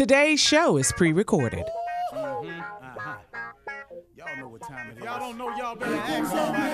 Today's 0.00 0.40
show 0.40 0.78
is 0.78 0.90
pre 0.92 1.12
recorded. 1.12 1.66
Y'all 2.14 2.42
know 4.38 4.48
what 4.48 4.62
time 4.62 4.92
it 4.92 4.96
is. 4.96 5.04
Y'all 5.04 5.20
don't 5.20 5.36
know, 5.36 5.54
y'all 5.58 5.76
better 5.76 5.94
ask 5.94 6.30
somebody. 6.30 6.70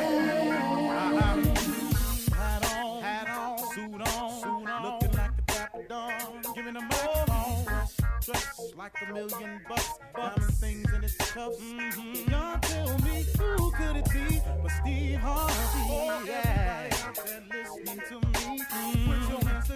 Hat 2.32 2.72
on, 2.76 3.02
hat 3.02 3.28
on, 3.28 3.58
suit 3.74 4.00
on, 4.00 4.40
suit 4.40 4.70
on, 4.70 4.82
looking 4.84 5.10
like 8.76 8.92
a 9.02 9.12
million 9.12 9.60
bucks, 10.14 10.60
things 10.60 10.92
in 10.92 11.02
its 11.02 11.16
cuffs. 11.16 11.58
Mm-hmm. 11.58 12.30
Y'all 12.30 12.58
tell 12.60 12.98
me 12.98 13.24
who 13.38 13.72
could 13.72 13.96
it 13.96 14.04
be 14.12 14.40
but 14.62 14.70
Steve 14.70 15.18
Harvey? 15.18 16.28
Yeah, 16.28 16.90
everybody 16.92 17.02
out 17.02 17.16
there 17.26 17.42
listening 17.50 18.02
to 18.08 18.20
me. 18.28 18.60
Hands 18.70 19.35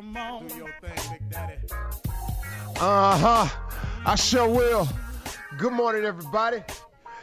Come 0.00 0.16
on. 0.16 0.46
Do 0.46 0.56
your 0.56 0.74
thing, 0.80 1.12
Big 1.12 1.30
Daddy. 1.30 1.56
Uh 2.80 3.18
huh. 3.18 3.46
I 4.06 4.14
sure 4.14 4.48
will. 4.48 4.88
Good 5.58 5.74
morning, 5.74 6.06
everybody. 6.06 6.62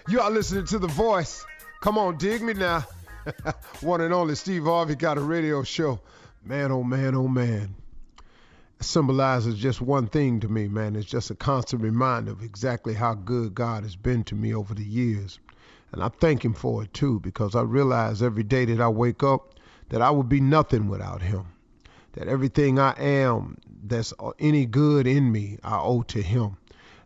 You 0.08 0.22
are 0.22 0.30
listening 0.30 0.66
to 0.66 0.78
The 0.78 0.86
Voice. 0.86 1.44
Come 1.82 1.98
on, 1.98 2.18
dig 2.18 2.44
me 2.44 2.54
now. 2.54 2.86
One 3.82 4.02
and 4.02 4.14
only 4.14 4.36
Steve 4.36 4.66
Harvey 4.66 4.94
got 4.94 5.18
a 5.18 5.22
radio 5.22 5.64
show. 5.64 6.00
Man, 6.46 6.72
oh 6.72 6.84
man, 6.84 7.16
oh 7.16 7.28
man. 7.28 7.74
It 8.80 8.86
symbolizes 8.86 9.56
just 9.56 9.82
one 9.82 10.06
thing 10.06 10.40
to 10.42 10.48
me, 10.48 10.68
man. 10.68 10.96
It's 10.96 11.10
just 11.10 11.32
a 11.32 11.36
constant 11.36 11.82
reminder 11.82 12.32
of 12.32 12.44
exactly 12.44 12.94
how 12.94 13.16
good 13.16 13.56
God 13.56 13.82
has 13.82 13.96
been 13.96 14.24
to 14.26 14.36
me 14.36 14.54
over 14.54 14.76
the 14.76 14.86
years. 14.86 15.40
And 15.94 16.04
I 16.04 16.10
thank 16.10 16.46
Him 16.46 16.54
for 16.54 16.84
it 16.84 16.94
too, 16.94 17.22
because 17.22 17.56
I 17.56 17.62
realize 17.62 18.22
every 18.22 18.44
day 18.44 18.66
that 18.66 18.80
I 18.80 18.88
wake 18.88 19.24
up 19.24 19.56
that 19.90 20.04
I 20.04 20.12
would 20.12 20.30
be 20.30 20.42
nothing 20.42 20.90
without 20.90 21.24
Him 21.24 21.48
that 22.18 22.28
everything 22.28 22.80
I 22.80 22.96
am 22.98 23.58
that's 23.84 24.12
any 24.40 24.66
good 24.66 25.06
in 25.06 25.32
me, 25.32 25.60
I 25.64 25.78
owe 25.78 26.02
to 26.02 26.22
Him. 26.22 26.58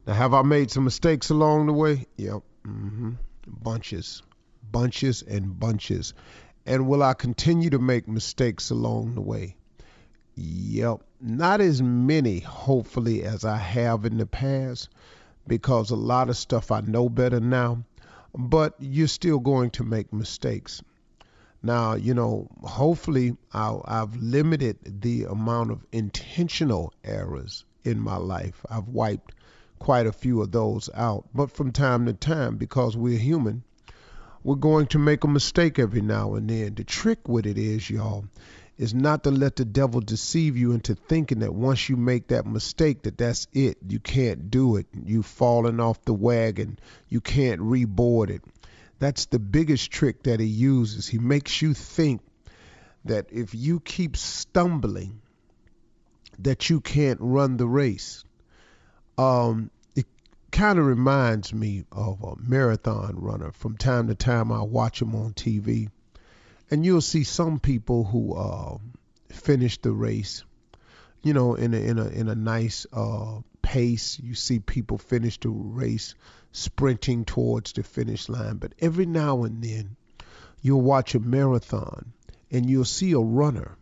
Now, 0.08 0.14
have 0.14 0.34
I 0.34 0.42
made 0.42 0.72
some 0.72 0.86
mistakes 0.86 1.30
along 1.30 1.66
the 1.66 1.74
way? 1.74 2.06
Yep. 2.16 2.44
hmm 2.64 3.12
Bunches, 3.46 4.24
bunches, 4.72 5.22
and 5.22 5.60
bunches. 5.60 6.14
And 6.66 6.88
will 6.88 7.04
I 7.04 7.14
continue 7.14 7.70
to 7.72 7.80
make 7.80 8.08
mistakes 8.08 8.70
along 8.70 9.16
the 9.16 9.22
way? 9.22 9.58
Yep. 10.36 11.02
Not 11.20 11.60
as 11.60 11.82
many, 11.82 12.40
hopefully, 12.40 13.24
as 13.24 13.44
I 13.44 13.58
have 13.58 14.06
in 14.06 14.18
the 14.18 14.26
past, 14.26 14.88
because 15.46 15.92
a 15.92 15.98
lot 15.98 16.30
of 16.30 16.38
stuff 16.38 16.72
I 16.72 16.80
know 16.80 17.10
better 17.10 17.42
now. 17.42 17.84
But 18.34 18.76
you're 18.80 19.10
still 19.10 19.40
going 19.40 19.72
to 19.72 19.84
make 19.84 20.14
mistakes. 20.14 20.82
Now, 21.64 21.94
you 21.94 22.14
know, 22.14 22.48
hopefully 22.64 23.38
I'll, 23.54 23.84
I've 23.88 24.16
limited 24.16 25.02
the 25.02 25.26
amount 25.26 25.72
of 25.72 25.86
intentional 25.92 26.94
errors 27.04 27.66
in 27.84 28.00
my 28.00 28.18
life. 28.18 28.66
I've 28.70 28.88
wiped 28.88 29.34
quite 29.78 30.08
a 30.08 30.12
few 30.12 30.42
of 30.42 30.52
those 30.52 30.90
out. 30.96 31.26
But 31.34 31.52
from 31.52 31.72
time 31.72 32.06
to 32.08 32.14
time, 32.14 32.58
because 32.58 32.98
we're 32.98 33.18
human, 33.18 33.64
we're 34.44 34.56
going 34.56 34.88
to 34.88 35.00
make 35.00 35.24
a 35.24 35.28
mistake 35.28 35.78
every 35.78 36.02
now 36.02 36.34
and 36.34 36.50
then. 36.50 36.74
The 36.76 36.84
trick 36.84 37.28
with 37.28 37.46
it 37.46 37.60
is, 37.60 37.90
y'all, 37.90 38.26
is 38.78 38.96
not 38.96 39.24
to 39.24 39.30
let 39.30 39.56
the 39.56 39.66
devil 39.66 40.02
deceive 40.02 40.58
you 40.58 40.72
into 40.72 40.96
thinking 40.96 41.40
that 41.40 41.54
once 41.54 41.88
you 41.88 41.96
make 41.96 42.28
that 42.30 42.48
mistake 42.48 43.04
that 43.04 43.20
that's 43.20 43.48
it. 43.54 43.78
You 43.88 44.00
can't 44.00 44.50
do 44.50 44.78
it. 44.78 44.88
You've 45.06 45.28
fallen 45.28 45.80
off 45.80 46.04
the 46.06 46.14
wagon. 46.14 46.80
You 47.08 47.22
can't 47.22 47.62
reboard 47.62 48.32
it. 48.32 48.42
That's 49.02 49.26
the 49.26 49.40
biggest 49.40 49.90
trick 49.90 50.22
that 50.24 50.40
he 50.40 50.46
uses. 50.46 51.08
He 51.08 51.18
makes 51.18 51.60
you 51.60 51.74
think 51.74 52.22
that 53.06 53.30
if 53.32 53.56
you 53.56 53.80
keep 53.80 54.16
stumbling, 54.16 55.24
that 56.38 56.70
you 56.70 56.82
can't 56.82 57.18
run 57.20 57.58
the 57.58 57.66
race. 57.66 58.24
Um, 59.18 59.72
it 59.96 60.06
kind 60.52 60.78
of 60.78 60.86
reminds 60.86 61.52
me 61.52 61.86
of 61.92 62.22
a 62.22 62.36
marathon 62.38 63.16
runner. 63.16 63.52
From 63.52 63.76
time 63.76 64.08
to 64.10 64.14
time, 64.14 64.52
I 64.52 64.62
watch 64.62 65.02
him 65.02 65.16
on 65.16 65.34
TV, 65.34 65.90
and 66.70 66.86
you'll 66.86 67.02
see 67.02 67.24
some 67.24 67.60
people 67.60 68.04
who 68.04 68.36
uh, 68.36 68.78
finish 69.30 69.82
the 69.82 69.94
race, 69.94 70.44
you 71.24 71.34
know, 71.34 71.56
in 71.56 71.74
a 71.74 71.78
in 71.78 71.98
a 71.98 72.08
in 72.08 72.30
a 72.30 72.36
nice 72.36 72.86
uh, 72.94 73.40
pace. 73.64 74.20
You 74.20 74.36
see 74.36 74.60
people 74.60 75.00
finish 75.00 75.40
the 75.40 75.50
race 75.50 76.14
sprinting 76.52 77.26
towards 77.26 77.74
the 77.74 77.84
finish 77.84 78.30
line. 78.30 78.58
But 78.58 78.74
every 78.80 79.06
now 79.06 79.44
and 79.44 79.64
then, 79.64 79.96
you'll 80.62 80.82
watch 80.82 81.16
a 81.16 81.20
marathon 81.20 82.14
and 82.52 82.70
you'll 82.70 82.86
see 82.86 83.14
a 83.14 83.20
runner, 83.20 83.78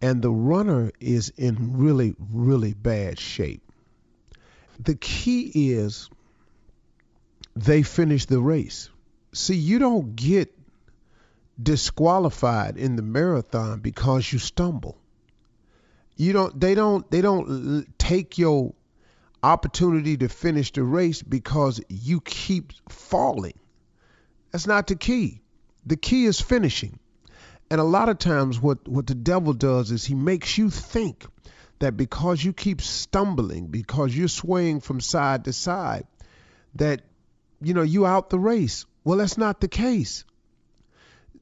and 0.00 0.20
the 0.20 0.30
runner 0.30 0.92
is 1.00 1.32
in 1.36 1.78
really, 1.78 2.14
really 2.18 2.74
bad 2.74 3.18
shape. 3.18 3.62
The 4.80 4.94
key 4.94 5.72
is 5.72 6.08
they 7.54 7.82
finish 7.82 8.26
the 8.26 8.40
race. 8.40 8.90
See, 9.32 9.56
you 9.56 9.78
don't 9.78 10.14
get 10.16 10.56
disqualified 11.60 12.76
in 12.76 12.96
the 12.96 13.02
marathon 13.02 13.80
because 13.80 14.32
you 14.32 14.38
stumble. 14.38 14.96
You 16.16 16.32
don't 16.32 16.58
they 16.58 16.74
don't 16.74 17.08
they 17.10 17.20
don't 17.20 17.86
take 17.98 18.38
your 18.38 18.74
opportunity 19.42 20.16
to 20.16 20.28
finish 20.28 20.72
the 20.72 20.82
race 20.82 21.22
because 21.22 21.80
you 21.88 22.20
keep 22.20 22.72
falling. 22.88 23.58
That's 24.50 24.66
not 24.66 24.86
the 24.86 24.96
key. 24.96 25.40
The 25.86 25.96
key 25.96 26.24
is 26.24 26.40
finishing. 26.40 26.98
And 27.70 27.80
a 27.80 27.84
lot 27.84 28.08
of 28.08 28.18
times 28.18 28.60
what, 28.60 28.88
what 28.88 29.06
the 29.06 29.14
devil 29.14 29.52
does 29.52 29.90
is 29.90 30.04
he 30.04 30.14
makes 30.14 30.56
you 30.56 30.70
think 30.70 31.24
that 31.78 31.96
because 31.96 32.42
you 32.42 32.52
keep 32.52 32.80
stumbling, 32.80 33.66
because 33.66 34.16
you're 34.16 34.28
swaying 34.28 34.80
from 34.80 35.00
side 35.00 35.44
to 35.44 35.52
side, 35.52 36.06
that 36.74 37.02
you 37.60 37.74
know 37.74 37.82
you 37.82 38.06
out 38.06 38.30
the 38.30 38.38
race. 38.38 38.86
Well, 39.04 39.18
that's 39.18 39.38
not 39.38 39.60
the 39.60 39.68
case. 39.68 40.24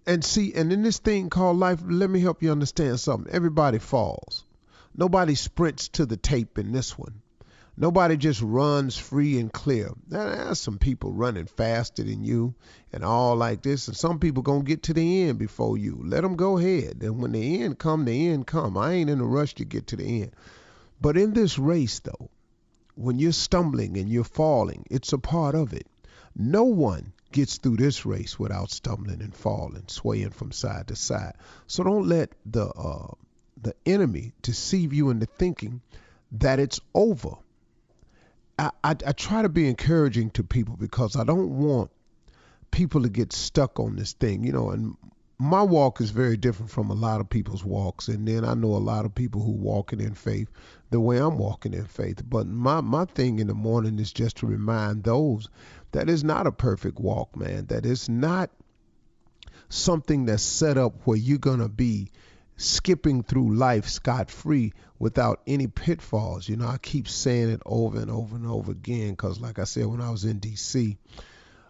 And 0.07 0.25
see, 0.25 0.53
and 0.55 0.73
in 0.73 0.83
this 0.83 0.99
thing 0.99 1.31
called 1.31 1.59
life, 1.59 1.81
let 1.85 2.11
me 2.11 2.21
help 2.21 2.43
you 2.43 2.53
understand 2.53 3.01
something. 3.01 3.33
Everybody 3.33 3.79
falls. 3.79 4.45
Nobody 4.95 5.35
sprints 5.35 5.89
to 5.89 6.07
the 6.07 6.17
tape 6.17 6.59
in 6.59 6.73
this 6.73 6.97
one. 6.97 7.23
Nobody 7.79 8.17
just 8.17 8.41
runs 8.41 8.97
free 8.97 9.39
and 9.39 9.53
clear. 9.53 9.93
Now, 10.09 10.29
There's 10.31 10.59
some 10.59 10.79
people 10.79 11.13
running 11.13 11.45
faster 11.45 12.03
than 12.03 12.25
you 12.25 12.55
and 12.91 13.05
all 13.05 13.37
like 13.37 13.63
this, 13.63 13.87
and 13.89 13.97
some 13.97 14.19
people 14.19 14.43
gonna 14.43 14.65
get 14.65 14.85
to 14.85 14.95
the 14.95 15.25
end 15.25 15.39
before 15.39 15.77
you. 15.77 16.01
Let 16.03 16.23
them 16.23 16.37
go 16.37 16.57
ahead. 16.57 17.03
And 17.03 17.21
when 17.21 17.33
the 17.33 17.63
end 17.63 17.79
come, 17.79 18.07
the 18.07 18.29
end 18.29 18.47
come. 18.47 18.79
I 18.79 18.93
ain't 18.93 19.11
in 19.11 19.21
a 19.21 19.27
rush 19.27 19.55
to 19.57 19.67
get 19.67 19.89
to 19.89 19.97
the 19.97 20.23
end. 20.23 20.33
But 21.03 21.19
in 21.19 21.35
this 21.35 21.59
race, 21.59 21.99
though, 21.99 22.31
when 22.95 23.19
you're 23.19 23.33
stumbling 23.33 23.99
and 23.99 24.09
you're 24.09 24.25
falling, 24.25 24.87
it's 24.91 25.13
a 25.13 25.19
part 25.19 25.55
of 25.55 25.75
it. 25.75 25.87
No 26.35 26.65
one 26.65 27.13
gets 27.31 27.59
through 27.59 27.77
this 27.77 28.07
race 28.07 28.39
without 28.39 28.71
stumbling 28.71 29.21
and 29.21 29.35
falling, 29.35 29.85
swaying 29.89 30.31
from 30.31 30.51
side 30.51 30.89
to 30.89 30.97
side. 30.97 31.35
So 31.67 31.85
don't 31.85 32.09
let 32.09 32.33
the 32.47 32.67
uh, 32.69 33.13
the 33.61 33.75
enemy 33.85 34.33
deceive 34.41 34.95
you 34.95 35.11
into 35.11 35.27
thinking 35.27 35.83
that 36.33 36.59
it's 36.59 36.81
over. 36.95 37.37
I, 38.59 38.71
I, 38.83 38.91
I 38.91 39.13
try 39.13 39.43
to 39.43 39.49
be 39.49 39.69
encouraging 39.69 40.31
to 40.31 40.45
people 40.45 40.77
because 40.77 41.17
I 41.17 41.25
don't 41.25 41.59
want 41.59 41.91
people 42.71 43.03
to 43.03 43.09
get 43.09 43.33
stuck 43.33 43.79
on 43.79 43.97
this 43.97 44.13
thing, 44.13 44.45
you 44.45 44.53
know, 44.53 44.71
and 44.71 44.97
my 45.39 45.63
walk 45.63 46.01
is 46.01 46.11
very 46.11 46.37
different 46.37 46.71
from 46.71 46.91
a 46.91 46.95
lot 46.95 47.21
of 47.21 47.29
people's 47.29 47.63
walks 47.63 48.09
and 48.09 48.27
then 48.27 48.45
I 48.45 48.55
know 48.55 48.75
a 48.75 48.79
lot 48.79 49.05
of 49.05 49.15
people 49.15 49.43
who 49.43 49.53
walking 49.53 50.01
in 50.01 50.15
faith 50.15 50.49
the 50.91 51.01
way 51.01 51.19
I'm 51.19 51.37
walking 51.37 51.75
in 51.75 51.85
faith. 51.85 52.23
But 52.27 52.47
my, 52.47 52.81
my 52.81 53.05
thing 53.05 53.39
in 53.39 53.47
the 53.47 53.55
morning 53.55 53.99
is 53.99 54.13
just 54.13 54.39
to 54.39 54.47
remind 54.47 55.05
those 55.05 55.49
that 55.93 56.09
it's 56.09 56.23
not 56.23 56.47
a 56.47 56.53
perfect 56.53 56.99
walk, 56.99 57.37
man. 57.37 57.67
That 57.67 57.85
it's 57.85 58.09
not 58.09 58.51
something 59.69 60.27
that's 60.27 60.43
set 60.43 60.79
up 60.79 60.95
where 61.05 61.17
you're 61.17 61.39
gonna 61.39 61.69
be 61.69 62.11
skipping 62.57 63.23
through 63.23 63.55
life 63.55 63.89
scot 63.89 64.31
free 64.31 64.73
without 64.99 65.43
any 65.47 65.67
pitfalls. 65.67 66.49
You 66.49 66.57
know, 66.57 66.67
I 66.67 66.79
keep 66.79 67.09
saying 67.09 67.51
it 67.51 67.63
over 67.67 67.99
and 67.99 68.11
over 68.11 68.37
and 68.37 68.47
over 68.47 68.73
again 68.73 69.11
because, 69.11 69.41
like 69.41 69.59
I 69.59 69.65
said, 69.65 69.87
when 69.87 70.01
I 70.01 70.11
was 70.11 70.25
in 70.25 70.39
D.C., 70.39 70.97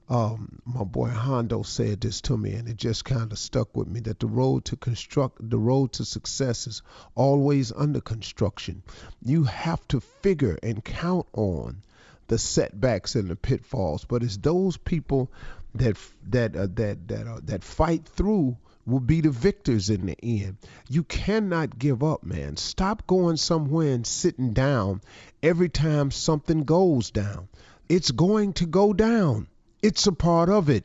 um, 0.09 0.61
my 0.65 0.85
boy 0.85 1.09
Hondo 1.09 1.63
said 1.63 2.01
this 2.01 2.21
to 2.23 2.37
me, 2.37 2.53
and 2.53 2.69
it 2.69 2.77
just 2.77 3.05
kind 3.05 3.33
of 3.33 3.39
stuck 3.39 3.77
with 3.77 3.89
me 3.89 3.99
that 4.01 4.21
the 4.21 4.29
road 4.29 4.65
to 4.67 4.77
construct, 4.77 5.51
the 5.51 5.59
road 5.59 5.93
to 5.95 6.05
success 6.05 6.69
is 6.69 6.83
always 7.17 7.73
under 7.73 8.01
construction. 8.01 8.83
You 9.21 9.45
have 9.45 9.87
to 9.89 10.01
figure 10.01 10.59
and 10.63 10.85
count 10.85 11.27
on 11.33 11.83
the 12.29 12.39
setbacks 12.39 13.17
and 13.17 13.29
the 13.29 13.35
pitfalls, 13.35 14.05
but 14.05 14.23
it's 14.23 14.37
those 14.37 14.77
people 14.77 15.31
that 15.75 15.97
that 16.29 16.57
uh, 16.57 16.69
that 16.75 17.09
that 17.09 17.27
uh, 17.27 17.41
that 17.45 17.65
fight 17.65 18.07
through 18.07 18.57
will 18.87 19.01
be 19.01 19.21
the 19.21 19.31
victors 19.31 19.91
in 19.91 20.07
the 20.07 20.17
end. 20.23 20.57
You 20.89 21.03
cannot 21.03 21.79
give 21.79 22.03
up, 22.03 22.23
man. 22.23 22.57
Stop 22.57 23.07
going 23.07 23.37
somewhere 23.37 23.93
and 23.93 24.07
sitting 24.07 24.53
down 24.53 25.01
every 25.43 25.69
time 25.69 26.11
something 26.11 26.65
goes 26.65 27.11
down. 27.11 27.49
It's 27.89 28.11
going 28.11 28.53
to 28.55 28.67
go 28.67 28.93
down. 28.93 29.49
It's 29.83 30.07
a 30.07 30.13
part 30.13 30.49
of 30.49 30.71
it. 30.71 30.85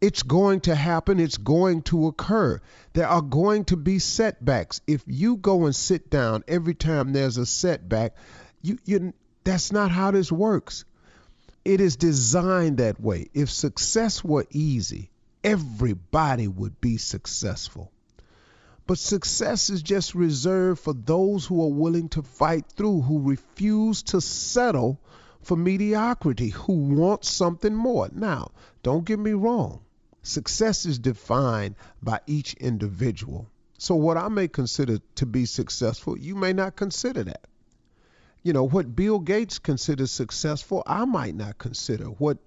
It's 0.00 0.22
going 0.22 0.60
to 0.60 0.74
happen. 0.74 1.18
It's 1.18 1.38
going 1.38 1.82
to 1.82 2.06
occur. 2.06 2.60
There 2.92 3.08
are 3.08 3.22
going 3.22 3.64
to 3.66 3.76
be 3.76 3.98
setbacks. 3.98 4.82
If 4.86 5.02
you 5.06 5.36
go 5.36 5.64
and 5.64 5.74
sit 5.74 6.10
down 6.10 6.44
every 6.46 6.74
time 6.74 7.12
there's 7.12 7.38
a 7.38 7.46
setback, 7.46 8.14
you, 8.60 8.78
you 8.84 9.14
that's 9.42 9.72
not 9.72 9.90
how 9.90 10.10
this 10.10 10.30
works. 10.30 10.84
It 11.64 11.80
is 11.80 11.96
designed 11.96 12.78
that 12.78 13.00
way. 13.00 13.28
If 13.32 13.50
success 13.50 14.22
were 14.22 14.46
easy, 14.50 15.10
everybody 15.46 16.48
would 16.48 16.80
be 16.80 16.96
successful. 16.96 17.92
But 18.84 18.98
success 18.98 19.70
is 19.70 19.80
just 19.80 20.14
reserved 20.14 20.80
for 20.80 20.92
those 20.92 21.46
who 21.46 21.62
are 21.62 21.72
willing 21.72 22.08
to 22.10 22.22
fight 22.22 22.66
through, 22.66 23.02
who 23.02 23.20
refuse 23.20 24.02
to 24.04 24.20
settle 24.20 25.00
for 25.42 25.56
mediocrity, 25.56 26.48
who 26.48 26.72
want 26.72 27.24
something 27.24 27.74
more. 27.74 28.08
Now, 28.12 28.50
don't 28.82 29.04
get 29.04 29.20
me 29.20 29.32
wrong. 29.32 29.80
Success 30.22 30.84
is 30.84 30.98
defined 30.98 31.76
by 32.02 32.18
each 32.26 32.54
individual. 32.54 33.46
So, 33.78 33.94
what 33.94 34.16
I 34.16 34.26
may 34.26 34.48
consider 34.48 34.98
to 35.14 35.26
be 35.26 35.46
successful, 35.46 36.18
you 36.18 36.34
may 36.34 36.52
not 36.52 36.74
consider 36.74 37.22
that. 37.22 37.46
You 38.42 38.52
know, 38.52 38.64
what 38.64 38.96
Bill 38.96 39.20
Gates 39.20 39.60
considers 39.60 40.10
successful, 40.10 40.82
I 40.86 41.04
might 41.04 41.36
not 41.36 41.58
consider. 41.58 42.06
What 42.06 42.38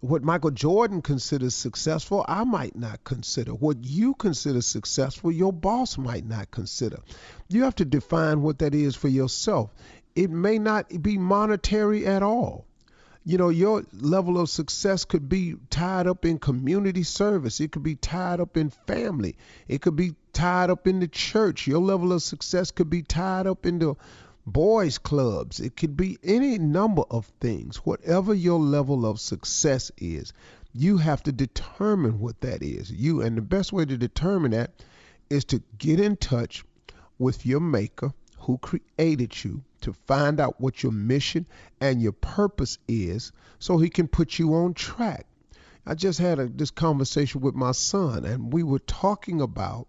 what 0.00 0.22
Michael 0.22 0.50
Jordan 0.50 1.02
considers 1.02 1.54
successful, 1.54 2.24
I 2.28 2.44
might 2.44 2.76
not 2.76 3.02
consider. 3.04 3.52
What 3.52 3.78
you 3.82 4.14
consider 4.14 4.60
successful, 4.60 5.32
your 5.32 5.52
boss 5.52 5.96
might 5.96 6.26
not 6.26 6.50
consider. 6.50 6.98
You 7.48 7.64
have 7.64 7.76
to 7.76 7.84
define 7.84 8.42
what 8.42 8.58
that 8.58 8.74
is 8.74 8.94
for 8.94 9.08
yourself. 9.08 9.74
It 10.14 10.30
may 10.30 10.58
not 10.58 11.02
be 11.02 11.18
monetary 11.18 12.06
at 12.06 12.22
all. 12.22 12.66
You 13.24 13.38
know, 13.38 13.48
your 13.48 13.84
level 13.92 14.38
of 14.38 14.48
success 14.48 15.04
could 15.04 15.28
be 15.28 15.56
tied 15.68 16.06
up 16.06 16.24
in 16.24 16.38
community 16.38 17.02
service. 17.02 17.60
It 17.60 17.72
could 17.72 17.82
be 17.82 17.96
tied 17.96 18.38
up 18.38 18.56
in 18.56 18.70
family. 18.70 19.36
It 19.66 19.82
could 19.82 19.96
be 19.96 20.14
tied 20.32 20.70
up 20.70 20.86
in 20.86 21.00
the 21.00 21.08
church. 21.08 21.66
Your 21.66 21.80
level 21.80 22.12
of 22.12 22.22
success 22.22 22.70
could 22.70 22.88
be 22.88 23.02
tied 23.02 23.48
up 23.48 23.66
into 23.66 23.96
boys 24.46 24.96
clubs. 24.98 25.58
It 25.58 25.76
could 25.76 25.96
be 25.96 26.18
any 26.22 26.56
number 26.56 27.02
of 27.10 27.26
things. 27.40 27.78
Whatever 27.78 28.32
your 28.32 28.60
level 28.60 29.04
of 29.04 29.18
success 29.18 29.90
is, 29.98 30.32
you 30.72 30.98
have 30.98 31.22
to 31.24 31.32
determine 31.32 32.20
what 32.20 32.40
that 32.42 32.62
is. 32.62 32.90
You 32.90 33.22
and 33.22 33.36
the 33.36 33.42
best 33.42 33.72
way 33.72 33.84
to 33.84 33.96
determine 33.96 34.52
that 34.52 34.70
is 35.28 35.44
to 35.46 35.62
get 35.78 35.98
in 35.98 36.16
touch 36.16 36.64
with 37.18 37.44
your 37.44 37.60
maker 37.60 38.12
who 38.38 38.58
created 38.58 39.42
you 39.42 39.64
to 39.80 39.92
find 39.92 40.38
out 40.38 40.60
what 40.60 40.82
your 40.82 40.92
mission 40.92 41.46
and 41.80 42.00
your 42.00 42.12
purpose 42.12 42.78
is 42.86 43.32
so 43.58 43.78
he 43.78 43.88
can 43.88 44.06
put 44.06 44.38
you 44.38 44.54
on 44.54 44.74
track. 44.74 45.26
I 45.84 45.94
just 45.94 46.18
had 46.20 46.38
a, 46.38 46.46
this 46.46 46.70
conversation 46.70 47.40
with 47.40 47.54
my 47.54 47.72
son 47.72 48.24
and 48.24 48.52
we 48.52 48.62
were 48.62 48.78
talking 48.78 49.40
about 49.40 49.88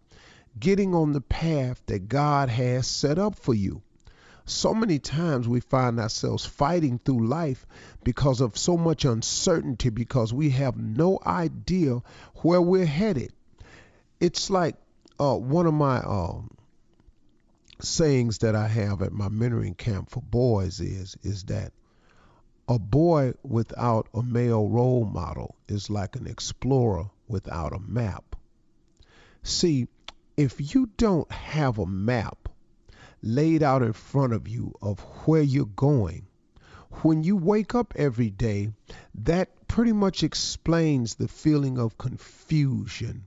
getting 0.60 0.96
on 0.96 1.14
the 1.14 1.22
path 1.22 1.82
that 1.86 2.08
God 2.08 2.50
has 2.50 2.88
set 2.88 3.20
up 3.20 3.36
for 3.36 3.54
you. 3.54 3.84
So 4.50 4.74
many 4.74 4.98
times 4.98 5.46
we 5.46 5.60
find 5.60 6.00
ourselves 6.00 6.46
fighting 6.46 7.00
through 7.04 7.28
life 7.28 7.68
because 8.06 8.40
of 8.40 8.58
so 8.58 8.78
much 8.78 9.04
uncertainty, 9.04 9.90
because 9.90 10.34
we 10.34 10.52
have 10.52 10.78
no 10.78 11.20
idea 11.26 12.02
where 12.44 12.62
we're 12.62 12.86
headed. 12.86 13.34
It's 14.22 14.50
like 14.50 14.78
uh, 15.20 15.36
one 15.36 15.66
of 15.66 15.74
my 15.74 15.98
um, 15.98 16.50
sayings 17.82 18.38
that 18.38 18.56
I 18.56 18.70
have 18.70 19.02
at 19.02 19.12
my 19.12 19.28
mentoring 19.28 19.76
camp 19.76 20.12
for 20.12 20.22
boys 20.22 20.80
is 20.80 21.18
is 21.24 21.44
that 21.46 21.74
a 22.70 22.80
boy 22.80 23.34
without 23.44 24.08
a 24.14 24.24
male 24.24 24.70
role 24.70 25.04
model 25.04 25.58
is 25.68 25.90
like 25.90 26.16
an 26.16 26.26
explorer 26.26 27.10
without 27.28 27.74
a 27.74 27.80
map. 27.80 28.38
See, 29.44 29.90
if 30.38 30.74
you 30.74 30.90
don't 30.96 31.30
have 31.34 31.80
a 31.80 31.86
map 31.86 32.47
laid 33.22 33.64
out 33.64 33.82
in 33.82 33.94
front 33.94 34.34
of 34.34 34.48
you 34.48 34.74
of 34.82 35.00
where 35.26 35.42
you're 35.42 35.66
going. 35.66 36.28
When 37.02 37.24
you 37.24 37.36
wake 37.36 37.76
up 37.76 37.94
every 37.96 38.30
day, 38.30 38.72
that 39.16 39.68
pretty 39.68 39.94
much 39.94 40.24
explains 40.24 41.16
the 41.16 41.28
feeling 41.28 41.78
of 41.78 41.98
confusion, 41.98 43.26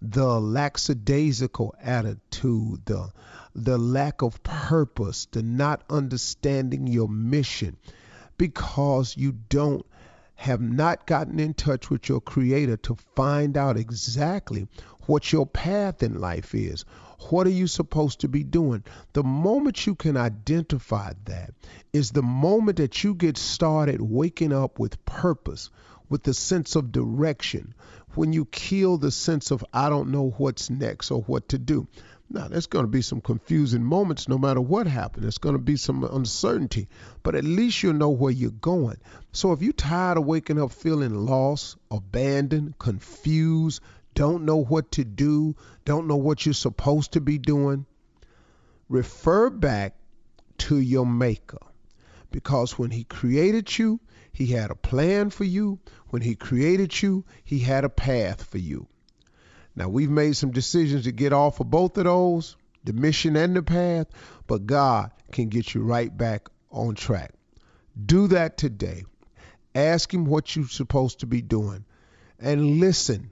the 0.00 0.40
lackadaisical 0.40 1.74
attitude, 1.82 2.86
the, 2.86 3.10
the 3.54 3.76
lack 3.76 4.22
of 4.22 4.42
purpose, 4.42 5.26
the 5.30 5.42
not 5.42 5.82
understanding 5.90 6.86
your 6.86 7.08
mission, 7.08 7.76
because 8.38 9.16
you 9.16 9.32
don't 9.32 9.84
have 10.36 10.62
not 10.62 11.06
gotten 11.06 11.38
in 11.38 11.52
touch 11.52 11.90
with 11.90 12.08
your 12.08 12.20
creator 12.22 12.78
to 12.78 12.96
find 13.14 13.58
out 13.58 13.76
exactly 13.76 14.66
what 15.02 15.30
your 15.30 15.44
path 15.44 16.02
in 16.02 16.18
life 16.18 16.54
is 16.54 16.86
what 17.28 17.46
are 17.46 17.50
you 17.50 17.66
supposed 17.66 18.20
to 18.20 18.28
be 18.28 18.42
doing? 18.42 18.82
The 19.12 19.22
moment 19.22 19.86
you 19.86 19.94
can 19.94 20.16
identify 20.16 21.12
that 21.26 21.52
is 21.92 22.10
the 22.10 22.22
moment 22.22 22.78
that 22.78 23.04
you 23.04 23.14
get 23.14 23.36
started 23.36 24.00
waking 24.00 24.52
up 24.52 24.78
with 24.78 25.04
purpose, 25.04 25.70
with 26.08 26.22
the 26.22 26.34
sense 26.34 26.76
of 26.76 26.92
direction, 26.92 27.74
when 28.14 28.32
you 28.32 28.44
kill 28.46 28.96
the 28.96 29.10
sense 29.10 29.50
of, 29.50 29.64
I 29.72 29.90
don't 29.90 30.10
know 30.10 30.34
what's 30.38 30.70
next 30.70 31.10
or 31.10 31.20
what 31.22 31.50
to 31.50 31.58
do. 31.58 31.86
Now, 32.32 32.46
there's 32.46 32.66
going 32.66 32.84
to 32.84 32.90
be 32.90 33.02
some 33.02 33.20
confusing 33.20 33.82
moments 33.82 34.28
no 34.28 34.38
matter 34.38 34.60
what 34.60 34.86
happens. 34.86 35.22
There's 35.22 35.38
going 35.38 35.56
to 35.56 35.62
be 35.62 35.76
some 35.76 36.04
uncertainty, 36.04 36.88
but 37.24 37.34
at 37.34 37.42
least 37.44 37.82
you'll 37.82 37.94
know 37.94 38.10
where 38.10 38.32
you're 38.32 38.52
going. 38.52 38.98
So 39.32 39.52
if 39.52 39.62
you're 39.62 39.72
tired 39.72 40.16
of 40.16 40.26
waking 40.26 40.60
up 40.60 40.70
feeling 40.70 41.26
lost, 41.26 41.76
abandoned, 41.90 42.78
confused, 42.78 43.82
don't 44.14 44.44
know 44.44 44.62
what 44.62 44.92
to 44.92 45.04
do, 45.04 45.56
don't 45.84 46.06
know 46.06 46.16
what 46.16 46.44
you're 46.44 46.52
supposed 46.52 47.12
to 47.12 47.20
be 47.20 47.38
doing, 47.38 47.86
refer 48.88 49.50
back 49.50 49.94
to 50.58 50.78
your 50.78 51.06
maker. 51.06 51.58
Because 52.30 52.78
when 52.78 52.90
he 52.90 53.04
created 53.04 53.78
you, 53.78 54.00
he 54.32 54.46
had 54.46 54.70
a 54.70 54.76
plan 54.76 55.30
for 55.30 55.44
you. 55.44 55.78
When 56.08 56.22
he 56.22 56.34
created 56.34 57.02
you, 57.02 57.24
he 57.44 57.58
had 57.58 57.84
a 57.84 57.88
path 57.88 58.44
for 58.44 58.58
you. 58.58 58.86
Now, 59.74 59.88
we've 59.88 60.10
made 60.10 60.36
some 60.36 60.50
decisions 60.50 61.04
to 61.04 61.12
get 61.12 61.32
off 61.32 61.60
of 61.60 61.70
both 61.70 61.96
of 61.98 62.04
those, 62.04 62.56
the 62.84 62.92
mission 62.92 63.36
and 63.36 63.54
the 63.54 63.62
path, 63.62 64.08
but 64.46 64.66
God 64.66 65.10
can 65.32 65.48
get 65.48 65.74
you 65.74 65.82
right 65.82 66.14
back 66.14 66.48
on 66.70 66.94
track. 66.94 67.32
Do 68.06 68.28
that 68.28 68.56
today. 68.56 69.04
Ask 69.74 70.12
him 70.12 70.24
what 70.24 70.54
you're 70.54 70.68
supposed 70.68 71.20
to 71.20 71.26
be 71.26 71.42
doing 71.42 71.84
and 72.38 72.80
listen 72.80 73.30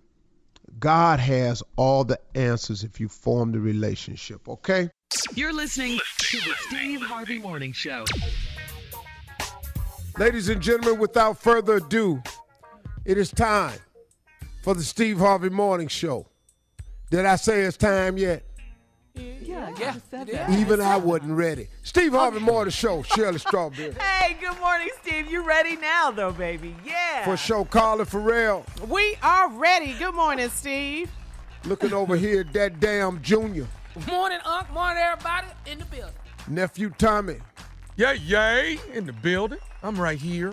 God 0.79 1.19
has 1.19 1.63
all 1.77 2.05
the 2.05 2.21
answers 2.35 2.85
if 2.85 3.01
you 3.01 3.09
form 3.09 3.53
the 3.53 3.59
relationship, 3.59 4.49
okay? 4.49 4.91
You're 5.35 5.53
listening 5.53 5.99
to 6.19 6.37
the 6.39 6.55
Steve 6.69 7.03
Harvey 7.03 7.39
Morning 7.39 7.73
Show. 7.73 8.05
Ladies 10.19 10.49
and 10.49 10.61
gentlemen, 10.61 11.01
without 11.01 11.39
further 11.39 11.77
ado, 11.77 12.23
it 13.05 13.19
is 13.19 13.31
time 13.31 13.79
for 14.63 14.75
the 14.75 14.83
Steve 14.83 15.19
Harvey 15.19 15.49
Morning 15.49 15.89
Show. 15.89 16.27
Did 17.11 17.25
I 17.25 17.37
say 17.37 17.63
it's 17.63 17.77
time 17.77 18.19
yet? 18.19 18.45
Yeah, 19.79 19.95
yeah. 20.11 20.27
Said. 20.47 20.51
Even 20.59 20.81
I 20.81 20.97
wasn't 20.97 21.33
ready. 21.33 21.69
Steve 21.83 22.13
Harvey 22.13 22.39
Morning 22.41 22.71
Show, 22.73 23.03
Shirley 23.03 23.39
Strawberry. 23.39 23.95
Hey, 24.01 24.37
good 24.41 24.59
morning, 24.61 24.89
Steve. 25.03 25.31
You 25.31 25.43
ready 25.47 25.77
now, 25.77 26.11
though, 26.11 26.33
baby? 26.33 26.75
Yeah. 26.85 27.25
For 27.25 27.37
show, 27.37 27.65
Carla 27.65 28.05
Ferrell. 28.05 28.65
We 28.89 29.17
are 29.23 29.49
ready. 29.51 29.95
Good 29.95 30.15
morning, 30.15 30.51
Steve. 30.51 31.11
Looking 31.65 31.93
over 31.93 32.15
here, 32.17 32.41
at 32.41 32.53
that 32.53 32.79
damn 32.81 33.21
Junior. 33.23 33.67
Morning, 34.07 34.39
Unc. 34.45 34.71
Morning, 34.71 35.03
everybody 35.03 35.47
in 35.67 35.79
the 35.79 35.85
building. 35.87 36.15
Nephew 36.47 36.91
Tommy. 36.99 37.37
Yay, 37.97 38.17
yay, 38.17 38.79
in 38.93 39.07
the 39.07 39.13
building. 39.13 39.59
I'm 39.83 39.97
right 40.01 40.19
here, 40.19 40.53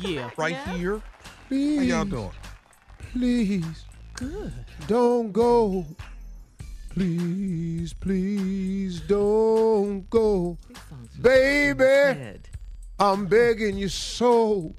Yeah. 0.00 0.30
right 0.36 0.52
Yeah. 0.52 0.72
here. 0.74 0.98
How 0.98 1.02
Please, 1.48 1.86
y'all 1.88 2.04
doing? 2.04 2.30
please, 3.12 3.84
Good. 4.14 4.52
don't 4.86 5.32
go. 5.32 5.84
Please, 7.00 7.94
please 7.94 9.00
don't 9.00 10.04
go. 10.10 10.58
Baby, 11.22 12.38
I'm 12.98 13.24
begging 13.24 13.78
you 13.78 13.88
so. 13.88 14.74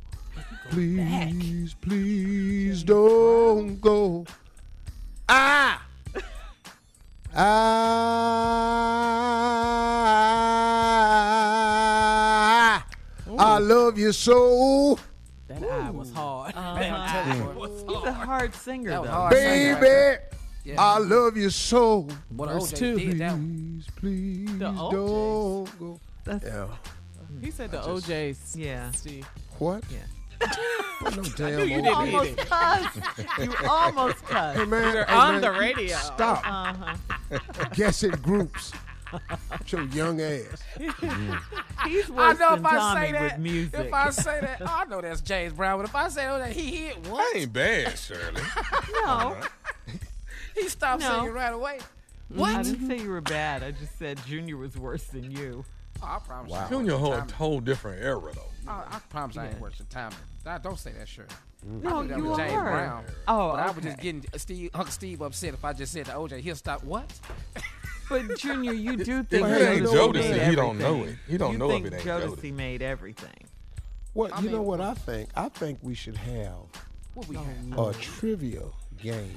Please, 0.69 1.73
please 1.81 2.83
don't 2.83 3.81
go. 3.81 4.27
Ah! 5.27 5.83
Ah! 11.51 12.85
I 13.39 13.57
love 13.57 13.97
you 13.97 14.11
so, 14.11 14.99
That 15.47 15.63
eye 15.63 15.89
was 15.89 16.11
hard. 16.13 16.53
Uh-huh. 16.55 17.23
He's 17.87 18.03
a 18.05 18.13
hard 18.13 18.53
singer, 18.53 18.91
That 18.91 19.01
was 19.01 19.09
though. 19.09 19.15
hard. 19.15 19.33
singing 19.33 19.71
right 19.73 19.81
baby. 19.81 20.30
Yeah. 20.63 20.75
I 20.81 20.99
love 20.99 21.37
you 21.37 21.49
so. 21.49 22.07
What 22.29 22.49
Verse 22.49 22.71
OJ 22.73 22.77
two. 22.77 22.99
did 22.99 23.17
that. 23.19 23.33
Please, 23.35 23.87
please 23.95 24.57
The 24.59 24.65
OJs. 24.65 24.91
don't 24.91 25.79
go. 25.79 25.99
That's, 26.23 26.45
Yeah. 26.45 26.67
He 27.41 27.49
said 27.51 27.71
the 27.71 27.77
OJ's. 27.81 28.55
Yeah. 28.55 28.91
Steve. 28.91 29.27
What? 29.57 29.83
Yeah. 29.89 29.97
no 31.03 31.09
damn 31.37 31.59
you 31.61 31.67
didn't 31.81 31.87
almost 31.87 32.37
cussed. 32.37 32.99
You 33.39 33.53
almost 33.69 34.23
cussed. 34.25 34.59
Hey 34.59 34.65
man, 34.65 34.93
You're 34.93 35.05
hey, 35.05 35.13
on 35.15 35.31
man, 35.33 35.41
the 35.41 35.51
radio. 35.51 35.95
Stop. 35.97 36.43
Uh-huh. 36.47 37.39
Guessing 37.73 38.11
groups. 38.11 38.71
With 39.51 39.71
your 39.73 39.83
young 39.87 40.21
ass. 40.21 40.63
He's 40.77 42.09
I 42.09 42.13
worse 42.15 42.39
know 42.39 42.51
than 42.55 42.59
if 42.59 42.65
I 42.65 42.75
Tommy 42.77 43.05
say 43.07 43.11
that. 43.11 43.21
with 43.23 43.39
music. 43.39 43.79
If 43.81 43.93
I 43.93 44.09
say 44.09 44.39
that, 44.39 44.61
I 44.65 44.85
know 44.85 45.01
that's 45.01 45.19
James 45.19 45.51
Brown. 45.51 45.79
But 45.79 45.89
if 45.89 45.95
I 45.95 46.07
say 46.07 46.23
that, 46.25 46.51
he 46.53 46.77
hit 46.87 47.07
what? 47.09 47.33
That 47.33 47.39
ain't 47.41 47.51
bad, 47.51 47.97
Shirley. 47.99 48.41
no, 49.03 49.35
He 50.55 50.67
stopped 50.70 51.01
No. 51.01 51.10
singing 51.20 51.34
right 51.34 51.53
away. 51.53 51.77
Mm-hmm. 51.79 52.39
What? 52.39 52.55
I 52.55 52.63
didn't 52.63 52.88
say 52.88 53.00
you 53.00 53.10
were 53.10 53.22
bad. 53.22 53.63
I 53.63 53.72
just 53.72 53.98
said 54.00 54.20
Junior 54.25 54.58
was 54.58 54.77
worse 54.77 55.03
than 55.05 55.31
you. 55.31 55.65
Oh, 56.01 56.05
I 56.05 56.20
promise. 56.25 56.51
Wow. 56.51 56.63
you. 56.70 56.77
Junior, 56.77 56.93
a 56.93 56.98
whole, 56.98 57.12
Tommy. 57.17 57.31
whole 57.34 57.60
different 57.60 58.03
era, 58.03 58.22
though. 58.34 58.41
I, 58.72 58.84
I 58.91 59.00
promise 59.10 59.38
I 59.38 59.46
ain't 59.48 59.55
Yeah. 59.55 59.60
worse 59.60 59.77
than 59.77 59.88
Tommy. 59.88 60.15
Nah, 60.46 60.58
don't 60.58 60.79
say 60.79 60.91
that, 60.93 61.08
sure. 61.08 61.25
Mm. 61.67 61.84
No, 61.84 62.00
I 62.00 62.03
you 62.03 62.36
James 62.38 62.53
are. 62.53 62.63
Brown. 62.72 63.03
Oh, 63.27 63.51
but 63.51 63.60
I 63.60 63.72
was 63.72 63.84
just 63.84 63.98
getting 64.00 64.25
Steve, 64.38 64.72
Uncle 64.74 64.91
Steve 64.91 65.22
upset 65.22 65.53
if 65.53 65.63
I 65.63 65.74
just 65.74 65.93
said 65.93 66.05
to 66.08 66.13
OJ, 66.13 66.39
he'll 66.39 66.55
stop. 66.55 66.84
What? 66.84 67.12
But 68.10 68.38
Junior, 68.39 68.74
you 68.74 68.98
do 68.98 69.24
think 69.24 69.48
If 69.48 69.62
it 69.62 69.62
ain't 69.62 69.86
Jodeci 69.86 70.13
Jodeci, 70.34 70.50
he 70.50 70.53
don't 70.55 70.77
know 70.77 71.03
it. 71.05 71.15
He 71.29 71.38
don't 71.38 71.53
you 71.53 71.58
know 71.58 71.72
if 71.72 71.86
it 71.86 71.93
ain't 71.93 72.03
Jodeci 72.03 72.36
Jodeci. 72.36 72.53
made 72.53 72.81
everything. 72.81 73.48
What 74.12 74.34
I 74.34 74.41
you 74.41 74.50
know 74.50 74.62
what 74.62 74.81
I 74.81 74.96
think? 74.96 75.29
I 75.34 75.48
think 75.48 75.79
we 75.81 75.93
should 75.93 76.17
have 76.17 76.58
What 77.13 77.29
we 77.29 77.38
have? 77.38 77.77
a 77.79 77.93
trivia 77.93 78.63
game 79.01 79.31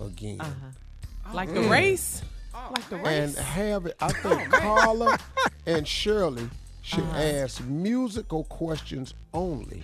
again. 0.00 0.40
Uh-huh. 0.40 1.32
Like 1.32 1.52
the 1.52 1.62
race. 1.62 2.22
Like 2.70 2.88
the 2.88 2.96
And 2.96 3.34
have 3.36 3.86
it 3.86 3.96
I 4.00 4.12
think 4.12 4.50
Carla 4.50 5.18
and 5.66 5.86
Shirley 5.86 6.48
should 6.82 7.04
ask 7.14 7.62
musical 7.64 8.44
questions 8.44 9.14
only 9.32 9.82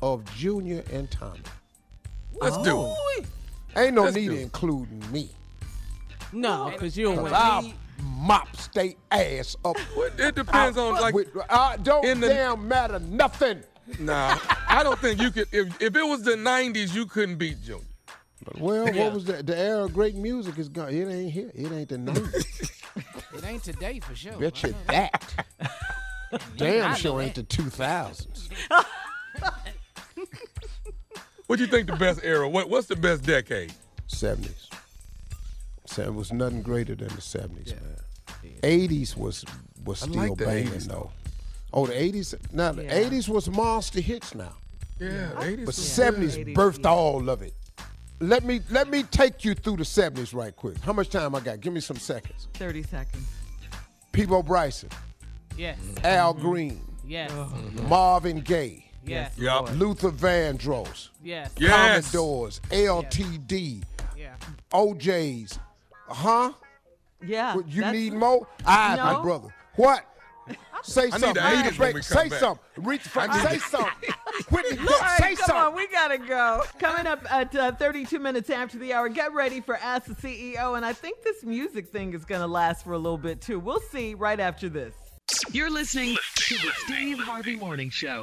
of 0.00 0.24
Junior 0.34 0.82
and 0.92 1.10
Tommy. 1.10 1.40
Let's 2.40 2.56
do 2.58 2.86
it. 3.18 3.26
Ain't 3.76 3.94
no 3.94 4.04
Let's 4.04 4.16
need 4.16 4.26
do 4.28 4.32
of 4.32 4.38
it. 4.38 4.42
including 4.42 5.02
me. 5.12 5.30
No, 6.32 6.70
because 6.72 6.96
you 6.96 7.06
don't 7.06 7.26
Cause 7.28 7.64
win. 7.64 7.74
Mop 8.02 8.54
state 8.56 8.96
ass 9.10 9.56
up. 9.64 9.76
It 10.18 10.34
depends 10.36 10.78
on, 10.78 10.94
like, 11.00 11.14
with, 11.14 11.28
uh, 11.48 11.76
don't 11.78 12.04
in 12.04 12.20
the- 12.20 12.28
damn 12.28 12.66
matter 12.68 12.98
nothing. 13.00 13.62
nah, 13.98 14.38
I 14.68 14.82
don't 14.84 14.98
think 15.00 15.20
you 15.20 15.30
could. 15.30 15.48
If, 15.52 15.80
if 15.82 15.96
it 15.96 16.02
was 16.06 16.22
the 16.22 16.32
90s, 16.36 16.94
you 16.94 17.06
couldn't 17.06 17.36
beat 17.36 17.60
Junior. 17.62 17.87
Well, 18.58 18.86
Yeah. 18.94 19.04
what 19.04 19.12
was 19.14 19.24
that? 19.26 19.46
The 19.46 19.56
era 19.58 19.84
of 19.84 19.94
great 19.94 20.14
music 20.14 20.58
is 20.58 20.68
gone. 20.68 20.88
It 20.90 21.06
ain't 21.08 21.32
here. 21.32 21.50
It 21.54 21.70
ain't 21.72 21.88
the 21.88 21.96
90s. 21.98 22.70
It 23.36 23.44
ain't 23.44 23.62
today 23.62 24.00
for 24.00 24.14
sure. 24.16 24.32
Bet 24.32 24.60
you 24.62 24.70
I 24.70 24.72
know 24.72 24.78
that. 24.88 25.46
Damn 26.56 26.94
sure 26.96 27.20
ain't 27.20 27.34
the 27.36 27.44
2000s. 27.44 28.50
What 31.46 31.56
do 31.56 31.64
you 31.64 31.70
think 31.70 31.86
the 31.86 31.96
best 31.96 32.20
era? 32.22 32.48
What 32.48 32.68
What's 32.68 32.88
the 32.88 32.96
best 32.96 33.22
decade? 33.24 33.72
70s. 34.08 34.68
So 35.86 36.02
it 36.02 36.14
was 36.14 36.32
nothing 36.32 36.62
greater 36.62 36.94
than 36.94 37.08
the 37.08 37.22
70s, 37.22 37.74
man. 37.80 37.96
80s 38.62 39.16
was 39.16 39.44
was 39.84 40.00
still 40.00 40.12
like 40.14 40.36
banging 40.36 40.68
80s, 40.68 40.86
though. 40.88 41.10
Oh, 41.72 41.86
the 41.86 41.94
80s. 41.94 42.34
Now 42.52 42.72
the 42.72 42.84
Yeah. 42.84 43.08
80s 43.08 43.28
was 43.28 43.48
monster 43.48 44.00
hits 44.00 44.34
now, 44.34 44.52
Yeah, 45.00 45.30
80s. 45.36 45.56
but 45.58 45.66
was 45.66 45.76
70s 45.78 46.36
80s, 46.36 46.54
birthed 46.54 46.84
yeah. 46.84 46.90
all 46.90 47.28
of 47.30 47.40
it. 47.42 47.54
Let 48.20 48.42
me 48.44 48.60
let 48.70 48.88
me 48.90 49.04
take 49.04 49.44
you 49.44 49.54
through 49.54 49.76
the 49.76 49.84
70s 49.84 50.34
right 50.34 50.54
quick. 50.54 50.76
How 50.78 50.92
much 50.92 51.08
time 51.08 51.34
I 51.34 51.40
got? 51.40 51.60
Give 51.60 51.72
me 51.72 51.80
some 51.80 51.96
seconds. 51.98 52.48
30 52.54 52.82
seconds. 52.82 53.26
Peabo 54.12 54.42
Bryson, 54.42 54.88
Yes. 55.56 55.78
Al 56.02 56.34
Green, 56.34 56.80
Yes. 57.06 57.30
Marvin 57.88 58.40
Gaye, 58.40 58.84
Yes. 59.04 59.32
Yup. 59.38 59.70
Luther 59.76 60.10
Vandross, 60.10 61.10
Yes. 61.22 61.52
Yes. 61.58 62.10
Commodores, 62.10 62.60
LTD, 62.70 63.82
Yeah. 64.16 64.34
OJs. 64.72 65.58
Huh? 66.08 66.52
Yeah. 67.24 67.54
What, 67.56 67.68
you 67.68 67.84
need 67.92 68.14
more? 68.14 68.46
I, 68.66 68.96
my 68.96 69.22
brother. 69.22 69.54
What? 69.76 70.04
Say 70.82 71.10
something. 71.10 71.34
Reach 71.42 71.70
the 71.70 71.74
break. 71.76 72.02
Say 72.02 72.28
back. 72.28 72.38
something. 72.38 72.84
Reach 72.84 73.02
the 73.02 73.08
front. 73.08 73.32
I 73.32 73.52
need 73.52 73.60
Say 73.60 73.68
something. 73.68 74.14
Whitney, 74.50 74.78
All 74.78 74.86
right, 75.00 75.18
say 75.20 75.34
come 75.34 75.46
something. 75.46 75.56
on, 75.56 75.74
we 75.74 75.88
gotta 75.88 76.18
go. 76.18 76.62
Coming 76.78 77.06
up 77.06 77.30
at 77.32 77.54
uh, 77.54 77.72
32 77.72 78.18
minutes 78.18 78.48
after 78.50 78.78
the 78.78 78.92
hour, 78.92 79.08
get 79.08 79.32
ready 79.34 79.60
for 79.60 79.76
Ask 79.76 80.06
the 80.06 80.14
CLO. 80.14 80.74
And 80.74 80.84
I 80.84 80.92
think 80.92 81.22
this 81.22 81.44
music 81.44 81.88
thing 81.88 82.14
is 82.14 82.24
gonna 82.24 82.46
last 82.46 82.84
for 82.84 82.92
a 82.92 82.98
little 82.98 83.18
bit 83.18 83.40
too. 83.40 83.58
We'll 83.58 83.80
see 83.80 84.14
right 84.14 84.38
after 84.38 84.68
this. 84.68 84.94
You're 85.52 85.70
listening 85.70 86.16
to 86.36 86.54
the 86.54 86.70
Steve 86.84 87.18
Harvey 87.18 87.56
Morning 87.56 87.90
Show. 87.90 88.22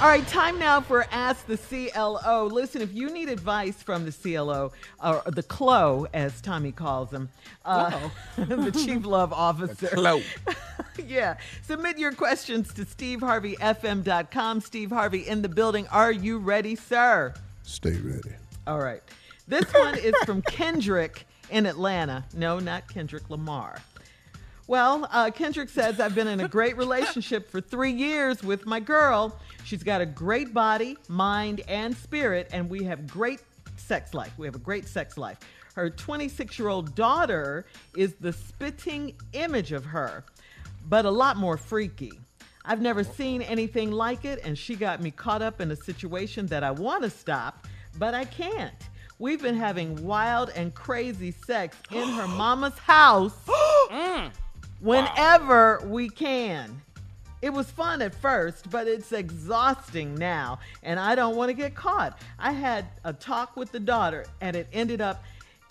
All 0.00 0.06
right, 0.06 0.24
time 0.28 0.60
now 0.60 0.80
for 0.80 1.06
Ask 1.10 1.44
the 1.46 1.56
CLO. 1.56 2.46
Listen, 2.46 2.82
if 2.82 2.94
you 2.94 3.10
need 3.10 3.28
advice 3.28 3.82
from 3.82 4.04
the 4.04 4.12
CLO, 4.12 4.70
or 5.02 5.22
the 5.26 5.42
CLO, 5.42 6.06
as 6.14 6.40
Tommy 6.40 6.70
calls 6.70 7.10
him, 7.10 7.28
uh, 7.64 8.08
the 8.36 8.70
Chief 8.70 9.04
Love 9.04 9.32
Officer. 9.32 9.88
Close. 9.88 10.22
yeah. 11.08 11.36
Submit 11.62 11.98
your 11.98 12.12
questions 12.12 12.72
to 12.74 12.84
steveharveyfm.com. 12.84 14.60
Steve 14.60 14.90
Harvey 14.90 15.26
in 15.26 15.42
the 15.42 15.48
building. 15.48 15.88
Are 15.88 16.12
you 16.12 16.38
ready, 16.38 16.76
sir? 16.76 17.34
Stay 17.64 17.96
ready. 17.96 18.36
All 18.68 18.78
right. 18.78 19.02
This 19.48 19.64
one 19.74 19.98
is 19.98 20.14
from 20.24 20.42
Kendrick 20.42 21.26
in 21.50 21.66
Atlanta. 21.66 22.24
No, 22.34 22.60
not 22.60 22.86
Kendrick 22.88 23.28
Lamar. 23.30 23.80
Well, 24.68 25.08
uh, 25.10 25.30
Kendrick 25.30 25.70
says, 25.70 25.98
I've 25.98 26.14
been 26.14 26.26
in 26.26 26.40
a 26.40 26.46
great 26.46 26.76
relationship 26.76 27.50
for 27.50 27.58
three 27.58 27.90
years 27.90 28.42
with 28.42 28.66
my 28.66 28.80
girl. 28.80 29.34
She's 29.64 29.82
got 29.82 30.02
a 30.02 30.06
great 30.06 30.52
body, 30.52 30.98
mind, 31.08 31.62
and 31.68 31.96
spirit, 31.96 32.50
and 32.52 32.68
we 32.68 32.84
have 32.84 33.06
great 33.06 33.40
sex 33.78 34.12
life. 34.12 34.30
We 34.36 34.46
have 34.46 34.54
a 34.54 34.58
great 34.60 34.86
sex 34.86 35.16
life. 35.16 35.38
Her 35.74 35.88
26 35.88 36.58
year 36.58 36.68
old 36.68 36.94
daughter 36.94 37.64
is 37.96 38.12
the 38.20 38.30
spitting 38.30 39.14
image 39.32 39.72
of 39.72 39.86
her, 39.86 40.22
but 40.86 41.06
a 41.06 41.10
lot 41.10 41.38
more 41.38 41.56
freaky. 41.56 42.20
I've 42.62 42.82
never 42.82 43.04
seen 43.04 43.40
anything 43.40 43.90
like 43.90 44.26
it, 44.26 44.38
and 44.44 44.58
she 44.58 44.76
got 44.76 45.00
me 45.00 45.10
caught 45.10 45.40
up 45.40 45.62
in 45.62 45.70
a 45.70 45.76
situation 45.76 46.44
that 46.48 46.62
I 46.62 46.72
want 46.72 47.04
to 47.04 47.10
stop, 47.10 47.66
but 47.98 48.12
I 48.12 48.26
can't. 48.26 48.74
We've 49.18 49.40
been 49.40 49.56
having 49.56 50.04
wild 50.04 50.50
and 50.50 50.74
crazy 50.74 51.30
sex 51.30 51.74
in 51.90 52.06
her 52.10 52.28
mama's 52.36 52.76
house 52.76 53.34
whenever 54.80 55.82
we 55.86 56.08
can. 56.08 56.82
It 57.40 57.52
was 57.52 57.70
fun 57.70 58.02
at 58.02 58.14
first, 58.16 58.68
but 58.68 58.88
it's 58.88 59.12
exhausting 59.12 60.16
now, 60.16 60.58
and 60.82 60.98
I 60.98 61.14
don't 61.14 61.36
want 61.36 61.50
to 61.50 61.54
get 61.54 61.74
caught. 61.76 62.18
I 62.36 62.50
had 62.50 62.86
a 63.04 63.12
talk 63.12 63.56
with 63.56 63.70
the 63.70 63.78
daughter, 63.78 64.26
and 64.40 64.56
it 64.56 64.66
ended 64.72 65.00
up 65.00 65.22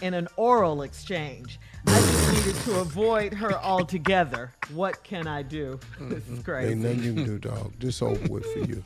in 0.01 0.13
an 0.13 0.29
oral 0.37 0.83
exchange. 0.83 1.59
I 1.85 1.99
just 1.99 2.33
needed 2.33 2.55
to 2.63 2.79
avoid 2.79 3.33
her 3.33 3.53
altogether. 3.55 4.53
What 4.73 5.03
can 5.03 5.27
I 5.27 5.41
do? 5.41 5.77
Mm-hmm. 5.95 6.09
This 6.09 6.27
is 6.29 6.43
crazy. 6.43 6.71
Ain't 6.71 6.81
crazy. 6.81 6.95
nothing 6.95 7.03
you 7.03 7.13
can 7.13 7.25
do, 7.25 7.37
dog. 7.49 7.73
This 7.79 8.01
over 8.01 8.27
with 8.31 8.45
for 8.53 8.59
you. 8.59 8.81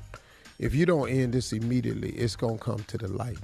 If 0.57 0.73
you 0.73 0.87
don't 0.87 1.09
end 1.09 1.33
this 1.33 1.53
immediately, 1.53 2.11
it's 2.11 2.35
gonna 2.35 2.57
come 2.57 2.83
to 2.85 2.97
the 2.97 3.07
light. 3.09 3.37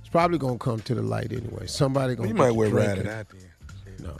It's 0.00 0.08
probably 0.08 0.38
gonna 0.38 0.58
come 0.58 0.80
to 0.80 0.94
the 0.94 1.02
light 1.02 1.32
anyway. 1.32 1.66
Somebody 1.66 2.14
gonna. 2.14 2.28
You 2.28 2.34
get 2.34 2.40
might 2.40 2.48
you 2.48 2.54
well 2.54 2.70
ride 2.70 2.98
it 2.98 3.02
drinking. 3.04 3.12
out 3.12 3.26
then. 3.28 4.06
No. 4.06 4.16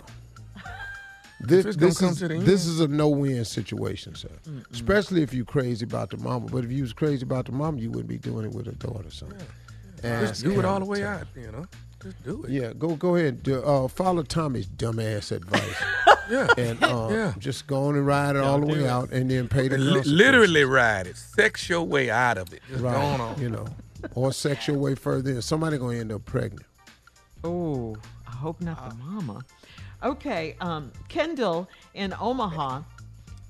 This, 1.40 1.76
this 1.76 2.02
is 2.02 2.18
this 2.18 2.66
is 2.66 2.80
a 2.80 2.88
no-win 2.88 3.45
situation, 3.45 4.14
sir. 4.16 4.28
Especially 4.73 5.23
if 5.23 5.33
you're 5.33 5.45
crazy 5.45 5.85
about 5.85 6.11
the 6.11 6.16
mama. 6.16 6.47
But 6.50 6.64
if 6.64 6.73
you 6.73 6.83
was 6.83 6.92
crazy 6.92 7.23
about 7.25 7.47
the 7.47 7.52
mama, 7.52 7.78
you 7.80 7.90
wouldn't 7.90 8.09
be 8.09 8.18
doing 8.18 8.45
it 8.45 8.52
with 8.52 8.66
a 8.66 8.73
daughter, 8.73 9.11
son. 9.11 9.33
Just 10.02 10.42
do 10.42 10.59
it 10.59 10.64
all 10.64 10.80
the 10.80 10.85
way 10.87 11.02
out, 11.04 11.26
you 11.37 11.50
know. 11.52 11.66
Just 12.02 12.23
do 12.25 12.45
it. 12.45 12.50
Yeah, 12.50 12.73
go 12.73 12.95
go 12.97 13.16
ahead. 13.16 13.42
Do, 13.42 13.61
uh, 13.62 13.88
follow 13.88 14.23
Tommy's 14.23 14.68
dumbass 14.68 15.33
advice, 15.33 15.76
Yeah. 16.30 16.47
and 16.57 16.83
uh, 16.85 17.09
Yeah. 17.11 17.35
just 17.38 17.66
go 17.66 17.85
on 17.87 17.97
and 17.97 18.07
ride 18.07 18.37
it 18.37 18.42
all 18.42 18.61
the 18.61 18.66
way 18.66 18.87
out, 18.88 19.11
and 19.11 19.28
then 19.30 19.49
pay 19.49 19.66
the 19.68 19.78
Li- 19.78 19.85
consequences. 19.85 20.12
literally 20.12 20.64
ride 20.64 21.07
it. 21.09 21.16
Sex 21.16 21.68
your 21.68 21.83
way 21.83 22.09
out 22.11 22.38
of 22.38 22.52
it. 22.52 22.62
Just 22.71 22.83
right. 22.83 22.92
go 22.95 23.00
on. 23.25 23.40
You 23.40 23.50
know, 23.50 23.66
or 24.14 24.33
sex 24.33 24.68
your 24.68 24.78
way 24.78 24.95
further 24.95 25.30
in. 25.33 25.42
Somebody 25.42 25.78
gonna 25.78 25.99
end 25.99 26.12
up 26.12 26.25
pregnant. 26.25 26.66
Oh, 27.42 27.97
I 28.26 28.30
hope 28.30 28.61
not 28.61 28.90
the 28.90 28.95
mama. 28.97 29.45
Okay, 30.02 30.54
um, 30.60 30.92
Kendall 31.08 31.68
in 31.94 32.14
Omaha. 32.18 32.82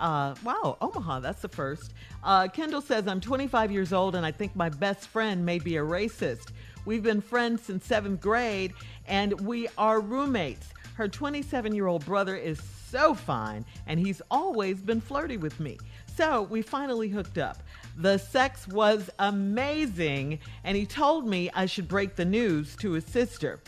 Uh, 0.00 0.34
wow, 0.42 0.78
Omaha, 0.80 1.20
that's 1.20 1.42
the 1.42 1.48
first. 1.48 1.92
Uh, 2.24 2.48
Kendall 2.48 2.80
says, 2.80 3.06
I'm 3.06 3.20
25 3.20 3.70
years 3.70 3.92
old 3.92 4.14
and 4.14 4.24
I 4.24 4.30
think 4.30 4.56
my 4.56 4.68
best 4.70 5.08
friend 5.08 5.44
may 5.44 5.58
be 5.58 5.76
a 5.76 5.82
racist. 5.82 6.52
We've 6.86 7.02
been 7.02 7.20
friends 7.20 7.62
since 7.62 7.84
seventh 7.84 8.20
grade 8.20 8.72
and 9.06 9.38
we 9.42 9.68
are 9.76 10.00
roommates. 10.00 10.68
Her 10.94 11.06
27 11.06 11.74
year 11.74 11.86
old 11.86 12.04
brother 12.06 12.34
is 12.34 12.60
so 12.90 13.14
fine 13.14 13.66
and 13.86 14.00
he's 14.00 14.22
always 14.30 14.80
been 14.80 15.00
flirty 15.02 15.36
with 15.36 15.60
me. 15.60 15.78
So 16.16 16.42
we 16.42 16.62
finally 16.62 17.08
hooked 17.08 17.36
up. 17.36 17.62
The 17.98 18.16
sex 18.16 18.66
was 18.66 19.10
amazing 19.18 20.38
and 20.64 20.76
he 20.76 20.86
told 20.86 21.26
me 21.26 21.50
I 21.52 21.66
should 21.66 21.88
break 21.88 22.16
the 22.16 22.24
news 22.24 22.74
to 22.76 22.92
his 22.92 23.04
sister. 23.04 23.60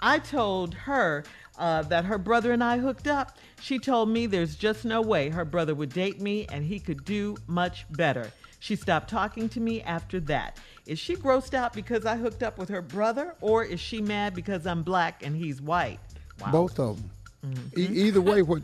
I 0.00 0.18
told 0.18 0.74
her 0.74 1.24
uh, 1.58 1.82
that 1.82 2.04
her 2.04 2.18
brother 2.18 2.52
and 2.52 2.62
I 2.62 2.78
hooked 2.78 3.06
up. 3.06 3.36
She 3.60 3.78
told 3.78 4.08
me 4.08 4.26
there's 4.26 4.56
just 4.56 4.84
no 4.84 5.00
way 5.00 5.28
her 5.30 5.44
brother 5.44 5.74
would 5.74 5.90
date 5.90 6.20
me 6.20 6.46
and 6.50 6.64
he 6.64 6.78
could 6.78 7.04
do 7.04 7.36
much 7.46 7.86
better. 7.90 8.30
She 8.58 8.76
stopped 8.76 9.10
talking 9.10 9.48
to 9.50 9.60
me 9.60 9.82
after 9.82 10.20
that. 10.20 10.58
Is 10.86 10.98
she 10.98 11.16
grossed 11.16 11.54
out 11.54 11.74
because 11.74 12.06
I 12.06 12.16
hooked 12.16 12.42
up 12.42 12.56
with 12.56 12.70
her 12.70 12.80
brother, 12.80 13.34
or 13.42 13.62
is 13.62 13.78
she 13.78 14.00
mad 14.00 14.34
because 14.34 14.66
I'm 14.66 14.82
black 14.82 15.22
and 15.24 15.36
he's 15.36 15.60
white? 15.60 16.00
Wow. 16.40 16.50
Both 16.50 16.78
of 16.78 16.96
them. 17.42 17.70
E- 17.76 18.06
either 18.06 18.22
way, 18.22 18.40
what? 18.42 18.62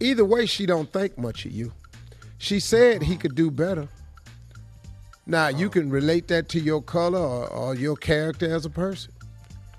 Either 0.00 0.24
way, 0.24 0.46
she 0.46 0.64
don't 0.64 0.90
think 0.90 1.18
much 1.18 1.44
of 1.44 1.52
you. 1.52 1.72
She 2.38 2.60
said 2.60 3.02
he 3.02 3.16
could 3.16 3.34
do 3.34 3.50
better. 3.50 3.88
Now 5.26 5.48
you 5.48 5.70
can 5.70 5.90
relate 5.90 6.28
that 6.28 6.48
to 6.50 6.58
your 6.58 6.82
color 6.82 7.20
or, 7.20 7.46
or 7.48 7.74
your 7.74 7.96
character 7.96 8.52
as 8.52 8.64
a 8.64 8.70
person. 8.70 9.11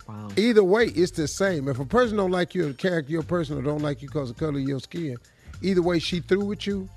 Wow. 0.07 0.29
Either 0.35 0.63
way, 0.63 0.87
it's 0.87 1.11
the 1.11 1.27
same. 1.27 1.67
If 1.67 1.79
a 1.79 1.85
person 1.85 2.17
don't 2.17 2.31
like 2.31 2.53
you, 2.53 2.69
a 2.69 2.73
character, 2.73 3.11
your 3.11 3.23
person, 3.23 3.57
or 3.57 3.61
don't 3.61 3.81
like 3.81 4.01
you 4.01 4.09
because 4.09 4.29
of 4.29 4.35
the 4.37 4.45
color 4.45 4.59
of 4.59 4.67
your 4.67 4.79
skin, 4.79 5.17
either 5.61 5.81
way, 5.81 5.99
she 5.99 6.19
through 6.19 6.45
with 6.45 6.67
you 6.67 6.89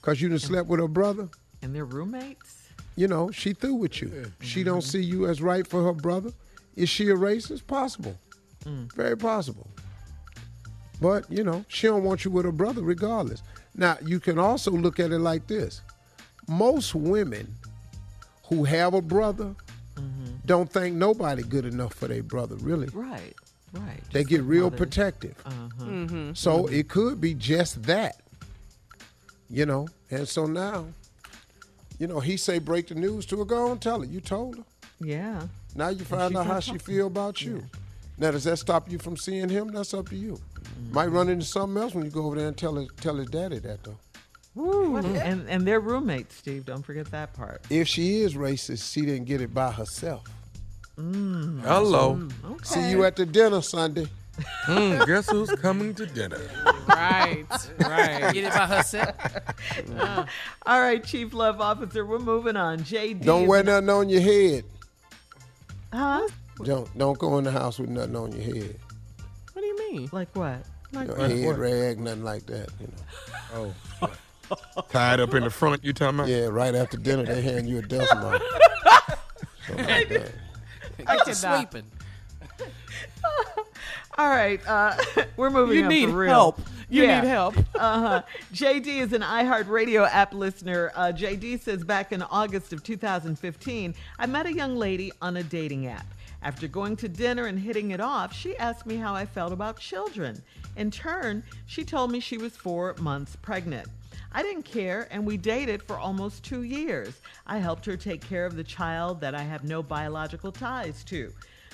because 0.00 0.20
you 0.20 0.28
done 0.28 0.38
slept 0.38 0.68
with 0.68 0.80
her 0.80 0.88
brother. 0.88 1.28
And 1.62 1.74
they're 1.74 1.84
roommates? 1.84 2.68
You 2.96 3.08
know, 3.08 3.30
she 3.30 3.52
through 3.52 3.74
with 3.74 4.02
you. 4.02 4.32
She 4.40 4.62
don't 4.62 4.80
mm-hmm. 4.80 4.90
see 4.90 5.02
you 5.02 5.26
as 5.26 5.40
right 5.40 5.66
for 5.66 5.82
her 5.84 5.92
brother. 5.92 6.30
Is 6.76 6.88
she 6.88 7.08
a 7.08 7.14
racist? 7.14 7.66
Possible. 7.66 8.16
Mm. 8.64 8.92
Very 8.94 9.16
possible. 9.16 9.68
But, 11.00 11.30
you 11.30 11.44
know, 11.44 11.64
she 11.68 11.86
don't 11.86 12.04
want 12.04 12.24
you 12.24 12.30
with 12.30 12.44
her 12.44 12.52
brother 12.52 12.82
regardless. 12.82 13.42
Now, 13.74 13.96
you 14.04 14.20
can 14.20 14.38
also 14.38 14.70
look 14.70 15.00
at 15.00 15.12
it 15.12 15.18
like 15.18 15.46
this. 15.46 15.80
Most 16.46 16.94
women 16.94 17.54
who 18.44 18.64
have 18.64 18.94
a 18.94 19.00
brother 19.00 19.54
don't 20.50 20.70
think 20.70 20.96
nobody 20.96 21.42
good 21.42 21.64
enough 21.64 21.94
for 21.94 22.08
their 22.08 22.22
brother, 22.22 22.56
really. 22.56 22.88
Right, 22.88 23.34
right. 23.72 24.00
They 24.12 24.20
Just 24.20 24.30
get 24.30 24.40
like 24.40 24.50
real 24.50 24.64
mothers. 24.64 24.78
protective. 24.78 25.34
Uh-huh. 25.46 26.34
So 26.34 26.66
it 26.66 26.88
could 26.88 27.20
be 27.20 27.34
just 27.34 27.82
that. 27.84 28.16
You 29.48 29.66
know, 29.66 29.88
and 30.10 30.28
so 30.28 30.46
now, 30.46 30.86
you 31.98 32.06
know, 32.06 32.20
he 32.20 32.36
say 32.36 32.58
break 32.60 32.88
the 32.88 32.94
news 32.94 33.26
to 33.26 33.38
her, 33.38 33.44
go 33.44 33.72
and 33.72 33.80
tell 33.80 34.00
her. 34.00 34.06
You 34.06 34.20
told 34.20 34.56
her. 34.58 34.64
Yeah. 35.00 35.42
Now 35.74 35.88
you 35.88 36.04
find 36.04 36.36
out 36.36 36.46
how 36.46 36.60
she 36.60 36.78
feel 36.78 37.06
about 37.08 37.42
you. 37.42 37.62
Now 38.18 38.30
does 38.32 38.44
that 38.44 38.58
stop 38.58 38.90
you 38.90 38.98
from 38.98 39.16
seeing 39.16 39.48
him? 39.48 39.68
That's 39.68 39.92
up 39.94 40.08
to 40.10 40.16
you. 40.16 40.38
Might 40.92 41.06
run 41.06 41.28
into 41.28 41.44
something 41.44 41.80
else 41.82 41.94
when 41.94 42.04
you 42.04 42.10
go 42.10 42.26
over 42.26 42.36
there 42.36 42.48
and 42.48 42.56
tell 42.56 42.74
his 42.74 42.88
tell 43.00 43.16
his 43.16 43.28
daddy 43.28 43.58
that 43.60 43.82
though. 43.82 43.96
Woo. 44.54 44.96
And, 44.96 45.48
and 45.48 45.66
they're 45.66 45.80
roommates, 45.80 46.36
Steve. 46.36 46.64
Don't 46.66 46.82
forget 46.84 47.10
that 47.12 47.32
part. 47.34 47.62
If 47.70 47.86
she 47.88 48.20
is 48.22 48.34
racist, 48.34 48.92
she 48.92 49.02
didn't 49.02 49.24
get 49.26 49.40
it 49.40 49.54
by 49.54 49.70
herself. 49.72 50.24
Hello. 51.64 52.28
See 52.62 52.90
you 52.90 53.04
at 53.04 53.16
the 53.16 53.26
dinner 53.26 53.62
Sunday. 53.62 54.06
Mm, 54.66 55.06
guess 55.06 55.28
who's 55.30 55.50
coming 55.56 55.94
to 55.94 56.06
dinner? 56.06 56.40
Right, 56.88 57.44
right. 57.80 58.32
Get 58.32 58.44
it 58.44 58.52
by 58.52 58.66
herself. 58.66 59.14
All 60.66 60.80
right, 60.80 61.02
Chief 61.04 61.32
Love 61.34 61.60
Officer, 61.60 62.04
we're 62.06 62.18
moving 62.18 62.56
on. 62.56 62.80
JD. 62.80 63.24
Don't 63.24 63.46
wear 63.46 63.60
an- 63.60 63.66
nothing 63.66 63.90
on 63.90 64.08
your 64.08 64.20
head. 64.20 64.64
Huh? 65.92 66.26
Don't 66.62 66.96
don't 66.98 67.18
go 67.18 67.38
in 67.38 67.44
the 67.44 67.50
house 67.50 67.78
with 67.78 67.90
nothing 67.90 68.16
on 68.16 68.32
your 68.32 68.42
head. 68.42 68.76
What 69.52 69.62
do 69.62 69.66
you 69.66 69.78
mean? 69.92 70.08
Like 70.12 70.34
what? 70.34 70.62
Like 70.92 71.08
Your 71.08 71.16
what? 71.18 71.30
head 71.30 71.58
rag, 71.58 72.00
nothing 72.00 72.24
like 72.24 72.46
that. 72.46 72.68
You 72.80 72.88
know. 73.54 73.74
Oh. 74.02 74.84
Tied 74.90 75.20
up 75.20 75.34
in 75.34 75.44
the 75.44 75.50
front, 75.50 75.84
you 75.84 75.92
talking 75.92 76.20
about? 76.20 76.28
Yeah, 76.28 76.46
right 76.46 76.74
after 76.74 76.96
dinner 76.96 77.24
they 77.24 77.40
hand 77.42 77.68
you 77.68 77.78
a 77.78 77.82
dust 77.82 78.12
mop. 78.16 78.42
Something 79.66 79.86
like 79.86 80.08
that. 80.08 80.32
Get 81.06 81.24
to 81.26 81.34
sweeping. 81.34 81.84
All 84.18 84.28
right, 84.28 84.60
uh, 84.66 84.96
we're 85.36 85.50
moving 85.50 85.76
You 85.78 85.88
need 85.88 86.08
help. 86.10 86.60
You 86.88 87.04
Yeah. 87.04 87.20
need 87.20 87.28
help. 87.28 87.56
uh-huh. 87.78 88.22
JD 88.52 88.86
is 89.00 89.12
an 89.12 89.22
iHeartRadio 89.22 90.08
app 90.10 90.34
listener. 90.34 90.90
Uh, 90.94 91.12
JD 91.14 91.60
says 91.60 91.84
back 91.84 92.12
in 92.12 92.20
August 92.22 92.72
of 92.72 92.82
2015, 92.82 93.94
I 94.18 94.26
met 94.26 94.46
a 94.46 94.52
young 94.52 94.76
lady 94.76 95.12
on 95.22 95.36
a 95.36 95.42
dating 95.42 95.86
app. 95.86 96.06
After 96.42 96.66
going 96.66 96.96
to 96.96 97.08
dinner 97.08 97.46
and 97.46 97.58
hitting 97.58 97.92
it 97.92 98.00
off, 98.00 98.34
she 98.34 98.56
asked 98.56 98.86
me 98.86 98.96
how 98.96 99.14
I 99.14 99.24
felt 99.26 99.52
about 99.52 99.78
children. 99.78 100.42
In 100.76 100.90
turn, 100.90 101.42
she 101.66 101.84
told 101.84 102.10
me 102.10 102.18
she 102.18 102.38
was 102.38 102.56
four 102.56 102.94
months 102.98 103.36
pregnant. 103.36 103.86
I 104.32 104.42
didn't 104.42 104.62
care, 104.62 105.08
and 105.10 105.26
we 105.26 105.36
dated 105.36 105.82
for 105.82 105.98
almost 105.98 106.44
two 106.44 106.62
years. 106.62 107.20
I 107.46 107.58
helped 107.58 107.84
her 107.86 107.96
take 107.96 108.20
care 108.20 108.46
of 108.46 108.56
the 108.56 108.64
child 108.64 109.20
that 109.20 109.34
I 109.34 109.42
have 109.42 109.64
no 109.64 109.82
biological 109.82 110.52
ties 110.52 111.02
to. 111.04 111.32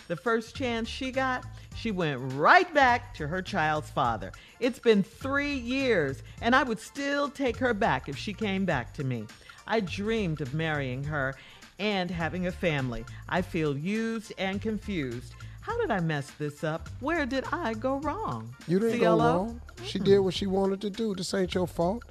The 0.09 0.17
first 0.17 0.55
chance 0.55 0.89
she 0.89 1.11
got, 1.11 1.45
she 1.75 1.91
went 1.91 2.21
right 2.35 2.73
back 2.73 3.13
to 3.15 3.27
her 3.27 3.43
child's 3.43 3.91
father. 3.91 4.33
It's 4.61 4.79
been 4.79 5.03
three 5.03 5.55
years, 5.55 6.23
and 6.41 6.55
I 6.55 6.63
would 6.63 6.79
still 6.81 7.29
take 7.29 7.57
her 7.57 7.75
back 7.75 8.09
if 8.09 8.17
she 8.17 8.33
came 8.33 8.65
back 8.65 8.95
to 8.95 9.05
me. 9.05 9.27
I 9.67 9.81
dreamed 9.81 10.41
of 10.41 10.55
marrying 10.55 11.03
her 11.05 11.35
and 11.79 12.11
having 12.11 12.47
a 12.47 12.53
family. 12.53 13.05
I 13.29 13.43
feel 13.43 13.77
used 13.77 14.33
and 14.39 14.63
confused. 14.63 15.35
How 15.61 15.77
did 15.81 15.91
I 15.91 15.99
mess 15.99 16.31
this 16.39 16.63
up? 16.63 16.89
Where 17.01 17.27
did 17.27 17.45
I 17.53 17.75
go 17.75 17.97
wrong? 17.99 18.55
You 18.69 18.79
didn't 18.79 19.01
CLO? 19.01 19.17
go 19.17 19.25
wrong. 19.25 19.61
She 19.85 19.99
did 19.99 20.21
what 20.21 20.35
she 20.35 20.47
wanted 20.47 20.81
to 20.83 20.91
do. 20.91 21.15
This 21.15 21.35
ain't 21.35 21.53
your 21.55 21.67
fault. 21.67 22.05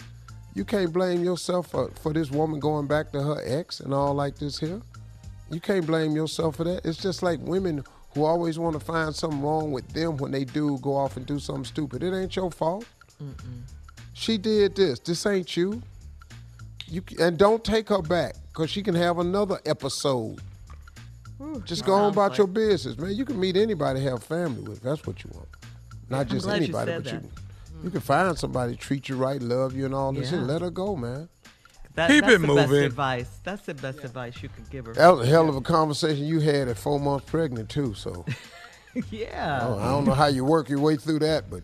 You 0.56 0.64
can't 0.64 0.92
blame 0.92 1.24
yourself 1.24 1.68
for, 1.68 1.92
for 2.02 2.14
this 2.14 2.32
woman 2.32 2.60
going 2.60 2.88
back 2.88 3.12
to 3.12 3.22
her 3.22 3.42
ex 3.46 3.82
and 3.82 3.94
all 3.94 4.14
like 4.14 4.38
this 4.38 4.58
here. 4.58 4.82
You 5.52 5.60
can't 5.60 5.86
blame 5.86 6.16
yourself 6.16 6.56
for 6.56 6.64
that. 6.64 6.86
It's 6.86 6.98
just 6.98 7.22
like 7.22 7.40
women 7.42 7.84
who 8.14 8.24
always 8.24 8.58
want 8.58 8.80
to 8.80 8.84
find 8.84 9.14
something 9.14 9.42
wrong 9.42 9.74
with 9.74 9.88
them 9.90 10.16
when 10.18 10.32
they 10.32 10.46
do 10.46 10.80
go 10.82 10.96
off 10.96 11.18
and 11.18 11.26
do 11.26 11.40
something 11.40 11.66
stupid. 11.66 12.02
It 12.02 12.16
ain't 12.16 12.36
your 12.36 12.50
fault. 12.50 12.86
She 14.14 14.38
did 14.38 14.76
this. 14.76 15.00
This 15.00 15.26
ain't 15.26 15.56
you. 15.58 15.84
You 16.88 17.04
and 17.20 17.38
don't 17.38 17.64
take 17.64 17.90
her 17.90 18.02
back 18.02 18.36
because 18.48 18.70
she 18.70 18.82
can 18.82 18.96
have 18.96 19.20
another 19.20 19.60
episode. 19.66 20.40
Just 21.66 21.84
go 21.86 21.94
on 21.94 22.14
about 22.14 22.32
like- 22.32 22.38
your 22.38 22.48
business, 22.48 22.98
man. 22.98 23.14
You 23.14 23.26
can 23.26 23.38
meet 23.38 23.58
anybody, 23.58 24.02
have 24.04 24.24
family 24.24 24.62
with. 24.62 24.82
That's 24.82 25.06
what 25.06 25.22
you 25.24 25.32
want. 25.34 25.50
Not 26.10 26.28
just 26.28 26.48
anybody, 26.48 26.94
but 26.94 27.12
you. 27.12 27.22
You 27.84 27.90
can 27.92 28.02
find 28.02 28.38
somebody 28.38 28.76
treat 28.76 29.10
you 29.10 29.16
right, 29.16 29.42
love 29.42 29.76
you, 29.76 29.86
and 29.86 29.94
all 29.94 30.12
this. 30.12 30.32
Yeah. 30.32 30.40
shit. 30.40 30.48
Let 30.48 30.62
her 30.62 30.70
go, 30.72 30.96
man. 30.96 31.30
That, 31.96 32.10
Keep 32.10 32.26
that's 32.26 32.34
it 32.36 32.42
the 32.42 32.56
best 32.56 32.70
moving. 32.70 32.84
advice. 32.86 33.30
That's 33.44 33.66
the 33.66 33.74
best 33.74 34.04
advice 34.04 34.42
you 34.44 34.50
could 34.50 34.70
give 34.70 34.86
her. 34.88 34.94
That 34.94 35.08
was 35.16 35.26
a 35.28 35.30
hell 35.30 35.48
of 35.48 35.56
a 35.56 35.62
conversation 35.62 36.26
you 36.26 36.40
had 36.42 36.68
at 36.68 36.78
four 36.78 37.00
months 37.00 37.30
pregnant 37.30 37.70
too. 37.70 37.94
So 37.94 38.26
yeah. 39.12 39.60
I 39.62 39.68
don't- 39.68 39.80
I 39.82 39.86
don't 39.92 40.06
know 40.06 40.14
how 40.14 40.28
you 40.28 40.44
work 40.44 40.68
your 40.70 40.80
way 40.80 40.98
through 40.98 41.20
that, 41.20 41.50
but 41.50 41.62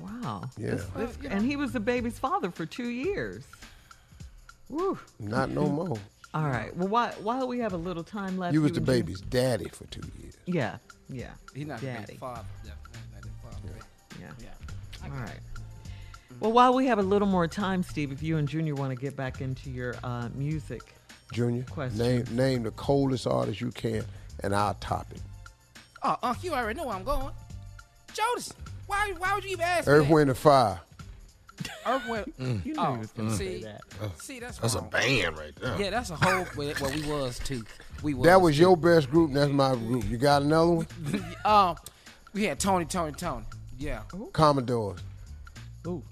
Wow. 0.00 0.44
Yeah. 0.58 0.70
This- 0.72 0.86
this- 0.96 1.18
and 1.30 1.44
he 1.44 1.56
was 1.56 1.72
the 1.72 1.80
baby's 1.80 2.18
father 2.18 2.50
for 2.50 2.66
two 2.66 2.88
years. 2.88 3.44
Woo. 4.68 4.98
not 5.18 5.50
no 5.50 5.66
more. 5.68 5.96
All 6.34 6.42
right. 6.48 6.76
Well, 6.76 6.88
while, 6.88 7.12
while 7.22 7.48
we 7.48 7.58
have 7.60 7.72
a 7.72 7.76
little 7.78 8.04
time 8.04 8.36
left, 8.36 8.52
You 8.52 8.60
was 8.62 8.72
the 8.72 8.78
and 8.78 8.86
Jim- 8.86 8.94
baby's 8.94 9.20
daddy 9.22 9.68
for 9.70 9.84
two 9.86 10.02
years. 10.20 10.34
Yeah. 10.44 10.76
Yeah. 11.08 11.30
He's 11.54 11.66
not 11.66 11.80
the 11.80 11.86
Daddy. 11.86 12.06
big 12.12 12.18
father. 12.18 12.44
Yeah, 12.66 12.72
he 12.92 13.14
not 13.14 13.22
the 13.22 13.28
father. 13.42 13.86
Yeah. 14.20 14.48
Yeah. 15.08 15.14
All 15.18 15.24
right. 15.24 15.40
Well, 16.40 16.52
while 16.52 16.74
we 16.74 16.86
have 16.86 16.98
a 16.98 17.02
little 17.02 17.26
more 17.28 17.48
time, 17.48 17.82
Steve, 17.82 18.12
if 18.12 18.22
you 18.22 18.36
and 18.36 18.46
Junior 18.48 18.74
want 18.74 18.90
to 18.90 18.96
get 18.96 19.16
back 19.16 19.40
into 19.40 19.70
your 19.70 19.96
uh, 20.04 20.28
music, 20.34 20.94
Junior, 21.32 21.64
Question. 21.64 21.98
name 21.98 22.24
name 22.32 22.62
the 22.62 22.70
coldest 22.72 23.26
artist 23.26 23.60
you 23.60 23.70
can, 23.72 24.04
and 24.44 24.54
I'll 24.54 24.74
top 24.74 25.06
it. 25.10 25.20
Oh, 26.02 26.16
Unc, 26.22 26.44
you 26.44 26.52
already 26.54 26.78
know 26.78 26.86
where 26.86 26.94
I'm 26.96 27.02
going. 27.04 27.32
Jodeci. 28.14 28.52
Why? 28.86 29.12
Why 29.18 29.34
would 29.34 29.42
you 29.44 29.50
even 29.50 29.64
ask 29.64 29.88
Earth, 29.88 30.02
me? 30.02 30.06
that? 30.08 30.14
Wind, 30.14 30.30
and 30.30 30.38
Fire. 30.38 30.80
Earth, 31.86 32.08
Wind. 32.08 32.32
you 32.64 32.72
knew 32.72 32.74
Oh, 32.78 32.92
he 32.94 32.98
was 33.00 33.12
going 33.12 33.28
to 33.30 33.34
say 33.34 33.58
see, 33.58 33.62
that. 33.64 33.80
see, 34.22 34.38
that's 34.38 34.58
That's 34.58 34.74
a 34.74 34.78
wrong. 34.78 34.90
band 34.90 35.38
right 35.38 35.56
there. 35.60 35.76
Yeah, 35.80 35.90
that's 35.90 36.10
a 36.10 36.16
whole. 36.16 36.46
Well, 36.56 36.72
well, 36.80 36.92
we 36.94 37.02
was 37.10 37.38
too. 37.40 37.64
We 38.02 38.14
was. 38.14 38.24
That 38.26 38.40
was 38.40 38.54
too. 38.54 38.62
your 38.62 38.76
best 38.76 39.10
group. 39.10 39.28
and 39.30 39.36
That's 39.36 39.52
my 39.52 39.74
group. 39.74 40.04
You 40.08 40.16
got 40.18 40.42
another 40.42 40.70
one? 40.70 40.86
Um, 41.44 41.76
we 42.32 42.44
had 42.44 42.60
Tony, 42.60 42.84
Tony, 42.84 43.12
Tony. 43.12 43.44
Yeah. 43.78 44.02
Commodores. 44.32 45.00
Ooh. 45.86 46.02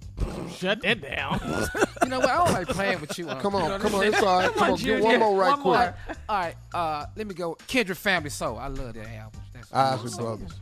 Shut 0.57 0.81
that 0.83 1.01
down. 1.03 1.41
You 2.07 2.11
know 2.11 2.21
what? 2.21 2.29
I 2.31 2.37
don't 2.45 2.53
like 2.53 2.69
playing 2.69 3.01
with 3.01 3.19
you. 3.19 3.29
Unc. 3.29 3.41
Come 3.43 3.55
You 3.55 3.59
on, 3.61 3.69
know 3.71 3.79
come 3.81 3.95
on. 3.97 4.03
I'm 4.03 4.15
It's 4.15 4.23
all 4.23 4.39
right. 4.39 4.53
Come 4.55 4.71
on, 4.71 4.77
Junior. 4.79 5.01
get 5.01 5.05
one 5.05 5.19
more 5.19 5.37
right 5.41 5.49
One 5.51 5.61
quick. 5.61 5.75
more. 5.75 5.95
All 6.29 6.39
right. 6.39 6.55
Uh, 6.73 7.07
let 7.17 7.27
me 7.27 7.35
go. 7.35 7.57
Kendrick 7.67 7.99
Family 7.99 8.31
Soul. 8.31 8.59
I 8.59 8.69
love 8.69 8.95
that 8.95 9.09
album. 9.09 9.41
That's 9.53 9.73
Isley 9.73 10.11
so- 10.11 10.19
Brothers. 10.23 10.53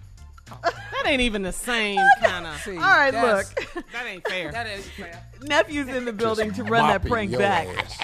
that 0.63 1.03
ain't 1.05 1.21
even 1.21 1.43
the 1.43 1.53
same 1.53 2.01
kind 2.23 2.47
of. 2.47 2.67
All 2.69 2.75
right, 2.77 3.13
look. 3.13 3.47
That 3.93 4.07
ain't 4.07 4.27
fair. 4.27 4.53
That 4.53 4.67
is 4.69 4.89
fair. 4.91 5.23
Nephew's 5.43 5.89
in 5.89 6.07
the 6.07 6.15
building 6.15 6.53
to 6.55 6.65
run 6.65 6.89
that 6.89 7.05
prank 7.05 7.31
your 7.31 7.41
back. 7.41 7.67
ass. 7.77 7.99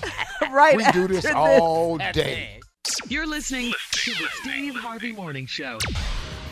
right 0.52 0.76
We 0.76 0.84
do 0.92 1.06
this 1.08 1.22
this. 1.24 1.34
all 1.34 1.96
That's 1.96 2.14
day. 2.18 2.60
You're 3.08 3.26
listening 3.26 3.72
to 3.92 4.10
the 4.10 4.28
Steve 4.42 4.74
Harvey 4.74 5.12
Morning 5.12 5.46
Show. 5.46 5.78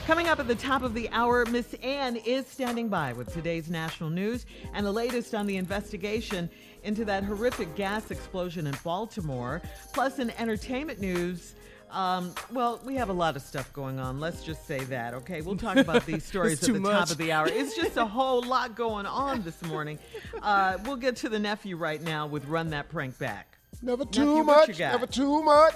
Coming 0.09 0.29
up 0.29 0.40
at 0.40 0.49
the 0.49 0.55
top 0.55 0.81
of 0.81 0.94
the 0.94 1.07
hour, 1.11 1.44
Miss 1.44 1.75
Ann 1.83 2.16
is 2.16 2.47
standing 2.47 2.88
by 2.88 3.12
with 3.12 3.31
today's 3.31 3.68
national 3.68 4.09
news 4.09 4.47
and 4.73 4.87
the 4.87 4.90
latest 4.90 5.35
on 5.35 5.47
the 5.47 5.59
investigation 5.59 6.49
into 6.83 7.05
that 7.05 7.25
horrific 7.25 7.75
gas 7.75 8.11
explosion 8.11 8.66
in 8.66 8.75
Baltimore. 8.83 9.61
Plus, 9.92 10.18
in 10.18 10.31
entertainment 10.38 10.99
news, 10.99 11.55
um, 11.90 12.35
well, 12.51 12.81
we 12.87 12.94
have 12.94 13.11
a 13.11 13.12
lot 13.12 13.37
of 13.37 13.42
stuff 13.42 13.71
going 13.75 14.01
on. 14.01 14.18
Let's 14.18 14.42
just 14.42 14.66
say 14.66 14.79
that, 14.85 15.12
okay? 15.12 15.42
We'll 15.42 15.59
talk 15.59 15.77
about 15.77 16.07
these 16.07 16.25
stories 16.25 16.66
at 16.66 16.73
the 16.73 16.81
much. 16.81 16.92
top 16.92 17.11
of 17.11 17.18
the 17.18 17.31
hour. 17.31 17.47
It's 17.47 17.77
just 17.77 17.99
a 17.99 18.07
whole 18.07 18.42
lot 18.42 18.75
going 18.75 19.05
on 19.05 19.42
this 19.42 19.62
morning. 19.64 19.99
Uh, 20.40 20.79
we'll 20.87 20.97
get 20.97 21.16
to 21.16 21.29
the 21.29 21.38
nephew 21.38 21.77
right 21.77 22.01
now 22.01 22.27
with 22.27 22.47
Run 22.47 22.71
That 22.71 22.88
Prank 22.88 23.18
Back. 23.18 23.59
Never 23.83 24.07
Nephew, 24.07 24.25
too 24.25 24.37
what 24.37 24.68
much. 24.68 24.79
Never 24.79 25.07
too 25.07 25.42
much. 25.42 25.75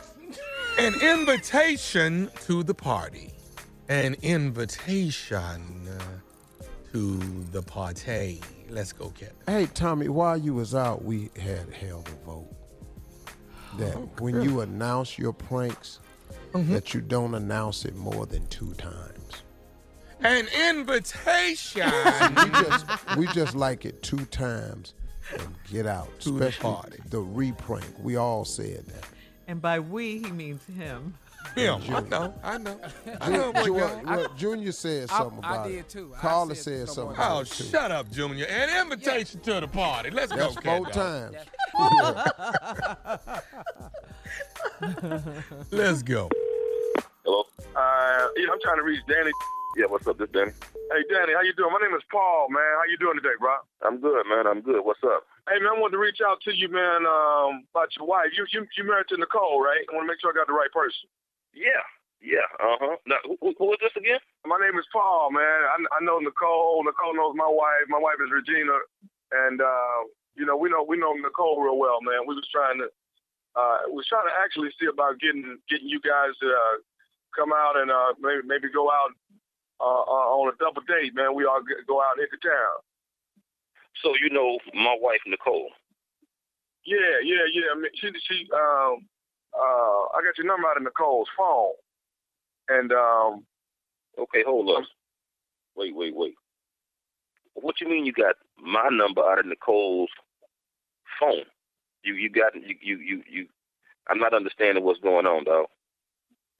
An 0.79 0.95
invitation 1.03 2.31
to 2.47 2.62
the 2.62 2.73
party. 2.73 3.32
An 3.88 4.16
invitation 4.23 5.88
uh, 5.88 6.64
to 6.92 7.16
the 7.51 7.62
party. 7.62 8.40
Let's 8.71 8.92
go, 8.92 9.11
Kevin. 9.11 9.35
Hey, 9.47 9.66
Tommy, 9.75 10.09
while 10.09 10.37
you 10.37 10.55
was 10.55 10.75
out, 10.75 11.05
we 11.05 11.31
had 11.38 11.73
held 11.73 12.09
a 12.09 12.27
vote 12.27 12.55
that 13.79 14.21
when 14.21 14.42
you 14.42 14.61
announce 14.61 15.18
your 15.18 15.33
pranks, 15.33 16.01
that 16.55 16.95
you 16.95 17.01
don't 17.01 17.35
announce 17.35 17.85
it 17.85 17.97
more 17.97 18.27
than 18.27 18.47
two 18.49 18.75
times. 18.75 19.42
An 20.21 20.47
invitation 20.68 21.83
we 22.37 22.51
just 22.51 23.16
we 23.16 23.27
just 23.29 23.55
like 23.57 23.85
it 23.85 24.03
two 24.03 24.25
times 24.27 24.95
and 25.33 25.55
get 25.71 25.87
out. 25.87 26.09
To 26.21 26.31
the 26.31 26.47
especially 26.47 26.75
party. 26.75 26.99
the 27.11 27.21
re-prank. 27.21 27.87
We 27.99 28.16
all 28.16 28.45
said 28.45 28.87
that. 28.87 29.05
And 29.49 29.61
by 29.61 29.81
we, 29.81 30.18
he 30.18 30.31
means 30.31 30.64
him. 30.66 31.14
Him. 31.57 31.81
I 31.88 32.00
know, 32.00 32.35
I 32.42 32.59
know. 32.59 32.81
I 33.20 33.28
know 33.31 33.50
what 33.52 33.64
Junior, 33.64 34.00
well, 34.05 34.28
Junior 34.37 34.72
said 34.72 35.11
I- 35.11 35.18
something 35.18 35.44
I 35.44 35.55
about 35.55 35.68
did 35.68 35.78
it. 35.78 35.88
too. 35.88 36.12
I 36.16 36.20
Carla 36.20 36.55
said 36.55 36.64
said 36.64 36.88
something 36.88 37.16
about 37.16 37.37
Oh, 37.37 37.40
it 37.40 37.46
too. 37.48 37.64
shut 37.64 37.90
up, 37.90 38.11
Junior. 38.11 38.46
An 38.46 38.83
invitation 38.87 39.40
to 39.40 39.61
the 39.61 39.68
party. 39.68 40.11
Let's 40.11 40.33
That's 40.35 40.57
go, 40.57 40.78
both 40.85 40.92
cat 40.92 40.94
dog. 40.94 41.35
times. 41.35 41.37
Let's 45.70 46.02
go. 46.02 46.28
Hello? 47.24 47.44
Uh, 47.76 48.26
yeah, 48.37 48.46
I'm 48.52 48.61
trying 48.62 48.76
to 48.78 48.83
reach 48.85 49.00
Danny. 49.09 49.31
Yeah, 49.78 49.87
what's 49.88 50.07
up, 50.07 50.18
this 50.18 50.28
Danny? 50.35 50.52
Hey, 50.92 51.00
Danny, 51.09 51.33
how 51.33 51.40
you 51.40 51.55
doing? 51.57 51.72
My 51.72 51.78
name 51.81 51.96
is 51.96 52.02
Paul, 52.11 52.48
man. 52.50 52.61
How 52.76 52.85
you 52.90 52.98
doing 52.98 53.16
today, 53.16 53.33
bro? 53.40 53.55
I'm 53.81 54.00
good, 54.00 54.26
man. 54.28 54.46
I'm 54.46 54.61
good. 54.61 54.85
What's 54.85 55.00
up? 55.05 55.24
Hey, 55.48 55.59
man, 55.61 55.72
I 55.76 55.81
wanted 55.81 55.92
to 55.96 55.98
reach 55.98 56.20
out 56.20 56.42
to 56.42 56.52
you, 56.55 56.68
man, 56.68 57.07
um, 57.09 57.64
about 57.72 57.88
your 57.96 58.07
wife. 58.07 58.28
You 58.37 58.44
you 58.52 58.66
you 58.76 58.85
married 58.85 59.09
to 59.09 59.16
Nicole, 59.16 59.62
right? 59.62 59.81
I 59.88 59.94
want 59.96 60.05
to 60.05 60.09
make 60.12 60.20
sure 60.20 60.31
I 60.31 60.35
got 60.37 60.46
the 60.46 60.52
right 60.52 60.70
person. 60.72 61.09
Yeah, 61.55 61.85
yeah, 62.21 62.49
uh-huh. 62.61 62.97
Now, 63.07 63.21
who, 63.25 63.37
who- 63.41 63.57
who 63.59 63.73
is 63.73 63.81
this 63.81 63.97
again? 63.97 64.21
My 64.47 64.59
name 64.61 64.79
is 64.79 64.87
Paul, 64.93 65.31
man. 65.33 65.61
I, 65.69 65.77
I 65.97 66.01
know 66.05 66.19
Nicole. 66.19 66.83
Nicole 66.85 67.15
knows 67.17 67.35
my 67.37 67.49
wife. 67.49 67.87
My 67.88 67.99
wife 68.01 68.21
is 68.25 68.33
Regina, 68.33 68.77
and 69.33 69.61
uh, 69.61 69.99
you 70.37 70.47
know 70.47 70.57
we 70.57 70.71
know 70.71 70.83
we 70.83 70.97
know 70.99 71.12
Nicole 71.15 71.61
real 71.62 71.79
well, 71.79 72.01
man. 72.03 72.27
We 72.27 72.35
was 72.35 72.49
trying 72.53 72.79
to 72.81 72.88
uh, 73.57 73.79
we 73.88 73.97
was 74.01 74.09
trying 74.09 74.29
to 74.29 74.37
actually 74.43 74.71
see 74.81 74.87
about 74.87 75.21
getting 75.21 75.59
getting 75.69 75.88
you 75.88 76.01
guys 76.01 76.33
to 76.41 76.49
uh, 76.49 76.77
come 77.37 77.53
out 77.53 77.77
and 77.77 77.91
uh, 77.91 78.15
maybe 78.21 78.43
maybe 78.47 78.69
go 78.73 78.91
out 78.91 79.12
uh, 79.81 80.05
uh, 80.09 80.27
on 80.41 80.53
a 80.53 80.57
double 80.59 80.83
date, 80.88 81.15
man. 81.15 81.35
We 81.35 81.45
all 81.45 81.62
go 81.88 82.01
out 82.03 82.19
into 82.19 82.38
town. 82.43 82.79
So 84.03 84.15
you 84.21 84.31
know 84.31 84.59
my 84.75 84.97
wife 85.01 85.21
Nicole. 85.27 85.71
Yeah, 86.87 87.21
yeah, 87.23 87.47
yeah. 87.53 87.69
I 87.73 87.77
mean, 87.79 87.93
she 87.95 88.11
she 88.27 88.49
um 88.55 89.07
uh 89.55 90.03
I 90.17 90.23
got 90.25 90.38
your 90.38 90.47
number 90.47 90.69
out 90.69 90.77
of 90.77 90.83
Nicole's 90.83 91.29
phone, 91.37 91.73
and 92.69 92.93
um 92.93 93.47
Okay, 94.19 94.43
hold 94.47 94.69
up. 94.71 94.85
Wait, 95.77 95.95
wait, 95.97 96.15
wait. 96.15 96.35
What 97.55 97.81
you 97.81 97.88
mean 97.88 98.05
you 98.05 98.12
got 98.12 98.37
my 98.59 98.88
number 98.91 99.23
out 99.23 99.38
of 99.38 99.47
Nicole's 99.47 100.11
phone? 101.19 101.45
You 102.05 102.15
you 102.15 102.31
got 102.31 102.55
you 102.55 102.77
you 102.83 102.99
you, 102.99 103.23
you 103.31 103.47
I'm 104.09 104.19
not 104.19 104.35
understanding 104.35 104.85
what's 104.85 105.01
going 105.01 105.27
on, 105.27 105.45
though. 105.45 105.67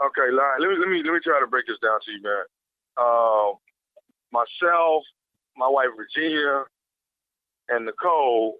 okay, 0.05 0.31
Lion, 0.33 0.61
let 0.61 0.70
me 0.70 0.76
let 0.78 0.88
me 0.88 1.02
let 1.05 1.12
me 1.14 1.20
try 1.22 1.40
to 1.40 1.46
break 1.46 1.66
this 1.66 1.78
down 1.83 1.98
to 2.05 2.12
you, 2.12 2.22
man. 2.22 2.44
Um, 2.98 3.55
myself, 4.33 5.02
my 5.57 5.68
wife 5.68 5.88
Virginia, 5.96 6.64
and 7.68 7.87
Nicole, 7.87 8.59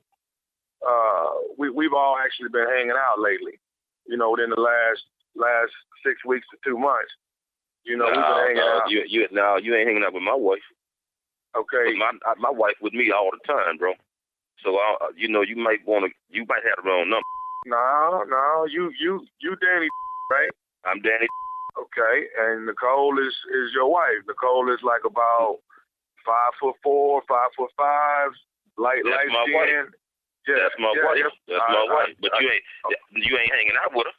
uh, 0.87 1.31
we 1.59 1.71
we've 1.71 1.95
all 1.95 2.19
actually 2.19 2.51
been 2.51 2.69
hanging 2.69 2.93
out 2.93 3.21
lately. 3.21 3.61
You 4.07 4.17
know, 4.17 4.31
within 4.31 4.51
the 4.51 4.61
last 4.61 5.03
last 5.37 5.73
six 6.05 6.25
weeks 6.25 6.47
to 6.51 6.59
two 6.65 6.79
months. 6.79 7.13
You 7.85 7.97
know, 7.97 8.07
we've 8.07 8.15
been 8.15 8.23
hanging 8.23 8.57
no, 8.57 8.81
out. 8.85 8.91
you 8.91 9.05
you 9.09 9.29
no, 9.33 9.57
you 9.57 9.75
ain't 9.75 9.89
hanging 9.89 10.05
out 10.05 10.15
with 10.15 10.23
my 10.23 10.35
wife. 10.35 10.63
Okay. 11.57 11.95
My 11.99 12.13
my 12.39 12.51
wife 12.51 12.77
with 12.81 12.93
me 12.95 13.11
all 13.11 13.31
the 13.31 13.43
time, 13.47 13.77
bro. 13.79 13.95
So 14.63 14.77
uh, 14.77 15.11
you 15.17 15.29
know 15.29 15.43
you 15.43 15.57
might 15.57 15.85
want 15.87 16.07
to 16.07 16.11
you 16.31 16.47
might 16.49 16.63
have 16.63 16.83
the 16.83 16.89
wrong 16.89 17.11
number. 17.11 17.27
No, 17.67 18.25
no, 18.29 18.67
you 18.71 18.93
you 18.99 19.27
you 19.41 19.57
Danny, 19.61 19.89
right? 20.31 20.51
I'm 20.85 21.01
Danny. 21.03 21.27
Okay, 21.79 22.27
and 22.39 22.67
Nicole 22.67 23.19
is 23.19 23.35
is 23.51 23.73
your 23.75 23.91
wife. 23.91 24.23
Nicole 24.27 24.73
is 24.73 24.81
like 24.83 25.03
about 25.05 25.59
five 26.25 26.53
foot 26.61 26.77
four, 26.83 27.23
five 27.29 27.51
foot 27.57 27.71
five, 27.77 28.31
light 28.79 29.03
That's 29.05 29.17
light 29.17 29.47
skin. 29.47 29.55
wife. 29.55 29.95
Yeah, 30.49 30.59
That's 30.59 30.75
my 30.79 30.93
yeah, 30.97 31.05
wife. 31.07 31.33
That's 31.47 31.63
I- 31.63 31.73
my 31.73 31.79
I- 31.87 31.95
wife. 31.95 32.15
But 32.21 32.35
I- 32.35 32.41
you 32.41 32.49
ain't 32.51 32.65
you 33.25 33.39
ain't 33.39 33.53
hanging 33.53 33.77
out 33.79 33.95
with 33.95 34.07
her. 34.07 34.17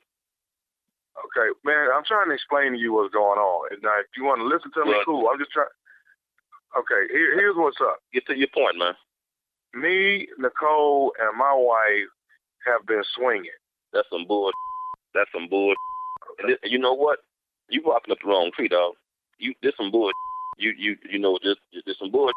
Okay, 1.26 1.50
man, 1.64 1.90
I'm 1.94 2.04
trying 2.04 2.28
to 2.30 2.34
explain 2.34 2.74
to 2.74 2.78
you 2.80 2.94
what's 2.94 3.14
going 3.14 3.38
on. 3.38 3.70
And 3.72 3.84
now, 3.84 4.00
if 4.00 4.08
you 4.18 4.24
want 4.24 4.40
to 4.42 4.46
listen 4.48 4.72
to 4.74 4.86
me, 4.86 4.92
Well- 4.92 5.06
cool. 5.06 5.30
I'm 5.30 5.38
just 5.38 5.52
trying. 5.52 5.68
Okay, 6.76 7.08
here, 7.14 7.36
here's 7.38 7.56
what's 7.56 7.80
up. 7.82 8.00
Get 8.14 8.26
to 8.28 8.36
your 8.36 8.48
point, 8.48 8.78
man. 8.78 8.96
Me, 9.74 10.28
Nicole, 10.38 11.14
and 11.20 11.38
my 11.38 11.54
wife 11.54 12.10
have 12.66 12.86
been 12.88 13.04
swinging. 13.16 13.52
That's 13.92 14.10
some 14.10 14.26
bull. 14.26 14.52
That's 15.14 15.32
some 15.32 15.48
bull. 15.48 15.74
This, 16.48 16.58
you 16.64 16.80
know 16.80 16.94
what? 16.94 17.20
You 17.70 17.82
walking 17.84 18.12
up 18.12 18.18
the 18.24 18.28
wrong 18.30 18.52
tree, 18.56 18.68
dog. 18.68 18.96
You 19.38 19.54
this 19.62 19.76
some 19.78 19.92
bull. 19.92 20.12
You 20.58 20.72
you 20.78 20.98
you 21.10 21.20
know 21.20 21.38
this 21.44 21.58
this 21.86 21.98
some 22.00 22.10
bull. 22.12 22.32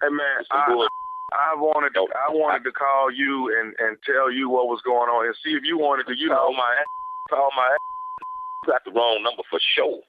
Hey, 0.00 0.08
man, 0.08 0.38
This 0.38 0.48
some 0.48 0.60
I, 0.60 0.68
bull. 0.72 0.88
I 1.32 1.56
wanted 1.56 1.96
to, 1.96 2.04
I 2.12 2.28
wanted 2.30 2.62
to 2.68 2.72
call 2.72 3.10
you 3.10 3.48
and 3.56 3.72
and 3.80 3.96
tell 4.04 4.30
you 4.30 4.48
what 4.48 4.68
was 4.68 4.80
going 4.84 5.08
on 5.08 5.26
and 5.26 5.34
see 5.44 5.56
if 5.56 5.64
you 5.64 5.78
wanted 5.80 6.06
to, 6.06 6.14
you 6.16 6.28
know, 6.28 6.52
Call 6.52 6.54
my 6.54 6.72
ass. 6.78 6.90
Call 7.32 7.50
my 7.56 7.66
ass. 7.72 7.82
You 8.62 8.66
got 8.72 8.82
the 8.84 8.92
wrong 8.92 9.22
number 9.24 9.42
for 9.50 9.58
sure. 9.74 10.00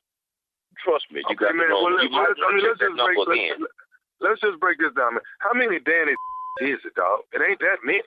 Trust 0.83 1.07
me, 1.11 1.23
you 1.23 1.35
Okay, 1.35 1.47
got 1.49 1.55
man. 1.55 1.69
the 1.69 1.73
wrong. 1.73 1.95
Well, 1.95 2.03
you 2.03 2.11
let's, 2.11 2.35
let's, 2.37 2.59
let's 2.61 2.79
just 2.83 2.97
break, 2.99 3.17
number 3.17 3.23
let's, 3.31 3.61
let's 4.21 4.41
just 4.43 4.59
break 4.59 4.77
this 4.77 4.93
down, 4.93 5.15
man. 5.15 5.25
How 5.39 5.53
many 5.55 5.79
Danny 5.79 6.13
is 6.69 6.81
it, 6.83 6.93
dog? 6.99 7.23
It 7.31 7.39
ain't 7.41 7.59
that 7.63 7.81
many. 7.87 8.03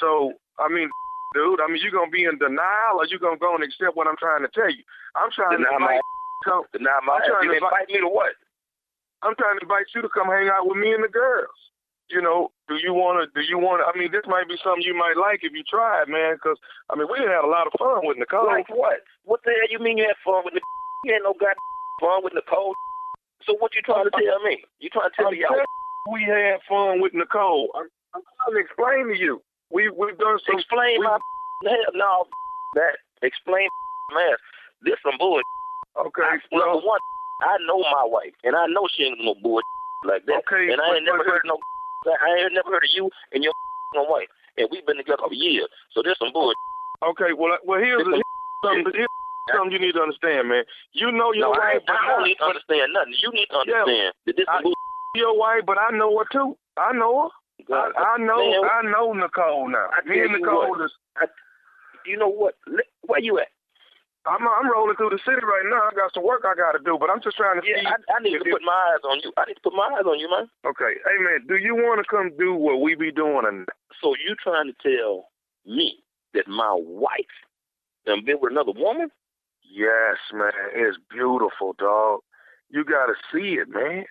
So, 0.00 0.34
I 0.58 0.66
mean, 0.68 0.90
dude, 1.36 1.60
I 1.62 1.68
mean, 1.70 1.80
you 1.80 1.90
gonna 1.94 2.10
be 2.10 2.24
in 2.26 2.36
denial, 2.42 2.98
or 3.00 3.06
you 3.06 3.18
gonna 3.22 3.38
go 3.40 3.54
and 3.54 3.62
accept 3.64 3.94
what 3.96 4.08
I'm 4.10 4.18
trying 4.18 4.42
to 4.42 4.50
tell 4.52 4.68
you? 4.70 4.82
I'm 5.14 5.30
trying 5.30 5.56
Deny 5.60 5.72
to 5.72 5.78
my 5.78 5.96
invite, 6.00 6.10
come, 6.44 6.64
Deny 6.74 6.98
my 7.06 7.20
I'm 7.20 7.24
trying 7.28 7.44
You 7.48 7.56
to 7.56 7.64
invite 7.64 7.88
me 7.88 8.00
to 8.02 8.10
what? 8.10 8.34
I'm 9.22 9.36
trying 9.38 9.56
to 9.60 9.62
invite 9.62 9.86
you 9.94 10.02
to 10.02 10.10
come 10.10 10.26
hang 10.26 10.50
out 10.50 10.66
with 10.66 10.76
me 10.76 10.90
and 10.92 11.04
the 11.04 11.08
girls. 11.12 11.54
You 12.12 12.20
know, 12.20 12.52
do 12.68 12.76
you 12.76 12.92
want 12.92 13.24
to? 13.24 13.24
Do 13.32 13.40
you 13.48 13.56
want 13.58 13.80
to? 13.80 13.88
I 13.88 13.96
mean, 13.98 14.12
this 14.12 14.28
might 14.28 14.44
be 14.46 14.60
something 14.62 14.84
you 14.84 14.92
might 14.92 15.16
like 15.16 15.40
if 15.42 15.52
you 15.56 15.64
try 15.64 16.02
it, 16.04 16.08
man. 16.12 16.36
Because 16.36 16.60
I 16.92 16.96
mean, 16.96 17.08
we 17.10 17.16
done 17.18 17.32
had 17.32 17.44
a 17.44 17.48
lot 17.48 17.66
of 17.66 17.72
fun 17.80 18.04
with 18.04 18.18
Nicole. 18.20 18.44
Like 18.46 18.68
what? 18.68 19.00
What 19.24 19.40
the 19.44 19.50
hell 19.56 19.70
you 19.72 19.80
mean 19.80 19.96
you 19.96 20.04
had 20.04 20.20
fun 20.20 20.44
with 20.44 20.52
the? 20.54 20.60
You 21.08 21.14
ain't 21.16 21.24
no 21.24 21.32
goddamn 21.32 21.56
fun 22.04 22.20
with 22.22 22.34
Nicole. 22.36 22.76
So 23.48 23.56
what 23.58 23.74
you 23.74 23.82
trying 23.82 24.04
to 24.04 24.14
tell 24.14 24.38
me? 24.44 24.60
You 24.78 24.92
trying 24.92 25.08
to 25.10 25.16
tell 25.16 25.26
I'm 25.28 25.34
me 25.34 25.40
y'all 25.40 25.56
we 26.12 26.22
had 26.28 26.58
fun 26.68 27.00
with 27.00 27.14
Nicole. 27.14 27.70
I'm, 27.74 27.88
I'm 28.14 28.22
trying 28.22 28.54
to 28.54 28.60
explain 28.60 29.02
to 29.08 29.16
you. 29.18 29.40
We 29.72 29.88
we've 29.88 30.18
done 30.18 30.38
some. 30.44 30.58
explain 30.60 31.00
we- 31.00 31.06
my 31.08 31.18
hell 31.64 31.92
no 31.96 32.26
that 32.76 33.00
explain 33.24 33.68
man. 34.12 34.36
This 34.84 35.00
some 35.02 35.16
bullshit. 35.18 35.46
Okay, 35.96 36.22
I, 36.24 36.36
number 36.52 36.80
one, 36.84 37.00
I 37.42 37.56
know 37.66 37.78
my 37.80 38.04
wife, 38.04 38.34
and 38.44 38.56
I 38.56 38.66
know 38.66 38.88
she 38.92 39.04
ain't 39.04 39.20
no 39.22 39.34
bullshit 39.42 39.64
like 40.04 40.26
that. 40.26 40.42
Okay, 40.48 40.72
and 40.72 40.80
I 40.80 40.96
ain't 40.96 41.06
but- 41.06 41.12
never 41.16 41.24
but- 41.24 41.26
heard 41.26 41.42
no. 41.46 41.56
I 42.06 42.42
ain't 42.42 42.54
never 42.54 42.70
heard 42.70 42.84
of 42.84 42.90
you 42.92 43.10
and 43.32 43.42
your 43.44 43.52
wife, 43.94 44.28
and 44.58 44.68
we've 44.70 44.86
been 44.86 44.96
together 44.98 45.22
for 45.28 45.34
years. 45.34 45.68
So 45.94 46.02
there's 46.02 46.18
some 46.18 46.32
bullshit. 46.32 46.56
okay. 47.04 47.32
Well, 47.36 47.58
well, 47.64 47.78
here's, 47.80 48.02
here's 48.02 48.22
something. 48.64 48.92
Here's 48.94 49.08
something 49.54 49.72
you 49.72 49.78
need 49.80 49.92
to 49.94 50.02
understand, 50.02 50.48
man. 50.48 50.64
You 50.92 51.10
know 51.12 51.32
your 51.32 51.50
No, 51.52 51.58
wife, 51.58 51.82
but 51.86 51.96
I 51.96 52.06
don't 52.14 52.24
need 52.24 52.36
to 52.38 52.44
understand 52.46 52.92
nothing. 52.94 53.14
You 53.20 53.30
need 53.32 53.46
to 53.50 53.58
understand 53.58 54.14
that 54.26 54.36
this 54.36 54.46
I- 54.48 54.62
your 55.14 55.36
wife, 55.38 55.62
but 55.66 55.76
I 55.78 55.90
know 55.90 56.16
her 56.18 56.24
too. 56.32 56.56
I 56.78 56.92
know 56.92 57.28
her. 57.28 57.74
I, 57.74 58.14
I 58.14 58.18
know. 58.18 58.62
Man, 58.62 58.70
I 58.70 58.82
know 58.90 59.12
Nicole 59.12 59.68
now. 59.68 59.88
I 59.92 60.08
Me 60.08 60.20
and 60.20 60.32
Nicole 60.32 60.70
what. 60.70 60.80
is. 60.84 60.90
you 62.06 62.16
know 62.16 62.28
what? 62.28 62.54
Where 63.02 63.20
you 63.20 63.38
at? 63.38 63.48
I'm 64.26 64.46
I'm 64.46 64.70
rolling 64.70 64.94
through 64.96 65.10
the 65.10 65.18
city 65.26 65.42
right 65.42 65.66
now. 65.66 65.82
I 65.82 65.90
got 65.96 66.14
some 66.14 66.22
work 66.24 66.42
I 66.46 66.54
got 66.54 66.72
to 66.72 66.82
do, 66.84 66.96
but 66.98 67.10
I'm 67.10 67.20
just 67.20 67.36
trying 67.36 67.60
to 67.60 67.66
Yeah, 67.66 67.80
see. 67.82 67.86
I, 67.86 67.96
I 68.14 68.22
need 68.22 68.38
to 68.38 68.44
put 68.50 68.62
my 68.62 68.94
eyes 68.94 69.02
on 69.04 69.18
you. 69.24 69.32
I 69.36 69.44
need 69.46 69.54
to 69.54 69.64
put 69.64 69.74
my 69.74 69.90
eyes 69.98 70.06
on 70.06 70.18
you, 70.20 70.30
man. 70.30 70.46
Okay, 70.64 70.94
hey 71.02 71.18
man, 71.18 71.46
do 71.48 71.56
you 71.56 71.74
want 71.74 71.98
to 71.98 72.06
come 72.08 72.30
do 72.38 72.54
what 72.54 72.80
we 72.80 72.94
be 72.94 73.10
doing? 73.10 73.42
And 73.46 73.66
So 74.00 74.14
you 74.14 74.36
trying 74.42 74.72
to 74.72 74.76
tell 74.80 75.28
me 75.66 75.98
that 76.34 76.46
my 76.46 76.72
wife 76.78 77.34
done 78.06 78.24
been 78.24 78.38
with 78.40 78.52
another 78.52 78.72
woman? 78.76 79.10
yes, 79.64 80.18
man, 80.32 80.52
it's 80.74 80.98
beautiful, 81.10 81.74
dog. 81.78 82.20
You 82.70 82.84
got 82.84 83.06
to 83.06 83.14
see 83.32 83.54
it, 83.54 83.68
man. 83.70 84.04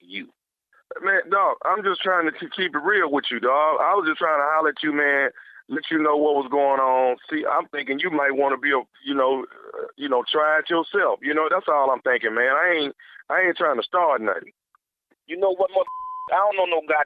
You. 0.00 0.28
Man, 1.02 1.20
dog, 1.30 1.56
I'm 1.64 1.82
just 1.84 2.02
trying 2.02 2.30
to 2.30 2.32
keep 2.32 2.74
it 2.74 2.82
real 2.82 3.10
with 3.10 3.24
you, 3.30 3.38
dog. 3.40 3.78
I 3.80 3.94
was 3.94 4.06
just 4.06 4.18
trying 4.18 4.38
to 4.38 4.44
holler 4.52 4.70
at 4.70 4.82
you, 4.82 4.92
man. 4.92 5.30
Let 5.70 5.86
you 5.86 6.02
know 6.02 6.18
what 6.18 6.34
was 6.34 6.50
going 6.50 6.82
on. 6.82 7.14
See, 7.30 7.46
I'm 7.46 7.70
thinking 7.70 8.02
you 8.02 8.10
might 8.10 8.34
want 8.34 8.50
to 8.52 8.58
be 8.58 8.74
a, 8.74 8.82
you 9.06 9.14
know, 9.14 9.46
uh, 9.46 9.86
you 9.94 10.10
know, 10.10 10.26
try 10.26 10.58
it 10.58 10.66
yourself. 10.66 11.22
You 11.22 11.30
know, 11.30 11.46
that's 11.46 11.70
all 11.70 11.94
I'm 11.94 12.02
thinking, 12.02 12.34
man. 12.34 12.50
I 12.50 12.66
ain't, 12.74 12.94
I 13.30 13.46
ain't 13.46 13.54
trying 13.54 13.78
to 13.78 13.86
start 13.86 14.18
nothing. 14.18 14.50
You 15.30 15.38
know 15.38 15.54
what, 15.54 15.70
mother? 15.70 15.94
I 16.34 16.42
don't 16.42 16.58
know 16.58 16.66
no 16.66 16.82
guy 16.90 16.98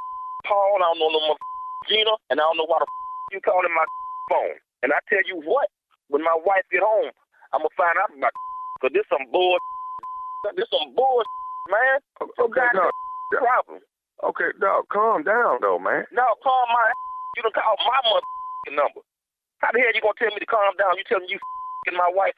Paul. 0.48 0.80
I 0.80 0.88
don't 0.96 1.00
know 1.00 1.12
no 1.12 1.20
mother 1.28 1.44
Gina, 1.92 2.16
and 2.32 2.40
I 2.40 2.44
don't 2.48 2.56
know 2.56 2.64
why 2.64 2.80
the 2.80 2.88
you 3.36 3.40
calling 3.44 3.68
my 3.68 3.84
phone. 4.32 4.56
And 4.80 4.96
I 4.96 5.00
tell 5.12 5.20
you 5.28 5.44
what, 5.44 5.68
when 6.08 6.24
my 6.24 6.36
wife 6.48 6.64
get 6.72 6.80
home, 6.80 7.12
I'm 7.52 7.60
gonna 7.60 7.76
find 7.76 8.00
out 8.00 8.16
about 8.16 8.32
because 8.80 8.96
this 8.96 9.06
some 9.12 9.28
bull. 9.30 9.60
This 10.56 10.68
some 10.68 10.92
bull, 10.92 11.24
man. 11.72 12.04
So 12.20 12.28
Okay, 12.48 12.68
dog. 12.76 12.92
problem. 13.32 13.80
Okay, 14.24 14.52
dog, 14.60 14.84
calm 14.92 15.24
down, 15.24 15.56
though, 15.64 15.80
man. 15.80 16.04
No, 16.12 16.24
calm 16.44 16.68
my. 16.68 16.92
You 17.36 17.42
done 17.48 17.56
call 17.56 17.76
my 17.80 18.00
mother 18.12 18.28
number. 18.72 19.04
How 19.60 19.72
the 19.72 19.80
hell 19.80 19.92
you 19.92 20.00
gonna 20.00 20.16
tell 20.16 20.32
me 20.32 20.40
to 20.40 20.48
calm 20.48 20.76
down? 20.80 20.96
You 20.96 21.04
telling 21.04 21.28
me 21.28 21.36
you 21.36 21.40
and 21.88 21.96
my 21.96 22.08
wife? 22.08 22.32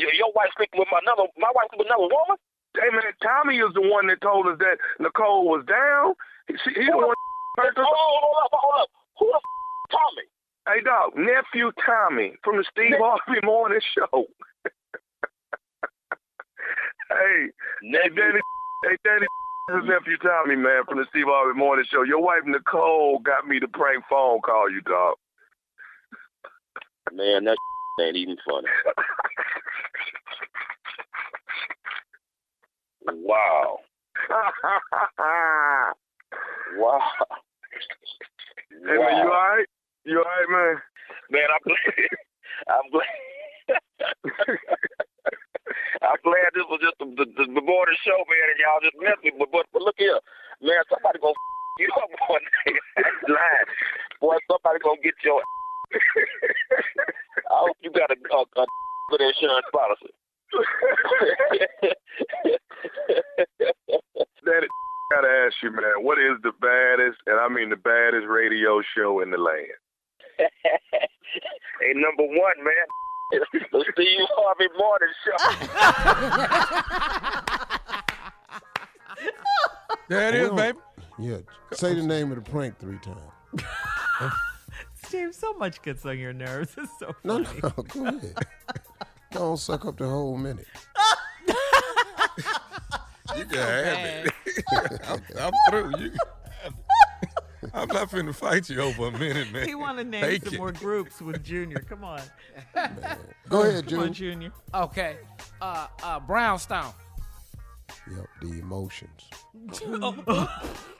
Your, 0.00 0.32
wife 0.32 0.48
sleeping 0.56 0.80
with 0.80 0.88
my 0.88 1.00
another? 1.04 1.28
My 1.36 1.52
wife 1.52 1.68
with 1.76 1.84
another 1.84 2.08
woman? 2.08 2.40
Hey, 2.72 2.88
man, 2.90 3.12
Tommy 3.22 3.60
is 3.60 3.72
the 3.76 3.84
one 3.84 4.08
that 4.08 4.20
told 4.20 4.48
us 4.48 4.58
that 4.58 4.80
Nicole 4.98 5.44
was 5.44 5.64
down. 5.68 6.16
He, 6.48 6.56
she, 6.64 6.72
he 6.74 6.88
the 6.88 6.96
one. 6.96 7.14
Hold 7.56 7.68
up, 7.68 7.86
hold 7.86 8.36
up, 8.42 8.50
hold 8.52 8.74
up. 8.82 8.88
Who 9.20 9.26
the 9.30 9.38
f- 9.38 9.92
Tommy? 9.92 10.26
Hey, 10.66 10.80
dog, 10.82 11.12
nephew 11.14 11.70
Tommy 11.84 12.34
from 12.42 12.56
the 12.56 12.64
Steve 12.66 12.98
Harvey 12.98 13.44
Morning 13.44 13.80
Show. 13.94 14.26
hey, 17.08 17.52
nephew. 17.82 18.10
hey, 18.10 18.16
Danny, 18.16 18.40
hey, 18.82 18.96
Danny, 19.04 19.26
this 19.68 19.76
is 19.80 19.88
nephew 19.88 20.16
Tommy, 20.18 20.56
man, 20.56 20.82
from 20.88 20.98
the 20.98 21.06
Steve 21.10 21.28
Harvey 21.28 21.56
Morning 21.56 21.84
Show. 21.92 22.02
Your 22.02 22.20
wife 22.20 22.42
Nicole 22.44 23.20
got 23.20 23.46
me 23.46 23.60
to 23.60 23.68
prank 23.68 24.02
phone 24.10 24.40
call 24.40 24.68
you, 24.68 24.80
dog. 24.80 25.14
Man, 27.12 27.44
that 27.44 27.58
ain't 28.00 28.16
even 28.16 28.36
funny. 28.48 28.68
Wow. 33.06 33.78
Wow. 36.76 37.00
Hey, 38.70 38.98
man, 38.98 39.16
you 39.22 39.30
all 39.30 39.46
right? 39.54 39.66
You 40.04 40.18
all 40.18 40.24
right, 40.24 40.50
man? 40.50 40.76
Man, 41.30 41.48
I'm 41.54 41.62
glad. 41.62 42.10
I'm 42.68 42.90
glad. 42.90 43.14
I'm 46.02 46.20
glad 46.24 46.52
this 46.52 46.66
was 46.68 46.80
just 46.82 46.98
the, 46.98 47.06
the, 47.14 47.24
the, 47.24 47.44
the 47.46 47.64
morning 47.64 47.96
show, 48.04 48.18
man, 48.26 48.50
and 48.52 48.58
y'all 48.60 48.82
just 48.82 48.98
messed 49.00 49.22
me. 49.24 49.32
But, 49.38 49.50
but, 49.52 49.66
but 49.72 49.82
look 49.82 49.94
here, 49.98 50.18
man, 50.60 50.82
somebody 50.90 51.18
gonna 51.22 51.32
f- 51.32 51.78
you 51.78 51.88
up 51.96 52.10
one 52.28 52.44
day. 52.66 52.74
That's 52.96 53.22
lying. 53.28 53.68
Boy, 54.20 54.36
somebody 54.50 54.78
gonna 54.82 55.00
get 55.00 55.14
your. 55.24 55.40
I 57.48 57.56
hope 57.64 57.78
you 57.80 57.90
got 57.94 58.10
a, 58.10 58.18
a, 58.18 58.40
a 58.62 58.66
good 59.62 59.62
insurance 59.62 59.66
policy. 59.72 60.12
Danny, 64.44 64.66
gotta 65.12 65.28
ask 65.46 65.54
you, 65.62 65.70
man, 65.70 66.02
what 66.04 66.18
is 66.18 66.36
the 66.42 66.52
baddest, 66.60 67.18
and 67.26 67.38
I 67.40 67.48
mean 67.48 67.70
the 67.70 67.76
baddest 67.76 68.26
radio 68.28 68.82
show 68.96 69.20
in 69.20 69.30
the 69.30 69.38
land? 69.38 69.78
hey, 70.38 71.92
number 71.94 72.24
one, 72.24 72.64
man. 72.64 72.86
The 73.72 73.84
Steve 73.92 74.28
Harvey 74.36 74.68
Morning 74.78 75.14
Show. 75.24 75.38
There 80.08 80.28
it 80.28 80.34
is, 80.34 80.48
Well, 80.50 80.56
baby. 80.56 80.78
Yeah. 81.18 81.38
Say 81.72 81.94
the 81.94 82.02
name 82.02 82.30
of 82.30 82.36
the 82.44 82.50
prank 82.50 82.78
three 82.78 82.98
times. 82.98 83.62
Steve, 85.06 85.34
so 85.34 85.54
much 85.54 85.80
gets 85.80 86.04
on 86.04 86.18
your 86.18 86.34
nerves. 86.34 86.74
It's 86.76 86.92
so 86.98 87.14
No, 87.24 87.42
funny. 87.42 87.60
no, 87.62 87.70
go 87.84 88.06
ahead. 88.08 88.34
Don't 89.44 89.58
suck 89.58 89.84
up 89.84 89.98
the 89.98 90.08
whole 90.08 90.38
minute. 90.38 90.66
You 93.36 93.44
can 93.46 93.58
have 93.58 94.26
it. 94.26 94.32
I'm, 95.08 95.22
I'm 95.40 95.52
through. 95.68 95.90
You 95.98 96.10
can 96.10 96.18
have 96.62 96.74
it. 97.62 97.70
I'm 97.74 97.88
not 97.88 98.10
finna 98.10 98.34
fight 98.34 98.68
you 98.70 98.80
over 98.80 99.08
a 99.08 99.10
minute, 99.10 99.52
man. 99.52 99.66
He 99.66 99.74
want 99.74 99.98
to 99.98 100.04
name 100.04 100.22
Take 100.22 100.44
some 100.44 100.54
it. 100.54 100.58
more 100.58 100.72
groups 100.72 101.20
with 101.20 101.42
Junior. 101.42 101.78
Come 101.88 102.04
on. 102.04 102.20
Go 103.48 103.62
ahead, 103.62 103.88
Come 103.88 104.00
on, 104.00 104.12
Junior. 104.12 104.12
Junior. 104.12 104.52
Okay. 104.74 105.16
Uh, 105.60 105.88
uh, 106.02 106.20
Brownstone. 106.20 106.92
Yep, 108.14 108.26
the 108.42 108.58
emotions. 108.60 109.28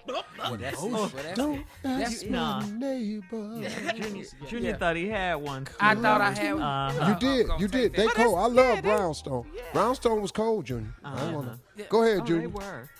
Well, 0.07 0.57
that's 0.59 0.83
it. 0.83 0.93
That's 0.93 1.37
Don't 1.39 1.65
That's 1.83 2.23
Nah. 2.25 2.61
my 2.61 2.71
neighbor. 2.73 3.69
Junior, 3.97 4.25
Junior 4.47 4.71
Yeah. 4.71 4.77
thought 4.77 4.97
he 4.97 5.09
had 5.09 5.35
one. 5.37 5.67
I 5.81 5.95
thought 5.95 6.21
I 6.21 6.31
had. 6.33 6.53
Uh-huh. 6.57 7.09
You 7.09 7.15
did, 7.19 7.47
you 7.61 7.69
did. 7.69 7.95
They 7.95 8.05
But 8.07 8.15
cold. 8.15 8.39
I 8.39 8.47
love 8.47 8.57
yeah, 8.57 8.75
they- 8.77 8.81
Brownstone. 8.83 9.47
Brownstone 9.73 10.21
was 10.21 10.31
cold, 10.31 10.67
Junior. 10.67 10.93
I 11.03 11.09
Uh-huh. 11.13 11.25
don't 11.25 11.35
wanna. 11.35 11.59
Yeah. 11.77 11.85
Go 11.89 12.03
ahead, 12.03 12.17
Oh, 12.19 12.21
they 12.21 12.27
Junior. 12.29 12.49
were. 12.51 12.91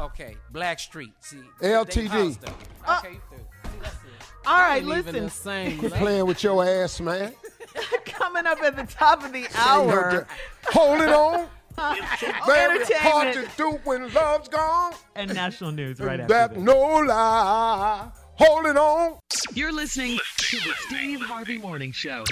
Okay, 0.00 0.36
Blackstreet. 0.52 1.12
See, 1.20 1.42
LTD. 1.62 2.38
they. 2.40 2.48
Okay, 2.92 3.12
you. 3.12 3.20
See, 3.30 3.78
that's 3.82 3.94
it. 3.94 4.00
All 4.46 4.58
right, 4.58 4.82
listen. 4.84 5.28
same. 5.30 5.78
Quit 5.78 5.92
playing 5.92 6.26
with 6.26 6.42
your 6.42 6.64
ass, 6.64 7.00
man. 7.00 7.32
Coming 8.06 8.46
up 8.46 8.60
at 8.62 8.74
the 8.76 8.84
top 8.84 9.22
of 9.24 9.32
the 9.32 9.46
hour, 9.56 10.26
Hold 10.68 11.00
it 11.02 11.08
on. 11.10 11.46
Very 12.46 12.84
hard 12.98 13.34
to 13.34 13.48
do 13.56 13.80
when 13.84 14.12
love's 14.12 14.48
gone. 14.48 14.92
and 15.16 15.32
national 15.34 15.72
news 15.72 15.98
right 16.00 16.20
after 16.20 16.32
that 16.32 16.54
this. 16.54 16.62
no 16.62 16.78
lie. 17.00 18.08
Hold 18.36 18.66
it 18.66 18.76
on. 18.76 19.18
You're 19.54 19.72
listening 19.72 20.18
to 20.38 20.56
the 20.58 20.72
Steve 20.86 21.20
Harvey 21.20 21.58
Morning 21.58 21.92
Show. 21.92 22.24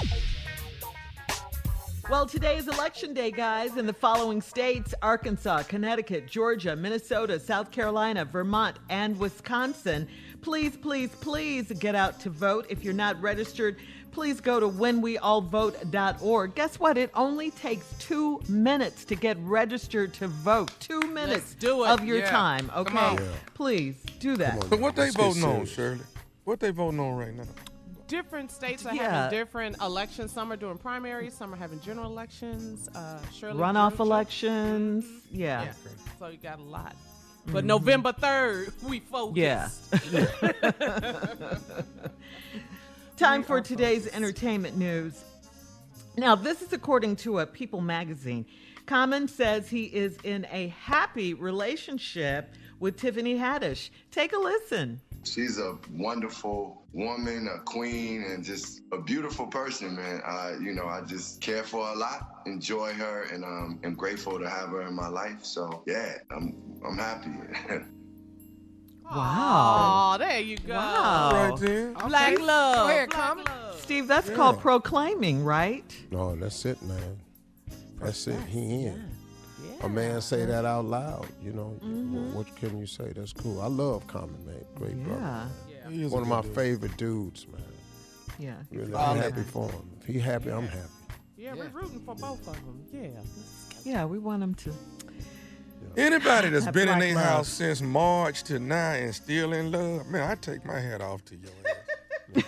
Well, 2.10 2.26
today 2.26 2.56
is 2.56 2.68
election 2.68 3.14
day, 3.14 3.30
guys, 3.30 3.76
in 3.76 3.86
the 3.86 3.92
following 3.92 4.42
states 4.42 4.94
Arkansas, 5.02 5.62
Connecticut, 5.64 6.26
Georgia, 6.26 6.74
Minnesota, 6.76 7.38
South 7.38 7.70
Carolina, 7.70 8.24
Vermont, 8.24 8.78
and 8.90 9.18
Wisconsin. 9.18 10.08
Please, 10.40 10.76
please, 10.76 11.10
please 11.20 11.70
get 11.78 11.94
out 11.94 12.18
to 12.20 12.30
vote. 12.30 12.66
If 12.68 12.82
you're 12.84 12.92
not 12.92 13.20
registered, 13.22 13.76
please 14.12 14.40
go 14.40 14.60
to 14.60 14.68
whenweallvote.org. 14.68 16.54
Guess 16.54 16.78
what? 16.78 16.96
It 16.98 17.10
only 17.14 17.50
takes 17.50 17.86
two 17.98 18.40
minutes 18.48 19.04
to 19.06 19.14
get 19.16 19.36
registered 19.40 20.12
to 20.14 20.28
vote. 20.28 20.70
Two 20.78 21.00
minutes 21.00 21.54
do 21.54 21.84
it. 21.84 21.88
of 21.90 22.04
your 22.04 22.18
Yeah. 22.18 22.30
time, 22.30 22.70
okay? 22.76 22.94
Yeah. 23.14 23.18
Please 23.54 23.96
do 24.20 24.36
that. 24.36 24.52
Come 24.52 24.62
on. 24.62 24.68
So 24.70 24.76
what 24.76 24.94
they 24.96 25.02
Let's 25.10 25.16
voting 25.16 25.44
on. 25.44 25.66
Shirley? 25.66 26.00
What 26.44 26.60
they 26.60 26.70
voting 26.70 27.00
on 27.00 27.16
right 27.16 27.34
now? 27.34 27.44
different 28.08 28.50
states 28.50 28.84
are 28.84 28.94
Yeah. 28.94 29.22
having 29.22 29.38
different 29.38 29.80
elections. 29.80 30.32
Some 30.32 30.52
are 30.52 30.56
doing 30.56 30.76
primaries. 30.76 31.32
Some 31.32 31.54
are 31.54 31.56
having 31.56 31.80
general 31.80 32.10
elections. 32.12 32.86
Uh, 32.94 33.18
Shirley 33.32 33.58
Runoff 33.58 33.96
Georgia. 33.96 34.02
elections. 34.02 35.04
Yeah. 35.30 35.62
Yeah. 35.62 35.72
So 36.18 36.26
you 36.28 36.36
got 36.36 36.58
a 36.58 36.62
lot. 36.62 36.94
But 37.46 37.64
November 37.64 38.12
third, 38.12 38.74
we 38.86 39.00
focus. 39.00 39.36
Yeah. 39.38 39.70
Time 43.22 43.44
for 43.44 43.60
today's 43.60 44.08
entertainment 44.08 44.76
news. 44.76 45.22
Now, 46.16 46.34
this 46.34 46.60
is 46.60 46.72
according 46.72 47.14
to 47.16 47.38
a 47.38 47.46
People 47.46 47.80
magazine. 47.80 48.44
Common 48.86 49.28
says 49.28 49.70
he 49.70 49.84
is 49.84 50.18
in 50.24 50.44
a 50.50 50.74
happy 50.80 51.32
relationship 51.32 52.52
with 52.80 52.96
Tiffany 52.96 53.36
Haddish. 53.38 53.90
Take 54.10 54.32
a 54.32 54.38
listen. 54.38 55.00
She's 55.22 55.60
a 55.60 55.78
wonderful 55.92 56.82
woman, 56.92 57.46
a 57.46 57.60
queen, 57.60 58.24
and 58.24 58.42
just 58.42 58.80
a 58.90 58.98
beautiful 58.98 59.46
person, 59.46 59.94
man. 59.94 60.20
I, 60.26 60.56
you 60.60 60.74
know, 60.74 60.88
I 60.88 61.02
just 61.02 61.40
care 61.40 61.62
for 61.62 61.86
her 61.86 61.92
a 61.92 61.96
lot, 61.96 62.40
enjoy 62.46 62.92
her, 62.94 63.28
and 63.32 63.44
um, 63.44 63.78
am 63.84 63.94
grateful 63.94 64.40
to 64.40 64.50
have 64.50 64.70
her 64.70 64.82
in 64.82 64.94
my 64.94 65.06
life. 65.06 65.44
So 65.44 65.84
yeah, 65.86 66.14
I'm 66.32 66.60
I'm 66.84 66.98
happy. 66.98 67.30
Wow. 69.16 70.12
Oh, 70.14 70.18
there 70.18 70.40
you 70.40 70.56
go. 70.58 70.74
Wow. 70.74 71.50
Right 71.50 71.60
there. 71.60 71.92
Black 72.08 72.40
love. 72.40 72.76
Go 72.76 72.88
ahead, 72.92 73.08
Black 73.10 73.20
Common. 73.28 73.44
love. 73.44 73.80
Steve, 73.80 74.06
that's 74.08 74.28
Yeah. 74.28 74.34
called 74.36 74.60
proclaiming, 74.60 75.44
right? 75.44 75.84
No, 76.10 76.34
that's 76.36 76.64
it, 76.64 76.80
man. 76.82 77.18
That's 78.00 78.26
it. 78.26 78.40
He 78.48 78.86
in. 78.86 79.08
A 79.82 79.88
man 79.88 80.20
say 80.20 80.44
that 80.44 80.64
out 80.64 80.84
loud, 80.84 81.26
you 81.42 81.52
know. 81.52 81.74
Mm-hmm. 81.82 82.30
wh- 82.32 82.36
What 82.36 82.54
can 82.56 82.78
you 82.78 82.86
say? 82.86 83.12
That's 83.14 83.32
cool. 83.32 83.60
I 83.60 83.66
love 83.66 84.06
Common, 84.06 84.44
man. 84.46 84.64
Great 84.76 84.96
Yeah. 84.96 85.04
brother. 85.04 85.48
He 85.90 86.02
is 86.04 86.12
One 86.12 86.22
of 86.22 86.28
my 86.28 86.40
dude. 86.42 86.54
favorite 86.54 86.96
dudes, 86.96 87.46
man. 87.48 87.60
Yeah. 88.38 88.54
Really, 88.70 88.94
I'm 88.94 89.16
happy 89.18 89.42
for 89.42 89.68
him. 89.68 89.90
If 90.00 90.06
he 90.06 90.18
happy, 90.20 90.50
I'm 90.50 90.66
happy. 90.68 90.88
Yeah, 91.36 91.54
we're 91.54 91.68
rooting 91.68 92.00
for 92.04 92.14
both 92.14 92.46
of 92.46 92.54
them. 92.54 92.84
Yeah. 92.92 93.08
Yeah, 93.84 94.04
we 94.04 94.18
want 94.20 94.42
him 94.42 94.54
to. 94.54 94.72
Anybody 95.96 96.48
that's 96.48 96.66
been 96.70 96.88
in 96.88 96.98
black 96.98 97.00
their 97.00 97.18
house 97.18 97.48
since 97.48 97.82
March 97.82 98.42
to 98.44 98.58
now 98.58 98.92
and 98.92 99.14
still 99.14 99.52
in 99.52 99.70
love, 99.70 100.06
man, 100.06 100.30
I 100.30 100.34
take 100.36 100.64
my 100.64 100.80
hat 100.80 101.00
off 101.00 101.24
to 101.26 101.36
your 101.36 101.50
ass. 102.36 102.44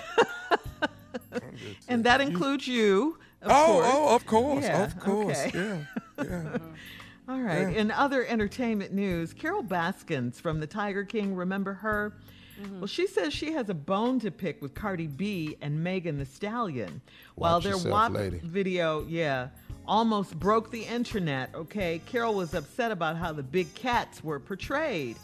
I'm 1.33 1.41
And 1.89 2.05
that 2.05 2.21
includes 2.21 2.67
you. 2.67 3.19
Of 3.43 3.51
oh, 3.51 3.55
oh 3.55 3.83
course. 3.83 3.93
oh, 3.95 4.15
of 4.15 4.27
course, 4.27 4.65
Yeah, 4.65 4.85
of 4.85 5.01
course, 5.01 5.47
okay. 5.47 5.59
yeah, 5.59 6.25
yeah. 6.25 6.59
All 7.29 7.41
right. 7.41 7.61
Yeah. 7.73 7.81
In 7.81 7.91
other 7.91 8.25
entertainment 8.27 8.93
news, 8.93 9.33
Carole 9.33 9.63
Baskins 9.63 10.41
from 10.41 10.61
the 10.61 10.67
Tiger 10.67 11.05
King, 11.05 11.35
remember 11.35 11.73
her? 11.75 12.13
Mm-hmm. 12.61 12.81
Well, 12.81 12.87
she 12.87 13.07
says 13.07 13.33
she 13.33 13.53
has 13.53 13.69
a 13.69 13.75
bone 13.75 14.21
to 14.21 14.31
pick 14.31 14.63
with 14.63 14.75
Cardi 14.75 15.07
B 15.07 15.57
and 15.61 15.83
Megan 15.83 16.19
Thee 16.19 16.25
Stallion. 16.25 17.01
While 17.35 17.55
Watch 17.55 17.65
their 17.65 17.73
yourself, 17.73 17.93
WAP 17.93 18.13
lady. 18.13 18.41
video, 18.45 19.05
yeah, 19.09 19.49
almost 19.87 20.39
broke 20.39 20.71
the 20.71 20.83
internet, 20.83 21.55
okay? 21.55 22.01
Carole 22.07 22.35
was 22.35 22.55
upset 22.55 22.91
about 22.91 23.17
how 23.17 23.33
the 23.33 23.43
big 23.43 23.75
cats 23.75 24.23
were 24.23 24.41
portrayed. 24.41 25.17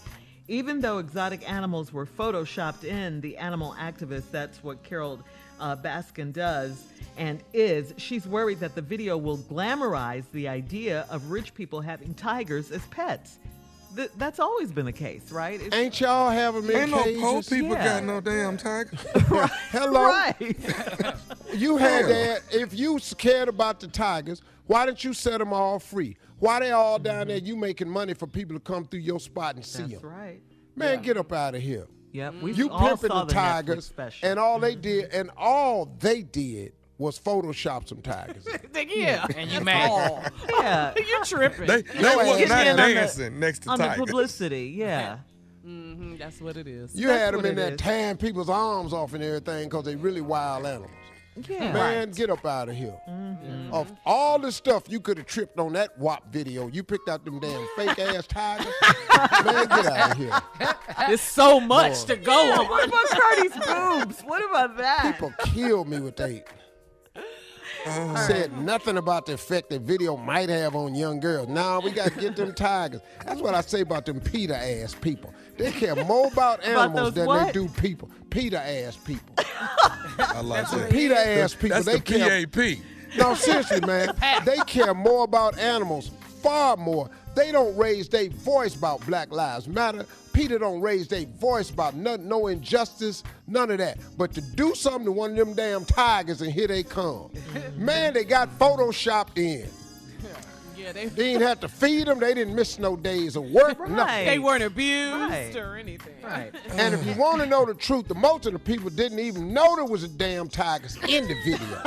Even 0.48 0.80
though 0.80 0.98
exotic 0.98 1.48
animals 1.48 1.92
were 1.92 2.06
photoshopped 2.06 2.84
in, 2.84 3.20
the 3.20 3.36
animal 3.36 3.74
activist, 3.78 4.30
that's 4.30 4.62
what 4.64 4.82
Carole 4.82 5.20
uh, 5.60 5.76
Baskin 5.76 6.32
does 6.32 6.84
and 7.16 7.42
is, 7.52 7.92
she's 7.98 8.26
worried 8.26 8.60
that 8.60 8.74
the 8.74 8.82
video 8.82 9.16
will 9.16 9.38
glamorize 9.38 10.24
the 10.32 10.48
idea 10.48 11.06
of 11.10 11.30
rich 11.30 11.52
people 11.54 11.80
having 11.80 12.14
tigers 12.14 12.70
as 12.70 12.84
pets. 12.86 13.38
Th- 13.94 14.10
that's 14.16 14.38
always 14.38 14.70
been 14.70 14.86
the 14.86 14.92
case, 14.92 15.30
right? 15.32 15.60
It's- 15.60 15.78
Ain't 15.78 16.00
y'all 16.00 16.30
having 16.30 16.62
them 16.62 16.70
in 16.70 16.76
Ain't 16.76 16.90
no 16.90 17.32
poor 17.32 17.42
people 17.42 17.72
Yeah. 17.72 17.84
got 17.84 18.04
no 18.04 18.20
damn 18.20 18.56
tiger. 18.56 18.90
Hello. 19.70 20.04
right. 20.04 20.36
You 21.54 21.76
had 21.76 22.02
Yeah. 22.02 22.08
that. 22.08 22.42
If 22.52 22.78
you 22.78 22.98
cared 23.18 23.48
about 23.48 23.80
the 23.80 23.88
tigers, 23.88 24.42
why 24.66 24.86
didn't 24.86 25.02
you 25.04 25.12
set 25.12 25.38
them 25.38 25.52
all 25.52 25.78
free? 25.78 26.16
Why 26.38 26.60
they 26.60 26.70
all 26.70 26.98
down 26.98 27.22
mm-hmm. 27.22 27.28
there? 27.28 27.38
You 27.38 27.56
making 27.56 27.88
money 27.88 28.14
for 28.14 28.26
people 28.26 28.56
to 28.56 28.60
come 28.60 28.84
through 28.84 29.00
your 29.00 29.20
spot 29.20 29.56
and 29.56 29.64
see 29.64 29.82
That's 29.82 30.00
them. 30.00 30.10
right. 30.10 30.40
Man, 30.76 31.02
get 31.02 31.16
up 31.16 31.32
out 31.32 31.54
of 31.54 31.62
here. 31.62 31.86
Yep. 32.12 32.34
We 32.42 32.52
You 32.52 32.70
all 32.70 32.88
pimping 32.88 33.10
saw 33.10 33.20
the 33.20 33.26
the 33.26 33.32
tigers, 33.34 33.86
special. 33.86 34.28
and 34.28 34.38
all 34.38 34.58
they 34.58 34.72
mm-hmm. 34.72 34.80
did, 34.80 35.04
and 35.12 35.30
all 35.36 35.86
they 35.98 36.22
did 36.22 36.72
was 37.00 37.18
Photoshop 37.18 37.88
some 37.88 38.02
tigers. 38.02 38.46
Yeah. 38.74 39.26
And 39.36 39.50
you 39.50 39.60
mad. 39.60 40.32
yeah. 40.48 40.92
you 40.96 41.20
tripping. 41.24 41.66
They, 41.66 41.82
they 41.82 42.00
No, 42.02 42.16
was 42.18 42.48
not 42.48 42.66
in 42.66 42.78
on 42.80 42.88
the- 42.88 42.94
dancing 42.94 43.38
next 43.40 43.60
to 43.62 43.70
On 43.70 43.78
the 43.78 43.84
tigers. 43.86 44.04
publicity, 44.06 44.74
yeah. 44.76 45.18
Mm-hmm, 45.66 46.16
that's 46.16 46.40
what 46.40 46.56
it 46.56 46.66
is. 46.66 46.94
You 46.94 47.08
That's 47.08 47.20
had 47.20 47.34
them 47.34 47.44
in 47.46 47.54
there 47.56 47.76
tearing 47.76 48.16
people's 48.16 48.48
arms 48.48 48.92
off 48.92 49.12
and 49.14 49.22
everything 49.22 49.64
because 49.68 49.84
they 49.84 49.96
really 49.96 50.20
wild 50.22 50.64
animals. 50.66 50.90
Yeah. 51.48 51.72
Man, 51.72 52.10
get 52.10 52.28
up 52.30 52.44
out 52.44 52.68
of 52.70 52.74
here. 52.74 52.98
Mm-hmm. 53.08 53.72
Of 53.72 53.92
all 54.04 54.38
the 54.38 54.50
stuff 54.50 54.84
you 54.88 55.00
could 55.00 55.16
have 55.18 55.26
tripped 55.26 55.58
on 55.58 55.72
that 55.74 55.96
WAP 55.98 56.32
video, 56.32 56.66
you 56.68 56.82
picked 56.82 57.08
out 57.08 57.24
them 57.24 57.38
damn 57.38 57.66
fake 57.76 57.98
ass 57.98 58.26
tigers. 58.26 58.66
Man, 59.44 59.68
get 59.68 59.86
out 59.86 60.10
of 60.12 60.16
here. 60.16 60.40
There's 61.06 61.20
so 61.20 61.60
much 61.60 62.04
to 62.04 62.16
go 62.16 62.44
Yeah, 62.46 62.58
on. 62.60 62.68
what 62.68 62.88
about 62.88 63.08
Cardi's 63.08 63.52
boobs? 64.06 64.20
What 64.22 64.48
about 64.50 64.76
that? 64.78 65.12
People 65.14 65.32
killed 65.54 65.88
me 65.88 66.00
with 66.00 66.16
that. 66.16 66.46
Uh-huh. 67.86 68.26
Said 68.26 68.50
uh-huh. 68.50 68.60
nothing 68.62 68.96
about 68.96 69.26
the 69.26 69.34
effect 69.34 69.70
that 69.70 69.82
video 69.82 70.16
might 70.16 70.48
have 70.48 70.74
on 70.74 70.94
young 70.94 71.20
girls. 71.20 71.48
Now 71.48 71.80
we 71.80 71.90
got 71.90 72.12
to 72.12 72.20
get 72.20 72.36
them 72.36 72.54
tigers. 72.54 73.00
That's 73.24 73.40
what 73.40 73.54
I 73.54 73.60
say 73.62 73.80
about 73.80 74.06
them 74.06 74.20
PETA 74.20 74.56
ass 74.56 74.94
people. 74.94 75.34
They 75.56 75.72
care 75.72 75.96
more 76.04 76.28
about 76.28 76.64
animals 76.64 76.94
those 76.94 77.14
than 77.14 77.26
what? 77.26 77.46
they 77.46 77.52
do 77.52 77.68
people. 77.68 78.10
PETA 78.30 78.60
ass 78.60 78.96
people. 78.96 79.34
I 80.18 80.40
like 80.42 80.70
that. 80.70 80.90
PETA 80.90 81.18
ass 81.18 81.54
people. 81.54 81.80
That's 81.80 81.86
they 81.86 81.96
the 81.96 82.00
care. 82.00 82.46
PAP. 82.46 82.84
No, 83.18 83.34
seriously, 83.34 83.80
man. 83.80 84.14
They 84.44 84.58
care 84.66 84.94
more 84.94 85.24
about 85.24 85.58
animals, 85.58 86.10
far 86.42 86.76
more. 86.76 87.10
They 87.34 87.52
don't 87.52 87.76
raise 87.76 88.08
their 88.08 88.28
voice 88.28 88.74
about 88.74 89.04
Black 89.06 89.30
Lives 89.30 89.68
Matter. 89.68 90.06
PETA 90.32 90.58
don't 90.58 90.80
raise 90.80 91.08
their 91.08 91.26
voice 91.26 91.70
about 91.70 91.94
nothing, 91.94 92.28
no 92.28 92.48
injustice, 92.48 93.22
none 93.46 93.70
of 93.70 93.78
that. 93.78 93.98
But 94.16 94.32
to 94.34 94.40
do 94.40 94.74
something 94.74 95.06
to 95.06 95.12
one 95.12 95.32
of 95.32 95.36
them 95.36 95.54
damn 95.54 95.84
tigers 95.84 96.42
and 96.42 96.52
here 96.52 96.66
they 96.66 96.82
come. 96.82 97.30
Man, 97.76 98.14
they 98.14 98.24
got 98.24 98.48
photoshopped 98.58 99.38
in. 99.38 99.68
Yeah, 100.82 100.92
they 100.92 101.06
They 101.06 101.32
didn't 101.32 101.42
have 101.46 101.60
to 101.60 101.68
feed 101.68 102.06
them. 102.06 102.18
They 102.20 102.34
didn't 102.34 102.54
miss 102.54 102.78
no 102.78 102.96
days 102.96 103.36
of 103.36 103.44
work. 103.50 103.78
Right. 103.78 103.90
Nothing. 103.90 104.26
they 104.26 104.38
weren't 104.38 104.62
abused 104.62 105.30
Right. 105.30 105.56
or 105.56 105.76
anything. 105.76 106.14
Right. 106.22 106.54
And 106.72 106.94
if 106.94 107.04
you 107.04 107.14
want 107.14 107.40
to 107.40 107.46
know 107.46 107.64
the 107.64 107.74
truth, 107.74 108.08
the 108.08 108.14
most 108.14 108.46
of 108.46 108.52
the 108.52 108.58
people 108.58 108.90
didn't 108.90 109.18
even 109.18 109.52
know 109.52 109.76
there 109.76 109.84
was 109.84 110.02
a 110.02 110.08
damn 110.08 110.48
tigers 110.48 110.96
in 111.08 111.28
the 111.28 111.34
video. 111.44 111.82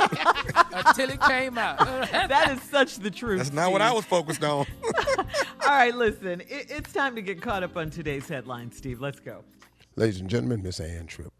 Until 0.72 1.10
it 1.10 1.20
came 1.22 1.58
out. 1.58 1.78
That 2.34 2.50
is 2.52 2.62
such 2.62 2.96
the 2.96 3.10
truth. 3.10 3.38
That's 3.38 3.52
not 3.52 3.70
what 3.72 3.82
I 3.82 3.92
was 3.92 4.04
focused 4.04 4.42
on. 4.44 4.66
All 5.18 5.24
right, 5.68 5.94
listen. 5.94 6.40
It, 6.42 6.66
it's 6.70 6.92
time 6.92 7.14
to 7.16 7.22
get 7.22 7.40
caught 7.42 7.62
up 7.62 7.76
on 7.76 7.90
today's 7.90 8.28
headlines, 8.28 8.76
Steve. 8.76 9.00
Let's 9.00 9.20
go. 9.20 9.44
Ladies 9.96 10.20
and 10.20 10.28
gentlemen, 10.28 10.62
Miss 10.62 10.80
Ann 10.80 11.06
Tripp. 11.06 11.32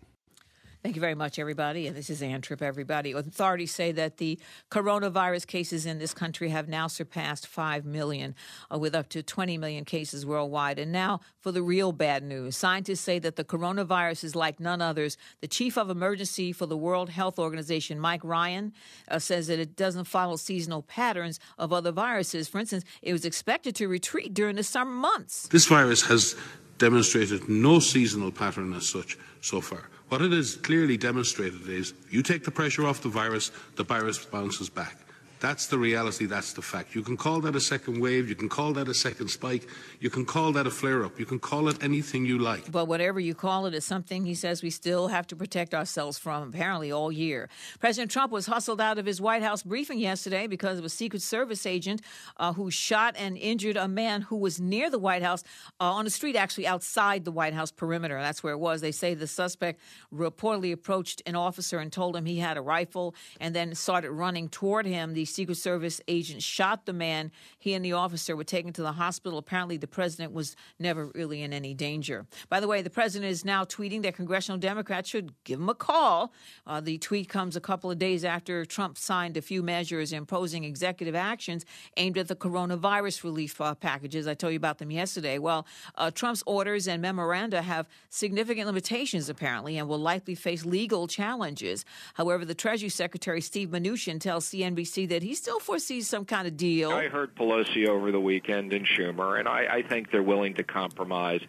Thank 0.84 0.96
you 0.96 1.00
very 1.00 1.14
much, 1.14 1.38
everybody. 1.38 1.86
And 1.86 1.96
this 1.96 2.10
is 2.10 2.20
Ann 2.20 2.42
Tripp, 2.42 2.60
everybody. 2.60 3.12
Authorities 3.12 3.74
say 3.74 3.90
that 3.92 4.18
the 4.18 4.38
coronavirus 4.70 5.46
cases 5.46 5.86
in 5.86 5.98
this 5.98 6.12
country 6.12 6.50
have 6.50 6.68
now 6.68 6.88
surpassed 6.88 7.46
5 7.46 7.86
million, 7.86 8.34
uh, 8.70 8.78
with 8.78 8.94
up 8.94 9.08
to 9.08 9.22
20 9.22 9.56
million 9.56 9.86
cases 9.86 10.26
worldwide. 10.26 10.78
And 10.78 10.92
now 10.92 11.20
for 11.40 11.52
the 11.52 11.62
real 11.62 11.92
bad 11.92 12.22
news. 12.22 12.58
Scientists 12.58 13.00
say 13.00 13.18
that 13.20 13.36
the 13.36 13.44
coronavirus 13.44 14.24
is 14.24 14.36
like 14.36 14.60
none 14.60 14.82
others. 14.82 15.16
The 15.40 15.48
chief 15.48 15.78
of 15.78 15.88
emergency 15.88 16.52
for 16.52 16.66
the 16.66 16.76
World 16.76 17.08
Health 17.08 17.38
Organization, 17.38 17.98
Mike 17.98 18.22
Ryan, 18.22 18.74
uh, 19.08 19.18
says 19.18 19.46
that 19.46 19.58
it 19.58 19.76
doesn't 19.76 20.04
follow 20.04 20.36
seasonal 20.36 20.82
patterns 20.82 21.40
of 21.56 21.72
other 21.72 21.92
viruses. 21.92 22.46
For 22.46 22.58
instance, 22.58 22.84
it 23.00 23.14
was 23.14 23.24
expected 23.24 23.74
to 23.76 23.88
retreat 23.88 24.34
during 24.34 24.56
the 24.56 24.62
summer 24.62 24.90
months. 24.90 25.48
This 25.48 25.64
virus 25.64 26.02
has 26.02 26.36
demonstrated 26.76 27.48
no 27.48 27.78
seasonal 27.78 28.30
pattern 28.30 28.74
as 28.74 28.86
such 28.86 29.16
so 29.40 29.62
far. 29.62 29.88
What 30.08 30.22
it 30.22 30.32
has 30.32 30.56
clearly 30.56 30.96
demonstrated 30.96 31.68
is 31.68 31.94
you 32.10 32.22
take 32.22 32.44
the 32.44 32.50
pressure 32.50 32.86
off 32.86 33.02
the 33.02 33.08
virus, 33.08 33.50
the 33.76 33.84
virus 33.84 34.24
bounces 34.24 34.68
back. 34.68 34.98
That's 35.40 35.66
the 35.66 35.78
reality, 35.78 36.26
that's 36.26 36.52
the 36.52 36.62
fact. 36.62 36.94
You 36.94 37.02
can 37.02 37.16
call 37.16 37.40
that 37.42 37.54
a 37.54 37.60
second 37.60 38.00
wave, 38.00 38.28
you 38.28 38.34
can 38.34 38.48
call 38.48 38.72
that 38.74 38.88
a 38.88 38.94
second 38.94 39.28
spike, 39.28 39.68
you 40.04 40.10
can 40.10 40.26
call 40.26 40.52
that 40.52 40.66
a 40.66 40.70
flare 40.70 41.02
up, 41.02 41.18
you 41.18 41.24
can 41.24 41.38
call 41.38 41.66
it 41.66 41.82
anything 41.82 42.26
you 42.26 42.36
like. 42.36 42.70
But 42.70 42.88
whatever 42.88 43.18
you 43.18 43.34
call 43.34 43.64
it, 43.64 43.74
it's 43.74 43.86
something 43.86 44.26
he 44.26 44.34
says 44.34 44.62
we 44.62 44.68
still 44.68 45.08
have 45.08 45.26
to 45.28 45.34
protect 45.34 45.72
ourselves 45.72 46.18
from, 46.18 46.50
apparently, 46.50 46.92
all 46.92 47.10
year. 47.10 47.48
President 47.80 48.10
Trump 48.10 48.30
was 48.30 48.44
hustled 48.44 48.82
out 48.82 48.98
of 48.98 49.06
his 49.06 49.18
White 49.18 49.42
House 49.42 49.62
briefing 49.62 49.98
yesterday 49.98 50.46
because 50.46 50.78
of 50.78 50.84
a 50.84 50.90
Secret 50.90 51.22
Service 51.22 51.64
agent 51.64 52.02
uh, 52.36 52.52
who 52.52 52.70
shot 52.70 53.14
and 53.16 53.38
injured 53.38 53.78
a 53.78 53.88
man 53.88 54.20
who 54.20 54.36
was 54.36 54.60
near 54.60 54.90
the 54.90 54.98
White 54.98 55.22
House 55.22 55.42
uh, 55.80 55.84
on 55.84 56.04
the 56.04 56.10
street, 56.10 56.36
actually 56.36 56.66
outside 56.66 57.24
the 57.24 57.32
White 57.32 57.54
House 57.54 57.72
perimeter. 57.72 58.20
That's 58.20 58.42
where 58.42 58.52
it 58.52 58.58
was. 58.58 58.82
They 58.82 58.92
say 58.92 59.14
the 59.14 59.26
suspect 59.26 59.80
reportedly 60.14 60.70
approached 60.72 61.22
an 61.24 61.34
officer 61.34 61.78
and 61.78 61.90
told 61.90 62.14
him 62.14 62.26
he 62.26 62.40
had 62.40 62.58
a 62.58 62.60
rifle 62.60 63.14
and 63.40 63.56
then 63.56 63.74
started 63.74 64.10
running 64.10 64.50
toward 64.50 64.84
him. 64.84 65.14
The 65.14 65.24
Secret 65.24 65.56
Service 65.56 66.02
agent 66.08 66.42
shot 66.42 66.84
the 66.84 66.92
man. 66.92 67.32
He 67.58 67.72
and 67.72 67.82
the 67.82 67.94
officer 67.94 68.36
were 68.36 68.44
taken 68.44 68.74
to 68.74 68.82
the 68.82 68.92
hospital. 68.92 69.38
Apparently, 69.38 69.78
the 69.78 69.93
president 69.94 70.32
was 70.32 70.56
never 70.78 71.06
really 71.14 71.42
in 71.42 71.52
any 71.52 71.72
danger. 71.72 72.26
By 72.48 72.60
the 72.60 72.68
way, 72.68 72.82
the 72.82 72.90
president 72.90 73.30
is 73.30 73.44
now 73.44 73.64
tweeting 73.64 74.02
that 74.02 74.14
congressional 74.14 74.58
Democrats 74.58 75.08
should 75.08 75.32
give 75.44 75.60
him 75.60 75.68
a 75.68 75.74
call. 75.74 76.32
Uh, 76.66 76.80
the 76.80 76.98
tweet 76.98 77.28
comes 77.28 77.56
a 77.56 77.60
couple 77.60 77.90
of 77.90 77.98
days 77.98 78.24
after 78.24 78.64
Trump 78.64 78.98
signed 78.98 79.36
a 79.36 79.42
few 79.42 79.62
measures 79.62 80.12
imposing 80.12 80.64
executive 80.64 81.14
actions 81.14 81.64
aimed 81.96 82.18
at 82.18 82.28
the 82.28 82.36
coronavirus 82.36 83.24
relief 83.24 83.60
uh, 83.60 83.74
packages. 83.74 84.26
I 84.26 84.34
told 84.34 84.52
you 84.52 84.56
about 84.56 84.78
them 84.78 84.90
yesterday. 84.90 85.38
Well, 85.38 85.66
uh, 85.94 86.10
Trump's 86.10 86.42
orders 86.46 86.88
and 86.88 87.00
memoranda 87.00 87.62
have 87.62 87.88
significant 88.10 88.66
limitations, 88.66 89.28
apparently, 89.28 89.78
and 89.78 89.88
will 89.88 89.98
likely 89.98 90.34
face 90.34 90.64
legal 90.64 91.06
challenges. 91.06 91.84
However, 92.14 92.44
the 92.44 92.54
Treasury 92.54 92.88
Secretary 92.88 93.40
Steve 93.40 93.68
Mnuchin 93.70 94.20
tells 94.20 94.48
CNBC 94.48 95.08
that 95.08 95.22
he 95.22 95.34
still 95.34 95.60
foresees 95.60 96.08
some 96.08 96.24
kind 96.24 96.48
of 96.48 96.56
deal. 96.56 96.90
I 96.90 97.08
heard 97.08 97.34
Pelosi 97.36 97.86
over 97.88 98.10
the 98.10 98.20
weekend 98.20 98.72
and 98.72 98.86
Schumer, 98.86 99.38
and 99.38 99.48
I, 99.48 99.66
I 99.70 99.82
think 99.88 100.10
they're 100.10 100.22
willing 100.22 100.54
to 100.54 100.64
compromise. 100.64 101.40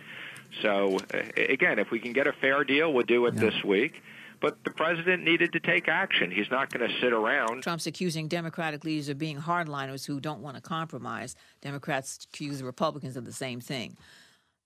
So, 0.61 0.99
uh, 1.13 1.21
again, 1.35 1.79
if 1.79 1.91
we 1.91 1.99
can 1.99 2.13
get 2.13 2.27
a 2.27 2.33
fair 2.33 2.63
deal, 2.63 2.93
we'll 2.93 3.05
do 3.05 3.25
it 3.25 3.35
this 3.35 3.63
week. 3.63 4.01
But 4.41 4.63
the 4.63 4.71
president 4.71 5.23
needed 5.23 5.53
to 5.53 5.59
take 5.59 5.87
action. 5.87 6.29
He's 6.29 6.51
not 6.51 6.69
going 6.69 6.87
to 6.87 6.99
sit 6.99 7.13
around. 7.13 7.63
Trump's 7.63 7.87
accusing 7.87 8.27
Democratic 8.27 8.83
leaders 8.83 9.09
of 9.09 9.17
being 9.17 9.37
hardliners 9.37 10.05
who 10.05 10.19
don't 10.19 10.41
want 10.41 10.55
to 10.55 10.61
compromise. 10.61 11.35
Democrats 11.61 12.27
accuse 12.31 12.59
the 12.59 12.65
Republicans 12.65 13.17
of 13.17 13.25
the 13.25 13.33
same 13.33 13.59
thing. 13.59 13.97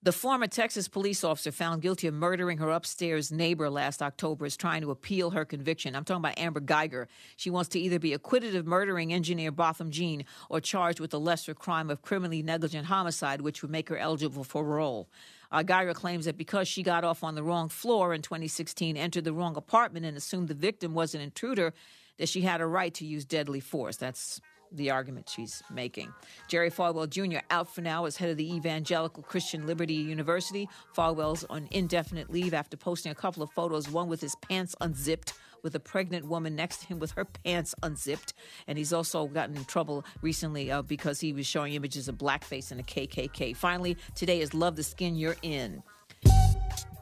The 0.02 0.12
former 0.12 0.46
Texas 0.46 0.88
police 0.88 1.22
officer 1.22 1.52
found 1.52 1.82
guilty 1.82 2.06
of 2.06 2.14
murdering 2.14 2.56
her 2.56 2.70
upstairs 2.70 3.30
neighbor 3.30 3.68
last 3.68 4.00
October 4.00 4.46
is 4.46 4.56
trying 4.56 4.80
to 4.80 4.90
appeal 4.90 5.32
her 5.32 5.44
conviction. 5.44 5.94
I'm 5.94 6.04
talking 6.04 6.22
about 6.22 6.38
Amber 6.38 6.62
Guyger. 6.62 7.06
She 7.36 7.50
wants 7.50 7.68
to 7.70 7.78
either 7.78 7.98
be 7.98 8.14
acquitted 8.14 8.56
of 8.56 8.66
murdering 8.66 9.12
engineer 9.12 9.52
Botham 9.52 9.90
Jean 9.90 10.24
or 10.48 10.58
charged 10.58 11.00
with 11.00 11.10
the 11.10 11.20
lesser 11.20 11.52
crime 11.52 11.90
of 11.90 12.00
criminally 12.00 12.42
negligent 12.42 12.86
homicide, 12.86 13.42
which 13.42 13.60
would 13.60 13.70
make 13.70 13.90
her 13.90 13.98
eligible 13.98 14.42
for 14.42 14.62
parole. 14.62 15.06
Uh, 15.52 15.62
Geiger 15.62 15.92
claims 15.92 16.24
that 16.24 16.38
because 16.38 16.66
she 16.66 16.82
got 16.82 17.04
off 17.04 17.22
on 17.22 17.34
the 17.34 17.42
wrong 17.42 17.68
floor 17.68 18.14
in 18.14 18.22
2016, 18.22 18.96
entered 18.96 19.24
the 19.24 19.34
wrong 19.34 19.54
apartment, 19.54 20.06
and 20.06 20.16
assumed 20.16 20.48
the 20.48 20.54
victim 20.54 20.94
was 20.94 21.14
an 21.14 21.20
intruder, 21.20 21.74
that 22.16 22.30
she 22.30 22.40
had 22.40 22.62
a 22.62 22.66
right 22.66 22.94
to 22.94 23.04
use 23.04 23.26
deadly 23.26 23.60
force. 23.60 23.96
That's 23.96 24.40
the 24.72 24.90
argument 24.90 25.28
she's 25.28 25.62
making. 25.72 26.12
Jerry 26.48 26.70
Falwell 26.70 27.08
Jr. 27.08 27.40
out 27.50 27.72
for 27.72 27.80
now 27.80 28.04
as 28.04 28.16
head 28.16 28.30
of 28.30 28.36
the 28.36 28.54
Evangelical 28.54 29.22
Christian 29.22 29.66
Liberty 29.66 29.94
University. 29.94 30.68
Falwell's 30.96 31.44
on 31.50 31.68
indefinite 31.70 32.30
leave 32.30 32.54
after 32.54 32.76
posting 32.76 33.12
a 33.12 33.14
couple 33.14 33.42
of 33.42 33.50
photos, 33.50 33.90
one 33.90 34.08
with 34.08 34.20
his 34.20 34.36
pants 34.36 34.74
unzipped 34.80 35.32
with 35.62 35.74
a 35.74 35.80
pregnant 35.80 36.26
woman 36.26 36.56
next 36.56 36.78
to 36.78 36.86
him 36.86 36.98
with 36.98 37.12
her 37.12 37.24
pants 37.24 37.74
unzipped. 37.82 38.32
And 38.66 38.78
he's 38.78 38.92
also 38.92 39.26
gotten 39.26 39.56
in 39.56 39.64
trouble 39.64 40.04
recently 40.22 40.70
uh, 40.70 40.82
because 40.82 41.20
he 41.20 41.32
was 41.32 41.46
showing 41.46 41.74
images 41.74 42.08
of 42.08 42.16
blackface 42.16 42.70
and 42.70 42.80
a 42.80 42.82
KKK. 42.82 43.56
Finally, 43.56 43.96
today 44.14 44.40
is 44.40 44.54
Love 44.54 44.76
the 44.76 44.82
Skin 44.82 45.16
You're 45.16 45.36
In. 45.42 45.82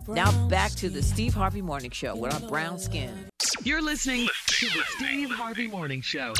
Now 0.09 0.49
back 0.49 0.71
to 0.73 0.89
the 0.89 1.03
Steve 1.03 1.35
Harvey 1.35 1.61
Morning 1.61 1.91
Show 1.91 2.17
with 2.17 2.33
our 2.33 2.49
brown 2.49 2.79
skin. 2.79 3.27
You're 3.63 3.83
listening 3.83 4.27
to 4.47 4.67
the 4.67 4.83
Steve 4.97 5.31
Harvey 5.31 5.69
Morning 5.69 6.01
Show. 6.01 6.33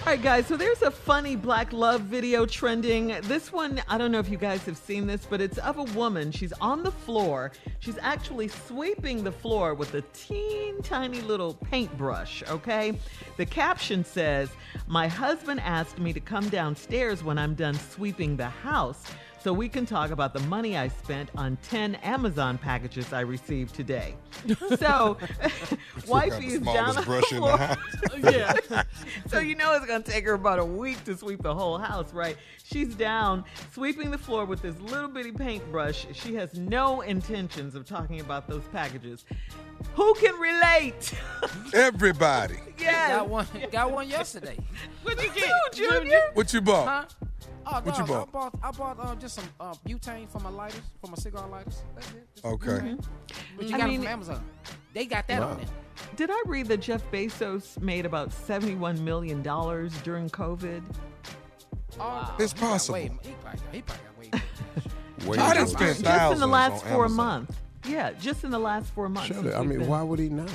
All 0.00 0.06
right, 0.06 0.22
guys, 0.22 0.46
so 0.46 0.56
there's 0.56 0.80
a 0.80 0.90
funny 0.90 1.36
black 1.36 1.74
love 1.74 2.00
video 2.00 2.46
trending. 2.46 3.08
This 3.24 3.52
one, 3.52 3.82
I 3.86 3.98
don't 3.98 4.10
know 4.10 4.18
if 4.18 4.30
you 4.30 4.38
guys 4.38 4.64
have 4.64 4.78
seen 4.78 5.06
this, 5.06 5.26
but 5.28 5.42
it's 5.42 5.58
of 5.58 5.76
a 5.76 5.82
woman. 5.82 6.32
She's 6.32 6.54
on 6.54 6.82
the 6.82 6.90
floor. 6.90 7.52
She's 7.80 7.98
actually 8.00 8.48
sweeping 8.48 9.22
the 9.22 9.30
floor 9.30 9.74
with 9.74 9.92
a 9.92 10.00
teen 10.14 10.80
tiny 10.80 11.20
little 11.20 11.52
paintbrush, 11.52 12.42
okay? 12.48 12.94
The 13.36 13.44
caption 13.44 14.02
says, 14.02 14.48
My 14.86 15.06
husband 15.06 15.60
asked 15.60 15.98
me 15.98 16.14
to 16.14 16.20
come 16.20 16.48
downstairs 16.48 17.22
when 17.22 17.36
I'm 17.36 17.54
done 17.54 17.74
sweeping 17.74 18.38
the 18.38 18.48
house 18.48 19.04
so 19.42 19.52
we 19.52 19.68
can 19.68 19.86
talk 19.86 20.10
about 20.10 20.34
the 20.34 20.40
money 20.40 20.76
I 20.76 20.88
spent 20.88 21.30
on 21.34 21.56
10 21.62 21.94
Amazon 21.96 22.58
packages 22.58 23.12
I 23.12 23.20
received 23.20 23.74
today. 23.74 24.14
So, 24.78 25.16
wifey 26.06 26.46
is 26.46 26.60
down 26.60 26.90
on 26.90 26.94
the 26.96 27.02
brush 27.02 27.32
in 27.32 27.40
the 27.40 27.56
house. 27.56 27.78
yeah. 28.18 28.82
So 29.28 29.38
you 29.38 29.54
know 29.54 29.74
it's 29.74 29.86
gonna 29.86 30.04
take 30.04 30.26
her 30.26 30.34
about 30.34 30.58
a 30.58 30.64
week 30.64 31.02
to 31.04 31.16
sweep 31.16 31.42
the 31.42 31.54
whole 31.54 31.78
house, 31.78 32.12
right? 32.12 32.36
She's 32.62 32.94
down 32.94 33.44
sweeping 33.72 34.10
the 34.10 34.18
floor 34.18 34.44
with 34.44 34.60
this 34.62 34.78
little 34.80 35.08
bitty 35.08 35.32
paintbrush. 35.32 36.06
She 36.12 36.34
has 36.34 36.54
no 36.54 37.00
intentions 37.00 37.74
of 37.74 37.86
talking 37.86 38.20
about 38.20 38.46
those 38.46 38.62
packages. 38.72 39.24
Who 39.94 40.14
can 40.14 40.34
relate? 40.38 41.14
Everybody. 41.72 42.58
yeah. 42.78 43.16
Got 43.16 43.28
one. 43.28 43.46
Got 43.72 43.90
one 43.90 44.08
yesterday. 44.08 44.58
What'd 45.02 45.22
you 45.22 45.32
get, 45.32 45.50
Junior? 45.72 46.20
What 46.34 46.52
you 46.52 46.60
bought? 46.60 46.86
Huh? 46.86 47.26
Oh, 47.72 47.80
What 47.82 47.98
you 47.98 48.04
bought? 48.04 48.28
I 48.28 48.30
bought, 48.32 48.54
I 48.62 48.70
bought 48.72 49.00
uh, 49.00 49.14
just 49.14 49.34
some 49.36 49.44
uh, 49.60 49.74
butane 49.86 50.28
for 50.28 50.40
my 50.40 50.50
lighters, 50.50 50.80
for 51.00 51.08
my 51.08 51.16
cigar 51.16 51.48
lighters. 51.48 51.82
That's 51.94 52.08
it. 52.10 52.28
Just 52.34 52.44
Okay. 52.46 52.66
butane. 52.68 53.04
But 53.56 53.66
you 53.68 53.74
I 53.74 53.78
got 53.78 53.88
mean- 53.88 54.00
it 54.00 54.04
from 54.04 54.12
Amazon. 54.12 54.44
They 54.92 55.06
got 55.06 55.28
that 55.28 55.42
on 55.42 55.56
there. 55.58 55.66
Did 56.16 56.30
I 56.32 56.42
read 56.46 56.66
that 56.66 56.78
Jeff 56.78 57.02
Bezos 57.12 57.80
made 57.80 58.04
about 58.06 58.30
$71 58.30 59.00
million 59.00 59.40
during 59.42 60.28
COVID? 60.30 60.82
Oh, 62.00 62.34
It's 62.38 62.52
possible. 62.52 62.94
way- 62.94 63.10
he 63.22 63.32
probably, 63.40 63.60
he 63.72 63.82
probably 63.82 64.28
got 64.30 64.34
way. 64.34 64.42
Way 65.28 65.36
I 65.38 65.52
done 65.54 65.66
spent 65.66 66.02
just 66.02 66.32
in 66.32 66.40
the 66.40 66.46
last 66.46 66.82
on 66.84 66.90
four 66.92 67.04
Amazon. 67.04 67.16
months. 67.16 67.56
Yeah, 67.86 68.12
just 68.14 68.42
in 68.42 68.50
the 68.50 68.58
last 68.58 68.86
four 68.94 69.08
months. 69.10 69.28
Shirley, 69.28 69.42
since 69.50 69.54
I 69.54 69.62
mean, 69.62 69.80
been- 69.80 69.88
why 69.88 70.02
would 70.02 70.18
he 70.18 70.28
not? 70.30 70.50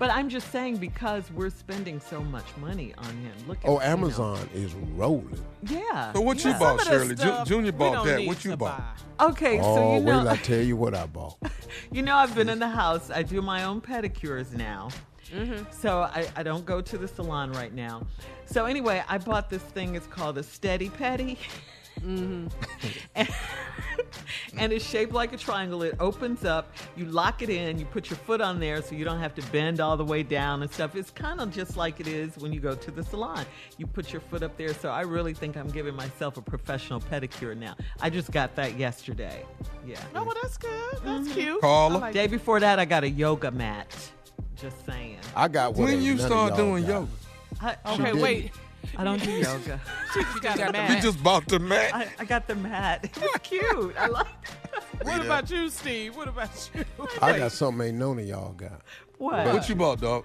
But 0.00 0.10
I'm 0.10 0.30
just 0.30 0.50
saying 0.50 0.78
because 0.78 1.30
we're 1.32 1.50
spending 1.50 2.00
so 2.00 2.22
much 2.22 2.46
money 2.56 2.94
on 2.96 3.14
him. 3.18 3.34
Look 3.46 3.58
at 3.58 3.68
Oh, 3.68 3.74
you 3.74 3.78
know. 3.80 3.84
Amazon 3.84 4.48
is 4.54 4.72
rolling. 4.94 5.44
Yeah. 5.68 6.14
So 6.14 6.22
what 6.22 6.42
yeah. 6.42 6.54
you 6.54 6.58
bought, 6.58 6.80
Some 6.80 6.94
of 6.94 7.00
the 7.00 7.04
Shirley? 7.04 7.14
Ju- 7.16 7.20
stuff 7.20 7.48
Junior 7.48 7.72
bought 7.72 8.06
that. 8.06 8.24
What 8.24 8.42
you 8.42 8.52
to 8.52 8.56
bought? 8.56 8.98
Okay, 9.20 9.58
so 9.58 9.64
oh, 9.66 9.94
you 9.96 10.00
know, 10.00 10.20
wait 10.20 10.28
I 10.28 10.36
tell 10.36 10.62
you 10.62 10.74
what 10.74 10.94
I 10.94 11.04
bought. 11.04 11.36
you 11.92 12.00
know, 12.00 12.16
I've 12.16 12.34
been 12.34 12.48
in 12.48 12.58
the 12.58 12.68
house. 12.68 13.10
I 13.10 13.22
do 13.22 13.42
my 13.42 13.64
own 13.64 13.82
pedicures 13.82 14.54
now. 14.54 14.88
Mm-hmm. 15.34 15.64
So 15.70 16.00
I, 16.00 16.26
I 16.34 16.44
don't 16.44 16.64
go 16.64 16.80
to 16.80 16.96
the 16.96 17.06
salon 17.06 17.52
right 17.52 17.74
now. 17.74 18.06
So 18.46 18.64
anyway, 18.64 19.04
I 19.06 19.18
bought 19.18 19.50
this 19.50 19.62
thing. 19.62 19.96
It's 19.96 20.06
called 20.06 20.38
a 20.38 20.42
Steady 20.42 20.88
Petty. 20.88 21.38
Mm-hmm. 22.04 22.48
and, 23.14 23.28
and 24.58 24.72
it's 24.72 24.84
shaped 24.84 25.12
like 25.12 25.32
a 25.32 25.36
triangle. 25.36 25.82
It 25.82 25.96
opens 26.00 26.44
up. 26.44 26.72
You 26.96 27.06
lock 27.06 27.42
it 27.42 27.50
in. 27.50 27.78
You 27.78 27.84
put 27.84 28.10
your 28.10 28.16
foot 28.16 28.40
on 28.40 28.60
there 28.60 28.82
so 28.82 28.94
you 28.94 29.04
don't 29.04 29.20
have 29.20 29.34
to 29.36 29.42
bend 29.50 29.80
all 29.80 29.96
the 29.96 30.04
way 30.04 30.22
down 30.22 30.62
and 30.62 30.72
stuff. 30.72 30.96
It's 30.96 31.10
kind 31.10 31.40
of 31.40 31.50
just 31.50 31.76
like 31.76 32.00
it 32.00 32.06
is 32.06 32.36
when 32.38 32.52
you 32.52 32.60
go 32.60 32.74
to 32.74 32.90
the 32.90 33.02
salon. 33.04 33.44
You 33.78 33.86
put 33.86 34.12
your 34.12 34.20
foot 34.20 34.42
up 34.42 34.56
there. 34.56 34.74
So 34.74 34.90
I 34.90 35.02
really 35.02 35.34
think 35.34 35.56
I'm 35.56 35.68
giving 35.68 35.94
myself 35.94 36.36
a 36.36 36.42
professional 36.42 37.00
pedicure 37.00 37.56
now. 37.56 37.76
I 38.00 38.10
just 38.10 38.30
got 38.30 38.54
that 38.56 38.78
yesterday. 38.78 39.44
Yeah. 39.86 40.00
Oh, 40.14 40.24
well, 40.24 40.34
that's 40.40 40.56
good. 40.56 40.98
That's 41.04 41.32
cute. 41.32 41.60
Carla? 41.60 41.96
I 41.96 42.00
like 42.00 42.14
Day 42.14 42.26
before 42.26 42.60
that, 42.60 42.78
I 42.78 42.84
got 42.84 43.04
a 43.04 43.10
yoga 43.10 43.50
mat. 43.50 43.94
Just 44.56 44.84
saying. 44.84 45.18
I 45.34 45.48
got 45.48 45.74
one. 45.74 45.88
When 45.88 46.02
you 46.02 46.18
start 46.18 46.56
doing 46.56 46.82
got. 46.84 46.90
yoga? 46.90 47.08
I, 47.62 47.76
Okay, 47.94 48.12
wait. 48.12 48.52
I 48.96 49.04
don't 49.04 49.22
do 49.22 49.30
yoga. 49.30 49.80
She 50.14 50.22
just 50.22 50.42
got 50.42 50.58
a 50.58 50.66
You 50.66 50.72
mat. 50.72 51.02
just 51.02 51.22
bought 51.22 51.46
the 51.48 51.58
mat? 51.58 51.94
I, 51.94 52.08
I 52.18 52.24
got 52.24 52.46
the 52.46 52.54
mat. 52.56 53.04
It 53.16 53.20
was 53.22 53.40
cute. 53.42 53.94
I 53.98 54.06
like 54.08 54.26
It. 55.00 55.06
What 55.06 55.20
about 55.24 55.50
you, 55.50 55.68
Steve? 55.70 56.16
What 56.16 56.28
about 56.28 56.70
you? 56.74 56.84
I 57.22 57.38
got 57.38 57.52
something 57.52 57.86
ain't 57.88 57.98
none 57.98 58.18
of 58.18 58.26
y'all 58.26 58.52
got. 58.52 58.80
what? 59.18 59.46
What 59.52 59.68
you 59.68 59.74
bought, 59.76 60.00
dog? 60.00 60.24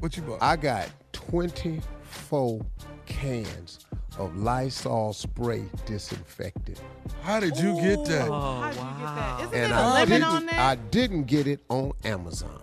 What 0.00 0.16
you 0.16 0.22
bought? 0.22 0.42
I 0.42 0.56
got 0.56 0.88
24 1.12 2.60
cans 3.06 3.80
of 4.18 4.36
Lysol 4.36 5.12
spray 5.12 5.64
disinfectant. 5.86 6.80
How 7.22 7.40
did 7.40 7.56
you 7.56 7.74
get 7.80 8.04
that? 8.06 8.28
Oh, 8.28 8.60
How'd 8.60 8.74
you 8.74 8.80
get 8.80 9.14
that? 9.14 9.36
Oh, 9.38 9.42
Isn't 9.44 9.54
And 9.54 9.72
there 9.72 9.78
a 9.78 9.82
I 9.82 9.92
lemon 9.94 10.22
on 10.22 10.32
didn't, 10.40 10.46
there? 10.50 10.60
I 10.60 10.74
didn't 10.74 11.24
get 11.24 11.46
it 11.46 11.60
on 11.68 11.92
Amazon. 12.04 12.62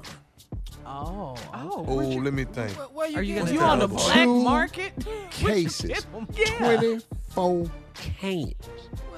Oh. 0.88 1.36
Oh, 1.54 1.86
Oh, 1.88 2.02
you- 2.02 2.22
let 2.24 2.34
me 2.34 2.46
think. 2.46 2.72
Where, 2.78 2.88
where 2.88 3.10
you 3.10 3.18
Are 3.18 3.22
you 3.22 3.36
gonna 3.40 3.52
You 3.52 3.60
tell 3.60 3.70
on 3.72 3.80
the 3.80 3.88
black 3.88 4.24
Two 4.24 4.42
market? 4.44 4.94
Cases. 5.32 6.06
Yeah. 6.36 6.58
24 6.58 7.70
cans 7.94 8.54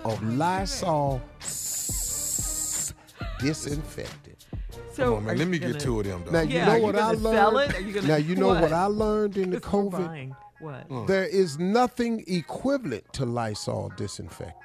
of 0.03 0.23
Lysol 0.23 1.21
s- 1.41 2.93
disinfectant. 3.39 4.45
So 4.93 5.03
Come 5.05 5.13
on, 5.15 5.25
man. 5.25 5.37
Let 5.37 5.47
me 5.47 5.59
gonna- 5.59 5.73
get 5.73 5.81
two 5.81 5.99
of 5.99 6.05
them, 6.05 6.23
dog. 6.23 6.33
Now 6.33 6.41
you 6.41 6.55
Yeah, 6.55 6.65
know 6.65 6.71
are 6.71 6.77
you 6.77 6.83
what 6.83 6.95
I 6.95 7.11
learned. 7.11 7.21
sell 7.21 7.57
it? 7.59 7.75
Are 7.75 7.79
you 7.79 7.93
gonna- 7.93 8.07
now 8.07 8.15
you 8.17 8.35
know 8.35 8.47
what? 8.49 8.61
what? 8.63 8.73
I 8.73 8.85
learned 8.85 9.37
in 9.37 9.49
the 9.51 9.57
Because 9.57 9.71
COVID. 9.93 10.35
What? 10.59 10.89
Mm. 10.89 11.07
There 11.07 11.25
is 11.25 11.57
nothing 11.57 12.23
equivalent 12.27 13.13
to 13.13 13.25
Lysol 13.25 13.91
disinfectant. 13.95 14.55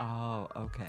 Oh, 0.00 0.48
okay. 0.56 0.88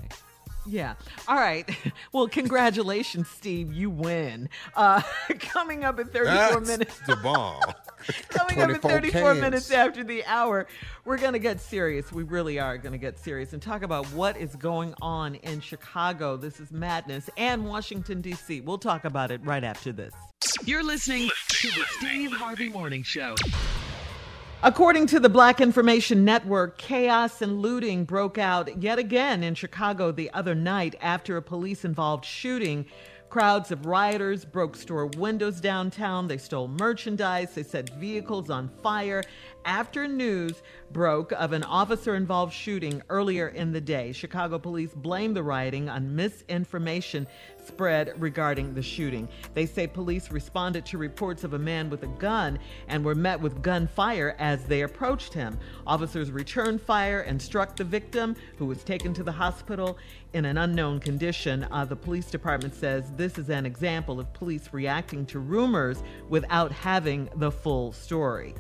Yeah. 0.66 0.96
All 1.28 1.36
right. 1.36 1.70
Well, 2.14 2.28
congratulations, 2.28 3.30
Steve. 3.30 3.72
You 3.72 3.90
win. 3.90 4.50
Uh, 4.76 5.02
coming 5.40 5.86
up 5.86 5.98
in 6.00 6.08
34 6.08 6.24
That's 6.34 6.68
minutes. 6.68 7.00
the 7.08 7.16
bomb. 7.18 7.62
Coming 8.30 8.62
up 8.62 8.70
in 8.72 8.80
34 8.80 9.22
cans. 9.22 9.40
minutes 9.42 9.72
after 9.72 10.04
the 10.04 10.26
hour, 10.26 10.68
we're 11.06 11.18
going 11.18 11.34
to 11.34 11.40
get 11.40 11.62
serious. 11.62 12.12
We 12.12 12.24
really 12.24 12.60
are 12.60 12.78
going 12.78 12.92
to 12.92 12.98
get 12.98 13.18
serious 13.20 13.54
and 13.54 13.62
talk 13.62 13.84
about 13.84 14.06
what 14.08 14.36
is 14.38 14.56
going 14.56 14.94
on 15.02 15.36
in 15.36 15.62
Chicago. 15.62 16.36
This 16.36 16.60
is 16.60 16.72
madness 16.72 17.30
and 17.38 17.66
Washington, 17.66 18.20
D.C. 18.22 18.62
We'll 18.62 18.78
talk 18.80 19.06
about 19.06 19.32
it 19.32 19.40
right 19.46 19.64
after 19.64 19.92
this. 19.92 20.14
You're 20.66 20.84
listening 20.84 21.30
to 21.50 21.68
the 21.70 21.86
Steve 22.00 22.32
Harvey 22.34 22.70
Morning 22.70 23.04
Show. 23.04 23.36
According 24.64 25.08
to 25.08 25.20
the 25.20 25.28
Black 25.28 25.60
Information 25.60 26.24
Network, 26.24 26.78
chaos 26.78 27.42
and 27.42 27.64
looting 27.64 28.06
broke 28.06 28.38
out 28.38 28.80
yet 28.80 29.00
again 29.00 29.42
in 29.42 29.56
Chicago 29.56 30.12
the 30.12 30.30
other 30.34 30.54
night 30.54 30.94
after 31.02 31.36
a 31.36 31.42
police 31.42 31.84
involved 31.84 32.26
shooting. 32.26 32.86
Crowds 33.32 33.72
of 33.72 33.88
rioters 33.88 34.46
broke 34.46 34.76
store 34.76 35.08
windows 35.08 35.60
downtown. 35.62 36.28
They 36.28 36.38
stole 36.38 36.68
merchandise. 36.68 37.56
They 37.56 37.64
set 37.64 37.90
vehicles 37.98 38.52
on 38.52 38.70
fire 38.84 39.24
after 39.66 40.08
news 40.08 40.62
broke 40.92 41.32
of 41.34 41.54
an 41.54 41.64
officer 41.64 42.16
involved 42.16 42.54
shooting 42.54 43.02
earlier 43.10 43.50
in 43.50 43.72
the 43.72 43.82
day. 43.82 44.12
Chicago 44.12 44.60
police 44.60 44.94
blamed 44.94 45.36
the 45.36 45.44
rioting 45.44 45.90
on 45.90 46.16
misinformation, 46.16 47.26
spread 47.66 48.14
regarding 48.22 48.74
the 48.74 48.82
shooting. 48.82 49.28
They 49.54 49.66
say 49.66 49.88
police 49.88 50.32
responded 50.32 50.86
to 50.88 50.98
reports 50.98 51.44
of 51.44 51.54
a 51.54 51.60
man 51.60 51.90
with 51.90 52.04
a 52.04 52.08
gun 52.08 52.60
and 52.88 53.06
were 53.06 53.16
met 53.16 53.40
with 53.40 53.62
gunfire 53.62 54.36
as 54.40 54.66
they 54.66 54.82
approached 54.82 55.34
him. 55.34 55.58
Officers 55.88 56.32
returned 56.32 56.82
fire 56.82 57.22
and 57.22 57.42
struck 57.42 57.76
the 57.76 57.84
victim, 57.84 58.36
who 58.58 58.66
was 58.66 58.84
taken 58.84 59.14
to 59.14 59.24
the 59.24 59.32
hospital 59.32 59.98
in 60.34 60.46
an 60.46 60.58
unknown 60.58 61.00
condition. 61.00 61.68
Uh, 61.72 61.86
the 61.86 61.96
police 61.96 62.30
department 62.30 62.76
says 62.76 63.12
this 63.16 63.38
is 63.38 63.50
an 63.50 63.66
example 63.66 64.20
of 64.20 64.32
police 64.34 64.70
reacting 64.72 65.26
to 65.28 65.40
rumors 65.40 66.04
without 66.30 66.72
having 66.72 67.30
the 67.36 67.52
full 67.52 67.92
story. 67.92 68.56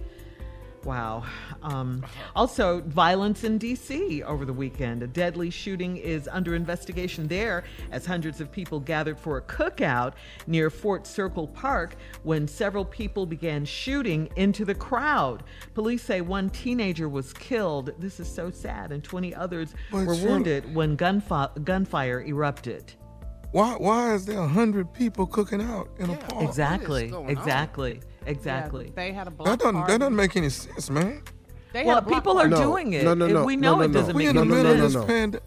Wow. 0.84 1.24
Um, 1.62 2.04
also, 2.36 2.82
violence 2.82 3.44
in 3.44 3.58
D.C. 3.60 4.24
over 4.24 4.46
the 4.46 4.54
weekend. 4.54 5.04
A 5.04 5.08
deadly 5.08 5.50
shooting 5.52 5.98
is 5.98 6.28
under 6.28 6.56
investigation 6.56 7.28
there 7.28 7.64
as 7.92 8.06
hundreds 8.06 8.42
of 8.42 8.52
people 8.52 8.80
gathered 8.80 9.20
for 9.20 9.38
a 9.38 9.42
cookout 9.44 10.14
near 10.48 10.70
Fort 10.72 11.06
Circle 11.06 11.48
Park 11.50 11.96
when 12.24 12.48
several 12.48 12.84
people 12.84 13.26
began 13.28 13.64
shooting 13.64 14.28
into 14.38 14.66
the 14.66 14.74
crowd. 14.76 15.44
Police 15.76 16.02
say 16.02 16.22
one 16.22 16.50
teenager 16.50 17.08
was 17.08 17.32
killed. 17.34 17.92
This 18.00 18.20
is 18.20 18.28
so 18.34 18.50
sad, 18.50 18.92
and 18.92 19.04
20 19.04 19.36
others 19.36 19.76
But 19.92 20.08
were 20.08 20.16
surely- 20.16 20.30
wounded 20.32 20.74
when 20.76 20.98
gunfi- 20.98 21.64
gunfire 21.64 22.22
erupted. 22.22 22.94
Why 23.52 23.74
why 23.78 24.14
is 24.16 24.26
there 24.26 24.40
a 24.40 24.48
hundred 24.48 24.94
people 24.94 25.28
cooking 25.28 25.62
out 25.62 25.90
in 26.00 26.10
a 26.10 26.16
park? 26.16 26.42
Exactly. 26.44 27.14
Exactly. 27.28 28.00
Exactly. 28.26 28.92
they 28.96 29.12
had 29.12 29.28
a 29.28 29.30
That 29.32 29.38
block 29.38 29.60
doesn't 29.60 29.74
that 29.76 29.80
party. 29.82 29.98
doesn't 29.98 30.16
make 30.16 30.36
any 30.36 30.50
sense, 30.50 30.90
man. 30.90 31.24
They 31.74 31.86
Well, 31.86 31.96
had 31.96 32.08
a 32.08 32.10
people 32.10 32.38
are 32.40 32.50
party. 32.50 32.64
doing 32.64 32.94
it. 32.94 33.04
No, 33.04 33.14
no, 33.14 33.26
and 33.26 33.34
no. 33.34 33.46
we 33.46 33.56
know 33.56 33.76
no, 33.78 33.82
it 33.84 33.92
doesn't 33.92 34.16
We 34.16 34.24
make 34.26 34.30
in 34.30 34.36
the 34.36 34.42
any 34.42 34.52
middle 34.52 34.72
of 34.74 34.78
sense. 34.80 34.94
this 34.94 35.02
no. 35.02 35.06
pandemic. 35.08 35.44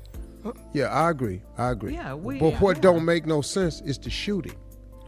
Yeah, 0.73 0.87
I 0.87 1.11
agree. 1.11 1.43
I 1.57 1.71
agree. 1.71 1.95
Yeah, 1.95 2.15
we- 2.15 2.39
but 2.39 2.55
what 2.61 2.77
yeah. 2.77 2.83
don't 2.83 3.05
make 3.05 3.27
no 3.27 3.41
sense 3.43 3.81
is 3.83 3.99
the 3.99 4.11
shooting. 4.11 4.55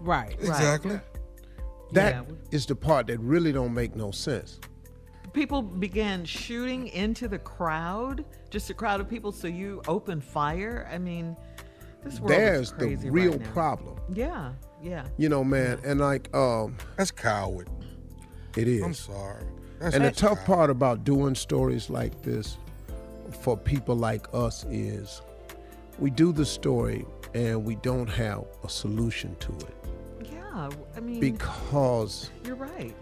Right. 0.01 0.33
Exactly. 0.41 1.01
That 1.93 2.27
is 2.51 2.65
Yeah. 2.65 2.69
the 2.69 2.77
part 2.77 3.07
that 3.09 3.19
really 3.21 3.53
don't 3.53 3.73
make 3.75 3.95
no 3.97 4.11
sense. 4.11 4.61
people 5.33 5.61
began 5.61 6.25
shooting 6.25 6.87
into 6.89 7.29
the 7.29 7.39
crowd, 7.39 8.25
just 8.49 8.71
a 8.71 8.75
crowd 8.75 9.03
of 9.03 9.09
people. 9.11 9.31
So 9.33 9.47
you 9.49 9.83
open 9.87 10.19
fire. 10.19 10.89
I 10.91 10.97
mean, 10.97 11.37
this 12.03 12.19
world 12.21 12.31
There's 12.31 12.69
is 12.69 12.73
crazy 12.73 12.97
the 13.09 13.11
real 13.11 13.33
right 13.33 13.41
now. 13.43 13.53
problem. 13.53 13.97
Yeah, 14.15 14.53
yeah. 14.83 15.07
You 15.17 15.29
know, 15.29 15.43
man, 15.45 15.79
and 15.85 16.01
like 16.01 16.35
um 16.35 16.77
That's 16.97 17.11
coward. 17.11 17.69
it 18.57 18.69
is. 18.69 18.83
I'm 18.83 18.95
sorry. 18.95 19.45
That's 19.81 19.95
and 19.95 20.05
the 20.05 20.11
tough 20.11 20.39
coward. 20.39 20.47
part 20.47 20.71
about 20.71 21.05
doing 21.05 21.35
stories 21.35 21.91
like 21.91 22.23
this 22.23 22.57
for 23.41 23.57
people 23.57 23.97
like 23.97 24.27
us 24.33 24.65
is 24.71 25.21
we 25.99 26.11
do 26.11 26.33
the 26.33 26.45
story 26.47 27.05
and 27.35 27.65
we 27.65 27.75
don't 27.77 28.09
have 28.09 28.45
a 28.65 28.69
solution 28.69 29.35
to 29.37 29.53
it 29.53 30.31
Yeah, 30.33 30.71
I 30.97 31.01
mean, 31.01 31.21
because 31.21 32.31
you're 32.45 32.55
right. 32.57 32.95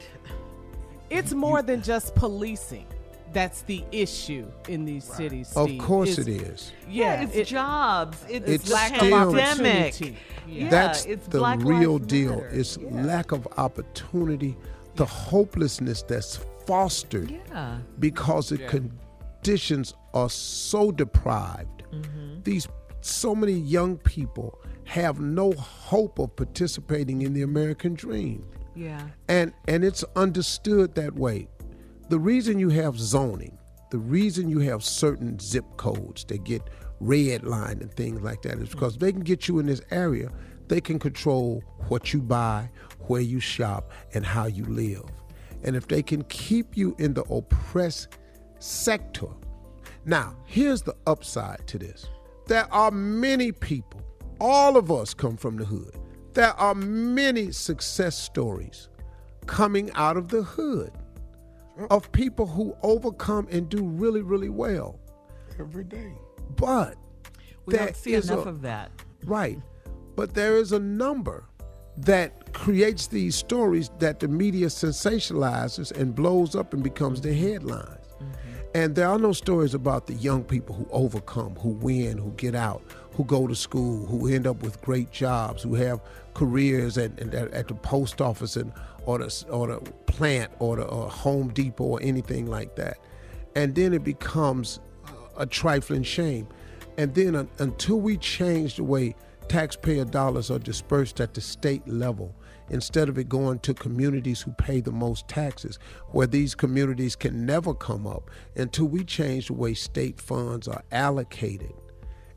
It's 1.10 1.32
more 1.32 1.62
than 1.62 1.82
just 1.82 2.14
policing. 2.14 2.86
That's 3.34 3.62
the 3.62 3.84
issue 3.92 4.46
in 4.68 4.84
these 4.84 5.04
cities. 5.04 5.52
of 5.56 5.68
course 5.78 6.18
It's- 6.18 6.26
it 6.26 6.42
is. 6.48 6.72
Yeah, 6.88 7.04
Yeah, 7.20 7.22
it's 7.24 7.36
it- 7.36 7.46
jobs. 7.48 8.18
It's, 8.28 8.48
It's 8.48 8.70
lack 8.70 8.92
of 8.92 8.96
still- 8.98 9.10
pandemic. 9.34 9.86
opportunity. 9.94 10.16
Yeah, 10.48 10.68
That's 10.70 11.04
it's 11.04 11.26
the 11.26 11.38
Black 11.38 11.58
real 11.62 11.98
deal. 11.98 12.36
Matter. 12.36 12.48
It's 12.60 12.78
yeah. 12.78 13.04
lack 13.04 13.32
of 13.32 13.46
opportunity, 13.56 14.56
the 14.94 15.04
hopelessness 15.06 16.02
that's 16.02 16.38
fostered 16.66 17.30
Yeah. 17.30 17.78
because 17.98 18.48
the 18.50 18.58
conditions 18.58 19.94
are 20.14 20.30
so 20.30 20.92
deprived. 20.92 21.82
Mm-hmm. 21.92 22.42
These 22.44 22.68
so 23.00 23.34
many 23.34 23.52
young 23.52 23.98
people 23.98 24.58
have 24.84 25.18
no 25.20 25.52
hope 25.52 26.18
of 26.18 26.34
participating 26.36 27.22
in 27.22 27.32
the 27.34 27.42
American 27.42 27.94
dream. 27.94 28.44
Yeah. 28.76 29.00
And 29.28 29.52
and 29.68 29.84
it's 29.84 30.04
understood 30.16 30.94
that 30.96 31.14
way. 31.14 31.48
The 32.10 32.18
reason 32.18 32.58
you 32.58 32.68
have 32.68 32.98
zoning, 32.98 33.56
the 33.90 33.98
reason 33.98 34.50
you 34.50 34.58
have 34.58 34.84
certain 34.84 35.38
zip 35.38 35.64
codes 35.78 36.24
that 36.24 36.44
get 36.44 36.62
red 37.00 37.44
lined 37.44 37.80
and 37.80 37.90
things 37.92 38.20
like 38.20 38.42
that 38.42 38.58
is 38.58 38.68
because 38.68 38.98
they 38.98 39.10
can 39.10 39.22
get 39.22 39.48
you 39.48 39.58
in 39.58 39.66
this 39.66 39.80
area, 39.90 40.30
they 40.68 40.82
can 40.82 40.98
control 40.98 41.62
what 41.88 42.12
you 42.12 42.20
buy, 42.20 42.68
where 43.06 43.22
you 43.22 43.40
shop, 43.40 43.90
and 44.12 44.24
how 44.24 44.44
you 44.44 44.64
live. 44.64 45.04
And 45.62 45.76
if 45.76 45.88
they 45.88 46.02
can 46.02 46.24
keep 46.24 46.76
you 46.76 46.94
in 46.98 47.14
the 47.14 47.22
oppressed 47.24 48.18
sector. 48.58 49.28
Now, 50.04 50.36
here's 50.44 50.82
the 50.82 50.96
upside 51.06 51.66
to 51.68 51.78
this. 51.78 52.06
There 52.46 52.70
are 52.72 52.90
many 52.90 53.50
people, 53.50 54.02
all 54.40 54.76
of 54.76 54.92
us 54.92 55.14
come 55.14 55.38
from 55.38 55.56
the 55.56 55.64
hood. 55.64 55.98
There 56.34 56.52
are 56.60 56.74
many 56.74 57.50
success 57.50 58.18
stories 58.18 58.90
coming 59.46 59.90
out 59.92 60.18
of 60.18 60.28
the 60.28 60.42
hood 60.42 60.92
of 61.90 62.10
people 62.12 62.46
who 62.46 62.76
overcome 62.82 63.48
and 63.50 63.68
do 63.68 63.84
really, 63.84 64.22
really 64.22 64.48
well. 64.48 64.98
every 65.58 65.84
day. 65.84 66.12
But 66.56 66.96
we 67.66 67.74
don't 67.76 67.96
see 67.96 68.14
enough 68.14 68.46
a- 68.46 68.48
of 68.48 68.62
that. 68.62 68.90
Right. 69.24 69.58
But 70.16 70.34
there 70.34 70.56
is 70.56 70.72
a 70.72 70.78
number 70.78 71.44
that 71.96 72.52
creates 72.52 73.06
these 73.06 73.36
stories 73.36 73.90
that 73.98 74.20
the 74.20 74.28
media 74.28 74.66
sensationalizes 74.66 75.92
and 75.92 76.14
blows 76.14 76.54
up 76.56 76.74
and 76.74 76.82
becomes 76.82 77.20
the 77.20 77.32
headlines. 77.32 78.06
Mm-hmm. 78.16 78.52
And 78.74 78.94
there 78.96 79.08
are 79.08 79.18
no 79.18 79.32
stories 79.32 79.74
about 79.74 80.06
the 80.06 80.14
young 80.14 80.42
people 80.42 80.74
who 80.74 80.88
overcome, 80.90 81.54
who 81.56 81.70
win, 81.70 82.18
who 82.18 82.30
get 82.32 82.56
out, 82.56 82.82
who 83.12 83.24
go 83.24 83.46
to 83.46 83.54
school, 83.54 84.06
who 84.06 84.26
end 84.26 84.46
up 84.46 84.62
with 84.62 84.80
great 84.82 85.12
jobs, 85.12 85.62
who 85.62 85.74
have 85.74 86.00
careers 86.34 86.98
at, 86.98 87.16
at, 87.20 87.34
at 87.34 87.68
the 87.68 87.74
post 87.74 88.20
office 88.20 88.56
and 88.56 88.72
or 89.06 89.18
the, 89.18 89.46
or 89.50 89.66
the 89.68 89.78
plant 90.06 90.52
or 90.58 90.76
the 90.76 90.84
or 90.84 91.08
Home 91.10 91.48
Depot 91.48 91.84
or 91.84 92.02
anything 92.02 92.46
like 92.46 92.76
that. 92.76 92.98
And 93.56 93.74
then 93.74 93.92
it 93.92 94.04
becomes 94.04 94.80
a 95.36 95.46
trifling 95.46 96.02
shame. 96.02 96.48
And 96.96 97.14
then 97.14 97.34
un- 97.34 97.50
until 97.58 98.00
we 98.00 98.16
change 98.16 98.76
the 98.76 98.84
way 98.84 99.16
taxpayer 99.48 100.04
dollars 100.04 100.50
are 100.50 100.58
dispersed 100.58 101.20
at 101.20 101.34
the 101.34 101.40
state 101.40 101.86
level, 101.86 102.34
instead 102.70 103.08
of 103.08 103.18
it 103.18 103.28
going 103.28 103.58
to 103.60 103.74
communities 103.74 104.40
who 104.40 104.52
pay 104.52 104.80
the 104.80 104.92
most 104.92 105.28
taxes, 105.28 105.78
where 106.10 106.26
these 106.26 106.54
communities 106.54 107.14
can 107.14 107.44
never 107.44 107.74
come 107.74 108.06
up, 108.06 108.30
until 108.56 108.86
we 108.86 109.04
change 109.04 109.48
the 109.48 109.52
way 109.52 109.74
state 109.74 110.20
funds 110.20 110.66
are 110.66 110.82
allocated, 110.92 111.72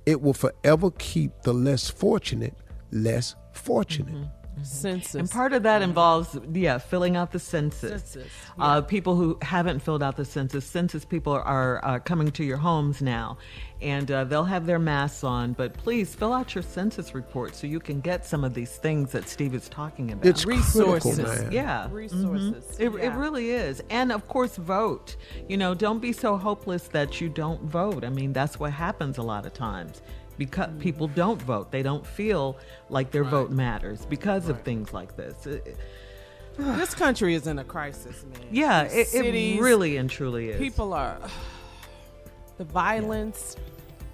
it 0.05 0.22
will 0.22 0.34
forever 0.34 0.91
keep 0.91 1.32
the 1.43 1.53
less 1.53 1.89
fortunate 1.89 2.55
less 2.91 3.36
fortunate. 3.53 4.13
Mm-hmm. 4.13 4.37
Census. 4.64 5.16
And 5.16 5.30
part 5.30 5.53
of 5.53 5.64
that 5.64 5.82
involves, 5.82 6.38
yeah, 6.53 6.78
filling 6.78 7.16
out 7.16 7.32
the 7.32 7.39
census. 7.39 8.01
Census, 8.03 8.32
Uh, 8.60 8.82
people 8.82 9.16
who 9.16 9.38
haven't 9.41 9.80
filled 9.80 10.01
out 10.03 10.18
the 10.18 10.26
census, 10.26 10.66
census 10.66 11.05
people 11.05 11.34
are 11.34 11.84
uh, 11.86 11.99
coming 11.99 12.32
to 12.32 12.43
your 12.43 12.58
homes 12.58 13.01
now, 13.01 13.38
and 13.82 14.10
uh, 14.12 14.24
they'll 14.24 14.45
have 14.45 14.66
their 14.66 14.80
masks 14.80 15.24
on. 15.24 15.53
But 15.53 15.74
please 15.74 16.16
fill 16.16 16.34
out 16.34 16.55
your 16.55 16.64
census 16.64 17.14
report 17.14 17.55
so 17.55 17.68
you 17.68 17.80
can 17.80 17.99
get 18.01 18.26
some 18.26 18.43
of 18.43 18.53
these 18.53 18.78
things 18.78 19.12
that 19.12 19.30
Steve 19.30 19.53
is 19.53 19.70
talking 19.70 20.12
about. 20.12 20.26
It's 20.26 20.43
critical, 20.45 21.16
man. 21.43 21.51
Yeah, 21.51 21.88
Resources. 21.91 22.78
Mhm. 22.78 22.80
It, 22.80 23.03
it 23.03 23.14
really 23.14 23.51
is. 23.51 23.84
And 23.89 24.12
of 24.12 24.28
course, 24.28 24.55
vote. 24.58 25.16
You 25.47 25.58
know, 25.58 25.74
don't 25.74 25.99
be 25.99 26.12
so 26.14 26.38
hopeless 26.38 26.88
that 26.89 27.22
you 27.22 27.30
don't 27.30 27.62
vote. 27.64 28.03
I 28.03 28.10
mean, 28.10 28.34
that's 28.34 28.60
what 28.60 28.74
happens 28.74 29.18
a 29.18 29.24
lot 29.24 29.45
of 29.45 29.53
times. 29.53 30.01
Because 30.38 30.70
people 30.80 31.08
don't 31.08 31.42
vote, 31.42 31.72
they 31.72 31.82
don't 31.82 32.06
feel 32.06 32.58
like 32.90 33.12
their 33.12 33.24
vote 33.24 33.50
matters 33.52 34.06
because 34.06 34.50
of 34.50 34.62
things 34.62 34.94
like 34.94 35.16
this. 35.18 35.46
It- 35.48 35.66
it- 35.68 35.78
this 36.58 36.94
country 36.96 37.34
is 37.36 37.46
in 37.48 37.60
a 37.60 37.64
crisis, 37.64 38.24
man. 38.32 38.48
yeah, 38.52 38.84
These 38.86 39.14
it, 39.14 39.26
it 39.26 39.62
really 39.62 39.98
and 39.98 40.10
truly 40.10 40.50
is. 40.50 40.58
People 40.60 40.94
are 40.94 41.18
the 42.58 42.64
violence, 42.66 43.56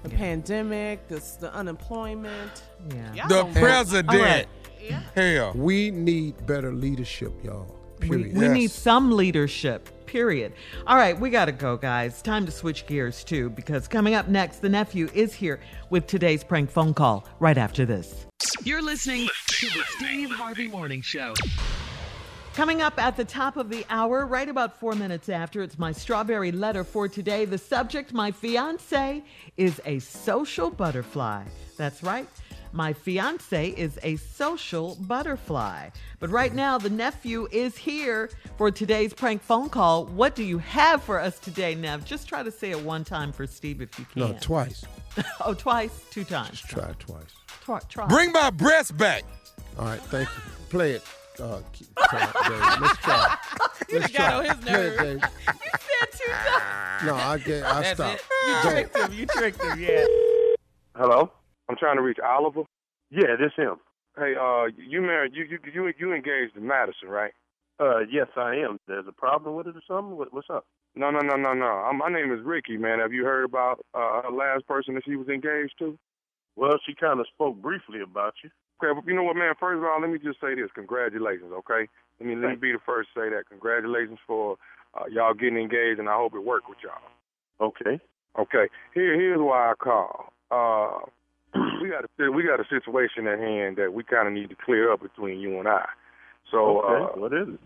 the 0.04 0.10
pandemic, 0.10 1.08
this, 1.08 1.34
the 1.36 1.54
unemployment. 1.54 2.64
Yeah. 2.90 3.14
Y'all 3.14 3.28
The 3.28 3.36
don't 3.36 3.54
vote. 3.54 3.60
president. 3.62 4.48
Hell. 5.16 5.54
We 5.56 5.92
need 5.92 6.46
better 6.46 6.74
leadership, 6.74 7.32
y'all. 7.44 7.74
We, 8.02 8.08
Period. 8.10 8.38
we 8.38 8.48
need 8.50 8.72
some 8.72 9.12
leadership, 9.12 9.88
period. 10.14 10.54
All 10.86 10.96
right, 10.96 11.20
we 11.20 11.32
got 11.32 11.46
to 11.46 11.52
go, 11.52 11.76
guys. 11.76 12.22
Time 12.22 12.46
to 12.46 12.52
switch 12.52 12.86
gears, 12.86 13.24
too, 13.24 13.50
because 13.50 13.88
coming 13.88 14.14
up 14.14 14.28
next, 14.28 14.62
the 14.62 14.70
nephew 14.70 15.10
is 15.12 15.34
here 15.34 15.60
with 15.90 16.06
today's 16.06 16.44
prank 16.44 16.70
phone 16.70 16.94
call 16.94 17.28
right 17.40 17.58
after 17.58 17.84
this. 17.84 18.28
You're 18.64 18.84
listening 18.84 19.28
to 19.48 19.66
the 19.70 19.84
Steve 19.88 20.30
Harvey 20.30 20.68
Morning 20.68 21.02
Show. 21.02 21.34
Coming 22.54 22.84
up 22.84 23.02
at 23.02 23.18
the 23.18 23.26
top 23.26 23.58
of 23.58 23.72
the 23.72 23.84
hour, 23.90 24.28
right 24.28 24.48
about 24.48 24.80
four 24.80 24.94
minutes 24.94 25.30
after, 25.30 25.64
it's 25.64 25.80
my 25.80 25.92
strawberry 25.92 26.52
letter 26.52 26.84
for 26.84 27.08
today. 27.08 27.46
The 27.46 27.58
subject, 27.58 28.14
my 28.14 28.30
fiance, 28.30 29.24
is 29.58 29.82
a 29.84 29.98
social 29.98 30.70
butterfly. 30.70 31.44
That's 31.76 32.04
right. 32.04 32.28
My 32.74 32.92
fiance 32.92 33.70
is 33.70 34.00
a 34.02 34.16
social 34.16 34.98
butterfly. 35.02 35.90
But 36.20 36.32
right 36.32 36.54
now, 36.54 36.80
the 36.80 36.90
nephew 36.90 37.48
is 37.52 37.78
here 37.78 38.32
for 38.58 38.72
today's 38.72 39.14
prank 39.14 39.44
phone 39.44 39.70
call. 39.70 40.06
What 40.06 40.36
do 40.36 40.44
you 40.44 40.58
have 40.58 41.04
for 41.04 41.20
us 41.20 41.38
today, 41.38 41.76
Nev? 41.76 42.04
Just 42.04 42.28
try 42.28 42.42
to 42.42 42.50
say 42.50 42.72
it 42.72 42.82
one 42.82 43.04
time 43.04 43.32
for 43.32 43.46
Steve 43.46 43.80
if 43.80 43.98
you 44.00 44.06
can. 44.06 44.22
No, 44.22 44.38
twice. 44.42 44.84
oh, 45.46 45.54
twice? 45.54 46.04
Two 46.10 46.24
times. 46.24 46.62
Just 46.62 46.70
try 46.70 46.90
it 46.90 47.00
twice. 47.00 47.22
Try. 47.62 47.80
try. 47.88 48.08
Bring 48.08 48.32
my 48.32 48.50
breast 48.50 48.98
back. 48.98 49.24
All 49.78 49.86
right, 49.86 50.02
thank 50.02 50.28
you. 50.28 50.42
Play 50.70 50.92
it. 50.94 51.04
Uh, 51.40 51.60
keep, 51.74 51.88
try 52.10 52.24
it, 52.24 52.34
Dave. 52.50 52.82
Let's 52.82 52.98
try. 52.98 53.38
it. 53.92 53.94
Let's 53.94 54.14
got 54.14 54.30
try. 54.30 54.34
on 54.34 54.46
it. 54.46 54.56
his 54.56 54.66
Play 54.66 54.74
it, 54.74 54.98
nerve. 54.98 55.22
Dave. 55.22 55.22
said 56.00 56.12
two 56.12 56.32
times. 56.32 57.06
No, 57.06 57.16
I 57.16 57.38
get. 57.38 57.64
I 57.64 57.82
That's 57.82 57.96
stop. 57.96 58.16
it. 58.16 58.24
You 58.48 58.70
tricked 58.72 58.98
him. 58.98 59.14
You 59.14 59.26
tricked 59.28 59.64
him. 59.64 59.80
Yeah. 59.80 60.06
Hello, 60.96 61.32
I'm 61.70 61.76
trying 61.78 61.98
to 61.98 62.02
reach 62.02 62.20
Oliver. 62.24 62.64
Yeah, 63.10 63.36
this 63.40 63.52
him. 63.56 63.78
Hey, 64.18 64.34
uh, 64.40 64.66
you 64.78 65.02
married? 65.02 65.34
You 65.36 65.46
you 65.46 65.60
you 65.74 65.94
you 65.98 66.14
engaged 66.14 66.56
to 66.56 66.62
Madison, 66.62 67.10
right? 67.10 67.32
Uh, 67.80 68.00
yes, 68.12 68.28
I 68.38 68.56
am. 68.56 68.80
There's 68.88 69.08
a 69.08 69.12
problem 69.12 69.56
with 69.56 69.68
it 69.68 69.76
or 69.76 69.82
something? 69.88 70.16
What, 70.16 70.34
what's 70.34 70.50
up? 70.50 70.66
No, 70.96 71.10
no, 71.10 71.20
no, 71.20 71.36
no, 71.36 71.54
no. 71.54 71.86
Um, 71.90 71.98
my 71.98 72.10
name 72.10 72.32
is 72.32 72.46
Ricky, 72.46 72.78
man. 72.78 73.00
Have 73.00 73.14
you 73.14 73.26
heard 73.26 73.46
about 73.46 73.84
uh, 73.96 74.22
her 74.22 74.32
last 74.32 74.68
person 74.68 74.94
that 74.94 75.04
she 75.06 75.16
was 75.16 75.28
engaged 75.28 75.74
to? 75.80 75.98
Well, 76.56 76.78
she 76.86 76.94
kind 76.94 77.20
of 77.20 77.26
spoke 77.34 77.56
briefly 77.58 78.02
about 78.02 78.36
you. 78.44 78.52
Okay, 78.84 78.94
but 78.94 79.08
you 79.08 79.16
know 79.16 79.24
what, 79.24 79.36
man? 79.36 79.54
First 79.60 79.80
of 79.80 79.86
all, 79.86 80.00
let 80.00 80.10
me 80.10 80.20
just 80.20 80.40
say 80.40 80.54
this: 80.54 80.70
congratulations, 80.76 81.52
okay? 81.52 81.90
Let 82.20 82.30
me 82.30 82.36
let 82.36 82.50
me 82.52 82.56
be 82.56 82.72
the 82.72 82.80
first 82.86 83.10
to 83.16 83.22
say 83.22 83.30
that. 83.30 83.50
Congratulations 83.50 84.20
for 84.28 84.58
uh, 84.94 85.06
y'all 85.10 85.34
getting 85.34 85.58
engaged, 85.58 86.00
and 86.00 86.10
I 86.10 86.16
hope 86.16 86.36
it 86.36 86.44
worked 86.44 86.70
with 86.70 86.78
y'all. 86.84 87.02
Okay. 87.60 88.00
Okay. 88.38 88.70
Here, 88.94 89.16
here's 89.20 89.40
why 89.40 89.72
I 89.72 89.74
call. 89.76 90.34
Uh, 90.52 91.06
we 91.82 91.90
got 91.90 92.06
a 92.06 92.32
we 92.32 92.44
got 92.44 92.60
a 92.60 92.66
situation 92.70 93.28
at 93.28 93.40
hand 93.40 93.78
that 93.78 93.94
we 93.94 94.04
kind 94.04 94.28
of 94.28 94.34
need 94.34 94.50
to 94.50 94.56
clear 94.56 94.92
up 94.92 95.02
between 95.02 95.40
you 95.40 95.60
and 95.60 95.68
I. 95.68 95.86
So, 96.52 96.82
Okay, 96.82 97.04
uh, 97.04 97.20
what 97.20 97.34
is 97.34 97.48
it? 97.48 97.60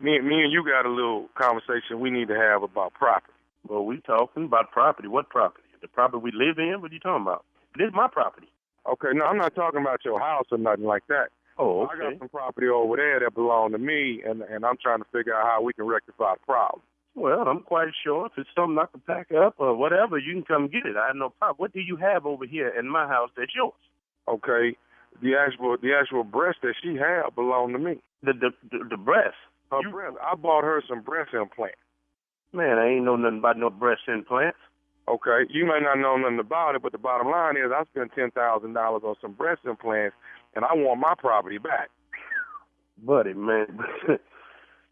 Me, 0.00 0.20
me 0.20 0.42
and 0.42 0.52
you 0.52 0.64
got 0.64 0.86
a 0.86 0.90
little 0.90 1.28
conversation 1.34 2.00
we 2.00 2.10
need 2.10 2.28
to 2.28 2.36
have 2.36 2.62
about 2.62 2.94
property. 2.94 3.32
Well, 3.68 3.84
we 3.84 4.00
talking 4.00 4.44
about 4.44 4.70
property. 4.70 5.08
What 5.08 5.28
property? 5.28 5.64
The 5.82 5.88
property 5.88 6.22
we 6.22 6.32
live 6.32 6.58
in? 6.58 6.80
What 6.80 6.90
are 6.90 6.94
you 6.94 7.00
talking 7.00 7.22
about? 7.22 7.44
This 7.76 7.88
is 7.88 7.94
my 7.94 8.08
property. 8.08 8.48
Okay, 8.90 9.08
no, 9.12 9.26
I'm 9.26 9.36
not 9.36 9.54
talking 9.54 9.80
about 9.80 10.04
your 10.04 10.18
house 10.18 10.46
or 10.50 10.58
nothing 10.58 10.84
like 10.84 11.06
that. 11.08 11.28
Oh, 11.58 11.86
I 11.86 11.98
got 11.98 12.18
some 12.18 12.28
property 12.28 12.68
over 12.68 12.96
there 12.96 13.20
that 13.20 13.34
belong 13.34 13.72
to 13.72 13.78
me, 13.78 14.22
and 14.24 14.42
and 14.42 14.64
I'm 14.64 14.76
trying 14.80 15.00
to 15.00 15.06
figure 15.12 15.34
out 15.34 15.46
how 15.46 15.62
we 15.62 15.72
can 15.72 15.86
rectify 15.86 16.34
the 16.34 16.46
problem. 16.46 16.82
Well, 17.14 17.48
I'm 17.48 17.60
quite 17.62 17.88
sure 18.04 18.26
if 18.26 18.32
it's 18.36 18.48
something 18.56 18.78
I 18.78 18.86
can 18.86 19.00
pack 19.06 19.28
up 19.32 19.54
or 19.58 19.74
whatever, 19.76 20.18
you 20.18 20.32
can 20.34 20.44
come 20.44 20.68
get 20.68 20.86
it. 20.86 20.96
I 20.96 21.08
have 21.08 21.16
no 21.16 21.30
problem. 21.30 21.56
What 21.58 21.72
do 21.72 21.80
you 21.80 21.96
have 21.96 22.26
over 22.26 22.46
here 22.46 22.68
in 22.68 22.88
my 22.88 23.06
house 23.08 23.30
that's 23.36 23.52
yours? 23.54 23.74
Okay, 24.28 24.76
the 25.22 25.34
actual 25.34 25.76
the 25.82 25.94
actual 25.94 26.24
breast 26.24 26.58
that 26.62 26.74
she 26.82 26.96
had 26.96 27.34
belonged 27.34 27.74
to 27.74 27.78
me. 27.78 28.00
The 28.22 28.32
the 28.32 28.50
the, 28.70 28.84
the 28.90 28.96
breast. 28.96 29.36
Her 29.70 29.80
breast. 29.90 30.16
I 30.22 30.34
bought 30.36 30.64
her 30.64 30.82
some 30.88 31.02
breast 31.02 31.34
implants. 31.34 31.76
Man, 32.52 32.78
I 32.78 32.88
ain't 32.88 33.04
know 33.04 33.16
nothing 33.16 33.38
about 33.38 33.58
no 33.58 33.70
breast 33.70 34.02
implants. 34.08 34.58
Okay, 35.08 35.48
you 35.50 35.64
may 35.66 35.80
not 35.80 35.98
know 35.98 36.16
nothing 36.16 36.38
about 36.38 36.74
it, 36.76 36.82
but 36.82 36.92
the 36.92 36.98
bottom 36.98 37.30
line 37.30 37.56
is 37.56 37.72
I 37.74 37.84
spent 37.90 38.12
ten 38.14 38.30
thousand 38.30 38.74
dollars 38.74 39.02
on 39.04 39.16
some 39.20 39.32
breast 39.32 39.62
implants, 39.66 40.16
and 40.54 40.64
I 40.64 40.74
want 40.74 41.00
my 41.00 41.14
property 41.18 41.58
back. 41.58 41.90
Buddy, 43.02 43.34
man. 43.34 43.66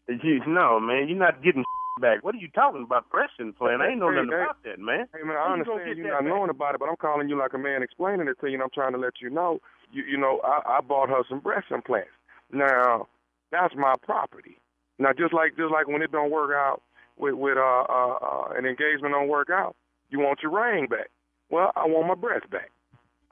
you, 0.07 0.41
no, 0.47 0.79
man, 0.79 1.07
you're 1.07 1.17
not 1.17 1.43
getting 1.43 1.63
back. 1.99 2.23
What 2.23 2.35
are 2.35 2.39
you 2.39 2.49
talking 2.49 2.83
about? 2.83 3.09
Breast 3.09 3.33
implant? 3.39 3.81
I 3.81 3.89
ain't 3.89 3.99
know 3.99 4.09
Hey, 4.09 4.15
nothing 4.17 4.31
hey. 4.31 4.43
about 4.43 4.63
that, 4.63 4.79
man. 4.79 5.05
Hey 5.13 5.23
man, 5.23 5.37
I 5.37 5.53
understand 5.53 5.97
you 5.97 6.03
that 6.03 6.09
not 6.09 6.21
back? 6.23 6.29
knowing 6.29 6.49
about 6.49 6.75
it, 6.75 6.79
but 6.79 6.89
I'm 6.89 6.95
calling 6.97 7.29
you 7.29 7.37
like 7.37 7.53
a 7.53 7.57
man 7.57 7.83
explaining 7.83 8.27
it 8.27 8.37
to 8.41 8.47
you, 8.47 8.53
and 8.55 8.63
I'm 8.63 8.69
trying 8.73 8.93
to 8.93 8.97
let 8.99 9.21
you 9.21 9.29
know. 9.29 9.59
You 9.91 10.03
you 10.03 10.17
know, 10.17 10.39
I, 10.43 10.77
I 10.77 10.81
bought 10.81 11.09
her 11.09 11.23
some 11.29 11.39
breast 11.39 11.67
implants. 11.71 12.09
Now, 12.51 13.07
that's 13.51 13.73
my 13.75 13.93
property. 14.03 14.57
Now, 14.99 15.09
just 15.17 15.33
like 15.33 15.55
just 15.57 15.71
like 15.71 15.87
when 15.87 16.01
it 16.01 16.11
don't 16.11 16.31
work 16.31 16.51
out 16.53 16.81
with 17.17 17.35
with 17.35 17.57
uh, 17.57 17.83
uh, 17.89 18.17
uh 18.21 18.47
an 18.57 18.65
engagement 18.65 19.13
don't 19.13 19.27
work 19.29 19.49
out, 19.51 19.75
you 20.09 20.19
want 20.19 20.39
your 20.41 20.51
ring 20.51 20.87
back. 20.87 21.09
Well, 21.49 21.71
I 21.75 21.85
want 21.87 22.07
my 22.07 22.15
breast 22.15 22.49
back. 22.49 22.71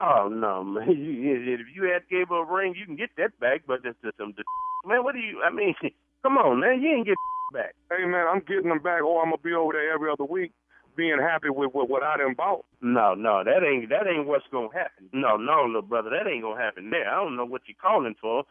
Oh 0.00 0.28
no, 0.28 0.62
man! 0.64 0.88
You- 0.96 1.54
If 1.54 1.66
you 1.74 1.84
had 1.84 2.08
gave 2.10 2.28
her 2.28 2.42
a 2.42 2.44
ring, 2.44 2.74
you 2.78 2.84
can 2.86 2.96
get 2.96 3.10
that 3.16 3.38
back. 3.40 3.62
But 3.66 3.80
it's 3.84 3.96
just 4.04 4.16
some 4.18 4.34
man. 4.84 5.02
What 5.04 5.14
do 5.14 5.20
you? 5.20 5.42
I 5.42 5.50
mean, 5.50 5.74
come 6.22 6.36
on, 6.38 6.60
man! 6.60 6.80
You 6.82 6.90
ain't 6.90 7.06
get 7.06 7.16
back. 7.52 7.74
Hey 7.90 8.04
man, 8.04 8.26
I'm 8.28 8.40
getting 8.46 8.68
them 8.68 8.82
back, 8.82 9.00
oh, 9.02 9.18
or 9.18 9.22
I'm 9.22 9.30
gonna 9.30 9.42
be 9.42 9.54
over 9.54 9.72
there 9.72 9.92
every 9.92 10.10
other 10.10 10.24
week, 10.24 10.52
being 10.96 11.18
happy 11.20 11.50
with, 11.50 11.74
with 11.74 11.88
what 11.88 12.02
I 12.02 12.16
done 12.16 12.34
bought. 12.36 12.64
No, 12.80 13.14
no, 13.14 13.44
that 13.44 13.62
ain't 13.62 13.88
that 13.90 14.06
ain't 14.06 14.26
what's 14.26 14.46
gonna 14.50 14.72
happen. 14.72 15.08
No, 15.12 15.36
no, 15.36 15.64
little 15.66 15.82
brother, 15.82 16.10
that 16.10 16.28
ain't 16.28 16.42
gonna 16.42 16.60
happen 16.60 16.90
there. 16.90 17.08
I 17.08 17.16
don't 17.22 17.36
know 17.36 17.46
what 17.46 17.62
you're 17.66 17.80
calling 17.80 18.14
for. 18.20 18.44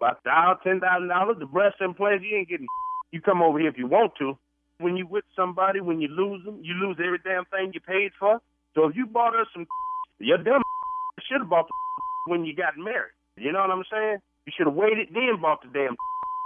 About 0.00 0.62
ten 0.62 0.80
thousand 0.80 1.08
dollars, 1.08 1.36
the 1.38 1.46
breast 1.46 1.76
implants, 1.80 2.24
you 2.28 2.36
ain't 2.38 2.48
getting. 2.48 2.66
You 3.12 3.20
come 3.20 3.42
over 3.42 3.58
here 3.58 3.68
if 3.68 3.76
you 3.76 3.86
want 3.86 4.12
to. 4.20 4.38
When 4.78 4.96
you 4.96 5.06
with 5.06 5.24
somebody, 5.36 5.82
when 5.82 6.00
you 6.00 6.08
lose 6.08 6.42
them, 6.46 6.60
you 6.62 6.72
lose 6.72 6.96
every 6.96 7.18
damn 7.22 7.44
thing 7.52 7.70
you 7.74 7.80
paid 7.80 8.12
for. 8.18 8.40
So 8.74 8.88
if 8.88 8.96
you 8.96 9.04
bought 9.04 9.38
us 9.38 9.46
some, 9.52 9.66
your 10.18 10.38
dumb 10.38 10.62
should 11.28 11.42
have 11.42 11.50
bought 11.50 11.68
the 11.68 12.32
when 12.32 12.46
you 12.46 12.56
got 12.56 12.78
married. 12.78 13.12
You 13.36 13.52
know 13.52 13.60
what 13.60 13.70
I'm 13.70 13.84
saying? 13.92 14.18
You 14.46 14.52
should 14.56 14.66
have 14.66 14.74
waited 14.74 15.08
then 15.12 15.40
bought 15.40 15.60
the 15.60 15.68
damn. 15.68 15.94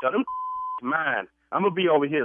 So 0.02 0.10
them 0.10 0.24
mine. 0.82 1.28
I'm 1.52 1.62
gonna 1.62 1.74
be 1.74 1.88
over 1.88 2.06
here. 2.06 2.24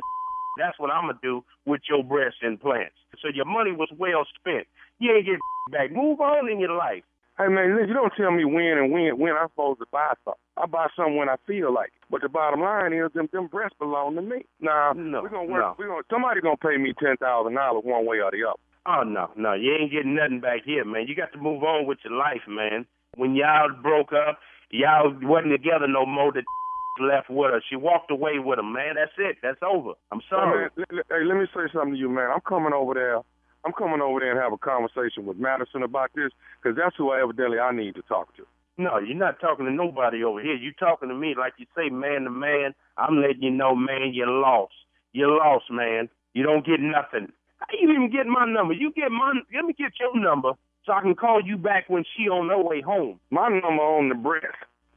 That's 0.57 0.77
what 0.79 0.91
I'm 0.91 1.07
gonna 1.07 1.19
do 1.21 1.43
with 1.65 1.81
your 1.89 2.03
breast 2.03 2.37
implants. 2.43 2.95
So 3.21 3.29
your 3.33 3.45
money 3.45 3.71
was 3.71 3.89
well 3.97 4.25
spent. 4.39 4.67
You 4.99 5.15
ain't 5.15 5.25
get 5.25 5.39
back. 5.71 5.91
Move 5.91 6.19
on 6.21 6.49
in 6.49 6.59
your 6.59 6.75
life. 6.75 7.03
Hey 7.37 7.47
man, 7.47 7.73
listen, 7.75 7.87
you 7.89 7.93
don't 7.95 8.13
tell 8.17 8.31
me 8.31 8.43
when 8.45 8.77
and 8.77 8.91
when 8.91 9.17
when 9.17 9.33
I'm 9.33 9.47
supposed 9.49 9.79
to 9.79 9.85
buy 9.91 10.13
something. 10.25 10.41
I 10.57 10.65
buy 10.65 10.87
something 10.95 11.15
when 11.15 11.29
I 11.29 11.37
feel 11.47 11.73
like. 11.73 11.87
it. 11.95 12.03
But 12.11 12.21
the 12.21 12.29
bottom 12.29 12.59
line 12.61 12.93
is, 12.93 13.09
them 13.13 13.29
them 13.31 13.47
breasts 13.47 13.77
belong 13.79 14.15
to 14.15 14.21
me. 14.21 14.43
Nah, 14.59 14.93
No, 14.93 15.21
we're 15.23 15.29
gonna 15.29 15.47
work. 15.49 15.61
no. 15.61 15.75
We're 15.79 15.87
gonna 15.87 16.03
somebody 16.11 16.41
gonna 16.41 16.57
pay 16.57 16.77
me 16.77 16.93
ten 17.01 17.15
thousand 17.17 17.55
dollars 17.55 17.83
one 17.85 18.05
way 18.05 18.19
or 18.19 18.29
the 18.31 18.43
other. 18.43 18.59
Oh 18.85 19.03
no, 19.03 19.29
no, 19.37 19.53
you 19.53 19.73
ain't 19.79 19.91
getting 19.91 20.15
nothing 20.15 20.41
back 20.41 20.61
here, 20.65 20.83
man. 20.83 21.05
You 21.07 21.15
got 21.15 21.31
to 21.33 21.39
move 21.39 21.63
on 21.63 21.85
with 21.87 21.99
your 22.03 22.13
life, 22.17 22.41
man. 22.47 22.85
When 23.15 23.35
y'all 23.35 23.69
broke 23.81 24.11
up, 24.11 24.39
y'all 24.71 25.13
wasn't 25.21 25.53
together 25.53 25.87
no 25.87 26.05
more. 26.05 26.31
The 26.33 26.43
left 26.99 27.29
with 27.29 27.51
her. 27.51 27.61
She 27.69 27.75
walked 27.75 28.11
away 28.11 28.39
with 28.39 28.59
him, 28.59 28.73
man. 28.73 28.95
That's 28.95 29.11
it. 29.17 29.37
That's 29.41 29.59
over. 29.63 29.93
I'm 30.11 30.21
sorry. 30.29 30.69
Hey, 30.75 30.83
man, 30.83 30.87
l- 30.91 30.97
l- 30.97 31.19
hey, 31.19 31.25
let 31.25 31.37
me 31.37 31.45
say 31.53 31.71
something 31.73 31.93
to 31.93 31.99
you, 31.99 32.09
man. 32.09 32.29
I'm 32.33 32.41
coming 32.41 32.73
over 32.73 32.93
there. 32.93 33.19
I'm 33.63 33.73
coming 33.73 34.01
over 34.01 34.19
there 34.19 34.31
and 34.31 34.39
have 34.39 34.53
a 34.53 34.57
conversation 34.57 35.25
with 35.25 35.37
Madison 35.37 35.83
about 35.83 36.09
this 36.15 36.31
because 36.61 36.75
that's 36.75 36.95
who 36.97 37.11
I 37.11 37.21
evidently 37.21 37.59
I 37.59 37.71
need 37.71 37.95
to 37.95 38.01
talk 38.03 38.35
to. 38.37 38.43
No, 38.77 38.97
you're 38.97 39.15
not 39.15 39.39
talking 39.39 39.65
to 39.65 39.71
nobody 39.71 40.23
over 40.23 40.41
here. 40.41 40.55
You're 40.55 40.73
talking 40.79 41.09
to 41.09 41.15
me 41.15 41.35
like 41.37 41.53
you 41.57 41.67
say, 41.75 41.89
man 41.89 42.23
to 42.23 42.31
man. 42.31 42.73
I'm 42.97 43.21
letting 43.21 43.43
you 43.43 43.51
know, 43.51 43.75
man, 43.75 44.11
you 44.13 44.25
lost. 44.25 44.73
You 45.13 45.27
lost, 45.37 45.65
man. 45.69 46.09
You 46.33 46.43
don't 46.43 46.65
get 46.65 46.79
nothing. 46.79 47.31
How 47.59 47.67
you 47.79 47.91
even 47.91 48.09
get 48.09 48.25
my 48.25 48.45
number? 48.45 48.73
You 48.73 48.91
get 48.91 49.11
my. 49.11 49.33
Let 49.53 49.65
me 49.65 49.73
get 49.73 49.91
your 49.99 50.19
number 50.19 50.53
so 50.85 50.93
I 50.93 51.01
can 51.01 51.13
call 51.13 51.41
you 51.45 51.57
back 51.57 51.89
when 51.89 52.03
she 52.17 52.27
on 52.27 52.49
her 52.49 52.57
way 52.57 52.81
home. 52.81 53.19
My 53.29 53.49
number 53.49 53.83
on 53.83 54.09
the 54.09 54.15
breast. 54.15 54.47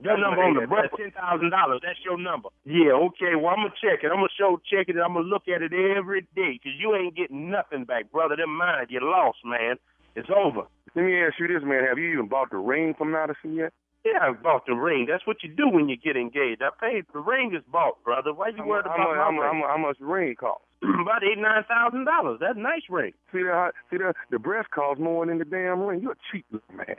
Your 0.05 0.21
number 0.21 0.45
on 0.45 0.55
the 0.55 0.67
breast, 0.69 0.93
ten 0.97 1.11
thousand 1.11 1.49
dollars. 1.51 1.81
That's 1.83 1.99
your 2.05 2.21
number. 2.21 2.49
Yeah, 2.69 2.93
okay. 3.09 3.35
Well, 3.35 3.57
I'm 3.57 3.65
gonna 3.65 3.81
check 3.81 4.05
it. 4.05 4.13
I'm 4.13 4.21
gonna 4.21 4.37
show 4.37 4.61
check 4.69 4.89
it. 4.93 4.97
I'm 5.01 5.15
gonna 5.17 5.27
look 5.27 5.49
at 5.49 5.63
it 5.65 5.73
every 5.73 6.29
day 6.37 6.61
because 6.61 6.77
you 6.79 6.95
ain't 6.95 7.17
getting 7.17 7.51
nothing 7.51 7.85
back, 7.85 8.13
brother. 8.13 8.37
Them 8.37 8.55
mine. 8.55 8.87
You 8.91 9.01
lost, 9.03 9.39
man. 9.45 9.77
It's 10.15 10.29
over. 10.29 10.69
Let 10.95 11.03
me 11.05 11.17
ask 11.19 11.41
you 11.41 11.49
this, 11.49 11.65
man. 11.65 11.83
Have 11.89 11.99
you 11.99 12.13
even 12.13 12.29
bought 12.29 12.51
the 12.51 12.59
ring 12.59 12.95
from 12.97 13.11
Madison 13.13 13.55
yet? 13.57 13.73
Yeah, 14.05 14.21
I 14.21 14.33
bought 14.33 14.67
the 14.67 14.75
ring. 14.75 15.07
That's 15.09 15.27
what 15.27 15.39
you 15.43 15.49
do 15.49 15.67
when 15.69 15.89
you 15.89 15.97
get 15.97 16.15
engaged. 16.15 16.61
I 16.61 16.69
paid. 16.79 17.07
The 17.13 17.21
ring 17.21 17.55
is 17.57 17.65
bought, 17.73 18.05
brother. 18.05 18.35
Why 18.35 18.49
you 18.49 18.63
worried 18.63 18.85
mu- 18.85 18.93
about 18.93 19.01
how, 19.01 19.09
mu- 19.09 19.17
how, 19.17 19.31
my 19.31 19.33
mu- 19.33 19.41
ring? 19.43 19.63
how, 19.65 19.69
how 19.69 19.79
much 19.79 19.99
the 19.99 20.05
ring 20.05 20.35
cost? 20.37 20.63
about 21.01 21.25
eight 21.25 21.39
nine 21.41 21.65
thousand 21.65 22.05
dollars. 22.05 22.39
That's 22.41 22.59
a 22.59 22.61
nice 22.61 22.85
ring. 22.91 23.13
See 23.33 23.43
that? 23.43 23.73
See 23.91 23.97
that? 23.97 24.15
The 24.31 24.39
breast 24.39 24.71
costs 24.71 25.01
more 25.01 25.25
than 25.25 25.39
the 25.39 25.47
damn 25.47 25.81
ring. 25.81 26.01
You're 26.03 26.13
a 26.13 26.25
cheap 26.31 26.45
little 26.53 26.69
man. 26.77 26.97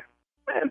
Man, 0.50 0.68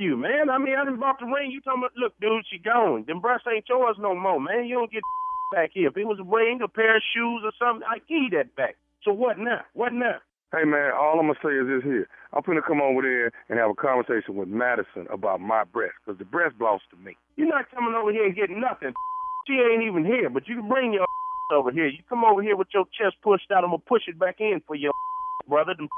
you 0.00 0.16
man. 0.16 0.50
I 0.50 0.58
mean, 0.58 0.74
I 0.74 0.84
done 0.84 0.98
bought 0.98 1.20
the 1.20 1.26
ring. 1.26 1.50
You 1.50 1.60
talking 1.60 1.82
about? 1.82 1.96
Look, 1.96 2.14
dude, 2.20 2.44
she 2.50 2.58
gone. 2.58 3.04
Them 3.06 3.20
breasts 3.20 3.46
ain't 3.46 3.68
yours 3.68 3.96
no 3.98 4.14
more, 4.14 4.40
man. 4.40 4.66
You 4.66 4.76
don't 4.76 4.92
get 4.92 5.02
back 5.54 5.70
here. 5.72 5.88
If 5.88 5.96
it 5.96 6.04
was 6.04 6.18
a 6.18 6.24
ring, 6.24 6.60
a 6.62 6.68
pair 6.68 6.96
of 6.96 7.02
shoes, 7.14 7.42
or 7.44 7.52
something, 7.58 7.86
I 7.86 7.98
give 8.08 8.30
you 8.30 8.30
that 8.38 8.54
back. 8.56 8.76
So 9.04 9.12
what 9.12 9.38
now? 9.38 9.62
What 9.74 9.92
now? 9.92 10.18
Hey 10.54 10.62
man, 10.62 10.92
all 10.94 11.18
I'm 11.18 11.26
gonna 11.26 11.38
say 11.42 11.50
is 11.50 11.66
this 11.66 11.82
here. 11.82 12.06
I'm 12.32 12.42
gonna 12.46 12.62
come 12.62 12.80
over 12.80 13.02
there 13.02 13.32
and 13.50 13.58
have 13.58 13.70
a 13.70 13.74
conversation 13.74 14.38
with 14.38 14.46
Madison 14.46 15.06
about 15.10 15.40
my 15.40 15.64
breast, 15.64 15.98
because 15.98 16.18
the 16.18 16.24
breast 16.24 16.56
belongs 16.58 16.82
to 16.90 16.96
me. 17.02 17.16
You're 17.34 17.50
not 17.50 17.70
coming 17.74 17.94
over 17.94 18.12
here 18.12 18.24
and 18.26 18.36
getting 18.36 18.60
nothing. 18.60 18.94
She 19.46 19.60
ain't 19.60 19.84
even 19.84 20.06
here, 20.06 20.30
but 20.30 20.48
you 20.48 20.56
can 20.56 20.70
bring 20.70 20.94
your 20.94 21.04
over 21.52 21.70
here. 21.70 21.86
You 21.86 21.98
come 22.08 22.24
over 22.24 22.40
here 22.40 22.56
with 22.56 22.68
your 22.72 22.86
chest 22.96 23.16
pushed 23.22 23.50
out. 23.52 23.62
I'm 23.62 23.76
gonna 23.76 23.84
push 23.84 24.08
it 24.08 24.18
back 24.18 24.36
in 24.40 24.62
for 24.66 24.74
your 24.74 24.92
brother. 25.46 25.74
Them 25.76 25.88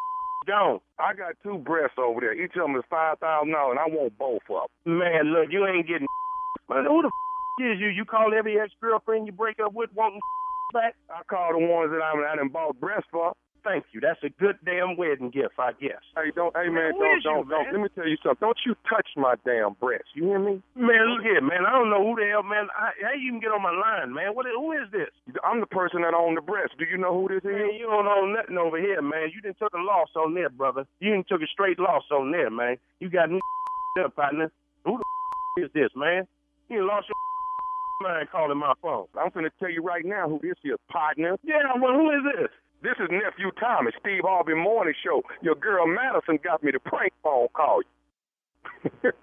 gone. 0.46 0.80
I 0.98 1.14
got 1.14 1.34
two 1.42 1.58
breasts 1.58 1.98
over 1.98 2.20
there. 2.20 2.34
Each 2.34 2.54
of 2.56 2.62
them 2.62 2.76
is 2.76 2.84
five 2.88 3.18
thousand 3.18 3.52
dollars, 3.52 3.78
and 3.78 3.80
I 3.80 3.88
want 3.94 4.16
both 4.18 4.42
of 4.48 4.68
them. 4.84 4.98
Man, 4.98 5.32
look, 5.32 5.48
you 5.50 5.66
ain't 5.66 5.86
getting. 5.86 6.06
Man, 6.68 6.84
who 6.84 7.02
the 7.02 7.10
is 7.64 7.80
you? 7.80 7.88
You 7.88 8.04
call 8.04 8.32
every 8.36 8.58
ex 8.58 8.72
girlfriend 8.80 9.26
you 9.26 9.32
break 9.32 9.58
up 9.60 9.72
with 9.74 9.90
wanting 9.94 10.20
back? 10.72 10.94
I 11.10 11.22
call 11.28 11.52
the 11.52 11.58
ones 11.66 11.90
that 11.92 12.02
I'm 12.02 12.22
I 12.24 12.36
done 12.36 12.48
bought 12.48 12.78
breasts 12.80 13.08
for. 13.10 13.32
Thank 13.66 13.90
you. 13.90 13.98
That's 13.98 14.22
a 14.22 14.30
good 14.38 14.54
damn 14.62 14.94
wedding 14.94 15.34
gift, 15.34 15.58
I 15.58 15.74
guess. 15.74 15.98
Hey, 16.14 16.30
don't, 16.30 16.54
hey 16.54 16.70
man, 16.70 16.94
who 16.94 17.02
don't, 17.02 17.22
don't, 17.26 17.48
don't. 17.50 17.66
man? 17.66 17.74
Let 17.74 17.82
me 17.82 17.90
tell 17.98 18.06
you 18.06 18.14
something. 18.22 18.38
Don't 18.38 18.62
you 18.62 18.78
touch 18.86 19.10
my 19.18 19.34
damn 19.42 19.74
breast. 19.82 20.06
You 20.14 20.30
hear 20.30 20.38
me? 20.38 20.62
Man, 20.78 21.02
look 21.10 21.26
here, 21.26 21.42
man. 21.42 21.66
I 21.66 21.74
don't 21.74 21.90
know 21.90 21.98
who 21.98 22.14
the 22.14 22.30
hell, 22.30 22.46
man. 22.46 22.70
I, 22.78 22.94
how 23.02 23.18
you 23.18 23.34
even 23.34 23.42
get 23.42 23.50
on 23.50 23.66
my 23.66 23.74
line, 23.74 24.14
man? 24.14 24.38
What? 24.38 24.46
Who 24.46 24.70
is 24.70 24.86
this? 24.94 25.10
I'm 25.42 25.58
the 25.58 25.66
person 25.66 26.06
that 26.06 26.14
own 26.14 26.38
the 26.38 26.46
breast. 26.46 26.78
Do 26.78 26.86
you 26.86 26.94
know 26.94 27.10
who 27.10 27.26
this 27.26 27.42
Man, 27.42 27.74
is? 27.74 27.82
you 27.82 27.90
don't 27.90 28.06
own 28.06 28.38
nothing 28.38 28.54
over 28.54 28.78
here, 28.78 29.02
man. 29.02 29.34
You 29.34 29.42
didn't 29.42 29.58
took 29.58 29.74
a 29.74 29.82
loss 29.82 30.14
on 30.14 30.38
there, 30.38 30.48
brother. 30.48 30.86
You 31.02 31.10
didn't 31.10 31.26
took 31.26 31.42
a 31.42 31.50
straight 31.50 31.82
loss 31.82 32.06
on 32.14 32.30
there, 32.30 32.54
man. 32.54 32.78
You 33.02 33.10
got 33.10 33.34
up, 33.98 34.14
partner. 34.14 34.54
Who 34.86 35.02
the 35.02 35.66
is 35.66 35.70
this, 35.74 35.90
man? 35.98 36.22
You 36.70 36.86
lost 36.86 37.10
your 37.10 37.18
mind 38.06 38.30
calling 38.30 38.58
my 38.62 38.74
phone. 38.80 39.10
I'm 39.18 39.34
finna 39.34 39.50
tell 39.58 39.70
you 39.70 39.82
right 39.82 40.06
now 40.06 40.28
who 40.28 40.38
this 40.38 40.54
is, 40.62 40.78
partner. 40.86 41.34
Yeah, 41.42 41.66
well, 41.82 41.98
who 41.98 42.14
is 42.14 42.22
this? 42.30 42.50
This 42.86 42.94
is 43.02 43.10
nephew 43.10 43.50
Tommy, 43.58 43.90
Steve 43.98 44.22
Harvey 44.22 44.54
Morning 44.54 44.94
Show. 45.02 45.20
Your 45.42 45.56
girl 45.56 45.88
Madison 45.88 46.38
got 46.38 46.62
me 46.62 46.70
to 46.70 46.78
prank 46.78 47.12
phone 47.20 47.48
call 47.52 47.82
you. 47.82 49.10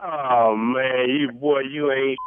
Oh 0.00 0.54
man, 0.54 1.10
you 1.10 1.32
boy, 1.32 1.62
you 1.62 1.90
ain't. 1.90 2.18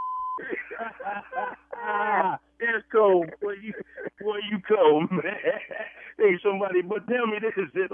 That's 2.60 2.84
cold, 2.92 3.30
boy. 3.42 3.54
You, 3.64 3.72
boy, 4.20 4.40
you 4.52 4.60
cold, 4.68 5.10
man. 5.10 5.24
Hey, 6.18 6.36
somebody, 6.44 6.82
but 6.82 7.08
tell 7.08 7.28
me 7.28 7.38
this: 7.40 7.54
is 7.56 7.72
it. 7.74 7.90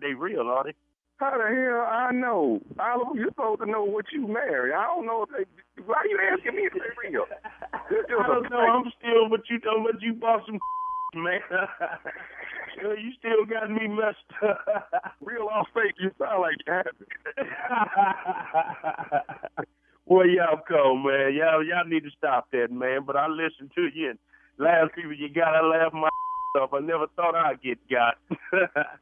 they 0.00 0.14
real, 0.14 0.48
are 0.48 0.64
they? 0.64 0.72
How 1.18 1.36
the 1.36 1.44
hell 1.44 1.84
I 1.86 2.10
know? 2.10 2.60
Oliver, 2.80 3.20
you're 3.20 3.28
supposed 3.28 3.60
to 3.60 3.66
know 3.70 3.84
what 3.84 4.06
you 4.14 4.26
marry. 4.26 4.72
I 4.72 4.84
don't 4.84 5.04
know 5.04 5.24
if 5.24 5.28
they. 5.28 5.44
Why 5.84 6.02
you 6.08 6.18
asking 6.32 6.56
me 6.56 6.62
if 6.62 6.72
they 6.72 7.08
real? 7.10 7.26
I 7.62 8.26
don't 8.26 8.50
know. 8.50 8.56
I'm 8.56 8.90
still, 8.98 9.28
but 9.28 9.42
you 9.50 9.60
talking 9.60 9.84
about 9.86 10.00
you 10.00 10.14
bought 10.14 10.46
some 10.46 10.58
man. 11.20 11.40
You 12.80 13.12
still 13.18 13.44
got 13.44 13.70
me 13.70 13.86
messed 13.86 14.16
up. 14.42 15.14
real 15.20 15.48
off 15.52 15.68
fake. 15.74 15.94
You 15.98 16.10
sound 16.18 16.42
like 16.42 16.56
you 16.66 16.72
happy. 16.72 17.06
Well, 20.04 20.26
y'all 20.26 20.60
cold, 20.68 21.06
man. 21.06 21.32
Y'all, 21.32 21.64
y'all 21.64 21.86
need 21.86 22.02
to 22.02 22.10
stop 22.18 22.48
that, 22.50 22.72
man. 22.72 23.04
But 23.06 23.16
I 23.16 23.28
listen 23.28 23.70
to 23.76 23.88
you 23.94 24.10
and 24.10 24.18
laugh 24.58 24.90
people. 24.94 25.12
You 25.14 25.28
gotta 25.32 25.66
laugh 25.66 25.92
my 25.92 26.08
off. 26.60 26.74
I 26.74 26.80
never 26.80 27.06
thought 27.16 27.34
I'd 27.34 27.62
get 27.62 27.78
got. 27.88 28.16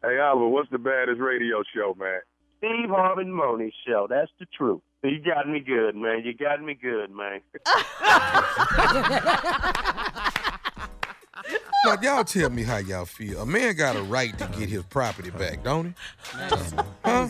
hey, 0.03 0.19
Oliver, 0.19 0.49
what's 0.49 0.71
the 0.71 0.79
baddest 0.79 1.21
radio 1.21 1.63
show, 1.75 1.97
man? 1.99 2.21
Steve 2.59 2.91
Harvey 2.91 3.25
Money 3.25 3.73
Show. 3.87 4.07
That's 4.09 4.31
the 4.39 4.47
truth. 4.57 4.83
You 5.03 5.19
got 5.19 5.49
me 5.49 5.61
good, 5.61 5.97
man. 5.97 6.23
You 6.25 6.35
got 6.35 6.63
me 6.63 6.75
good, 6.75 7.11
man. 7.11 7.41
Now, 11.85 11.97
y'all 12.03 12.24
tell 12.24 12.51
me 12.51 12.62
how 12.62 12.76
y'all 12.78 13.05
feel. 13.07 13.41
A 13.41 13.47
man 13.47 13.74
got 13.74 13.97
a 13.97 14.03
right 14.03 14.37
to 14.39 14.47
get 14.59 14.68
his 14.68 14.83
property 14.85 15.31
back, 15.31 15.64
don't 15.64 15.87
he? 15.87 15.93
Huh? 17.05 17.28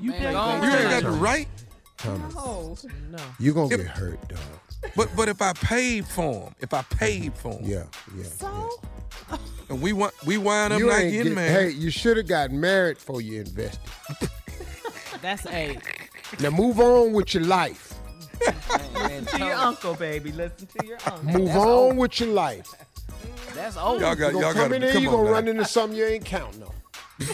You, 0.00 0.12
you 0.12 0.14
ain't 0.14 0.32
got 0.32 1.02
the 1.02 1.10
right. 1.10 1.48
Thomas, 1.96 2.32
No, 2.34 2.76
no. 3.10 3.18
you 3.40 3.52
gonna 3.52 3.76
get 3.76 3.86
hurt, 3.86 4.28
dog. 4.28 4.38
But 4.94 5.08
but 5.16 5.28
if 5.28 5.42
I 5.42 5.52
paid 5.54 6.06
for 6.06 6.44
him, 6.44 6.54
if 6.60 6.72
I 6.72 6.82
paid 6.82 7.34
for 7.34 7.54
him, 7.54 7.64
Yeah, 7.64 7.84
yeah. 8.16 8.22
So 8.22 8.70
and 9.68 9.82
we 9.82 9.92
want 9.92 10.14
we 10.24 10.38
wind 10.38 10.72
up 10.72 10.78
You 10.78 10.86
not 10.86 11.00
ain't 11.00 11.12
getting 11.12 11.34
get- 11.34 11.50
Hey, 11.50 11.70
you 11.70 11.90
should 11.90 12.16
have 12.16 12.28
got 12.28 12.52
married 12.52 12.98
before 12.98 13.20
you 13.20 13.40
invested. 13.40 13.80
that's 15.20 15.44
a 15.46 15.76
Now 16.38 16.50
move 16.50 16.78
on 16.78 17.12
with 17.12 17.34
your 17.34 17.42
life. 17.42 17.94
Listen 18.94 19.26
to 19.38 19.38
your 19.38 19.54
uncle, 19.54 19.94
baby. 19.94 20.30
Listen 20.30 20.68
to 20.78 20.86
your 20.86 20.98
uncle. 21.04 21.24
Move 21.24 21.56
on 21.56 21.96
with 21.96 22.20
your 22.20 22.28
life. 22.28 22.72
That's 23.54 23.76
old. 23.76 24.00
Y'all 24.00 24.14
got 24.14 24.32
You 24.32 24.40
y'all 24.40 24.52
gonna 24.54 24.64
come 24.64 24.72
in 24.74 24.80
there, 24.82 24.98
you 24.98 25.08
on 25.10 25.14
gonna 25.16 25.30
run 25.30 25.48
into 25.48 25.64
something 25.64 25.98
you 25.98 26.04
ain't 26.04 26.24
counting 26.24 26.62
on. 26.62 26.72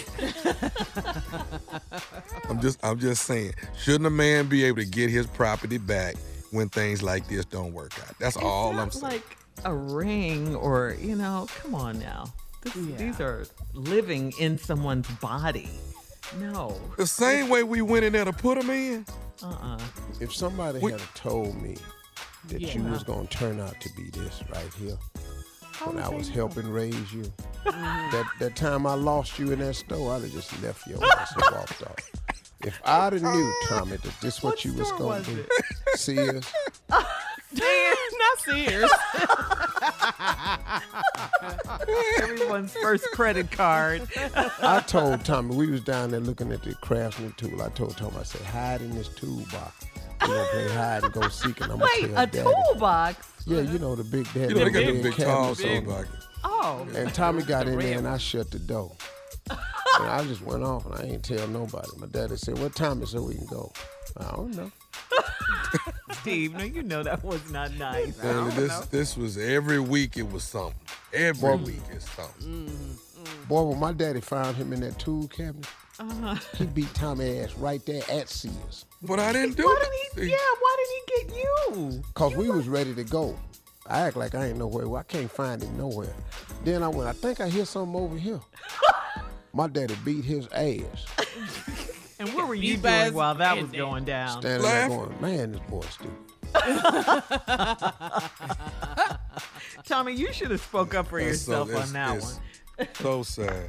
I'm 2.48 2.60
just 2.60 2.78
I'm 2.84 2.98
just 2.98 3.24
saying, 3.24 3.52
shouldn't 3.78 4.06
a 4.06 4.10
man 4.10 4.46
be 4.48 4.64
able 4.64 4.78
to 4.78 4.86
get 4.86 5.10
his 5.10 5.26
property 5.26 5.78
back 5.78 6.16
when 6.50 6.68
things 6.68 7.02
like 7.02 7.28
this 7.28 7.44
don't 7.44 7.72
work 7.72 7.92
out? 8.06 8.14
That's 8.18 8.36
all 8.36 8.78
I'm 8.78 8.90
saying. 8.90 9.12
like 9.14 9.36
a 9.64 9.74
ring 9.74 10.54
or, 10.56 10.96
you 11.00 11.16
know, 11.16 11.46
come 11.58 11.74
on 11.74 11.98
now. 11.98 12.26
This, 12.62 12.74
These 12.74 13.20
are 13.20 13.44
living 13.74 14.32
in 14.38 14.58
someone's 14.58 15.08
body. 15.16 15.68
No. 16.40 16.80
the 16.96 17.06
same 17.06 17.48
way 17.50 17.62
we 17.62 17.82
went 17.82 18.04
in 18.04 18.12
there 18.14 18.24
to 18.24 18.32
put 18.32 18.58
them 18.58 18.70
in. 18.70 19.04
Uh-uh. 19.42 19.78
If 20.20 20.34
somebody 20.34 20.78
We- 20.78 20.92
had 20.92 21.00
told 21.14 21.60
me 21.60 21.76
that 22.48 22.60
you 22.60 22.82
was 22.84 23.02
gonna 23.02 23.26
turn 23.26 23.60
out 23.60 23.78
to 23.80 23.90
be 23.94 24.04
this 24.10 24.42
right 24.52 24.72
here 24.78 24.96
when 25.82 25.98
I 25.98 26.08
was 26.08 26.28
know? 26.28 26.34
helping 26.34 26.68
raise 26.68 27.12
you, 27.12 27.24
mm-hmm. 27.64 28.10
that 28.10 28.26
that 28.40 28.56
time 28.56 28.86
I 28.86 28.94
lost 28.94 29.38
you 29.38 29.52
in 29.52 29.58
that 29.60 29.74
store, 29.74 30.14
I'd 30.14 30.22
have 30.22 30.32
just 30.32 30.62
left 30.62 30.86
your 30.86 31.04
ass 31.04 31.34
and 31.34 31.44
walked 31.52 31.82
off. 31.82 32.10
If 32.62 32.80
I'd 32.84 33.12
have 33.12 33.22
knew, 33.22 33.54
Tommy, 33.68 33.96
that 33.96 34.20
this 34.20 34.42
what, 34.42 34.54
What 34.54 34.64
you 34.64 34.74
was 34.74 34.90
gonna 34.92 35.04
was 35.04 35.26
do, 35.26 35.40
it? 35.40 35.98
Sears. 35.98 36.52
not 36.88 38.38
Sears. 38.38 38.90
Everyone's 42.22 42.72
first 42.74 43.06
credit 43.12 43.50
card. 43.50 44.08
I 44.62 44.80
told 44.86 45.24
Tommy 45.24 45.54
we 45.54 45.70
was 45.70 45.82
down 45.82 46.10
there 46.10 46.20
looking 46.20 46.52
at 46.52 46.62
the 46.62 46.74
craftsman 46.76 47.34
tool. 47.36 47.62
I 47.62 47.68
told 47.70 47.96
Tommy, 47.96 48.16
I 48.18 48.22
said, 48.22 48.42
hide 48.42 48.80
in 48.80 48.94
this 48.94 49.08
toolbox. 49.08 49.86
We 50.22 50.28
gonna 50.28 50.48
play 50.50 50.68
hide 50.68 51.04
and 51.04 51.12
go 51.12 51.28
seek, 51.28 51.60
and 51.60 51.72
I'm 51.72 51.78
gonna 51.78 51.90
Wait, 52.00 52.10
tell 52.10 52.22
a 52.22 52.26
Daddy. 52.26 52.50
toolbox? 52.68 53.33
Yeah, 53.46 53.60
you 53.60 53.78
know 53.78 53.94
the 53.94 54.04
big 54.04 54.24
daddy. 54.32 54.54
You 54.54 54.58
know 54.60 54.64
they 54.64 54.70
got 54.70 54.84
big 54.92 55.02
big 55.02 55.14
tall 55.16 55.54
cabinets 55.54 55.88
on 55.90 56.04
soap. 56.04 56.06
Oh. 56.44 56.86
And 56.96 57.12
Tommy 57.14 57.42
got 57.42 57.66
in 57.68 57.78
there 57.78 57.98
and 57.98 58.08
I 58.08 58.16
shut 58.18 58.50
the 58.50 58.58
door. 58.58 58.92
and 59.50 59.58
I 60.08 60.24
just 60.24 60.42
went 60.42 60.62
off 60.62 60.86
and 60.86 60.94
I 60.94 61.02
ain't 61.12 61.22
tell 61.24 61.46
nobody. 61.48 61.88
My 61.98 62.06
daddy 62.06 62.36
said, 62.36 62.58
What 62.58 62.74
time 62.74 63.02
is 63.02 63.10
it 63.10 63.18
so 63.18 63.22
we 63.24 63.34
can 63.34 63.46
go? 63.46 63.72
I 64.16 64.30
don't 64.36 64.54
know. 64.56 64.70
Steve, 66.12 66.54
no, 66.54 66.64
you 66.64 66.82
know 66.82 67.02
that 67.02 67.22
was 67.24 67.50
not 67.50 67.74
nice. 67.74 68.16
Family, 68.16 68.50
this 68.54 68.78
this 68.86 69.16
was 69.16 69.36
every 69.36 69.80
week 69.80 70.16
it 70.16 70.30
was 70.30 70.44
something. 70.44 70.74
Every 71.12 71.48
Well- 71.50 71.58
week 71.58 71.82
it's 71.92 72.08
something. 72.10 72.98
Boy, 73.48 73.62
when 73.62 73.78
my 73.80 73.92
daddy 73.92 74.20
found 74.20 74.56
him 74.56 74.72
in 74.72 74.80
that 74.80 74.98
tool 74.98 75.28
cabinet, 75.28 75.66
Uh-huh. 75.98 76.34
he 76.56 76.66
beat 76.66 76.92
Tommy 76.94 77.40
ass 77.40 77.54
right 77.56 77.84
there 77.86 78.02
at 78.10 78.28
Sears. 78.28 78.84
But 79.06 79.18
I 79.18 79.32
didn't 79.32 79.56
do 79.56 79.64
Why 79.64 79.82
it. 79.82 79.88
did 80.16 80.24
he? 80.24 80.30
Yeah, 80.30 80.36
why 80.60 80.76
did 80.78 80.88
he 80.88 81.00
get 81.34 81.44
you? 81.44 82.02
Cause 82.14 82.34
we 82.36 82.48
was 82.50 82.68
ready 82.68 82.94
to 82.94 83.04
go. 83.04 83.36
I 83.86 84.00
act 84.00 84.16
like 84.16 84.34
I 84.34 84.46
ain't 84.46 84.58
nowhere. 84.58 84.96
I 84.96 85.02
can't 85.02 85.30
find 85.30 85.62
him 85.62 85.76
nowhere. 85.76 86.14
Then 86.64 86.82
I 86.82 86.88
went, 86.88 87.06
I 87.08 87.12
think 87.12 87.38
I 87.40 87.48
hear 87.50 87.66
something 87.66 87.94
over 88.00 88.16
here. 88.16 88.40
my 89.52 89.66
daddy 89.68 89.94
beat 90.04 90.24
his 90.24 90.48
ass. 90.52 91.04
And 92.18 92.32
what 92.32 92.48
were 92.48 92.54
You 92.54 92.72
you 92.72 92.76
doing 92.78 93.12
while 93.12 93.34
that 93.34 93.60
was 93.60 93.70
going 93.72 94.04
down? 94.04 94.40
Standing 94.40 94.62
there 94.62 94.88
going, 94.88 95.20
man, 95.20 95.52
this 95.52 95.60
boy 95.68 95.82
stupid. 95.90 96.16
Tommy, 99.84 100.14
you 100.14 100.32
should 100.32 100.50
have 100.50 100.60
spoke 100.62 100.94
up 100.94 101.08
for 101.08 101.22
That's 101.22 101.42
so- 101.42 101.66
yourself 101.66 101.70
it's- 101.70 101.88
on 101.88 101.92
that 101.94 102.16
it's 102.16 102.24
one. 102.24 102.34
So 102.94 103.22
sad 103.22 103.68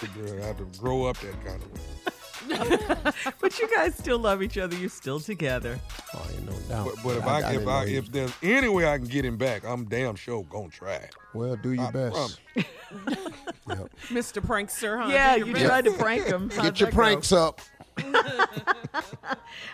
to 0.00 0.06
girl 0.08 0.36
have 0.42 0.58
to 0.58 0.64
grow 0.78 1.06
up 1.06 1.16
that 1.18 1.44
kind 1.44 1.60
of 1.62 1.72
way. 1.72 1.80
But 3.40 3.58
you 3.58 3.68
guys 3.74 3.94
still 3.96 4.18
love 4.18 4.42
each 4.42 4.58
other. 4.58 4.76
You're 4.76 4.88
still 4.88 5.20
together. 5.20 5.78
Oh, 6.14 6.26
ain't 6.32 6.46
no 6.46 6.52
doubt. 6.68 6.90
But, 6.96 7.02
but 7.04 7.16
if 7.18 7.24
I- 7.24 7.40
I, 7.40 7.40
I 7.40 7.52
if 7.54 7.66
I 7.66 7.84
if 7.86 8.12
there's 8.12 8.32
any 8.42 8.68
way 8.68 8.86
I 8.86 8.98
can 8.98 9.06
get 9.06 9.24
him 9.24 9.36
back, 9.36 9.64
I'm 9.64 9.84
damn 9.86 10.14
sure 10.16 10.44
gonna 10.44 10.68
try 10.68 10.94
it. 10.94 11.14
Well, 11.34 11.56
do 11.56 11.72
your 11.72 11.86
I 11.86 11.90
best. 11.90 12.40
Yep. 13.68 13.90
Mr. 14.10 14.40
Prankster, 14.40 15.02
huh? 15.02 15.08
Yeah, 15.10 15.34
you 15.34 15.52
best. 15.52 15.64
tried 15.66 15.84
to 15.86 15.92
prank 15.92 16.24
him. 16.24 16.50
How'd 16.50 16.64
Get 16.66 16.80
your 16.80 16.86
that 16.90 16.96
go? 16.96 17.02
pranks 17.02 17.32
up. 17.32 17.60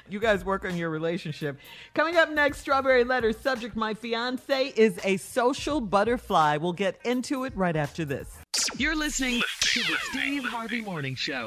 You 0.09 0.19
guys 0.21 0.45
work 0.45 0.65
on 0.65 0.77
your 0.77 0.91
relationship. 0.91 1.59
Coming 1.95 2.17
up 2.17 2.31
next, 2.31 2.59
Strawberry 2.61 3.03
Letter 3.05 3.33
subject 3.33 3.77
My 3.77 3.95
fiance 3.95 4.67
is 4.77 4.99
a 5.05 5.17
social 5.17 5.81
butterfly. 5.81 6.59
We'll 6.59 6.73
get 6.75 6.99
into 7.05 7.45
it 7.45 7.57
right 7.57 7.75
after 7.77 8.05
this. 8.05 8.29
You're 8.77 8.95
listening 8.97 9.43
to 9.61 9.81
the 9.81 9.97
Steve 10.11 10.45
Harvey 10.45 10.81
Morning 10.83 11.15
Show. 11.15 11.47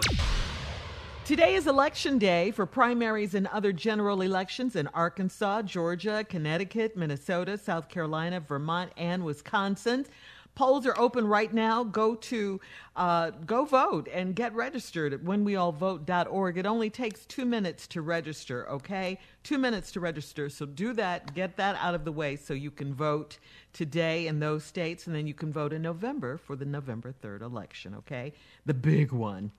Today 1.25 1.55
is 1.55 1.65
election 1.65 2.19
day 2.19 2.51
for 2.51 2.67
primaries 2.67 3.33
and 3.33 3.47
other 3.47 3.73
general 3.73 4.21
elections 4.21 4.75
in 4.75 4.85
Arkansas, 4.89 5.63
Georgia, 5.63 6.23
Connecticut, 6.29 6.95
Minnesota, 6.95 7.57
South 7.57 7.89
Carolina, 7.89 8.39
Vermont, 8.39 8.91
and 8.95 9.25
Wisconsin. 9.25 10.05
Polls 10.53 10.85
are 10.85 10.93
open 10.99 11.27
right 11.27 11.51
now. 11.51 11.83
Go 11.83 12.13
to 12.13 12.61
uh, 12.95 13.31
go 13.47 13.65
vote 13.65 14.07
and 14.13 14.35
get 14.35 14.53
registered 14.53 15.13
at 15.13 15.21
whenweallvote.org. 15.21 16.57
It 16.59 16.67
only 16.67 16.91
takes 16.91 17.25
two 17.25 17.45
minutes 17.45 17.87
to 17.87 18.03
register. 18.03 18.69
Okay, 18.69 19.17
two 19.41 19.57
minutes 19.57 19.91
to 19.93 19.99
register. 19.99 20.47
So 20.47 20.67
do 20.67 20.93
that. 20.93 21.33
Get 21.33 21.57
that 21.57 21.75
out 21.81 21.95
of 21.95 22.05
the 22.05 22.11
way 22.11 22.35
so 22.35 22.53
you 22.53 22.69
can 22.69 22.93
vote 22.93 23.39
today 23.73 24.27
in 24.27 24.39
those 24.39 24.63
states, 24.63 25.07
and 25.07 25.15
then 25.15 25.25
you 25.25 25.33
can 25.33 25.51
vote 25.51 25.73
in 25.73 25.81
November 25.81 26.37
for 26.37 26.55
the 26.55 26.65
November 26.65 27.11
third 27.11 27.41
election. 27.41 27.95
Okay, 27.95 28.31
the 28.67 28.75
big 28.75 29.11
one. 29.11 29.49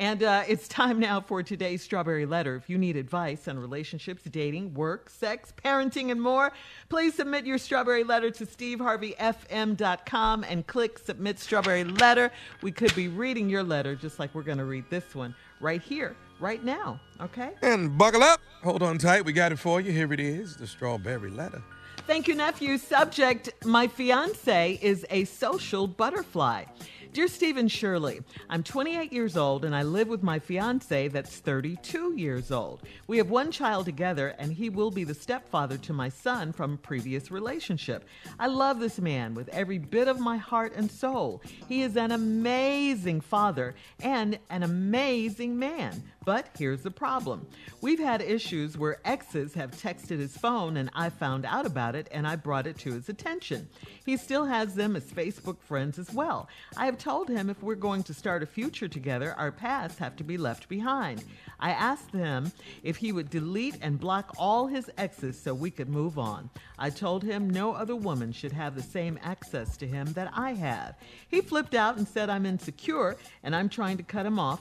And 0.00 0.22
uh, 0.22 0.42
it's 0.48 0.66
time 0.66 0.98
now 0.98 1.20
for 1.20 1.42
today's 1.42 1.82
Strawberry 1.82 2.24
Letter. 2.24 2.56
If 2.56 2.70
you 2.70 2.78
need 2.78 2.96
advice 2.96 3.46
on 3.48 3.58
relationships, 3.58 4.22
dating, 4.22 4.72
work, 4.72 5.10
sex, 5.10 5.52
parenting, 5.62 6.10
and 6.10 6.22
more, 6.22 6.52
please 6.88 7.12
submit 7.14 7.44
your 7.44 7.58
Strawberry 7.58 8.02
Letter 8.02 8.30
to 8.30 8.46
steveharveyfm.com 8.46 10.44
and 10.44 10.66
click 10.66 10.98
Submit 11.00 11.38
Strawberry 11.38 11.84
Letter. 11.84 12.32
We 12.62 12.72
could 12.72 12.94
be 12.94 13.08
reading 13.08 13.50
your 13.50 13.62
letter 13.62 13.94
just 13.94 14.18
like 14.18 14.34
we're 14.34 14.42
going 14.42 14.56
to 14.56 14.64
read 14.64 14.84
this 14.88 15.14
one 15.14 15.34
right 15.60 15.82
here, 15.82 16.16
right 16.40 16.64
now. 16.64 16.98
Okay? 17.20 17.50
And 17.60 17.98
buckle 17.98 18.22
up. 18.22 18.40
Hold 18.62 18.82
on 18.82 18.96
tight. 18.96 19.26
We 19.26 19.34
got 19.34 19.52
it 19.52 19.58
for 19.58 19.82
you. 19.82 19.92
Here 19.92 20.10
it 20.14 20.20
is, 20.20 20.56
the 20.56 20.66
strawberry 20.66 21.28
letter. 21.30 21.62
Thank 22.06 22.26
you, 22.26 22.34
nephew. 22.34 22.78
Subject 22.78 23.50
My 23.66 23.86
fiance 23.86 24.78
is 24.80 25.04
a 25.10 25.24
social 25.26 25.86
butterfly. 25.86 26.64
Dear 27.12 27.26
Stephen 27.26 27.66
Shirley, 27.66 28.20
I'm 28.48 28.62
28 28.62 29.12
years 29.12 29.36
old 29.36 29.64
and 29.64 29.74
I 29.74 29.82
live 29.82 30.06
with 30.06 30.22
my 30.22 30.38
fiance 30.38 31.08
that's 31.08 31.38
32 31.38 32.14
years 32.14 32.52
old. 32.52 32.82
We 33.08 33.18
have 33.18 33.30
one 33.30 33.50
child 33.50 33.86
together 33.86 34.28
and 34.38 34.52
he 34.52 34.70
will 34.70 34.92
be 34.92 35.02
the 35.02 35.12
stepfather 35.12 35.76
to 35.78 35.92
my 35.92 36.08
son 36.08 36.52
from 36.52 36.74
a 36.74 36.76
previous 36.76 37.32
relationship. 37.32 38.04
I 38.38 38.46
love 38.46 38.78
this 38.78 39.00
man 39.00 39.34
with 39.34 39.48
every 39.48 39.78
bit 39.78 40.06
of 40.06 40.20
my 40.20 40.36
heart 40.36 40.72
and 40.76 40.88
soul. 40.88 41.42
He 41.68 41.82
is 41.82 41.96
an 41.96 42.12
amazing 42.12 43.22
father 43.22 43.74
and 43.98 44.38
an 44.48 44.62
amazing 44.62 45.58
man. 45.58 46.04
But 46.24 46.48
here's 46.58 46.82
the 46.82 46.90
problem. 46.90 47.46
We've 47.80 47.98
had 47.98 48.20
issues 48.20 48.76
where 48.76 48.98
exes 49.06 49.54
have 49.54 49.70
texted 49.70 50.18
his 50.18 50.36
phone 50.36 50.76
and 50.76 50.90
I 50.94 51.08
found 51.08 51.46
out 51.46 51.64
about 51.64 51.94
it 51.94 52.08
and 52.12 52.26
I 52.26 52.36
brought 52.36 52.66
it 52.66 52.76
to 52.80 52.92
his 52.92 53.08
attention. 53.08 53.68
He 54.04 54.18
still 54.18 54.44
has 54.44 54.74
them 54.74 54.96
as 54.96 55.04
Facebook 55.04 55.58
friends 55.60 55.98
as 55.98 56.12
well. 56.12 56.48
I 56.76 56.84
have 56.84 56.98
told 56.98 57.30
him 57.30 57.48
if 57.48 57.62
we're 57.62 57.74
going 57.74 58.02
to 58.02 58.12
start 58.12 58.42
a 58.42 58.46
future 58.46 58.86
together, 58.86 59.34
our 59.38 59.50
pasts 59.50 59.98
have 59.98 60.14
to 60.16 60.24
be 60.24 60.36
left 60.36 60.68
behind. 60.68 61.24
I 61.58 61.70
asked 61.70 62.12
him 62.12 62.52
if 62.82 62.98
he 62.98 63.12
would 63.12 63.30
delete 63.30 63.78
and 63.80 63.98
block 63.98 64.34
all 64.36 64.66
his 64.66 64.90
exes 64.98 65.40
so 65.40 65.54
we 65.54 65.70
could 65.70 65.88
move 65.88 66.18
on. 66.18 66.50
I 66.78 66.90
told 66.90 67.24
him 67.24 67.48
no 67.48 67.72
other 67.72 67.96
woman 67.96 68.32
should 68.32 68.52
have 68.52 68.74
the 68.74 68.82
same 68.82 69.18
access 69.22 69.78
to 69.78 69.86
him 69.86 70.12
that 70.12 70.30
I 70.34 70.52
have. 70.52 70.96
He 71.28 71.40
flipped 71.40 71.74
out 71.74 71.96
and 71.96 72.06
said 72.06 72.28
I'm 72.28 72.44
insecure 72.44 73.16
and 73.42 73.56
I'm 73.56 73.70
trying 73.70 73.96
to 73.96 74.02
cut 74.02 74.26
him 74.26 74.38
off 74.38 74.60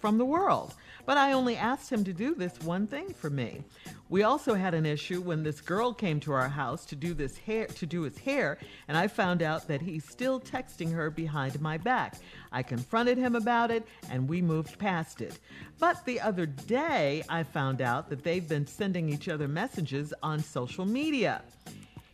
from 0.00 0.18
the 0.18 0.24
world. 0.24 0.74
But 1.06 1.16
I 1.16 1.32
only 1.32 1.56
asked 1.56 1.90
him 1.90 2.04
to 2.04 2.12
do 2.12 2.34
this 2.34 2.60
one 2.60 2.86
thing 2.86 3.12
for 3.12 3.30
me. 3.30 3.62
We 4.08 4.24
also 4.24 4.54
had 4.54 4.74
an 4.74 4.86
issue 4.86 5.20
when 5.20 5.42
this 5.42 5.60
girl 5.60 5.94
came 5.94 6.18
to 6.20 6.32
our 6.32 6.48
house 6.48 6.84
to 6.86 6.96
do 6.96 7.14
this 7.14 7.38
hair 7.38 7.66
to 7.66 7.86
do 7.86 8.02
his 8.02 8.18
hair, 8.18 8.58
and 8.88 8.96
I 8.96 9.06
found 9.06 9.40
out 9.40 9.68
that 9.68 9.80
he's 9.80 10.04
still 10.04 10.40
texting 10.40 10.92
her 10.92 11.10
behind 11.10 11.60
my 11.60 11.78
back. 11.78 12.16
I 12.50 12.62
confronted 12.64 13.18
him 13.18 13.36
about 13.36 13.70
it 13.70 13.86
and 14.10 14.28
we 14.28 14.42
moved 14.42 14.78
past 14.78 15.20
it. 15.20 15.38
But 15.78 16.04
the 16.04 16.20
other 16.20 16.46
day 16.46 17.22
I 17.28 17.44
found 17.44 17.80
out 17.80 18.10
that 18.10 18.24
they've 18.24 18.48
been 18.48 18.66
sending 18.66 19.08
each 19.08 19.28
other 19.28 19.46
messages 19.46 20.12
on 20.22 20.42
social 20.42 20.84
media. 20.84 21.42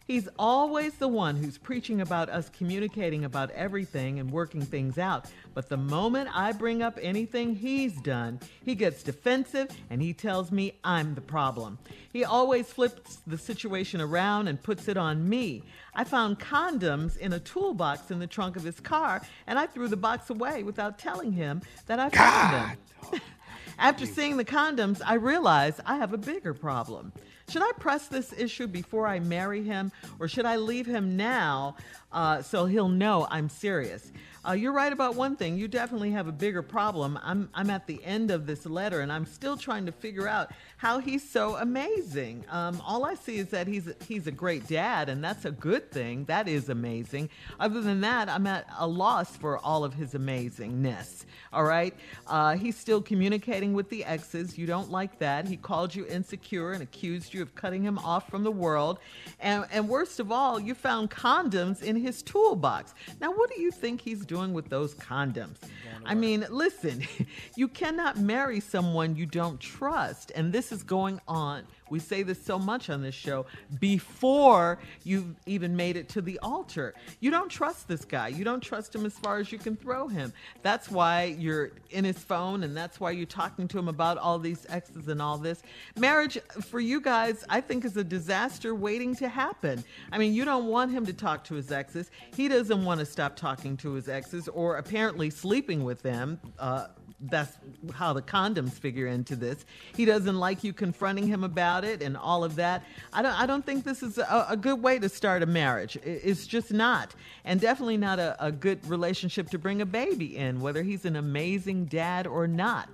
He's 0.07 0.29
always 0.39 0.95
the 0.95 1.09
one 1.09 1.35
who's 1.35 1.59
preaching 1.59 2.01
about 2.01 2.29
us 2.29 2.49
communicating 2.49 3.25
about 3.25 3.51
everything 3.51 4.21
and 4.21 4.31
working 4.31 4.63
things 4.63 4.99
out. 4.99 5.27
But 5.53 5.69
the 5.69 5.77
moment 5.77 6.31
I 6.33 6.53
bring 6.53 6.81
up 6.81 6.97
anything 7.03 7.57
he's 7.57 8.01
done, 8.03 8.39
he 8.65 8.77
gets 8.77 9.03
defensive 9.03 9.69
and 9.91 10.01
he 10.01 10.13
tells 10.13 10.53
me 10.53 10.75
I'm 10.85 11.17
the 11.17 11.21
problem. 11.21 11.79
He 12.13 12.25
always 12.25 12.73
flips 12.73 13.19
the 13.27 13.37
situation 13.37 14.01
around 14.01 14.47
and 14.47 14.63
puts 14.63 14.87
it 14.87 14.97
on 14.97 15.29
me. 15.29 15.65
I 15.93 16.05
found 16.05 16.39
condoms 16.39 17.17
in 17.17 17.33
a 17.33 17.41
toolbox 17.41 18.13
in 18.13 18.21
the 18.21 18.29
trunk 18.29 18.55
of 18.55 18.63
his 18.63 18.79
car 18.79 19.23
and 19.49 19.59
I 19.59 19.67
threw 19.67 19.89
the 19.89 19.97
box 19.97 20.31
away 20.31 20.63
without 20.63 21.01
telling 21.01 21.33
him 21.33 21.63
that 21.87 21.99
I 21.99 22.11
found 22.11 22.79
them. 23.11 23.21
After 23.79 24.07
seeing 24.07 24.37
the 24.37 24.45
condoms, 24.45 25.03
I 25.05 25.15
realized 25.15 25.81
I 25.85 25.97
have 25.97 26.13
a 26.13 26.19
bigger 26.19 26.55
problem. 26.55 27.13
Should 27.49 27.63
I 27.63 27.71
press 27.79 28.09
this 28.09 28.33
issue 28.33 28.67
before 28.67 29.07
I 29.07 29.21
marry 29.21 29.63
him, 29.63 29.93
or 30.19 30.27
should 30.27 30.47
I 30.47 30.57
leave 30.57 30.87
him 30.87 31.17
now 31.17 31.77
uh, 32.13 32.43
so 32.43 32.67
he'll 32.67 32.89
know 32.89 33.27
I'm 33.31 33.49
serious? 33.49 34.11
Uh, 34.47 34.53
you're 34.53 34.73
right 34.73 34.93
about 34.93 35.17
one 35.17 35.35
thing. 35.35 35.59
You 35.59 35.67
definitely 35.67 36.13
have 36.13 36.29
a 36.29 36.33
bigger 36.33 36.63
problem. 36.63 37.19
I'm, 37.23 37.49
I'm 37.53 37.69
at 37.69 37.89
the 37.89 38.03
end 38.05 38.31
of 38.31 38.47
this 38.47 38.65
letter 38.65 39.01
and 39.01 39.11
I'm 39.11 39.27
still 39.27 39.57
trying 39.57 39.87
to 39.87 39.93
figure 39.93 40.29
out 40.29 40.53
how 40.77 41.01
he's 41.01 41.29
so 41.29 41.57
amazing. 41.57 42.45
Um, 42.49 42.81
all 42.87 43.05
I 43.05 43.15
see 43.15 43.39
is 43.39 43.49
that 43.49 43.67
he's, 43.67 43.89
he's 44.07 44.27
a 44.27 44.31
great 44.31 44.69
dad, 44.69 45.09
and 45.09 45.25
that's 45.25 45.47
a 45.47 45.51
good 45.51 45.91
thing. 45.91 46.27
That 46.27 46.49
is 46.49 46.69
amazing. 46.69 47.31
Other 47.59 47.81
than 47.81 48.03
that, 48.03 48.29
I'm 48.29 48.47
at 48.47 48.69
a 48.79 48.87
loss 48.87 49.37
for 49.37 49.59
all 49.59 49.85
of 49.85 49.95
his 49.95 50.13
amazingness. 50.13 51.25
All 51.53 51.65
right? 51.65 51.95
Uh, 52.27 52.57
he's 52.57 52.77
still 52.77 53.01
communicating 53.01 53.73
with 53.73 53.89
the 53.89 54.05
exes. 54.05 54.59
You 54.59 54.67
don't 54.67 54.91
like 54.91 55.19
that. 55.19 55.49
He 55.49 55.57
called 55.57 55.95
you 55.95 56.07
insecure 56.07 56.73
and 56.73 56.83
accused 56.83 57.33
you 57.33 57.43
of 57.43 57.55
cutting 57.55 57.83
him 57.83 57.99
off 57.99 58.29
from 58.31 58.45
the 58.45 58.53
world. 58.53 58.99
And, 59.41 59.65
and 59.73 59.89
worst 59.89 60.21
of 60.21 60.31
all, 60.31 60.61
you 60.61 60.75
found 60.75 61.11
condoms 61.11 61.83
in 61.83 61.97
his 61.97 62.23
toolbox. 62.23 62.95
Now, 63.21 63.33
what 63.33 63.51
do 63.51 63.61
you 63.61 63.71
think 63.71 64.03
he's 64.03 64.27
doing 64.27 64.36
with 64.53 64.69
those 64.69 64.95
condoms? 64.95 65.57
I 66.05 66.15
mean, 66.15 66.47
listen, 66.51 67.03
you 67.57 67.69
cannot 67.69 68.19
marry 68.19 68.61
someone 68.61 69.17
you 69.17 69.27
don't 69.27 69.59
trust. 69.61 70.31
And 70.35 70.53
this 70.53 70.73
is 70.73 70.83
going 70.83 71.21
on. 71.27 71.65
We 71.91 71.99
say 71.99 72.23
this 72.23 72.43
so 72.43 72.59
much 72.59 72.91
on 72.91 73.03
this 73.03 73.15
show 73.15 73.47
before 73.79 74.79
you've 75.05 75.35
even 75.47 75.77
made 75.77 75.97
it 75.97 76.09
to 76.11 76.21
the 76.21 76.39
altar. 76.41 76.95
You 77.21 77.31
don't 77.31 77.49
trust 77.49 77.89
this 77.89 78.05
guy. 78.05 78.29
You 78.29 78.45
don't 78.45 78.61
trust 78.61 78.95
him 78.95 79.07
as 79.07 79.15
far 79.15 79.39
as 79.39 79.53
you 79.53 79.59
can 79.59 79.77
throw 79.77 80.09
him. 80.09 80.33
That's 80.63 80.91
why 80.91 81.37
you're 81.39 81.73
in 81.91 82.05
his 82.05 82.19
phone 82.19 82.65
and 82.65 82.77
that's 82.77 82.99
why 82.99 83.13
you're 83.13 83.27
talking 83.27 83.69
to 83.69 83.79
him 83.79 83.89
about 83.89 84.19
all 84.19 84.39
these 84.39 84.67
exes 84.69 85.09
and 85.09 85.23
all 85.23 85.39
this. 85.39 85.63
Marriage 85.97 86.39
for 86.63 86.81
you 86.81 87.01
guys, 87.01 87.45
I 87.49 87.61
think, 87.61 87.85
is 87.85 87.97
a 87.97 88.05
disaster 88.05 88.75
waiting 88.75 89.15
to 89.17 89.29
happen. 89.29 89.85
I 90.11 90.19
mean, 90.19 90.35
you 90.35 90.45
don't 90.45 90.67
want 90.67 90.91
him 90.91 91.07
to 91.07 91.13
talk 91.13 91.45
to 91.45 91.55
his 91.55 91.71
exes. 91.71 92.11
He 92.35 92.49
doesn't 92.49 92.85
want 92.85 93.01
to 93.01 93.07
stop 93.07 93.37
talking 93.37 93.77
to 93.79 93.93
his 93.93 94.09
exes 94.09 94.49
or 94.49 94.77
apparently 94.77 95.31
sleeping 95.31 95.85
with 95.85 96.03
them. 96.03 96.41
Uh, 96.59 96.89
that's 97.21 97.57
how 97.95 98.13
the 98.13 98.23
condoms 98.23 98.73
figure 98.73 99.07
into 99.07 99.37
this. 99.37 99.65
He 99.95 100.05
doesn't 100.05 100.39
like 100.39 100.63
you 100.63 100.73
confronting 100.73 101.27
him 101.27 101.45
about 101.45 101.85
it 101.85 102.03
and 102.03 102.17
all 102.17 102.45
of 102.45 102.57
that. 102.57 102.85
I 103.13 103.23
don't. 103.23 103.41
I 103.41 103.47
don't 103.47 103.65
think 103.65 103.85
this 103.85 104.03
is 104.03 104.19
a, 104.19 104.47
a 104.51 104.57
good 104.57 104.83
way 104.83 104.99
to 104.99 105.09
start 105.09 105.43
a 105.43 105.47
marriage. 105.47 105.97
It's 106.03 106.47
just 106.47 106.73
not, 106.73 107.15
and 107.45 107.61
definitely 107.61 107.97
not 107.97 108.19
a, 108.19 108.37
a 108.45 108.53
good 108.53 108.87
relationship 108.87 109.51
to 109.51 109.59
bring 109.59 109.81
a 109.81 109.87
baby 109.87 110.37
in, 110.37 110.61
whether 110.61 110.83
he's 110.83 111.05
an 111.05 111.17
amazing 111.17 111.87
dad 111.87 112.27
or 112.27 112.47
not. 112.47 112.89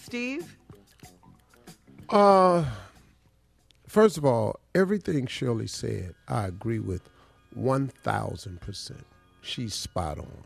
Steve. 0.00 0.56
Uh, 2.10 2.64
first 3.88 4.18
of 4.18 4.24
all, 4.24 4.60
everything 4.74 5.26
Shirley 5.26 5.66
said, 5.66 6.14
I 6.28 6.46
agree 6.46 6.78
with 6.78 7.08
1,000%. 7.58 8.92
She's 9.40 9.74
spot 9.74 10.18
on. 10.18 10.44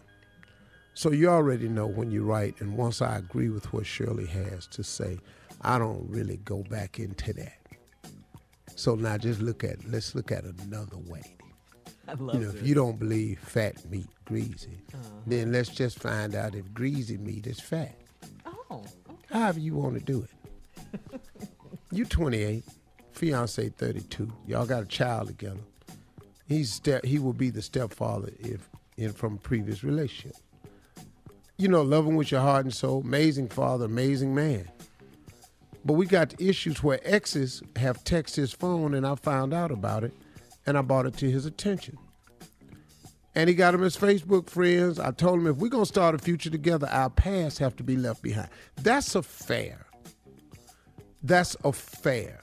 So 0.98 1.12
you 1.12 1.28
already 1.28 1.68
know 1.68 1.86
when 1.86 2.10
you 2.10 2.24
write, 2.24 2.60
and 2.60 2.76
once 2.76 3.00
I 3.00 3.18
agree 3.18 3.50
with 3.50 3.72
what 3.72 3.86
Shirley 3.86 4.26
has 4.26 4.66
to 4.66 4.82
say, 4.82 5.20
I 5.62 5.78
don't 5.78 6.04
really 6.10 6.38
go 6.38 6.64
back 6.64 6.98
into 6.98 7.32
that. 7.34 7.56
So 8.74 8.96
now 8.96 9.16
just 9.16 9.40
look 9.40 9.62
at 9.62 9.76
let's 9.88 10.16
look 10.16 10.32
at 10.32 10.42
another 10.42 10.96
way. 11.06 11.22
I 12.08 12.14
love 12.14 12.34
You 12.34 12.40
know, 12.40 12.50
this. 12.50 12.60
if 12.62 12.66
you 12.66 12.74
don't 12.74 12.98
believe 12.98 13.38
fat 13.38 13.88
meat 13.88 14.08
greasy, 14.24 14.82
Uh-huh. 14.92 15.08
then 15.24 15.52
let's 15.52 15.68
just 15.68 16.00
find 16.00 16.34
out 16.34 16.56
if 16.56 16.74
greasy 16.74 17.16
meat 17.16 17.46
is 17.46 17.60
fat. 17.60 17.94
Oh, 18.68 18.84
However 19.30 19.60
you 19.60 19.76
want 19.76 19.94
to 19.94 20.00
do 20.04 20.26
it. 20.26 21.20
you 21.92 22.06
28, 22.06 22.64
fiance 23.12 23.68
32. 23.68 24.32
Y'all 24.48 24.66
got 24.66 24.82
a 24.82 24.86
child 24.86 25.28
together. 25.28 25.60
He's 26.48 26.72
step, 26.72 27.04
he 27.04 27.20
will 27.20 27.34
be 27.34 27.50
the 27.50 27.62
stepfather 27.62 28.32
if 28.40 28.68
in 28.96 29.12
from 29.12 29.34
a 29.34 29.38
previous 29.38 29.84
relationship. 29.84 30.34
You 31.60 31.66
know, 31.66 31.82
loving 31.82 32.14
with 32.14 32.30
your 32.30 32.40
heart 32.40 32.66
and 32.66 32.72
soul. 32.72 33.00
Amazing 33.00 33.48
father, 33.48 33.86
amazing 33.86 34.32
man. 34.32 34.68
But 35.84 35.94
we 35.94 36.06
got 36.06 36.40
issues 36.40 36.84
where 36.84 37.00
exes 37.02 37.62
have 37.74 38.04
texted 38.04 38.36
his 38.36 38.52
phone 38.52 38.94
and 38.94 39.04
I 39.04 39.16
found 39.16 39.52
out 39.52 39.72
about 39.72 40.04
it 40.04 40.12
and 40.66 40.78
I 40.78 40.82
brought 40.82 41.06
it 41.06 41.16
to 41.16 41.28
his 41.28 41.46
attention. 41.46 41.98
And 43.34 43.48
he 43.48 43.56
got 43.56 43.74
him 43.74 43.82
as 43.82 43.96
Facebook 43.96 44.48
friends. 44.48 45.00
I 45.00 45.10
told 45.10 45.40
him 45.40 45.48
if 45.48 45.56
we're 45.56 45.68
gonna 45.68 45.84
start 45.84 46.14
a 46.14 46.18
future 46.18 46.48
together, 46.50 46.88
our 46.92 47.10
past 47.10 47.58
have 47.58 47.74
to 47.76 47.82
be 47.82 47.96
left 47.96 48.22
behind. 48.22 48.50
That's 48.76 49.16
a 49.16 49.22
fair. 49.22 49.86
That's 51.24 51.56
a 51.64 51.72
fair. 51.72 52.40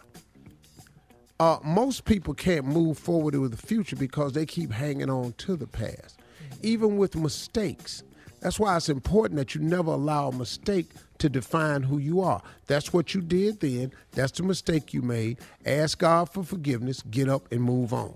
Uh, 1.39 1.59
most 1.63 2.03
people 2.03 2.33
can't 2.33 2.65
move 2.65 2.97
forward 2.97 3.35
with 3.35 3.51
the 3.51 3.65
future 3.65 3.95
because 3.95 4.33
they 4.33 4.45
keep 4.45 4.71
hanging 4.71 5.09
on 5.09 5.33
to 5.37 5.55
the 5.55 5.67
past, 5.67 6.19
even 6.63 6.97
with 6.97 7.15
mistakes. 7.15 8.03
That's 8.45 8.59
why 8.59 8.77
it's 8.77 8.89
important 8.89 9.39
that 9.39 9.55
you 9.55 9.61
never 9.61 9.89
allow 9.89 10.27
a 10.27 10.31
mistake 10.31 10.91
to 11.17 11.29
define 11.29 11.81
who 11.81 11.97
you 11.97 12.21
are. 12.21 12.43
That's 12.67 12.93
what 12.93 13.15
you 13.15 13.21
did 13.21 13.59
then. 13.59 13.91
That's 14.11 14.33
the 14.33 14.43
mistake 14.43 14.93
you 14.93 15.01
made. 15.01 15.39
Ask 15.65 15.97
God 15.97 16.29
for 16.29 16.43
forgiveness, 16.43 17.01
get 17.09 17.27
up 17.27 17.51
and 17.51 17.63
move 17.63 17.91
on. 17.91 18.13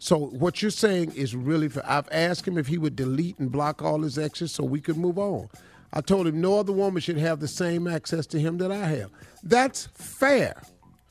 So 0.00 0.18
what 0.18 0.60
you're 0.60 0.72
saying 0.72 1.12
is 1.12 1.36
really. 1.36 1.70
I've 1.84 2.08
asked 2.10 2.48
him 2.48 2.58
if 2.58 2.66
he 2.66 2.78
would 2.78 2.96
delete 2.96 3.38
and 3.38 3.52
block 3.52 3.80
all 3.80 4.00
his 4.00 4.18
exes 4.18 4.50
so 4.50 4.64
we 4.64 4.80
could 4.80 4.96
move 4.96 5.20
on. 5.20 5.50
I 5.92 6.00
told 6.00 6.26
him 6.26 6.40
no 6.40 6.58
other 6.58 6.72
woman 6.72 7.00
should 7.00 7.18
have 7.18 7.38
the 7.38 7.46
same 7.46 7.86
access 7.86 8.26
to 8.26 8.40
him 8.40 8.58
that 8.58 8.72
I 8.72 8.86
have. 8.86 9.12
That's 9.44 9.86
fair. 9.94 10.60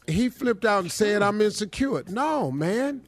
He 0.05 0.27
flipped 0.27 0.65
out 0.65 0.81
and 0.81 0.91
said 0.91 1.21
I'm 1.21 1.39
insecure. 1.39 2.03
No, 2.09 2.51
man. 2.51 3.07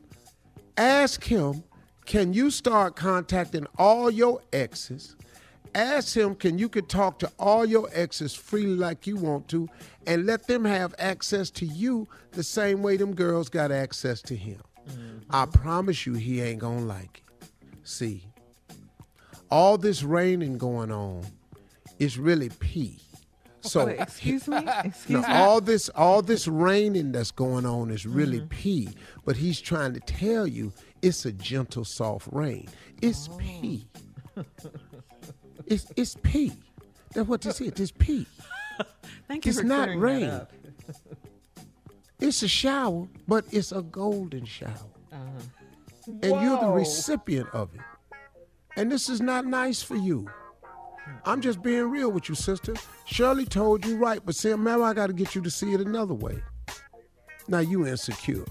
Ask 0.78 1.26
him, 1.26 1.66
can 2.08 2.34
you 2.34 2.50
start 2.50 2.96
contacting 2.96 3.68
all 3.78 4.10
your 4.10 4.42
exes? 4.54 5.16
Ask 5.76 6.16
him, 6.16 6.34
can 6.34 6.58
you 6.58 6.70
could 6.70 6.90
talk 6.90 7.20
to 7.20 7.32
all 7.38 7.66
your 7.66 7.90
exes 7.94 8.34
freely 8.34 8.76
like 8.76 9.06
you 9.06 9.18
want 9.18 9.48
to 9.50 9.68
and 10.08 10.26
let 10.26 10.48
them 10.48 10.66
have 10.66 10.96
access 10.98 11.52
to 11.52 11.66
you 11.66 12.08
the 12.32 12.42
same 12.44 12.82
way 12.82 12.98
them 12.98 13.14
girls 13.14 13.50
got 13.50 13.72
access 13.72 14.22
to 14.24 14.36
him. 14.36 14.60
I 15.30 15.46
promise 15.46 16.06
you 16.08 16.14
he 16.14 16.42
ain't 16.42 16.60
gonna 16.60 16.86
like 16.86 17.22
it. 17.28 17.50
See, 17.84 18.24
all 19.52 19.78
this 19.78 20.02
raining 20.02 20.58
going 20.58 20.92
on 20.92 21.26
is 22.00 22.18
really 22.18 22.50
pee. 22.60 23.00
So 23.62 23.86
Wait, 23.88 24.00
excuse 24.00 24.48
me? 24.48 24.62
No, 24.64 24.72
Excuse 24.86 25.28
me? 25.28 25.34
all 25.34 25.60
this 25.60 25.90
all 25.90 26.22
this 26.22 26.48
raining 26.48 27.12
that's 27.12 27.32
going 27.32 27.66
on 27.66 27.92
is 27.92 28.06
really 28.06 28.38
Mm-hmm. 28.40 28.48
pee, 28.48 28.90
but 29.26 29.36
he's 29.36 29.60
trying 29.60 29.94
to 29.94 30.00
tell 30.00 30.48
you 30.48 30.72
it's 31.02 31.26
a 31.26 31.32
gentle, 31.32 31.86
soft 31.86 32.28
rain. 32.32 32.68
It's 33.02 33.30
Oh. 33.32 33.38
pee. 33.38 33.88
It's 35.66 35.86
it's 35.96 36.16
pee. 36.24 36.54
That's 37.14 37.28
what 37.28 37.42
this 37.42 37.60
is. 37.62 37.68
It's 37.80 37.92
pee. 37.92 38.26
Thank 39.28 39.46
you 39.46 39.50
it's 39.50 39.60
for 39.60 39.66
not 39.66 39.90
rain. 39.96 40.42
It's 42.20 42.42
a 42.42 42.48
shower, 42.48 43.08
but 43.28 43.46
it's 43.52 43.72
a 43.72 43.84
golden 43.84 44.44
shower. 44.44 44.74
Uh-huh. 45.14 46.12
And 46.24 46.42
you're 46.42 46.60
the 46.60 46.68
recipient 46.72 47.48
of 47.54 47.70
it. 47.76 47.82
And 48.76 48.92
this 48.92 49.08
is 49.08 49.22
not 49.22 49.46
nice 49.46 49.84
for 49.84 49.96
you. 49.96 50.28
I'm 51.26 51.42
just 51.42 51.62
being 51.62 51.84
real 51.92 52.10
with 52.12 52.28
you, 52.28 52.34
sister. 52.34 52.74
Shirley 53.06 53.46
told 53.46 53.86
you 53.86 53.98
right, 53.98 54.20
but 54.26 54.36
see, 54.36 54.52
now 54.56 54.82
I 54.82 54.96
got 54.96 55.08
to 55.08 55.14
get 55.14 55.36
you 55.36 55.42
to 55.44 55.52
see 55.52 55.74
it 55.74 55.80
another 55.80 56.16
way. 56.16 56.42
Now 57.48 57.60
you 57.60 57.86
insecure. 57.86 58.46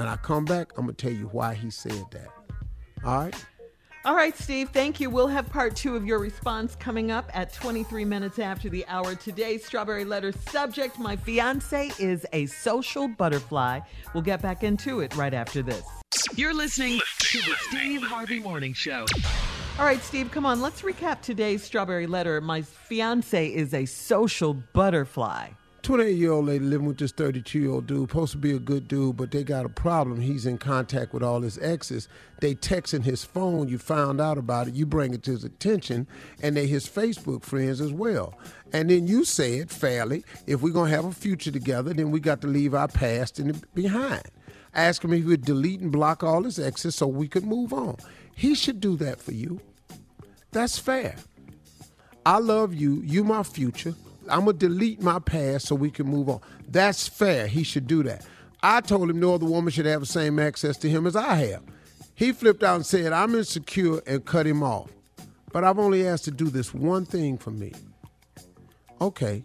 And 0.00 0.08
I 0.08 0.16
come 0.16 0.46
back, 0.46 0.72
I'm 0.78 0.86
going 0.86 0.94
to 0.94 1.08
tell 1.08 1.14
you 1.14 1.26
why 1.26 1.52
he 1.52 1.68
said 1.68 2.06
that. 2.12 2.28
All 3.04 3.18
right? 3.18 3.46
All 4.06 4.14
right, 4.14 4.34
Steve, 4.34 4.70
thank 4.70 4.98
you. 4.98 5.10
We'll 5.10 5.28
have 5.28 5.50
part 5.50 5.76
two 5.76 5.94
of 5.94 6.06
your 6.06 6.18
response 6.18 6.74
coming 6.74 7.10
up 7.10 7.28
at 7.34 7.52
23 7.52 8.06
minutes 8.06 8.38
after 8.38 8.70
the 8.70 8.82
hour. 8.88 9.14
Today's 9.14 9.62
Strawberry 9.62 10.06
Letter 10.06 10.32
subject 10.32 10.98
My 10.98 11.16
fiance 11.16 11.92
is 11.98 12.24
a 12.32 12.46
social 12.46 13.08
butterfly. 13.08 13.80
We'll 14.14 14.22
get 14.22 14.40
back 14.40 14.62
into 14.62 15.00
it 15.00 15.14
right 15.16 15.34
after 15.34 15.60
this. 15.60 15.82
You're 16.34 16.54
listening 16.54 16.98
to 17.18 17.38
the 17.42 17.54
Steve 17.68 18.02
Harvey 18.02 18.40
Morning 18.40 18.72
Show. 18.72 19.04
All 19.78 19.84
right, 19.84 20.02
Steve, 20.02 20.30
come 20.30 20.46
on. 20.46 20.62
Let's 20.62 20.80
recap 20.80 21.20
today's 21.20 21.62
Strawberry 21.62 22.06
Letter. 22.06 22.40
My 22.40 22.62
fiance 22.62 23.48
is 23.48 23.74
a 23.74 23.84
social 23.84 24.54
butterfly. 24.54 25.50
28 25.82 26.16
year 26.16 26.32
old 26.32 26.46
lady 26.46 26.64
living 26.64 26.86
with 26.86 26.98
this 26.98 27.12
32 27.12 27.58
year 27.58 27.70
old 27.70 27.86
dude, 27.86 28.10
supposed 28.10 28.32
to 28.32 28.38
be 28.38 28.52
a 28.52 28.58
good 28.58 28.86
dude, 28.86 29.16
but 29.16 29.30
they 29.30 29.42
got 29.42 29.64
a 29.64 29.70
problem. 29.70 30.20
He's 30.20 30.46
in 30.46 30.58
contact 30.58 31.12
with 31.12 31.22
all 31.22 31.40
his 31.40 31.58
exes. 31.58 32.08
They 32.40 32.54
texting 32.54 33.02
his 33.02 33.24
phone. 33.24 33.68
You 33.68 33.78
found 33.78 34.20
out 34.20 34.38
about 34.38 34.68
it. 34.68 34.74
You 34.74 34.84
bring 34.86 35.14
it 35.14 35.22
to 35.24 35.32
his 35.32 35.44
attention, 35.44 36.06
and 36.42 36.56
they 36.56 36.66
his 36.66 36.88
Facebook 36.88 37.44
friends 37.44 37.80
as 37.80 37.92
well. 37.92 38.34
And 38.72 38.90
then 38.90 39.06
you 39.06 39.24
said 39.24 39.70
fairly, 39.70 40.24
if 40.46 40.60
we're 40.60 40.72
gonna 40.72 40.90
have 40.90 41.04
a 41.04 41.12
future 41.12 41.50
together, 41.50 41.94
then 41.94 42.10
we 42.10 42.20
got 42.20 42.40
to 42.42 42.46
leave 42.46 42.74
our 42.74 42.88
past 42.88 43.38
in 43.38 43.48
the 43.48 43.62
behind. 43.74 44.24
Ask 44.74 45.02
him 45.02 45.12
if 45.12 45.20
he 45.20 45.24
would 45.24 45.44
delete 45.44 45.80
and 45.80 45.90
block 45.90 46.22
all 46.22 46.44
his 46.44 46.58
exes 46.58 46.94
so 46.94 47.06
we 47.06 47.26
could 47.26 47.44
move 47.44 47.72
on. 47.72 47.96
He 48.34 48.54
should 48.54 48.80
do 48.80 48.96
that 48.96 49.20
for 49.20 49.32
you. 49.32 49.60
That's 50.52 50.78
fair. 50.78 51.16
I 52.24 52.38
love 52.38 52.74
you. 52.74 53.00
You 53.02 53.24
my 53.24 53.42
future. 53.42 53.94
I'm 54.28 54.40
gonna 54.40 54.52
delete 54.52 55.00
my 55.00 55.18
past 55.18 55.66
so 55.66 55.74
we 55.74 55.90
can 55.90 56.06
move 56.06 56.28
on. 56.28 56.40
That's 56.68 57.08
fair. 57.08 57.46
He 57.46 57.62
should 57.62 57.86
do 57.86 58.02
that. 58.04 58.26
I 58.62 58.80
told 58.80 59.08
him 59.10 59.18
no 59.20 59.34
other 59.34 59.46
woman 59.46 59.72
should 59.72 59.86
have 59.86 60.00
the 60.00 60.06
same 60.06 60.38
access 60.38 60.76
to 60.78 60.90
him 60.90 61.06
as 61.06 61.16
I 61.16 61.34
have. 61.36 61.62
He 62.14 62.32
flipped 62.32 62.62
out 62.62 62.76
and 62.76 62.86
said, 62.86 63.12
I'm 63.12 63.34
insecure 63.34 64.00
and 64.06 64.24
cut 64.24 64.46
him 64.46 64.62
off. 64.62 64.90
But 65.52 65.64
I've 65.64 65.78
only 65.78 66.06
asked 66.06 66.24
to 66.24 66.30
do 66.30 66.50
this 66.50 66.74
one 66.74 67.06
thing 67.06 67.38
for 67.38 67.50
me. 67.50 67.72
Okay. 69.00 69.42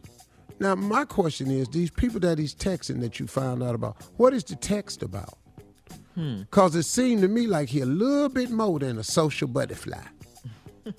Now 0.60 0.76
my 0.76 1.06
question 1.06 1.50
is, 1.50 1.70
these 1.70 1.90
people 1.90 2.20
that 2.22 2.38
he's 2.38 2.54
texting 2.54 3.00
that 3.00 3.20
you 3.20 3.28
found 3.28 3.64
out 3.64 3.76
about, 3.76 3.98
what 4.18 4.34
is 4.34 4.44
the 4.44 4.56
text 4.58 5.04
about? 5.04 5.38
Hmm. 6.16 6.44
Cause 6.52 6.76
it 6.76 6.84
seemed 6.84 7.22
to 7.22 7.28
me 7.28 7.48
like 7.48 7.70
he 7.70 7.82
a 7.82 7.86
little 7.86 8.30
bit 8.30 8.50
more 8.52 8.80
than 8.80 8.98
a 8.98 9.04
social 9.04 9.48
butterfly. 9.48 10.04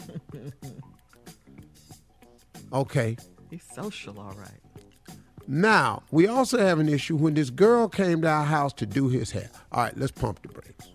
Okay. 2.72 3.16
He's 3.50 3.64
social, 3.74 4.18
all 4.18 4.34
right. 4.38 4.60
Now, 5.48 6.02
we 6.10 6.26
also 6.26 6.58
have 6.58 6.80
an 6.80 6.88
issue 6.88 7.16
when 7.16 7.34
this 7.34 7.50
girl 7.50 7.88
came 7.88 8.22
to 8.22 8.28
our 8.28 8.44
house 8.44 8.72
to 8.74 8.86
do 8.86 9.08
his 9.08 9.30
hair. 9.30 9.48
All 9.70 9.84
right, 9.84 9.96
let's 9.96 10.10
pump 10.12 10.42
the 10.42 10.48
brakes. 10.48 10.88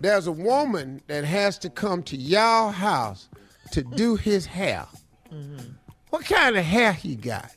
There's 0.00 0.26
a 0.26 0.32
woman 0.32 1.00
that 1.06 1.24
has 1.24 1.58
to 1.60 1.70
come 1.70 2.02
to 2.04 2.16
y'all 2.16 2.70
house 2.70 3.28
to 3.72 3.82
do 3.82 4.16
his 4.16 4.44
hair. 4.44 4.86
What 6.10 6.26
kind 6.26 6.56
of 6.56 6.64
hair 6.64 6.92
he 6.92 7.16
got? 7.16 7.50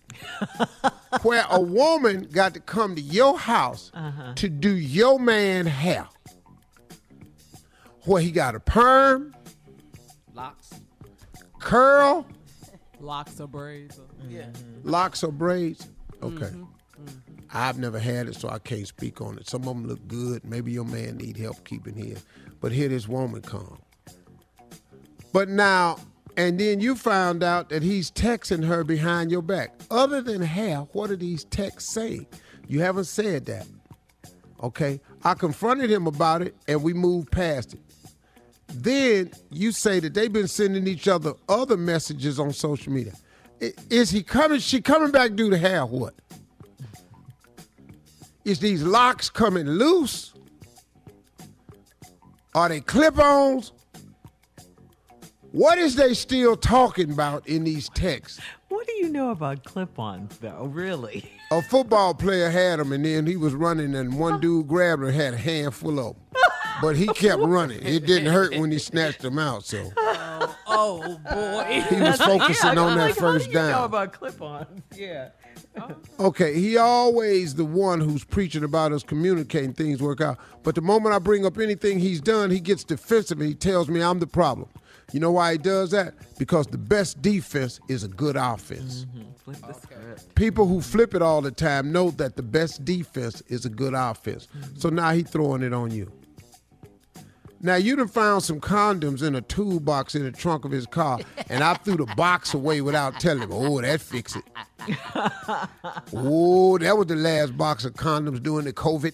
Where 1.23 1.45
a 1.49 1.59
woman 1.59 2.27
got 2.31 2.53
to 2.53 2.59
come 2.61 2.95
to 2.95 3.01
your 3.01 3.37
house 3.37 3.91
Uh-huh. 3.93 4.33
to 4.35 4.47
do 4.49 4.73
your 4.75 5.19
man 5.19 5.65
hair. 5.65 6.07
Where 8.05 8.21
he 8.21 8.31
got 8.31 8.55
a 8.55 8.59
perm, 8.61 9.35
Locks. 10.33 10.69
curl, 11.59 12.25
Locks 12.99 13.39
or 13.39 13.47
braids. 13.47 13.99
Or, 13.99 14.05
yeah. 14.29 14.47
locks 14.83 15.23
or 15.23 15.31
braids. 15.31 15.87
Okay. 16.23 16.45
Mhm, 16.47 16.67
I've 17.53 17.77
never 17.77 17.99
had 17.99 18.27
it, 18.27 18.35
so 18.35 18.49
I 18.49 18.59
can't 18.59 18.87
speak 18.87 19.21
on 19.21 19.37
it. 19.37 19.47
Some 19.47 19.61
of 19.61 19.67
them 19.67 19.87
look 19.87 20.05
good. 20.07 20.43
Maybe 20.43 20.71
your 20.71 20.85
man 20.85 21.17
need 21.17 21.37
help 21.37 21.63
keeping 21.63 21.95
his. 21.95 22.23
But 22.59 22.71
here 22.71 22.89
this 22.89 23.07
woman 23.07 23.41
come. 23.41 23.77
But 25.31 25.47
now, 25.49 25.97
and 26.35 26.59
then 26.59 26.79
you 26.79 26.95
found 26.95 27.43
out 27.43 27.69
that 27.69 27.83
he's 27.83 28.09
texting 28.09 28.65
her 28.65 28.83
behind 28.83 29.31
your 29.31 29.41
back. 29.43 29.79
Other 29.91 30.21
than 30.21 30.41
hair, 30.41 30.79
what 30.93 31.11
are 31.11 31.15
these 31.15 31.43
texts 31.45 31.91
saying? 31.93 32.25
You 32.67 32.81
haven't 32.81 33.05
said 33.05 33.45
that. 33.45 33.67
Okay? 34.63 34.99
I 35.23 35.35
confronted 35.35 35.91
him 35.91 36.07
about 36.07 36.41
it 36.41 36.55
and 36.67 36.81
we 36.81 36.93
moved 36.93 37.31
past 37.31 37.73
it. 37.75 37.79
Then 38.67 39.31
you 39.49 39.71
say 39.71 39.99
that 39.99 40.13
they've 40.13 40.31
been 40.31 40.47
sending 40.47 40.87
each 40.87 41.07
other 41.07 41.33
other 41.47 41.77
messages 41.77 42.39
on 42.39 42.53
social 42.53 42.91
media. 42.91 43.13
Is 43.89 44.11
he 44.11 44.21
coming? 44.23 44.59
She 44.59 44.81
coming 44.81 45.11
back 45.11 45.35
due 45.35 45.49
to 45.49 45.57
hair? 45.57 45.85
What? 45.85 46.13
Is 48.45 48.59
these 48.59 48.83
locks 48.83 49.29
coming 49.29 49.65
loose? 49.65 50.33
Are 52.55 52.69
they 52.69 52.81
clip-ons? 52.81 53.71
What 55.51 55.77
is 55.77 55.95
they 55.95 56.13
still 56.13 56.55
talking 56.55 57.11
about 57.11 57.47
in 57.47 57.63
these 57.63 57.89
texts? 57.89 58.39
What 58.69 58.85
do 58.85 58.93
you 58.93 59.09
know 59.09 59.31
about 59.31 59.63
clip-ons, 59.63 60.37
though? 60.37 60.65
Really? 60.65 61.29
A 61.51 61.61
football 61.61 62.13
player 62.13 62.49
had 62.49 62.79
them, 62.79 62.91
and 62.91 63.05
then 63.05 63.25
he 63.25 63.37
was 63.37 63.53
running, 63.53 63.95
and 63.95 64.19
one 64.19 64.39
dude 64.41 64.67
grabbed 64.67 65.01
her 65.01 65.07
and 65.07 65.15
had 65.15 65.33
a 65.33 65.37
handful 65.37 65.99
of 65.99 66.15
them. 66.15 66.23
But 66.81 66.95
he 66.95 67.07
kept 67.07 67.41
running. 67.41 67.85
It 67.85 68.05
didn't 68.05 68.31
hurt 68.31 68.57
when 68.57 68.71
he 68.71 68.79
snatched 68.79 69.21
them 69.21 69.39
out. 69.39 69.65
So 69.65 69.91
oh, 69.97 70.55
oh 70.67 71.19
boy. 71.29 71.83
He 71.89 72.01
was 72.01 72.17
focusing 72.21 72.73
yeah, 72.73 72.79
on 72.79 72.97
that 72.97 73.07
like, 73.07 73.15
first 73.15 73.47
how 73.47 73.51
do 73.51 73.57
you 73.57 73.65
know 73.65 73.71
down. 73.71 73.83
about 73.83 74.13
clip-ons? 74.13 74.81
Yeah. 74.95 75.29
Okay, 76.19 76.59
he 76.59 76.77
always 76.77 77.53
the 77.53 77.65
one 77.65 77.99
who's 77.99 78.23
preaching 78.23 78.63
about 78.63 78.91
us 78.91 79.03
communicating 79.03 79.73
things 79.73 80.01
work 80.01 80.21
out. 80.21 80.39
But 80.63 80.73
the 80.73 80.81
moment 80.81 81.13
I 81.13 81.19
bring 81.19 81.45
up 81.45 81.59
anything 81.59 81.99
he's 81.99 82.19
done, 82.19 82.49
he 82.49 82.59
gets 82.59 82.83
defensive 82.83 83.39
and 83.39 83.47
he 83.47 83.53
tells 83.53 83.87
me 83.87 84.01
I'm 84.01 84.17
the 84.17 84.25
problem. 84.25 84.69
You 85.13 85.19
know 85.19 85.31
why 85.31 85.53
he 85.53 85.57
does 85.57 85.91
that? 85.91 86.15
Because 86.37 86.67
the 86.67 86.77
best 86.77 87.21
defense 87.21 87.79
is 87.87 88.03
a 88.03 88.07
good 88.07 88.35
offense. 88.35 89.05
Mm-hmm. 89.05 89.33
Flip 89.35 89.57
the 89.61 89.73
script. 89.73 90.35
People 90.35 90.67
who 90.67 90.81
flip 90.81 91.13
it 91.13 91.21
all 91.21 91.41
the 91.41 91.51
time 91.51 91.91
know 91.91 92.09
that 92.11 92.35
the 92.35 92.43
best 92.43 92.83
defense 92.83 93.41
is 93.47 93.65
a 93.65 93.69
good 93.69 93.93
offense. 93.93 94.47
Mm-hmm. 94.47 94.79
So 94.79 94.89
now 94.89 95.11
he 95.11 95.23
throwing 95.23 95.61
it 95.61 95.73
on 95.73 95.91
you. 95.91 96.11
Now 97.61 97.75
you 97.75 97.95
done 97.95 98.07
found 98.07 98.43
some 98.43 98.61
condoms 98.61 99.23
in 99.23 99.33
a 99.35 99.41
toolbox 99.41 100.13
in 100.15 100.23
the 100.23 100.31
trunk 100.31 100.63
of 100.63 100.71
his 100.71 100.85
car, 100.85 101.19
and 101.49 101.63
I 101.63 101.73
threw 101.75 101.97
the 101.97 102.05
box 102.15 102.53
away 102.53 102.81
without 102.81 103.19
telling 103.19 103.43
him. 103.43 103.51
Oh, 103.51 103.81
that 103.81 103.99
fix 103.99 104.35
it. 104.35 104.43
Oh, 106.13 106.77
that 106.77 106.97
was 106.97 107.07
the 107.07 107.15
last 107.15 107.57
box 107.57 107.83
of 107.83 107.93
condoms 107.93 108.43
during 108.43 108.65
the 108.65 108.73
COVID. 108.73 109.13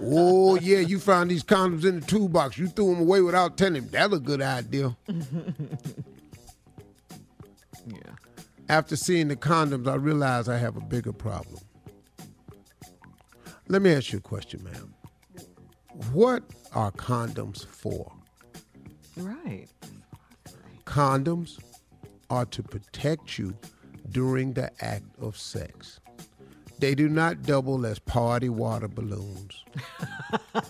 Oh 0.00 0.56
yeah, 0.60 0.78
you 0.78 1.00
found 1.00 1.30
these 1.30 1.42
condoms 1.42 1.84
in 1.84 2.00
the 2.00 2.06
toolbox. 2.06 2.56
You 2.56 2.68
threw 2.68 2.94
them 2.94 3.00
away 3.00 3.20
without 3.20 3.58
telling 3.58 3.82
him. 3.82 3.88
That's 3.90 4.14
a 4.14 4.20
good 4.20 4.40
idea. 4.40 4.96
yeah. 5.08 5.14
After 8.68 8.96
seeing 8.96 9.28
the 9.28 9.36
condoms, 9.36 9.88
I 9.88 9.96
realized 9.96 10.48
I 10.48 10.58
have 10.58 10.76
a 10.76 10.80
bigger 10.80 11.12
problem. 11.12 11.58
Let 13.66 13.82
me 13.82 13.92
ask 13.92 14.12
you 14.12 14.18
a 14.18 14.22
question, 14.22 14.62
ma'am. 14.64 14.94
What 16.12 16.42
are 16.74 16.92
condoms 16.92 17.66
for? 17.66 18.12
Right. 19.16 19.66
Condoms 20.84 21.58
are 22.30 22.46
to 22.46 22.62
protect 22.62 23.38
you 23.38 23.56
during 24.10 24.52
the 24.52 24.70
act 24.84 25.04
of 25.20 25.36
sex. 25.36 26.00
They 26.78 26.94
do 26.94 27.08
not 27.08 27.42
double 27.42 27.84
as 27.86 27.98
party 27.98 28.48
water 28.48 28.86
balloons. 28.88 29.64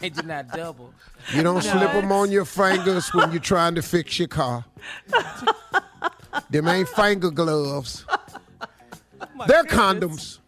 they 0.00 0.10
do 0.10 0.22
not 0.22 0.48
double. 0.48 0.92
You 1.32 1.42
don't 1.42 1.62
slip 1.62 1.74
'em 1.74 1.80
slip 1.80 1.92
them 1.92 2.12
on 2.12 2.32
your 2.32 2.44
fingers 2.44 3.14
when 3.14 3.30
you're 3.30 3.40
trying 3.40 3.76
to 3.76 3.82
fix 3.82 4.18
your 4.18 4.28
car. 4.28 4.64
them 6.50 6.66
ain't 6.66 6.88
finger 6.88 7.30
gloves. 7.30 8.04
Oh 8.10 9.46
They're 9.46 9.64
condoms. 9.64 10.40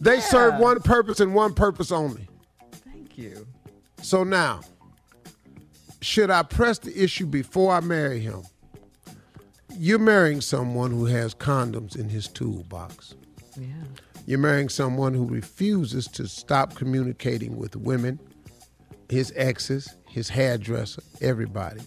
They 0.00 0.20
serve 0.20 0.58
one 0.58 0.80
purpose 0.80 1.20
and 1.20 1.34
one 1.34 1.54
purpose 1.54 1.92
only. 1.92 2.27
You. 3.18 3.46
So 4.00 4.22
now, 4.24 4.60
Should 6.00 6.30
I 6.30 6.42
press 6.44 6.78
the 6.78 6.96
issue 7.02 7.26
before 7.26 7.74
I 7.74 7.80
marry 7.80 8.20
him? 8.20 8.42
You're 9.76 9.98
marrying 9.98 10.40
someone 10.40 10.90
who 10.92 11.06
has 11.06 11.34
condoms 11.34 11.96
in 11.96 12.08
his 12.08 12.28
toolbox. 12.28 13.14
Yeah. 13.56 13.66
You're 14.26 14.38
marrying 14.38 14.68
someone 14.68 15.14
who 15.14 15.24
refuses 15.26 16.06
to 16.08 16.28
stop 16.28 16.76
communicating 16.76 17.56
with 17.56 17.74
women, 17.74 18.20
his 19.08 19.32
exes, 19.34 19.96
his 20.06 20.28
hairdresser, 20.28 21.02
everybody. 21.20 21.80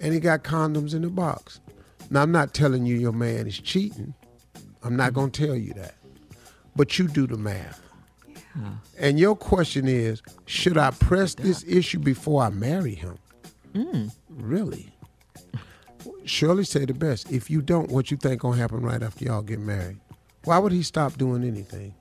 And 0.00 0.12
he 0.14 0.20
got 0.20 0.44
condoms 0.44 0.94
in 0.94 1.02
the 1.02 1.08
box. 1.10 1.60
Now, 2.10 2.22
I'm 2.22 2.32
not 2.32 2.54
telling 2.54 2.86
you 2.86 2.96
your 2.96 3.12
man 3.12 3.46
is 3.46 3.58
cheating. 3.58 4.14
I'm 4.84 4.94
not 4.94 5.14
going 5.14 5.32
to 5.32 5.46
tell 5.46 5.56
you 5.56 5.72
that. 5.74 5.94
But 6.76 6.98
you 6.98 7.08
do 7.08 7.26
the 7.26 7.38
math. 7.38 7.80
And 8.98 9.18
your 9.18 9.36
question 9.36 9.86
is 9.88 10.22
should 10.46 10.78
I 10.78 10.90
press 10.90 11.34
this 11.34 11.64
issue 11.66 11.98
before 11.98 12.42
I 12.42 12.50
marry 12.50 12.94
him? 12.94 13.18
Mm. 13.74 14.12
Really? 14.30 14.92
Shirley 16.24 16.64
said 16.64 16.88
the 16.88 16.94
best. 16.94 17.30
If 17.30 17.50
you 17.50 17.62
don't, 17.62 17.90
what 17.90 18.10
you 18.10 18.16
think 18.16 18.42
gonna 18.42 18.56
happen 18.56 18.80
right 18.80 19.02
after 19.02 19.24
y'all 19.24 19.42
get 19.42 19.60
married? 19.60 19.98
Why 20.44 20.58
would 20.58 20.72
he 20.72 20.82
stop 20.82 21.18
doing 21.18 21.44
anything? 21.44 21.94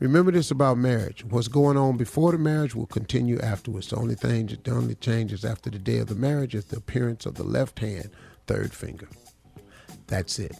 Remember 0.00 0.32
this 0.32 0.50
about 0.50 0.76
marriage. 0.76 1.24
What's 1.24 1.48
going 1.48 1.76
on 1.76 1.96
before 1.96 2.32
the 2.32 2.38
marriage 2.38 2.74
will 2.74 2.86
continue 2.86 3.38
afterwards. 3.40 3.88
The 3.88 3.96
only 3.96 4.16
thing, 4.16 4.46
the 4.46 4.70
only 4.72 4.96
changes 4.96 5.44
after 5.44 5.70
the 5.70 5.78
day 5.78 5.98
of 5.98 6.08
the 6.08 6.14
marriage 6.14 6.54
is 6.54 6.66
the 6.66 6.78
appearance 6.78 7.26
of 7.26 7.36
the 7.36 7.44
left 7.44 7.78
hand, 7.78 8.10
third 8.46 8.74
finger. 8.74 9.08
That's 10.06 10.38
it. 10.38 10.56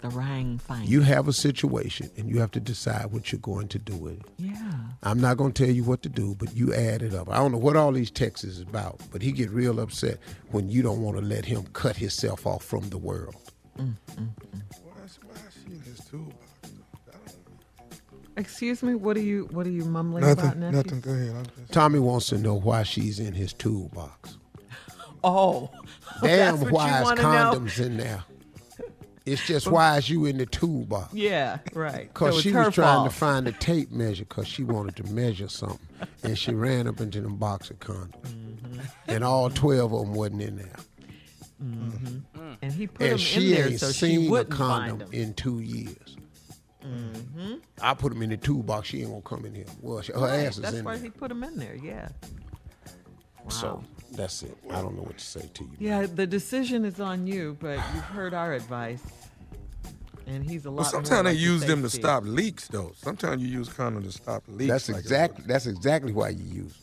The 0.00 0.08
rang 0.10 0.58
fine. 0.58 0.86
You 0.86 1.00
have 1.02 1.26
a 1.26 1.32
situation 1.32 2.10
and 2.16 2.28
you 2.28 2.38
have 2.38 2.52
to 2.52 2.60
decide 2.60 3.06
what 3.06 3.32
you're 3.32 3.40
going 3.40 3.66
to 3.68 3.78
do 3.80 3.96
with 3.96 4.20
it. 4.20 4.26
Yeah. 4.38 4.72
I'm 5.02 5.20
not 5.20 5.36
going 5.38 5.52
to 5.52 5.64
tell 5.64 5.74
you 5.74 5.82
what 5.82 6.02
to 6.02 6.08
do, 6.08 6.36
but 6.38 6.54
you 6.54 6.72
add 6.72 7.02
it 7.02 7.14
up. 7.14 7.28
I 7.28 7.36
don't 7.38 7.50
know 7.50 7.58
what 7.58 7.76
all 7.76 7.90
these 7.90 8.10
texts 8.10 8.44
is 8.44 8.60
about, 8.60 9.00
but 9.10 9.22
he 9.22 9.32
get 9.32 9.50
real 9.50 9.80
upset 9.80 10.18
when 10.52 10.68
you 10.70 10.82
don't 10.82 11.02
want 11.02 11.16
to 11.18 11.22
let 11.24 11.44
him 11.44 11.64
cut 11.72 11.96
himself 11.96 12.46
off 12.46 12.62
from 12.64 12.88
the 12.90 12.98
world. 12.98 13.34
Mm, 13.76 13.94
mm, 14.16 14.28
mm. 14.54 16.32
Excuse 18.36 18.82
me. 18.84 18.94
What 18.94 19.16
are 19.16 19.20
you? 19.20 19.48
What 19.50 19.66
are 19.66 19.70
you 19.70 19.84
mumbling 19.84 20.22
Nothing, 20.22 20.44
about, 20.44 20.56
nephew? 20.58 20.76
nothing. 20.76 21.00
Go 21.00 21.10
ahead. 21.10 21.48
Just- 21.58 21.72
Tommy 21.72 21.98
wants 21.98 22.28
to 22.28 22.38
know 22.38 22.54
why 22.54 22.84
she's 22.84 23.18
in 23.18 23.34
his 23.34 23.52
toolbox. 23.52 24.36
Oh. 25.24 25.68
Damn, 26.22 26.54
That's 26.54 26.62
what 26.62 26.72
why 26.72 26.88
you 26.90 26.94
is 26.98 27.02
wanna 27.02 27.22
know? 27.22 27.28
condoms 27.58 27.84
in 27.84 27.96
there? 27.96 28.22
It's 29.32 29.46
just 29.46 29.66
why 29.66 29.96
is 29.98 30.08
you 30.10 30.26
in 30.26 30.38
the 30.38 30.46
toolbox? 30.46 31.12
Yeah. 31.14 31.58
Right. 31.74 32.08
Because 32.12 32.36
So 32.36 32.40
she 32.40 32.52
was 32.52 32.74
trying 32.74 32.96
fault. 32.96 33.10
to 33.10 33.16
find 33.16 33.46
a 33.48 33.52
tape 33.52 33.90
measure 33.90 34.24
because 34.24 34.46
she 34.48 34.62
wanted 34.64 34.96
to 34.96 35.04
measure 35.12 35.48
something. 35.48 35.78
And 36.22 36.38
she 36.38 36.52
ran 36.54 36.86
up 36.88 37.00
into 37.00 37.20
them 37.20 37.36
box 37.36 37.70
of 37.70 37.78
condoms. 37.80 38.12
Mm-hmm. 38.26 38.80
And 39.08 39.24
all 39.24 39.50
12 39.50 39.92
of 39.92 40.00
them 40.06 40.14
wasn't 40.14 40.42
in 40.42 40.56
there. 40.56 40.76
Mm-hmm. 41.62 42.52
And 42.62 42.72
he 42.72 42.86
put 42.86 43.02
and 43.02 43.10
them 43.12 43.18
she 43.18 43.50
in 43.50 43.54
there 43.60 43.68
ain't 43.68 43.80
so 43.80 43.86
seen 43.90 44.20
she 44.22 44.26
a 44.26 44.30
wouldn't 44.30 44.56
find 44.56 44.90
condom 44.90 44.98
them. 45.10 45.20
in 45.20 45.34
two 45.34 45.60
years. 45.60 46.16
Mm-hmm. 46.84 47.54
I 47.82 47.94
put 47.94 48.12
them 48.12 48.22
in 48.22 48.30
the 48.30 48.36
toolbox. 48.36 48.88
She 48.88 49.00
ain't 49.02 49.10
gonna 49.10 49.22
come 49.22 49.44
in 49.44 49.54
here. 49.54 49.64
Well, 49.80 50.00
she, 50.00 50.12
her 50.12 50.20
Right, 50.20 50.44
ass 50.46 50.56
is 50.56 50.62
That's 50.62 50.76
in 50.76 50.84
why 50.84 50.96
he 50.98 51.10
put 51.10 51.28
them 51.28 51.42
in 51.42 51.56
there. 51.58 51.74
Yeah. 51.74 52.08
So 53.48 53.82
that's 54.12 54.42
it. 54.42 54.56
I 54.70 54.80
don't 54.82 54.94
know 54.94 55.02
what 55.02 55.18
to 55.18 55.24
say 55.24 55.48
to 55.54 55.64
you. 55.64 55.70
Yeah. 55.78 56.06
The 56.06 56.26
decision 56.26 56.84
is 56.84 57.00
on 57.00 57.26
you, 57.26 57.56
but 57.60 57.78
you've 57.94 58.04
heard 58.04 58.34
our 58.34 58.52
advice, 58.52 59.02
and 60.28 60.48
he's 60.48 60.66
a 60.66 60.70
lot. 60.70 60.76
But 60.76 60.82
more 60.82 60.90
sometimes 60.90 61.24
they 61.24 61.32
like 61.32 61.38
use 61.38 61.64
them 61.64 61.82
to 61.82 61.90
Steve. 61.90 62.02
stop 62.02 62.24
leaks, 62.24 62.68
though. 62.68 62.92
Sometimes 62.96 63.42
you 63.42 63.48
use 63.48 63.68
condom 63.68 64.02
to 64.04 64.12
stop 64.12 64.42
leaks. 64.48 64.70
That's 64.70 64.88
like 64.88 64.98
exactly 64.98 65.44
that's 65.46 65.66
exactly 65.66 66.12
why 66.12 66.30
you 66.30 66.44
use. 66.44 66.74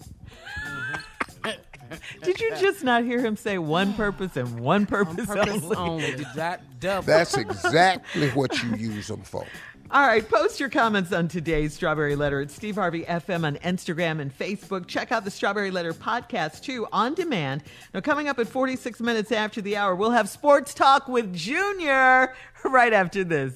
them. 1.44 1.54
Did 2.24 2.40
you 2.40 2.56
just 2.56 2.84
not 2.84 3.04
hear 3.04 3.22
him 3.22 3.38
say 3.38 3.60
one 3.60 3.94
purpose 3.94 4.36
and 4.36 4.60
one 4.60 4.88
purpose, 4.88 5.28
purpose 5.28 5.64
only? 5.64 5.76
only. 5.76 6.16
Did 6.16 6.28
that 6.36 6.80
double. 6.80 7.06
That's 7.06 7.38
exactly 7.38 8.30
what 8.32 8.62
you 8.64 8.76
use 8.76 9.08
them 9.08 9.22
for. 9.22 9.46
All 9.92 10.06
right, 10.06 10.28
post 10.28 10.60
your 10.60 10.70
comments 10.70 11.14
on 11.14 11.28
today's 11.28 11.74
Strawberry 11.74 12.16
Letter 12.16 12.42
at 12.42 12.50
Steve 12.50 12.76
Harvey 12.76 13.04
FM 13.04 13.46
on 13.46 13.56
Instagram 13.58 14.20
and 14.20 14.36
Facebook. 14.36 14.88
Check 14.88 15.12
out 15.12 15.24
the 15.24 15.32
Strawberry 15.32 15.70
Letter 15.72 15.94
podcast 15.94 16.64
too 16.64 16.88
on 16.92 17.14
demand. 17.14 17.64
Now, 17.94 18.02
coming 18.02 18.28
up 18.28 18.40
at 18.40 18.48
46 18.48 19.00
minutes 19.00 19.32
after 19.32 19.62
the 19.62 19.78
hour, 19.78 19.96
we'll 19.96 20.12
have 20.12 20.28
sports 20.28 20.74
talk 20.74 21.08
with 21.08 21.32
Junior 21.34 22.34
right 22.66 22.94
after 22.94 23.24
this. 23.24 23.54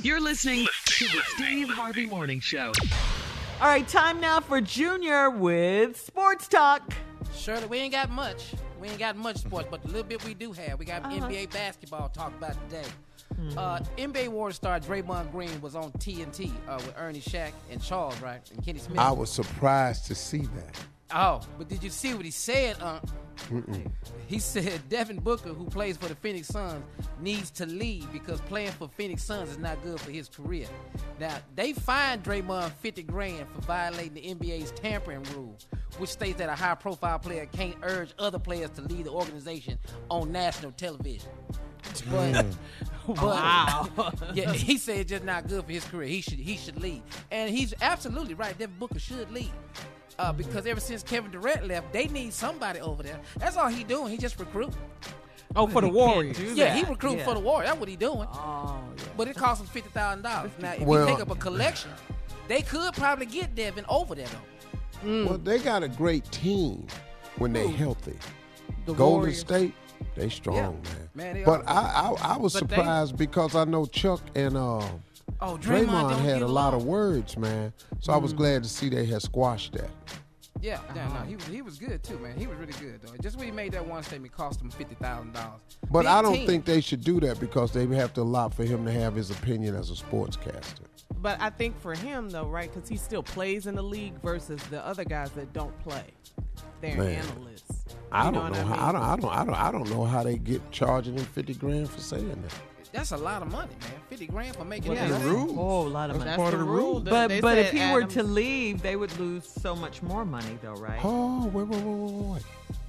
You're 0.00 0.20
listening 0.20 0.66
to 0.86 1.04
the 1.06 1.20
Steve 1.34 1.68
Harvey 1.68 2.06
Morning 2.06 2.38
Show. 2.40 2.72
All 3.60 3.66
right, 3.68 3.86
time 3.86 4.20
now 4.20 4.38
for 4.40 4.60
Junior 4.60 5.28
with 5.28 6.00
sports 6.00 6.46
talk. 6.46 6.94
Shirley, 7.34 7.66
we 7.66 7.78
ain't 7.78 7.92
got 7.92 8.10
much. 8.10 8.52
We 8.80 8.88
ain't 8.88 8.98
got 9.00 9.16
much 9.16 9.38
sports, 9.38 9.66
but 9.70 9.82
the 9.82 9.88
little 9.88 10.04
bit 10.04 10.24
we 10.24 10.34
do 10.34 10.52
have, 10.52 10.78
we 10.78 10.84
got 10.84 11.04
Uh-huh. 11.04 11.26
NBA 11.28 11.52
basketball 11.52 12.08
to 12.08 12.18
talk 12.18 12.32
about 12.38 12.52
today. 12.70 12.88
Hmm. 13.36 13.58
Uh, 13.58 13.78
NBA 13.98 14.28
Warriors 14.28 14.56
star 14.56 14.78
Draymond 14.80 15.32
Green 15.32 15.60
was 15.60 15.74
on 15.74 15.92
TNT 15.92 16.52
uh, 16.68 16.76
with 16.76 16.94
Ernie 16.96 17.20
Shaq 17.20 17.52
and 17.70 17.82
Charles, 17.82 18.20
right? 18.20 18.40
And 18.50 18.64
Kenny 18.64 18.78
Smith. 18.78 18.98
I 18.98 19.10
was 19.10 19.30
surprised 19.30 20.06
to 20.06 20.14
see 20.14 20.42
that. 20.56 20.80
Oh, 21.12 21.40
but 21.58 21.68
did 21.68 21.82
you 21.82 21.90
see 21.90 22.14
what 22.14 22.24
he 22.24 22.30
said? 22.30 22.76
Uh, 22.80 22.98
Mm-mm. 23.50 23.90
he 24.26 24.38
said 24.38 24.80
Devin 24.88 25.18
Booker, 25.18 25.50
who 25.50 25.66
plays 25.66 25.96
for 25.96 26.08
the 26.08 26.14
Phoenix 26.14 26.48
Suns, 26.48 26.84
needs 27.20 27.50
to 27.52 27.66
leave 27.66 28.10
because 28.12 28.40
playing 28.42 28.70
for 28.72 28.88
Phoenix 28.88 29.22
Suns 29.22 29.50
is 29.50 29.58
not 29.58 29.80
good 29.82 30.00
for 30.00 30.10
his 30.10 30.28
career. 30.28 30.66
Now, 31.20 31.36
they 31.54 31.72
fined 31.72 32.24
Draymond 32.24 32.72
50 32.72 33.02
grand 33.04 33.46
for 33.48 33.60
violating 33.62 34.14
the 34.14 34.34
NBA's 34.34 34.72
tampering 34.72 35.22
rule, 35.34 35.56
which 35.98 36.10
states 36.10 36.38
that 36.38 36.48
a 36.48 36.54
high 36.54 36.74
profile 36.74 37.18
player 37.18 37.46
can't 37.46 37.76
urge 37.82 38.12
other 38.18 38.38
players 38.38 38.70
to 38.70 38.82
leave 38.82 39.04
the 39.04 39.10
organization 39.10 39.78
on 40.10 40.32
national 40.32 40.72
television. 40.72 41.30
But, 42.10 42.46
but 43.06 43.16
Wow. 43.16 43.88
yeah, 44.34 44.52
he 44.52 44.78
said 44.78 45.00
it's 45.00 45.10
just 45.10 45.24
not 45.24 45.46
good 45.46 45.64
for 45.66 45.72
his 45.72 45.84
career. 45.84 46.08
He 46.08 46.20
should 46.22 46.38
he 46.38 46.56
should 46.56 46.80
leave, 46.80 47.02
and 47.30 47.50
he's 47.54 47.74
absolutely 47.82 48.34
right. 48.34 48.56
Devin 48.58 48.76
Booker 48.78 48.98
should 48.98 49.30
leave. 49.30 49.52
Uh, 50.18 50.32
because 50.32 50.64
ever 50.66 50.80
since 50.80 51.02
Kevin 51.02 51.30
Durant 51.32 51.66
left, 51.66 51.92
they 51.92 52.06
need 52.06 52.32
somebody 52.32 52.80
over 52.80 53.02
there. 53.02 53.20
That's 53.38 53.56
all 53.56 53.68
he 53.68 53.82
doing. 53.84 54.10
He 54.12 54.16
just 54.16 54.38
recruit. 54.38 54.72
Oh, 55.56 55.66
for 55.66 55.80
the 55.82 55.88
Warriors. 56.00 56.40
Yeah, 56.40 56.72
he 56.74 56.84
recruiting 56.84 57.24
for 57.24 57.34
the 57.34 57.40
Warriors. 57.40 57.68
That's 57.70 57.80
what 57.80 57.88
he 57.88 57.96
doing. 57.96 58.26
Oh, 58.32 58.80
yeah. 58.96 59.02
But 59.16 59.28
it 59.28 59.36
costs 59.36 59.60
him 59.62 59.68
fifty 59.68 59.90
thousand 59.90 60.22
dollars. 60.22 60.52
Now, 60.60 60.72
if 60.72 60.80
Well- 60.82 61.08
you 61.08 61.14
take 61.14 61.22
up 61.22 61.30
a 61.30 61.34
collection, 61.34 61.90
they 62.48 62.62
could 62.62 62.94
probably 62.94 63.26
get 63.26 63.54
Devin 63.54 63.84
over 63.88 64.14
there 64.14 64.28
though. 64.28 65.24
Well, 65.26 65.38
they 65.38 65.58
got 65.58 65.82
a 65.82 65.88
great 65.88 66.24
team 66.32 66.86
when 67.36 67.52
they're 67.52 67.68
healthy. 67.68 68.16
The 68.86 68.94
Golden 68.94 69.18
Warriors. 69.18 69.40
State, 69.40 69.74
they 70.14 70.28
strong, 70.28 70.56
Yeah. 70.56 70.70
man. 70.70 71.08
Man, 71.14 71.34
they 71.34 71.44
but. 71.44 71.62
I, 71.68 71.72
I, 72.20 72.34
I 72.34 72.36
was 72.38 72.52
But 72.54 72.68
they- 72.68 72.76
surprised 72.76 73.16
because 73.16 73.54
I 73.54 73.64
know 73.64 73.86
Chuck 73.86 74.20
and 74.34 74.56
uh, 74.56 74.82
Oh, 75.40 75.56
Draymond 75.60 75.86
Draymond 75.88 76.20
had 76.20 76.42
a 76.42 76.46
lot 76.46 76.74
of 76.74 76.84
words, 76.84 77.36
man. 77.36 77.72
So 78.00 78.12
I 78.12 78.16
was 78.16 78.32
Mm. 78.32 78.36
glad 78.36 78.62
to 78.62 78.68
see 78.68 78.88
they 78.88 79.04
had 79.06 79.22
squashed 79.22 79.72
that. 79.72 79.90
Yeah, 80.60 80.78
yeah, 80.94 81.08
no, 81.08 81.20
he 81.26 81.34
was 81.36 81.44
he 81.46 81.60
was 81.62 81.78
good 81.78 82.02
too, 82.02 82.18
man. 82.18 82.38
He 82.38 82.46
was 82.46 82.56
really 82.56 82.72
good 82.74 83.00
though. 83.02 83.14
Just 83.20 83.36
when 83.36 83.44
he 83.46 83.52
made 83.52 83.72
that 83.72 83.86
one 83.86 84.02
statement, 84.02 84.32
cost 84.32 84.60
him 84.62 84.70
fifty 84.70 84.94
thousand 84.94 85.32
dollars. 85.34 85.60
But 85.90 86.06
I 86.06 86.22
don't 86.22 86.46
think 86.46 86.64
they 86.64 86.80
should 86.80 87.02
do 87.04 87.20
that 87.20 87.38
because 87.40 87.72
they 87.72 87.86
have 87.96 88.14
to 88.14 88.22
allow 88.22 88.48
for 88.48 88.64
him 88.64 88.84
to 88.86 88.92
have 88.92 89.14
his 89.14 89.30
opinion 89.30 89.74
as 89.74 89.90
a 89.90 89.94
sportscaster. 89.94 90.84
But 91.20 91.38
I 91.40 91.50
think 91.50 91.78
for 91.80 91.94
him 91.94 92.30
though, 92.30 92.46
right? 92.46 92.72
Because 92.72 92.88
he 92.88 92.96
still 92.96 93.22
plays 93.22 93.66
in 93.66 93.74
the 93.74 93.82
league 93.82 94.14
versus 94.22 94.62
the 94.70 94.84
other 94.86 95.04
guys 95.04 95.30
that 95.32 95.52
don't 95.52 95.76
play. 95.80 96.04
They're 96.80 96.96
Man. 96.96 97.24
analysts. 97.26 97.83
I 98.14 98.30
don't 98.30 98.52
know, 98.52 98.58
what 98.64 98.78
how. 98.78 98.88
I 98.88 98.92
don't. 98.92 99.02
I 99.02 99.16
don't. 99.16 99.30
I 99.30 99.44
don't. 99.44 99.54
I 99.54 99.70
don't 99.72 99.90
know 99.90 100.04
how 100.04 100.22
they 100.22 100.36
get 100.38 100.70
charging 100.70 101.14
him 101.18 101.24
fifty 101.24 101.54
grand 101.54 101.90
for 101.90 102.00
saying 102.00 102.28
that. 102.42 102.54
That's 102.92 103.10
a 103.10 103.16
lot 103.16 103.42
of 103.42 103.50
money, 103.50 103.72
man. 103.80 103.90
Fifty 104.08 104.26
grand 104.26 104.54
for 104.54 104.64
making 104.64 104.92
Yeah, 104.92 105.08
that. 105.08 105.20
that's 105.20 105.24
a 105.24 105.32
lot 105.32 106.10
of 106.10 106.22
That's 106.22 106.36
part 106.36 106.54
of 106.54 106.60
the 106.60 106.64
rule. 106.64 107.00
But 107.00 107.26
They 107.28 107.40
but 107.40 107.58
if 107.58 107.70
said 107.70 107.74
he 107.88 107.92
were 107.92 108.04
to 108.04 108.22
leave, 108.22 108.82
they 108.82 108.94
would 108.94 109.18
lose 109.18 109.44
so 109.48 109.74
much 109.74 110.00
more 110.00 110.24
money, 110.24 110.56
though, 110.62 110.74
right? 110.74 111.00
Oh, 111.02 111.46
wait, 111.48 111.66
wait, 111.66 111.80
wait, 111.82 111.92
wait, 111.94 112.12
wait, 112.12 112.32
wait. 112.34 112.42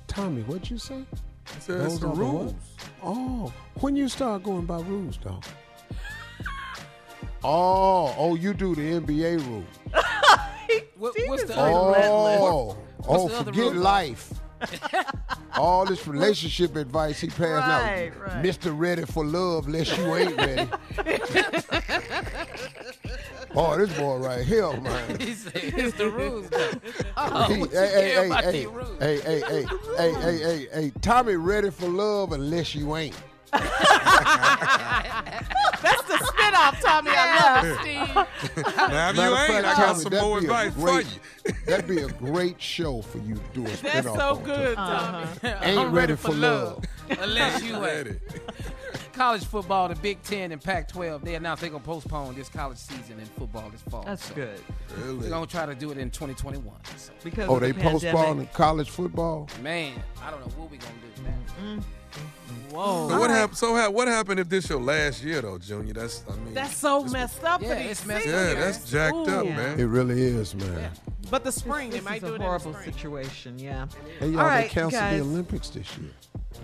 Tommy, 0.08 0.44
what'd 0.44 0.70
you 0.70 0.78
say? 0.78 1.04
said 1.60 1.82
it's 1.82 1.98
the 1.98 2.06
are 2.08 2.10
what? 2.10 2.18
rules. 2.18 2.54
Oh, 3.04 3.52
when 3.80 3.96
you 3.96 4.08
start 4.08 4.44
going 4.44 4.66
by 4.66 4.80
rules, 4.82 5.18
dog. 5.18 5.44
Oh, 7.44 8.14
oh, 8.18 8.36
you 8.36 8.54
do 8.54 8.74
the 8.76 9.00
NBA 9.00 9.46
rules. 9.48 9.66
What, 10.98 11.14
what's 11.28 11.44
the 11.44 11.54
Oh, 11.58 11.92
other 11.94 12.78
oh, 13.08 13.28
the 13.28 13.36
other 13.38 13.52
forget 13.54 13.74
rule? 13.74 13.82
life. 13.82 14.34
All 15.58 15.86
this 15.86 16.06
relationship 16.08 16.76
advice 16.76 17.20
he 17.22 17.28
passed 17.28 17.40
Right, 17.42 18.12
out. 18.16 18.22
right. 18.22 18.44
Mr. 18.44 18.78
Ready 18.78 19.06
for 19.06 19.24
Love, 19.26 19.68
unless 19.68 19.98
you 19.98 20.16
ain't 20.16 20.38
ready. 20.38 20.70
oh, 23.56 23.78
this 23.78 23.92
boy 23.98 24.18
right 24.18 24.46
here, 24.46 24.72
man. 24.82 25.20
he 25.20 25.34
said 25.34 25.54
it's 25.56 25.98
the 25.98 26.10
rules. 26.10 26.50
Though. 26.50 26.72
Oh, 27.18 27.44
He- 27.54 27.60
what 27.62 27.72
hey, 27.72 27.88
hey, 27.88 28.30
hey, 28.30 28.30
hey, 28.30 28.68
hey, 29.00 29.00
hey, 29.00 29.20
hey, 29.42 29.66
hey, 29.98 30.14
hey, 30.14 30.38
hey, 30.40 30.68
hey, 30.74 30.92
Tommy 31.02 31.36
ready 31.36 31.70
for 31.72 31.88
love 31.88 32.32
unless 32.34 32.76
you 32.76 32.96
ain't. 32.98 33.16
That's 35.82 36.02
the 36.04 36.14
spinoff, 36.16 36.82
Tommy. 36.82 37.12
I 37.14 37.62
love 37.62 37.66
it, 37.66 37.78
Steve. 37.82 38.16
Now, 38.16 39.10
if 39.10 39.16
you 39.16 39.22
Matter 39.22 39.22
of 39.22 39.38
ain't, 39.40 39.48
fact, 39.48 39.66
I 39.66 39.74
got 39.76 39.76
Tommy, 39.88 40.04
some 40.04 40.14
more 40.14 40.38
advice 40.40 40.74
great- 40.74 41.06
for 41.06 41.12
you. 41.50 41.56
That'd 41.68 41.88
be 41.88 42.00
a 42.02 42.08
great 42.08 42.62
show 42.62 43.02
for 43.02 43.20
you 43.20 43.36
to 43.36 43.42
do 43.54 43.66
a 43.66 43.70
spinoff 43.70 43.82
That's 43.94 44.08
so 44.08 44.36
on. 44.38 44.44
good, 44.44 44.78
Uh-huh. 44.78 45.26
Tommy. 45.42 45.54
Ain't 45.66 45.80
I'm 45.80 45.92
ready 45.94 46.16
for 46.16 46.32
love. 46.34 46.84
Unless 47.10 47.62
you 47.64 47.80
Ready. 47.84 48.10
ain't. 48.12 48.20
College 49.14 49.46
football, 49.46 49.88
the 49.88 49.96
Big 49.96 50.22
Ten 50.24 50.52
and 50.52 50.62
Pac-12, 50.62 51.22
they 51.24 51.36
announced 51.36 51.62
they're 51.62 51.70
gonna 51.70 51.84
postpone 51.84 52.36
this 52.36 52.50
college 52.50 52.78
season 52.80 53.18
in 53.20 53.26
football 53.26 53.70
this 53.70 53.82
fall. 53.84 54.04
That's 54.04 54.26
So 54.26 54.34
good. 54.36 54.60
They're 55.22 55.30
gonna 55.30 55.46
try 55.46 55.66
to 55.66 55.76
do 55.76 55.92
it 55.92 55.98
in 55.98 56.10
2021. 56.10 56.76
So, 56.98 57.12
Because 57.24 57.48
Oh, 57.48 57.56
of 57.56 57.62
they 57.62 57.72
the 57.72 57.80
pandemic. 57.80 58.02
postponing 58.14 58.48
college 58.54 58.90
football? 58.90 59.48
man, 59.62 59.94
I 60.22 60.32
don't 60.32 60.42
know 60.42 60.52
what 60.58 60.70
we 60.72 60.78
gonna 60.78 60.92
do, 61.16 61.22
man. 61.24 61.84
Whoa. 62.72 63.10
So 63.10 63.20
what 63.20 63.30
happened? 63.30 63.58
So 63.58 63.76
ha- 63.76 63.90
what 63.90 64.08
happened 64.08 64.40
if 64.40 64.50
this 64.50 64.70
your 64.70 64.82
last 64.82 65.24
year 65.24 65.42
though, 65.42 65.58
Junior? 65.58 65.94
That's 65.94 66.24
I 66.30 66.36
mean. 66.36 66.54
That's 66.54 66.76
so 66.76 67.04
messed 67.06 67.44
up 67.44 67.62
Yeah, 67.62 67.74
it's 67.76 68.06
messed 68.06 68.28
up. 68.28 68.34
yeah, 68.34 68.54
that's 68.56 68.90
jacked 68.90 69.16
up, 69.30 69.46
man. 69.46 69.80
It 69.80 69.86
really 69.86 70.22
is, 70.22 70.54
man. 70.56 70.92
But 71.32 71.44
the 71.44 71.52
spring, 71.52 71.90
This 71.90 72.00
they 72.04 72.06
might 72.10 72.24
is 72.24 72.30
do 72.30 72.36
a 72.36 72.40
horrible 72.40 72.74
situation. 72.84 73.58
Yeah. 73.58 73.88
Hey, 74.20 74.28
y'all, 74.30 74.42
All 74.42 74.50
they 74.50 74.68
canceled 74.68 74.94
guys. 74.94 75.18
the 75.20 75.24
Olympics 75.26 75.70
this 75.70 75.98
year. 75.98 76.12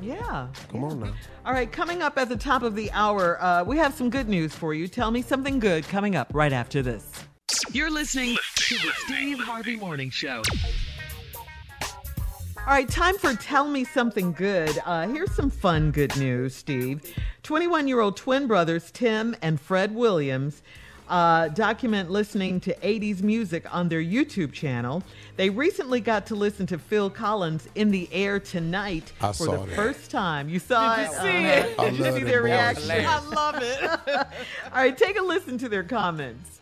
Yeah. 0.01 0.47
Come 0.71 0.83
on 0.83 0.99
now. 0.99 1.13
All 1.45 1.53
right, 1.53 1.71
coming 1.71 2.01
up 2.01 2.17
at 2.17 2.29
the 2.29 2.37
top 2.37 2.61
of 2.63 2.75
the 2.75 2.91
hour, 2.91 3.41
uh, 3.41 3.63
we 3.63 3.77
have 3.77 3.93
some 3.93 4.09
good 4.09 4.29
news 4.29 4.53
for 4.53 4.73
you. 4.73 4.87
Tell 4.87 5.11
me 5.11 5.21
something 5.21 5.59
good 5.59 5.87
coming 5.87 6.15
up 6.15 6.29
right 6.33 6.53
after 6.53 6.81
this. 6.81 7.09
You're 7.71 7.89
listening 7.91 8.37
to 8.55 8.75
the 8.75 8.91
Steve 9.05 9.39
Harvey 9.39 9.75
Morning 9.77 10.09
Show. 10.09 10.41
All 12.61 12.67
right, 12.77 12.87
time 12.87 13.17
for 13.17 13.33
Tell 13.33 13.67
Me 13.67 13.83
Something 13.83 14.31
Good. 14.33 14.79
Uh, 14.85 15.07
here's 15.07 15.31
some 15.33 15.49
fun 15.49 15.91
good 15.91 16.15
news, 16.17 16.55
Steve. 16.55 17.01
21 17.43 17.87
year 17.87 17.99
old 17.99 18.15
twin 18.15 18.45
brothers, 18.47 18.91
Tim 18.91 19.35
and 19.41 19.59
Fred 19.59 19.93
Williams, 19.95 20.61
uh, 21.09 21.47
document 21.49 22.11
listening 22.11 22.59
to 22.61 22.75
80s 22.75 23.23
music 23.23 23.65
on 23.73 23.89
their 23.89 24.01
YouTube 24.01 24.53
channel. 24.53 25.01
They 25.37 25.49
recently 25.49 26.01
got 26.01 26.27
to 26.27 26.35
listen 26.35 26.67
to 26.67 26.77
Phil 26.77 27.09
Collins 27.09 27.67
in 27.73 27.89
the 27.89 28.07
air 28.11 28.39
tonight 28.39 29.11
I 29.21 29.33
for 29.33 29.47
the 29.47 29.65
that. 29.65 29.75
first 29.75 30.11
time. 30.11 30.47
You 30.47 30.59
saw 30.59 30.95
Did 30.97 31.01
it? 31.01 31.11
you 31.11 31.17
see 31.19 31.45
it? 31.45 31.79
I 31.79 31.89
Did 31.89 31.97
you 31.97 32.03
see 32.05 32.11
them 32.11 32.23
their 32.25 32.41
boys, 32.41 32.45
reaction? 32.51 32.91
I 32.91 33.19
love 33.29 33.55
it. 33.59 33.83
All 34.15 34.25
right, 34.75 34.95
take 34.97 35.19
a 35.19 35.23
listen 35.23 35.57
to 35.57 35.67
their 35.67 35.83
comments. 35.83 36.59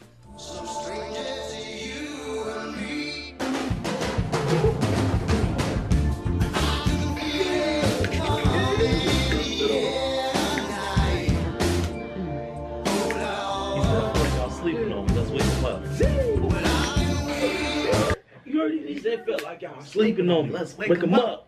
Sleeping 19.92 20.30
on 20.30 20.48
me. 20.48 20.54
Let's 20.54 20.78
wake, 20.78 20.92
him 21.02 21.14
up. 21.14 21.48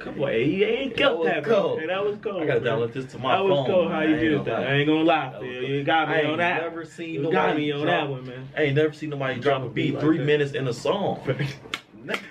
Come 0.00 0.20
on, 0.20 0.28
hey, 0.28 0.44
he 0.50 0.64
ain't 0.64 0.96
kept 0.96 1.16
was 1.16 1.28
that, 1.28 1.44
cold. 1.44 1.78
Hey, 1.78 1.86
that 1.86 2.04
was 2.04 2.16
cold. 2.20 2.42
I 2.42 2.46
gotta 2.46 2.60
download 2.60 2.92
this 2.92 3.04
to 3.12 3.18
my 3.18 3.36
phone. 3.36 3.48
That 3.48 3.54
was 3.54 3.58
phone, 3.58 3.66
cold 3.70 3.88
man. 3.90 3.94
how 3.94 4.02
you 4.02 4.14
ain't 4.16 4.20
did 4.20 4.44
that. 4.46 4.60
lie. 4.60 4.66
I 4.66 4.72
ain't 4.72 4.86
gonna 4.88 5.02
lie, 5.04 5.30
That 5.30 5.40
Phil. 5.40 5.48
You 5.62 5.84
got 5.84 6.08
me 6.08 6.14
I 6.14 6.18
ain't 6.18 6.26
on 6.28 6.38
that. 6.38 6.62
never 6.62 6.84
seen 6.84 7.14
you 7.14 7.30
got 7.32 7.56
me 7.56 7.70
on 7.72 7.82
drop- 7.82 7.86
that 8.08 8.10
one, 8.10 8.26
man. 8.26 8.48
I 8.56 8.62
ain't 8.62 8.74
never 8.76 8.92
seen 8.92 9.10
nobody 9.10 9.38
drop 9.40 9.62
a 9.62 9.68
beat 9.68 9.94
like 9.94 10.02
three 10.02 10.18
that. 10.18 10.24
minutes 10.24 10.52
in 10.54 10.66
a 10.68 10.72
song. 10.72 11.20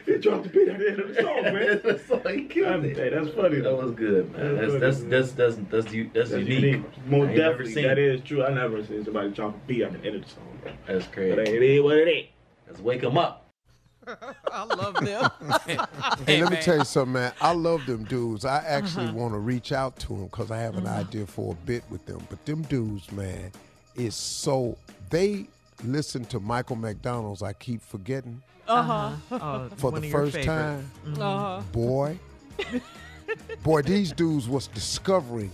He 0.05 0.17
dropped 0.17 0.43
the 0.43 0.49
beat 0.49 0.67
at 0.67 0.79
the 0.79 0.89
end 0.89 0.99
of 0.99 1.15
the 1.15 1.21
song, 1.21 1.43
man. 1.43 1.81
That's 1.85 2.05
so 2.05 2.17
he 2.27 2.43
killed 2.43 2.83
Hey, 2.83 3.07
that's 3.09 3.29
funny. 3.29 3.61
That 3.61 3.73
was 3.73 3.91
good, 3.91 4.29
man. 4.33 4.57
That's 4.57 4.73
That's 4.73 4.97
funny, 4.97 5.09
that's 5.09 5.31
that's 5.31 5.55
that's 5.55 5.69
that's 5.71 5.93
u- 5.93 6.11
that's, 6.13 6.31
That's 6.31 6.43
unique. 6.45 6.61
unique. 6.61 7.05
Most 7.07 7.27
I 7.27 7.29
ain't 7.29 7.37
never 7.37 7.49
definitely, 7.51 7.73
seen 7.73 7.83
that 7.83 7.97
it. 7.97 8.15
is 8.15 8.21
true. 8.21 8.43
I 8.43 8.53
never 8.53 8.83
seen 8.85 9.05
somebody 9.05 9.29
drop 9.29 9.55
a 9.55 9.57
beat 9.67 9.83
at 9.83 9.93
the 9.93 10.05
end 10.05 10.15
of 10.17 10.23
the 10.25 10.29
song. 10.29 10.59
That's 10.87 11.05
But 11.05 11.13
crazy. 11.13 11.39
it 11.55 11.63
is 11.63 11.81
what 11.81 11.95
it 11.99 12.09
is. 12.09 12.25
Let's 12.67 12.81
wake 12.81 13.01
him 13.01 13.17
up. 13.17 13.45
I 14.51 14.63
love 14.63 14.95
them. 14.95 15.29
Hey, 16.25 16.41
let 16.41 16.51
me 16.51 16.57
tell 16.61 16.77
you 16.77 16.83
something, 16.85 17.13
man. 17.13 17.33
I 17.41 17.53
love 17.53 17.85
them 17.85 18.03
dudes. 18.05 18.45
I 18.45 18.59
actually 18.63 19.11
want 19.11 19.33
to 19.33 19.39
reach 19.39 19.71
out 19.71 19.97
to 19.99 20.07
them 20.09 20.25
because 20.25 20.51
I 20.51 20.57
have 20.57 20.75
an 20.77 20.87
idea 20.87 21.25
for 21.27 21.53
a 21.53 21.65
bit 21.65 21.83
with 21.89 22.05
them. 22.05 22.19
But 22.29 22.45
them 22.45 22.61
dudes, 22.63 23.11
man, 23.11 23.51
is 23.95 24.15
so 24.15 24.77
they 25.09 25.47
listen 25.83 26.25
to 26.25 26.39
Michael 26.39 26.75
McDonald's. 26.75 27.41
I 27.43 27.53
keep 27.53 27.81
forgetting 27.81 28.41
Uh 28.67 28.81
huh. 28.83 29.11
Oh, 29.31 29.69
for 29.77 29.91
one 29.91 30.01
the 30.01 30.07
of 30.07 30.11
your 30.11 30.21
first 30.21 30.35
favorites. 30.37 30.45
time. 30.47 31.21
Uh 31.21 31.39
huh. 31.39 31.61
Boy, 31.71 32.19
boy, 33.63 33.81
these 33.81 34.11
dudes 34.11 34.47
was 34.47 34.67
discovering 34.67 35.51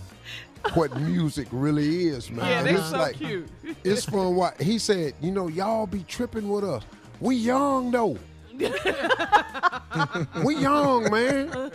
what 0.74 0.94
music 1.00 1.48
really 1.52 2.06
is, 2.08 2.30
man. 2.30 2.46
Yeah, 2.46 2.58
And 2.58 2.66
they 2.66 2.74
it's 2.74 2.90
so 2.90 2.98
like, 2.98 3.16
cute. 3.16 3.48
It's 3.84 4.04
fun. 4.04 4.34
What 4.34 4.60
he 4.60 4.78
said, 4.78 5.14
you 5.20 5.30
know, 5.30 5.48
y'all 5.48 5.86
be 5.86 6.02
tripping 6.08 6.48
with 6.48 6.64
us. 6.64 6.82
We 7.20 7.36
young 7.36 7.90
though. 7.90 8.18
we 10.44 10.56
young, 10.56 11.10
man. 11.10 11.70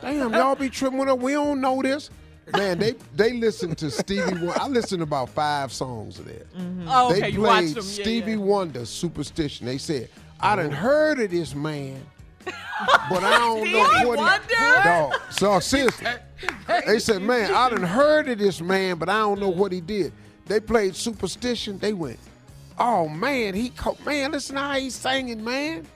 Damn, 0.00 0.32
y'all 0.32 0.54
be 0.54 0.70
tripping 0.70 0.98
with 0.98 1.08
us. 1.08 1.18
We 1.18 1.32
don't 1.32 1.60
know 1.60 1.82
this. 1.82 2.10
Man, 2.52 2.78
they 2.78 2.94
they 3.14 3.32
listen 3.34 3.74
to 3.76 3.90
Stevie 3.90 4.34
Wonder. 4.34 4.60
I 4.60 4.68
listened 4.68 5.00
to 5.00 5.04
about 5.04 5.30
five 5.30 5.72
songs 5.72 6.18
of 6.18 6.26
theirs. 6.26 6.46
Mm-hmm. 6.56 6.86
Oh, 6.88 7.10
okay. 7.10 7.20
they 7.20 7.28
you 7.30 7.42
watched 7.42 7.74
played 7.74 7.76
them. 7.76 7.84
Yeah, 7.84 8.02
Stevie 8.02 8.30
yeah. 8.32 8.36
Wonder, 8.38 8.84
Superstition. 8.84 9.66
They 9.66 9.78
said, 9.78 10.08
I 10.40 10.56
done 10.56 10.72
oh. 10.72 10.76
heard 10.76 11.20
of 11.20 11.30
this 11.30 11.54
man, 11.54 12.04
but 12.44 13.22
I 13.22 13.38
don't 13.38 13.72
know 13.72 14.08
what 14.08 14.18
Wonder? 14.18 14.44
he 14.48 14.88
Dog. 14.88 15.14
So 15.30 15.60
seriously, 15.60 16.06
they 16.86 16.98
said, 16.98 17.22
man, 17.22 17.54
I 17.54 17.70
done 17.70 17.82
heard 17.82 18.28
of 18.28 18.38
this 18.38 18.60
man, 18.60 18.98
but 18.98 19.08
I 19.08 19.18
don't 19.18 19.40
know 19.40 19.48
what 19.48 19.72
he 19.72 19.80
did. 19.80 20.12
They 20.46 20.60
played 20.60 20.96
Superstition. 20.96 21.78
They 21.78 21.92
went, 21.92 22.18
oh 22.82 23.08
man, 23.08 23.54
he 23.54 23.70
co- 23.70 23.96
man, 24.04 24.32
listen 24.32 24.56
how 24.56 24.72
he's 24.74 24.94
singing, 24.94 25.42
man. 25.44 25.86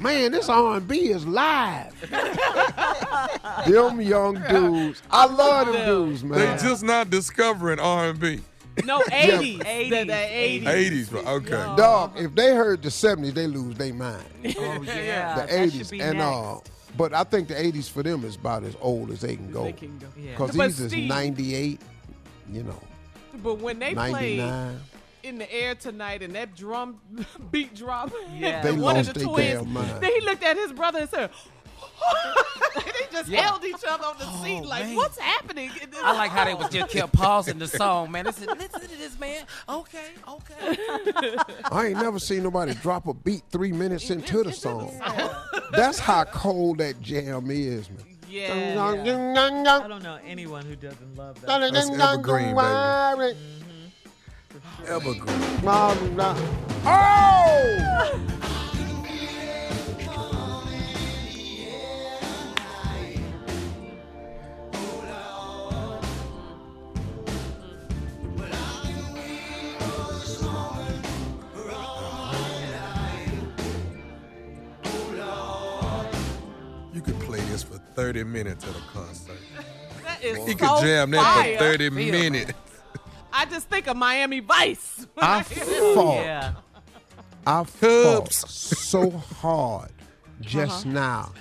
man, 0.00 0.32
this 0.32 0.48
R&B 0.48 0.96
is 1.10 1.24
live. 1.26 1.94
them 3.66 4.00
young 4.00 4.42
dudes, 4.48 5.02
I 5.10 5.26
love 5.26 5.72
them 5.72 5.86
dudes, 5.86 6.24
man. 6.24 6.38
They 6.38 6.46
man. 6.46 6.58
just 6.58 6.82
not 6.82 7.10
discovering 7.10 7.78
R&B. 7.78 8.40
No, 8.84 9.00
80s. 9.00 9.58
The, 9.88 10.04
the 10.04 10.12
80s. 10.12 10.64
80s, 10.64 11.12
right? 11.12 11.26
okay. 11.26 11.76
Dog, 11.76 12.12
if 12.16 12.34
they 12.34 12.54
heard 12.54 12.82
the 12.82 12.90
70s, 12.90 13.32
they 13.32 13.46
lose 13.46 13.74
their 13.76 13.94
mind. 13.94 14.24
Oh, 14.58 14.82
yeah. 14.84 15.46
the 15.46 15.52
80s 15.52 15.92
and 15.92 16.18
next. 16.18 16.24
uh 16.24 16.58
but 16.96 17.12
I 17.12 17.24
think 17.24 17.48
the 17.48 17.54
80s 17.54 17.90
for 17.90 18.02
them 18.02 18.24
is 18.24 18.36
about 18.36 18.64
as 18.64 18.74
old 18.80 19.10
as 19.10 19.20
they 19.20 19.36
can 19.36 19.52
go. 19.52 19.64
They 19.64 19.72
can 19.72 19.98
go. 19.98 20.06
Yeah. 20.16 20.34
Cuz 20.34 20.56
But 20.56 20.66
these 20.76 20.80
is 20.80 20.94
98, 20.94 21.80
you 22.52 22.62
know, 22.62 22.80
But 23.42 23.58
when 23.58 23.78
they 23.78 23.92
played 23.94 24.38
99. 24.38 24.80
In 25.26 25.38
the 25.38 25.52
air 25.52 25.74
tonight 25.74 26.22
and 26.22 26.34
that 26.34 26.54
drum 26.56 27.00
beat 27.50 27.74
drop, 27.74 28.12
Yeah. 28.36 28.62
They 28.62 28.72
one 28.72 28.96
lost 28.96 29.08
of 29.08 29.14
the 29.14 29.20
their 29.20 29.58
twins, 29.58 30.00
then 30.00 30.12
he 30.12 30.20
looked 30.22 30.42
at 30.42 30.56
his 30.56 30.72
brother 30.72 31.00
and 31.00 31.10
said, 31.10 31.30
they 32.76 33.06
just 33.12 33.28
Yeah. 33.28 33.42
held 33.42 33.64
each 33.64 33.82
other 33.88 34.04
on 34.04 34.16
the 34.18 34.24
oh, 34.26 34.44
seat 34.44 34.64
like, 34.64 34.84
man. 34.84 34.96
what's 34.96 35.18
happening? 35.18 35.70
I 36.02 36.12
like 36.12 36.30
how 36.30 36.44
they 36.44 36.54
was 36.54 36.70
just 36.70 36.90
kept 36.90 37.12
pausing 37.12 37.58
the 37.58 37.68
song, 37.68 38.10
man. 38.10 38.24
They 38.24 38.32
said, 38.32 38.48
listen 38.56 38.80
to 38.80 38.96
this, 38.96 39.18
man. 39.18 39.44
Okay, 39.68 40.10
okay. 40.28 41.36
I 41.70 41.86
ain't 41.88 41.98
never 41.98 42.18
seen 42.18 42.42
nobody 42.42 42.74
drop 42.74 43.06
a 43.06 43.14
beat 43.14 43.42
3 43.50 43.72
minutes 43.72 44.10
into 44.10 44.42
the 44.42 44.52
song. 44.52 44.92
That's 45.72 45.98
how 45.98 46.24
cold 46.24 46.78
that 46.78 47.00
jam 47.02 47.50
is, 47.50 47.90
man. 47.90 48.16
Yeah. 48.28 48.82
I 49.82 49.88
don't 49.88 50.02
know 50.02 50.18
anyone 50.26 50.64
who 50.64 50.76
doesn't 50.76 51.16
love 51.16 51.40
that. 51.42 51.72
That's 51.72 51.90
evergreen, 51.90 52.54
baby. 52.54 52.56
Mm. 52.56 53.36
Evergreen. 54.86 55.42
Oh! 56.84 58.22
You 76.94 77.00
could 77.02 77.18
play 77.20 77.40
this 77.40 77.62
for 77.62 77.78
30 77.94 78.24
minutes 78.24 78.64
at 78.64 78.70
a 78.70 78.80
concert. 78.92 79.36
That 80.04 80.22
is 80.24 80.38
You 80.38 80.56
so 80.58 80.76
could 80.76 80.84
jam 80.86 81.10
that 81.10 81.22
fire. 81.22 81.58
for 81.58 81.64
30 81.64 81.90
minutes. 81.90 82.52
I 83.36 83.44
just 83.44 83.68
think 83.68 83.86
of 83.86 83.98
Miami 83.98 84.40
Vice. 84.40 85.06
I 85.18 85.42
fought. 85.42 86.24
Yeah. 86.24 86.54
I 87.46 87.64
fought 87.64 88.32
so 88.32 89.10
hard 89.10 89.92
just 90.40 90.86
uh-huh. 90.86 90.94
now 90.94 91.32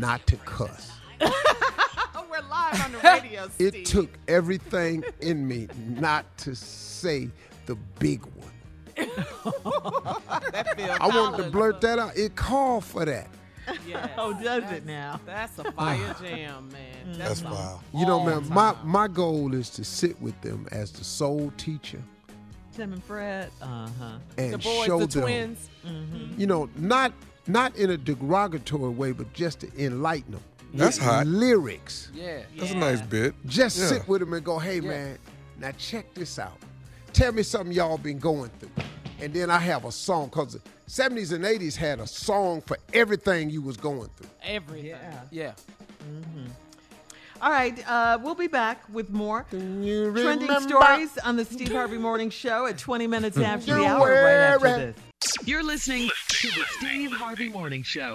not 0.00 0.26
to 0.26 0.36
cuss. 0.38 0.90
We're 1.20 2.42
live 2.50 2.84
on 2.84 2.92
the 2.92 2.98
radio, 2.98 3.48
Steve. 3.48 3.74
It 3.74 3.84
took 3.86 4.10
everything 4.26 5.04
in 5.20 5.46
me 5.46 5.68
not 5.86 6.36
to 6.38 6.56
say 6.56 7.30
the 7.66 7.76
big 8.00 8.24
one. 8.24 9.08
that 10.50 10.98
I 11.00 11.06
wanted 11.06 11.44
to 11.44 11.50
blurt 11.50 11.80
that 11.82 12.00
out. 12.00 12.16
It 12.16 12.34
called 12.34 12.84
for 12.84 13.04
that. 13.04 13.28
Yes. 13.86 14.10
Oh, 14.16 14.32
does 14.32 14.70
it 14.72 14.84
now? 14.86 15.20
That's 15.26 15.58
a 15.58 15.70
fire 15.72 16.14
jam, 16.20 16.68
man. 16.70 17.18
That's 17.18 17.42
wild. 17.42 17.80
You 17.94 18.06
know, 18.06 18.18
All 18.20 18.26
man, 18.26 18.48
my 18.48 18.74
my 18.84 19.08
goal 19.08 19.54
is 19.54 19.70
to 19.70 19.84
sit 19.84 20.20
with 20.20 20.40
them 20.42 20.66
as 20.72 20.90
the 20.92 21.04
sole 21.04 21.52
teacher 21.56 22.02
Tim 22.74 22.92
and 22.92 23.02
Fred. 23.04 23.50
Uh 23.62 23.88
huh. 23.98 24.18
and 24.38 24.52
the 24.54 24.58
boys, 24.58 24.84
show 24.86 24.98
the 25.00 25.06
them, 25.06 25.22
twins. 25.22 25.70
you 26.36 26.46
know, 26.46 26.68
not 26.76 27.12
not 27.46 27.74
in 27.76 27.90
a 27.90 27.96
derogatory 27.96 28.90
way, 28.90 29.12
but 29.12 29.32
just 29.32 29.60
to 29.60 29.68
enlighten 29.84 30.32
them. 30.32 30.42
That's 30.74 30.98
hot. 30.98 31.26
Lyrics. 31.26 32.10
Yeah. 32.12 32.42
That's 32.58 32.72
a 32.72 32.76
nice 32.76 33.00
bit. 33.00 33.34
Just 33.46 33.78
Yeah. 33.78 33.86
sit 33.86 34.08
with 34.08 34.20
them 34.20 34.32
and 34.34 34.44
go, 34.44 34.58
hey 34.58 34.80
man, 34.80 35.16
now 35.58 35.70
check 35.78 36.12
this 36.14 36.38
out. 36.38 36.58
Tell 37.12 37.32
me 37.32 37.42
something 37.42 37.72
y'all 37.74 37.96
been 37.98 38.18
going 38.18 38.50
through. 38.58 38.70
And 39.20 39.32
then 39.32 39.48
I 39.48 39.58
have 39.58 39.86
a 39.86 39.92
song, 39.92 40.26
because 40.26 40.52
the 40.52 40.60
70s 40.88 41.32
and 41.32 41.44
80s 41.44 41.76
had 41.76 42.00
a 42.00 42.06
song 42.06 42.60
for 42.60 42.78
everything 42.92 43.50
you 43.50 43.60
was 43.60 43.76
going 43.76 44.08
through. 44.16 44.28
Everything. 44.42 44.86
Yeah. 44.86 45.20
Yeah. 45.30 45.52
All 47.42 47.50
right, 47.50 47.86
uh, 47.86 48.18
we'll 48.22 48.34
be 48.34 48.46
back 48.46 48.82
with 48.90 49.10
more 49.10 49.44
trending 49.50 50.12
remember? 50.12 50.60
stories 50.60 51.18
on 51.18 51.36
the 51.36 51.44
Steve 51.44 51.70
Harvey 51.70 51.98
Morning 51.98 52.30
Show 52.30 52.64
at 52.66 52.78
20 52.78 53.06
minutes 53.06 53.36
after 53.36 53.74
the 53.74 53.80
You 53.80 53.86
hour, 53.86 54.08
right 54.08 54.30
after 54.32 54.66
wear 54.66 54.94
this. 55.20 55.36
You're 55.44 55.62
listening 55.62 56.08
to 56.28 56.48
the 56.48 56.64
Steve 56.78 57.12
Harvey 57.12 57.50
Morning 57.50 57.82
Show. 57.82 58.14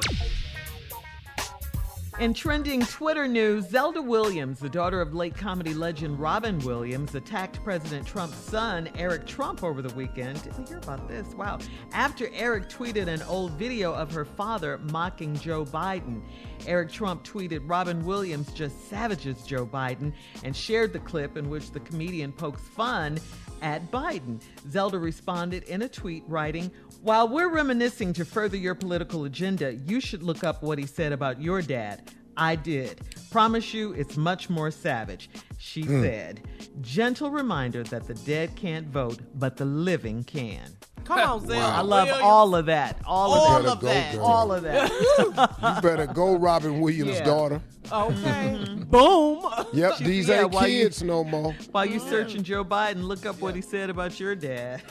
In 2.19 2.33
trending 2.33 2.81
Twitter 2.81 3.25
news, 3.27 3.69
Zelda 3.69 4.01
Williams, 4.01 4.59
the 4.59 4.69
daughter 4.69 5.01
of 5.01 5.13
late 5.13 5.33
comedy 5.33 5.73
legend 5.73 6.19
Robin 6.19 6.59
Williams, 6.59 7.15
attacked 7.15 7.63
President 7.63 8.05
Trump's 8.05 8.37
son, 8.37 8.89
Eric 8.95 9.25
Trump, 9.25 9.63
over 9.63 9.81
the 9.81 9.93
weekend. 9.95 10.43
Didn't 10.43 10.67
hear 10.67 10.77
about 10.77 11.07
this. 11.07 11.25
Wow. 11.35 11.59
After 11.93 12.29
Eric 12.33 12.69
tweeted 12.69 13.07
an 13.07 13.21
old 13.23 13.53
video 13.53 13.93
of 13.93 14.11
her 14.11 14.25
father 14.25 14.77
mocking 14.91 15.35
Joe 15.35 15.63
Biden, 15.63 16.21
Eric 16.67 16.91
Trump 16.91 17.23
tweeted, 17.23 17.61
Robin 17.63 18.03
Williams 18.05 18.51
just 18.51 18.89
savages 18.89 19.41
Joe 19.43 19.65
Biden, 19.65 20.11
and 20.43 20.55
shared 20.55 20.93
the 20.93 20.99
clip 20.99 21.37
in 21.37 21.49
which 21.49 21.71
the 21.71 21.79
comedian 21.79 22.33
pokes 22.33 22.61
fun 22.61 23.19
at 23.61 23.89
Biden. 23.89 24.41
Zelda 24.69 24.99
responded 24.99 25.63
in 25.63 25.83
a 25.83 25.89
tweet 25.89 26.23
writing, 26.27 26.71
While 27.01 27.29
we're 27.29 27.49
reminiscing 27.49 28.13
to 28.13 28.25
further 28.25 28.57
your 28.57 28.75
political 28.75 29.25
agenda, 29.25 29.73
you 29.73 29.99
should 29.99 30.21
look 30.21 30.43
up 30.43 30.61
what 30.61 30.77
he 30.77 30.85
said 30.85 31.11
about 31.11 31.41
your 31.41 31.61
dad. 31.61 32.11
I 32.37 32.55
did. 32.55 33.01
Promise 33.31 33.73
you 33.73 33.93
it's 33.93 34.17
much 34.17 34.49
more 34.49 34.69
savage. 34.71 35.29
She 35.57 35.81
Hmm. 35.81 36.01
said, 36.01 36.41
Gentle 36.81 37.31
reminder 37.31 37.83
that 37.85 38.07
the 38.07 38.13
dead 38.13 38.55
can't 38.55 38.87
vote, 38.87 39.19
but 39.35 39.57
the 39.57 39.65
living 39.65 40.23
can. 40.23 40.75
Come 41.15 41.29
on, 41.29 41.39
Zelda. 41.47 41.55
I 41.65 41.81
love 41.81 42.07
Williams. 42.07 42.23
all 42.23 42.55
of 42.55 42.65
that. 42.67 42.97
All, 43.05 43.33
All 43.33 43.57
of 43.57 43.63
that. 43.63 43.71
of 43.73 43.81
that. 43.81 44.19
All 44.19 44.51
of 44.53 44.63
that. 44.63 45.75
You 45.75 45.81
better 45.81 46.07
go, 46.07 46.35
Robin 46.37 46.79
Williams' 46.79 47.17
Yeah. 47.19 47.23
daughter. 47.25 47.61
Okay. 47.91 48.65
Boom. 48.91 49.43
Yep, 49.73 49.97
these 49.99 50.27
yeah, 50.29 50.41
ain't 50.43 50.51
while 50.51 50.67
you- 50.67 50.83
kids 50.83 51.03
no 51.03 51.23
more. 51.23 51.53
While 51.71 51.85
you 51.85 51.99
searching 51.99 52.43
Joe 52.43 52.63
Biden, 52.63 53.03
look 53.03 53.25
up 53.25 53.41
what 53.41 53.55
he 53.55 53.61
said 53.61 53.89
about 53.89 54.19
your 54.19 54.35
dad. 54.35 54.81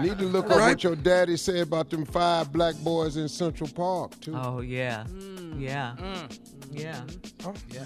Need 0.00 0.18
to 0.18 0.24
look 0.24 0.46
up 0.50 0.58
what 0.60 0.82
your 0.84 0.96
daddy 0.96 1.36
said 1.36 1.56
about 1.66 1.90
them 1.90 2.04
five 2.04 2.52
black 2.52 2.74
boys 2.76 3.16
in 3.16 3.28
Central 3.28 3.68
Park, 3.68 4.18
too. 4.20 4.34
Oh 4.36 4.60
yeah, 4.60 5.04
Mm. 5.08 5.60
yeah, 5.60 5.96
yeah. 6.70 7.02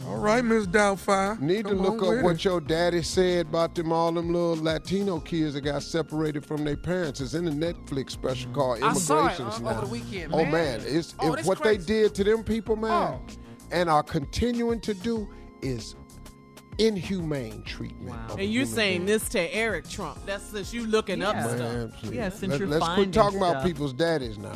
All 0.06 0.16
right, 0.18 0.44
Miss 0.44 0.66
Doubtfire. 0.66 1.38
Need 1.40 1.66
to 1.66 1.74
look 1.74 2.02
up 2.02 2.22
what 2.24 2.36
it. 2.36 2.44
your 2.44 2.60
daddy 2.60 3.02
said 3.02 3.46
about 3.46 3.74
them 3.74 3.92
all 3.92 4.12
them 4.12 4.32
little 4.32 4.56
Latino 4.56 5.20
kids 5.20 5.54
that 5.54 5.60
got 5.62 5.82
separated 5.82 6.44
from 6.44 6.64
their 6.64 6.76
parents. 6.76 7.20
It's 7.20 7.34
in 7.34 7.44
the 7.44 7.50
Netflix 7.50 8.10
special 8.10 8.50
called 8.52 8.82
I 8.82 8.92
saw 8.94 9.26
it, 9.28 9.38
Immigrations 9.40 9.54
uh, 9.56 9.58
now. 9.60 9.70
over 9.78 9.80
the 9.86 9.92
weekend, 9.92 10.32
oh 10.34 10.38
man. 10.38 10.50
man, 10.52 10.80
it's 10.84 11.14
Oh, 11.18 11.34
it- 11.34 11.44
what 11.44 11.60
crazy. 11.60 11.78
they 11.78 11.84
did 12.02 12.14
to 12.16 12.24
them 12.24 12.42
people, 12.44 12.76
man, 12.76 13.20
and 13.70 13.88
are 13.90 14.02
continuing 14.02 14.80
to 14.80 14.94
do 14.94 15.28
is 15.62 15.94
inhumane 16.78 17.62
treatment. 17.64 18.16
of 18.30 18.38
And 18.38 18.50
you're 18.50 18.64
saying 18.64 19.04
beings. 19.04 19.20
this 19.22 19.28
to 19.30 19.54
Eric 19.54 19.86
Trump? 19.88 20.18
That's 20.24 20.44
since 20.44 20.72
you 20.72 20.86
looking 20.86 21.20
up 21.22 21.34
Yeah. 21.34 21.46
stuff. 21.48 21.58
Man, 21.58 21.92
please. 22.00 22.12
Yeah, 22.12 22.28
since 22.30 22.52
Let, 22.52 22.60
you're 22.60 22.68
us 22.70 22.74
quit 22.78 22.82
finding 22.86 23.10
talking 23.12 23.36
about 23.38 23.62
people's 23.64 23.92
daddies 23.92 24.38
now. 24.38 24.52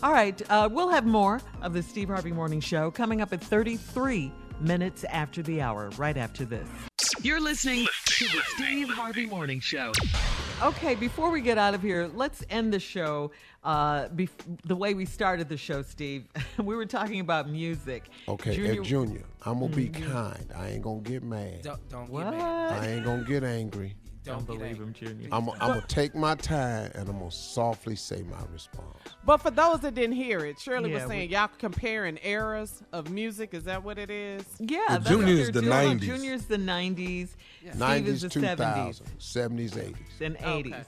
All 0.00 0.12
right, 0.12 0.40
uh, 0.48 0.68
we'll 0.70 0.90
have 0.90 1.06
more 1.06 1.40
of 1.60 1.72
the 1.72 1.82
Steve 1.82 2.06
Harvey 2.08 2.30
Morning 2.30 2.60
Show 2.60 2.88
coming 2.90 3.20
up 3.20 3.32
at 3.32 3.40
33 3.42 4.30
minutes 4.60 5.02
after 5.04 5.42
the 5.42 5.60
hour, 5.60 5.90
right 5.96 6.16
after 6.16 6.44
this. 6.44 6.68
You're 7.20 7.40
listening 7.40 7.84
to 8.06 8.24
the 8.26 8.40
Steve 8.54 8.88
Harvey 8.90 9.26
Morning 9.26 9.58
Show. 9.58 9.90
Okay, 10.62 10.94
before 10.94 11.30
we 11.30 11.40
get 11.40 11.58
out 11.58 11.74
of 11.74 11.82
here, 11.82 12.08
let's 12.14 12.44
end 12.48 12.72
the 12.72 12.78
show 12.78 13.32
uh, 13.64 14.06
bef- 14.08 14.28
the 14.64 14.76
way 14.76 14.94
we 14.94 15.04
started 15.04 15.48
the 15.48 15.56
show, 15.56 15.82
Steve. 15.82 16.26
we 16.58 16.76
were 16.76 16.86
talking 16.86 17.18
about 17.18 17.48
music. 17.50 18.08
Okay, 18.28 18.54
Junior- 18.54 18.74
Junior, 18.74 18.84
Junior 18.84 19.24
I'm 19.46 19.58
gonna 19.58 19.74
be 19.74 19.88
kind. 19.88 20.52
I 20.56 20.68
ain't 20.70 20.82
gonna 20.82 21.00
get 21.00 21.24
mad. 21.24 21.62
Don't, 21.62 21.88
don't 21.88 22.08
What? 22.10 22.30
get 22.30 22.38
mad. 22.38 22.72
I 22.84 22.86
ain't 22.86 23.04
gonna 23.04 23.24
get 23.24 23.42
angry. 23.42 23.96
Don't 24.28 24.46
believe 24.46 24.76
him, 24.78 24.92
Junior. 24.92 25.28
I'm, 25.32 25.48
I'm 25.50 25.58
gonna 25.58 25.84
take 25.88 26.14
my 26.14 26.34
time 26.36 26.90
and 26.94 27.08
I'm 27.08 27.18
gonna 27.18 27.30
softly 27.30 27.96
say 27.96 28.22
my 28.30 28.38
response. 28.52 28.96
But 29.24 29.38
for 29.38 29.50
those 29.50 29.80
that 29.80 29.94
didn't 29.94 30.16
hear 30.16 30.40
it, 30.44 30.58
Shirley 30.58 30.90
Yeah, 30.90 30.98
was 31.00 31.08
saying 31.08 31.28
we- 31.30 31.34
y'all 31.34 31.48
comparing 31.58 32.18
eras 32.22 32.82
of 32.92 33.10
music. 33.10 33.54
Is 33.54 33.64
that 33.64 33.82
what 33.82 33.98
it 33.98 34.10
is? 34.10 34.44
Yeah, 34.58 34.78
Well, 34.88 34.98
that's 34.98 35.08
Junior's 35.10 35.38
they're 35.50 35.52
the 35.52 35.60
doing. 35.62 35.98
90s. 35.98 36.00
Junior's 36.00 36.44
the 36.46 36.56
90s. 36.58 37.28
Steve 37.60 37.72
90s, 37.74 38.06
is 38.06 38.20
the 38.22 38.28
70s 38.28 38.56
2000s, 38.56 39.02
70s, 39.18 39.70
80s. 39.76 40.20
and 40.20 40.36
80s. 40.38 40.84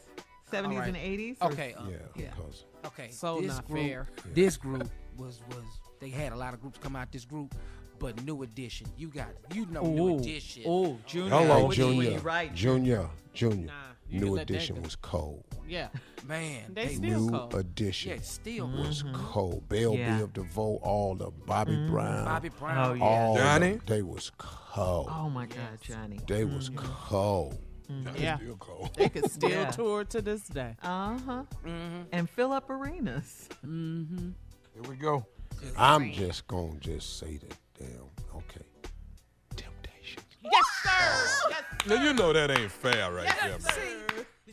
70s 0.51 0.65
All 0.67 0.79
right. 0.81 0.89
and 0.89 0.97
80s? 0.97 1.37
Okay. 1.43 1.75
uh, 1.79 1.83
Yeah, 1.89 1.97
yeah. 2.17 2.87
Okay. 2.87 3.11
So 3.11 3.41
this 3.41 3.55
not 3.55 3.67
group, 3.69 3.79
fair. 3.87 4.09
This 4.35 4.57
group 4.57 4.89
was 5.17 5.41
was 5.51 5.65
they 6.01 6.09
had 6.09 6.33
a 6.33 6.37
lot 6.37 6.55
of 6.55 6.61
groups 6.61 6.79
come 6.79 6.97
out 6.97 7.13
this 7.13 7.25
group, 7.25 7.55
but 7.99 8.23
New 8.25 8.43
Edition. 8.43 8.87
You 8.97 9.09
got 9.09 9.29
you 9.55 9.67
know 9.67 9.83
New 9.83 10.09
Ooh, 10.15 10.19
Edition. 10.19 10.63
ooh, 10.67 10.99
Junior. 11.07 11.31
Hello, 11.31 11.67
what- 11.67 11.77
Junior. 11.77 12.19
right. 12.21 12.53
Junior, 12.55 13.09
Junior, 13.33 13.67
Nah, 13.67 14.19
New 14.19 14.37
Edition 14.39 14.83
was 14.83 14.97
cold. 14.97 15.45
Yeah. 15.69 15.89
Man, 16.27 16.73
They 16.75 16.87
they, 16.87 16.95
still 16.95 17.21
New 17.21 17.31
cold. 17.31 17.55
Edition 17.55 18.11
yeah, 18.13 18.21
still 18.23 18.69
was 18.69 19.05
was 19.05 19.15
cold. 19.15 19.69
Bell 19.69 19.95
Yeah. 19.95 20.19
Biv 20.21 20.33
DeVoe, 20.33 20.81
all 20.83 21.15
the 21.15 21.31
Bobby 21.47 21.77
Brown, 21.89 22.25
Bobby 22.25 22.49
Brown. 22.51 22.91
Oh, 22.91 22.95
yeah. 22.95 23.05
all 23.05 23.37
Johnny? 23.37 23.71
them, 23.73 23.83
they 23.87 24.03
was 24.03 24.31
cold. 24.39 25.09
Oh, 25.11 25.31
my 25.31 25.47
God, 25.47 25.81
Johnny. 25.81 26.19
They 26.27 26.45
was 26.45 26.71
cold. 26.77 27.59
Yeah. 28.17 28.37
Still 28.39 28.57
cold. 28.57 28.91
They 28.97 29.09
could 29.09 29.31
still 29.33 29.51
Yeah. 29.51 29.71
tour 29.71 30.05
to 30.05 30.23
this 30.23 30.43
day. 30.43 30.77
Uh 30.83 31.19
huh. 31.19 31.43
Mm-hmm. 31.65 32.03
And 32.13 32.31
fill 32.31 32.53
up 32.53 32.71
arenas. 32.71 33.49
Mm-hmm. 33.67 34.31
Here 34.75 34.83
we 34.89 34.95
go. 34.97 35.27
I'm 35.77 36.13
just 36.13 36.47
gonna 36.47 36.79
just 36.79 37.19
say 37.19 37.37
that. 37.39 37.57
Damn. 37.79 37.89
Okay. 38.37 38.65
Temptation. 40.43 40.51
Yes, 40.53 40.67
sir. 40.83 41.51
Yes, 41.51 41.63
Now 41.87 42.03
you 42.03 42.13
know 42.15 42.33
that 42.33 42.51
ain't 42.51 42.71
fair 42.71 43.13
right 43.13 43.35
there, 43.41 43.51
man. 43.51 43.59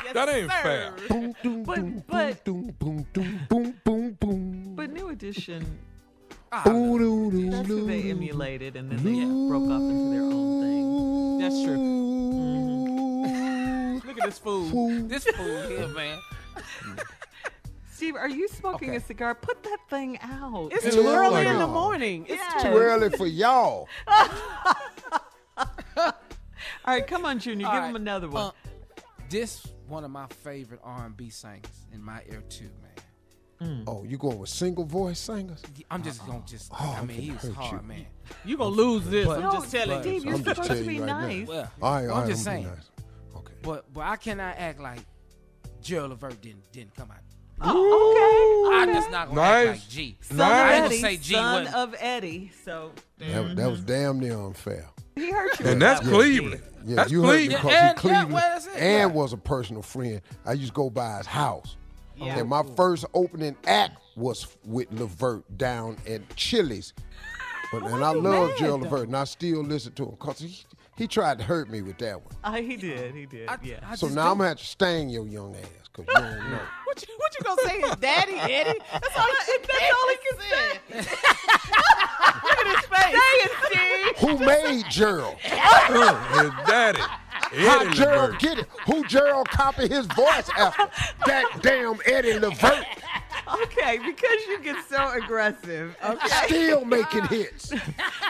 yes, 0.03 0.13
That 0.13 0.29
ain't 0.29 0.51
sir. 0.51 0.63
fair. 0.63 0.93
Boom, 1.09 1.33
boom, 1.43 1.63
But- 1.63 1.75
boom, 1.81 2.03
but- 2.07 2.43
boom, 2.45 2.75
boom, 2.79 3.05
boom, 3.13 3.47
boom, 3.49 3.73
boom, 3.83 4.11
boom. 4.19 4.75
But 4.75 4.91
New 4.91 5.09
Edition, 5.09 5.79
ah, 6.51 6.67
Ooh, 6.69 6.97
doo, 6.97 7.31
doo, 7.31 7.49
that's 7.51 7.67
who 7.67 7.85
they 7.85 8.09
emulated, 8.09 8.75
and 8.75 8.91
then 8.91 9.03
they 9.03 9.25
broke 9.49 9.69
off 9.69 9.81
into 9.81 10.09
their 10.11 10.21
own 10.23 10.61
thing. 10.61 11.39
That's 11.39 11.61
true. 11.63 11.77
Mm-hmm. 13.27 14.07
Look 14.07 14.17
at 14.19 14.25
this 14.25 14.37
fool. 14.39 15.07
This 15.07 15.23
fool 15.25 15.61
here, 15.67 15.87
man. 15.95 16.19
Steve, 17.91 18.15
are 18.15 18.29
you 18.29 18.47
smoking 18.47 18.95
a 18.95 18.99
cigar? 18.99 19.33
Put 19.33 19.63
that 19.63 19.77
thing 19.89 20.19
out. 20.21 20.69
It's 20.71 20.85
It 20.85 20.91
too 20.93 21.01
look 21.01 21.15
early 21.17 21.31
like 21.31 21.47
in 21.47 21.57
the 21.57 21.65
morning. 21.67 22.25
It's 22.29 22.35
Yes. 22.39 22.61
Too 22.61 22.69
early 22.69 23.09
for 23.09 23.25
y'all. 23.25 23.89
All 25.97 26.13
right, 26.85 27.05
come 27.05 27.25
on, 27.25 27.39
Junior. 27.39 27.67
All 27.67 27.73
Give 27.73 27.81
right. 27.81 27.89
him 27.89 27.95
another 27.95 28.29
one. 28.29 28.45
Uh, 28.45 28.51
this 29.29 29.65
one 29.87 30.03
of 30.03 30.11
my 30.11 30.27
favorite 30.27 30.79
R&B 30.83 31.29
singers 31.29 31.85
in 31.93 32.01
my 32.01 32.21
ear 32.31 32.43
too, 32.49 32.69
man. 33.61 33.83
Oh, 33.87 34.03
you 34.03 34.17
going 34.17 34.37
with 34.37 34.49
single 34.49 34.85
voice 34.85 35.19
singers? 35.19 35.63
I'm 35.89 36.03
just 36.03 36.25
gonna 36.25 36.43
just. 36.45 36.71
Oh, 36.71 36.97
I 37.01 37.03
mean, 37.03 37.19
he 37.19 37.31
was 37.31 37.51
hard, 37.53 37.81
you. 37.81 37.87
man. 37.87 38.05
You 38.45 38.55
gonna 38.57 38.69
lose 38.75 39.05
this? 39.05 39.25
But- 39.25 39.43
I'm 39.43 39.51
just 39.51 39.71
telling 39.71 39.89
but- 39.97 40.01
Steve, 40.03 40.23
you. 40.25 40.29
you're 40.29 40.35
I'm 40.37 40.43
just 40.43 40.61
supposed 40.61 40.81
to 40.83 40.87
be 40.87 40.95
you 40.95 41.01
right 41.01 41.07
now. 41.07 41.19
nice. 41.27 41.47
Well, 41.47 41.71
All 41.81 41.93
right, 41.93 42.07
all 42.07 42.15
I'm 42.17 42.21
right, 42.21 42.29
just 42.29 42.47
I'm 42.47 42.53
saying. 42.53 42.67
nice. 42.67 42.91
Okay. 43.35 43.53
But 43.63 43.91
but 43.93 44.01
I 44.01 44.15
cannot 44.15 44.55
act 44.57 44.79
like 44.79 44.99
Gerald 45.81 46.11
Levert 46.11 46.39
didn't 46.41 46.71
didn't 46.71 46.93
come 46.95 47.09
out. 47.11 47.17
Oh, 47.61 48.67
okay. 48.67 48.77
I'm 48.91 48.93
just 48.93 49.09
not 49.11 49.29
gonna 49.29 49.41
Nice. 49.41 49.67
act 49.67 49.77
like 49.79 49.89
G. 49.89 50.17
Son 50.21 50.37
Nice. 50.37 50.49
I 50.49 50.73
of 50.73 50.91
ain't 50.91 51.01
gonna 51.01 51.01
say 51.13 51.17
G 51.17 51.33
son 51.33 51.63
wasn't. 51.63 51.75
of 51.75 51.95
Eddie. 51.99 52.51
So 52.65 52.91
That, 53.17 53.43
was- 53.43 53.55
that 53.55 53.69
was 53.71 53.81
damn 53.81 54.19
near 54.19 54.37
unfair. 54.39 54.87
he 55.15 55.31
hurt 55.31 55.59
you. 55.59 55.65
And 55.67 55.81
that's 55.81 56.01
that 56.01 56.09
Cleveland. 56.09 56.61
Yeah, 56.85 56.95
That's 56.97 57.11
you 57.11 57.23
heard 57.23 57.27
me 57.41 57.47
Cleveland. 57.55 57.63
because 57.63 57.71
Yeah, 57.71 57.79
he 57.81 57.87
and- 57.89 57.97
yeah, 57.97 58.01
Cleveland 58.23 58.33
well, 58.33 58.75
and 58.77 59.13
was 59.13 59.33
a 59.33 59.37
personal 59.37 59.81
friend. 59.81 60.21
I 60.45 60.53
used 60.53 60.67
to 60.69 60.73
go 60.75 60.89
by 60.89 61.17
his 61.17 61.25
house. 61.27 61.75
Yeah. 62.15 62.39
And 62.39 62.49
my 62.49 62.63
first 62.75 63.05
opening 63.13 63.55
act 63.67 63.97
was 64.15 64.47
with 64.63 64.91
Levert 64.91 65.57
down 65.57 65.97
at 66.07 66.21
Chili's. 66.35 66.93
But 67.71 67.83
and 67.83 68.03
I 68.03 68.11
love 68.11 68.49
mad, 68.49 68.57
Gerald 68.57 68.81
though? 68.81 68.85
Levert, 68.85 69.07
and 69.07 69.17
I 69.17 69.25
still 69.25 69.61
listen 69.63 69.91
to 69.93 70.03
him 70.05 70.11
because 70.11 70.39
he, 70.39 70.57
he 70.95 71.07
tried 71.07 71.37
to 71.39 71.43
hurt 71.43 71.69
me 71.69 71.81
with 71.81 71.97
that 71.97 72.19
one. 72.23 72.33
Uh, 72.43 72.53
he 72.53 72.77
did. 72.77 73.13
He 73.13 73.25
did. 73.25 73.49
I- 73.49 73.57
yeah. 73.61 73.79
I 73.85 73.95
So 73.95 74.07
just 74.07 74.15
now 74.15 74.31
I'm 74.31 74.37
gonna 74.37 74.49
have 74.49 74.57
to 74.59 74.65
stain 74.65 75.09
your 75.09 75.27
young 75.27 75.55
ass 75.55 75.89
because 75.93 76.05
you 76.07 76.13
don't 76.37 76.49
know. 76.51 76.59
What 76.97 77.07
you, 77.07 77.15
what 77.17 77.31
you 77.37 77.43
gonna 77.45 77.61
say? 77.61 77.81
His 77.81 77.95
daddy, 77.97 78.33
Eddie? 78.39 78.79
That's 78.91 79.15
all 79.15 79.27
he, 79.27 79.57
That's 79.61 79.93
all 79.93 80.09
he 80.09 80.17
can 80.25 80.35
say. 80.41 81.05
Look 82.43 82.57
at 82.57 82.67
his 82.75 82.85
face. 82.87 83.13
Say 83.13 83.35
it, 83.45 83.51
Steve. 83.65 84.29
Who 84.29 84.31
made 84.43 84.83
Gerald? 84.89 85.35
Uh, 85.45 86.41
his 86.41 86.51
daddy. 86.67 87.01
How 87.01 87.81
Eddie 87.81 87.93
Gerald 87.93 88.39
get 88.39 88.57
it? 88.57 88.67
Who 88.87 89.05
Gerald 89.05 89.47
copy 89.49 89.87
his 89.87 90.07
voice 90.07 90.49
after? 90.57 90.89
That 91.27 91.45
damn 91.61 91.99
Eddie 92.07 92.39
Levert 92.39 92.85
Okay, 93.63 93.99
because 94.05 94.45
you 94.47 94.59
get 94.61 94.83
so 94.89 95.11
aggressive. 95.11 95.95
Okay. 96.03 96.27
still 96.47 96.83
making 96.85 97.23
hits. 97.27 97.71
All 97.71 97.79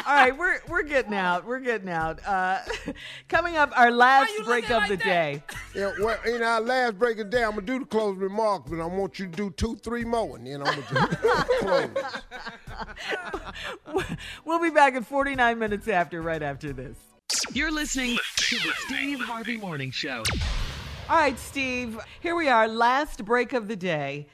right, 0.07 0.38
we're 0.38 0.60
we're 0.68 0.84
getting 0.84 1.14
out. 1.14 1.45
We're 1.45 1.60
getting 1.60 1.89
out. 1.89 2.19
Uh, 2.26 2.60
coming 3.27 3.57
up, 3.57 3.72
our 3.76 3.91
last 3.91 4.31
break 4.45 4.69
of 4.69 4.88
the 4.88 4.98
day. 4.98 5.44
Yeah, 5.73 5.94
well, 5.99 6.18
in 6.26 6.44
our 6.44 6.61
last 6.61 6.99
break 6.99 7.18
of 7.19 7.31
the 7.31 7.38
day, 7.38 7.44
I'm 7.44 7.52
gonna 7.52 7.61
do 7.64 7.80
the 7.80 7.85
closing 7.85 8.22
remarks, 8.22 8.69
but 8.69 8.80
I 8.80 8.85
want 8.85 9.18
you 9.19 9.26
to 9.27 9.31
do 9.31 9.49
two, 9.52 9.76
three 9.77 10.03
more, 10.06 10.38
and 10.38 10.45
then 10.45 10.61
I'm 10.61 10.84
gonna 10.91 11.07
just 11.18 11.22
close. 13.94 14.06
We'll 14.45 14.61
be 14.61 14.69
back 14.69 14.95
in 14.95 15.03
49 15.03 15.60
minutes 15.60 15.88
after, 15.88 16.22
right 16.22 16.44
after 16.44 16.73
this. 16.73 16.98
You're 17.53 17.72
listening 17.72 18.18
to 18.38 18.56
the 18.56 18.72
Steve 18.85 19.19
Harvey 19.19 19.57
Morning 19.57 19.91
Show. 19.91 20.23
All 21.10 21.18
right, 21.18 21.38
Steve, 21.39 21.99
here 22.22 22.35
we 22.35 22.48
are, 22.49 22.68
last 22.68 23.23
break 23.26 23.53
of 23.53 23.68
the 23.68 23.76
day. 23.76 24.27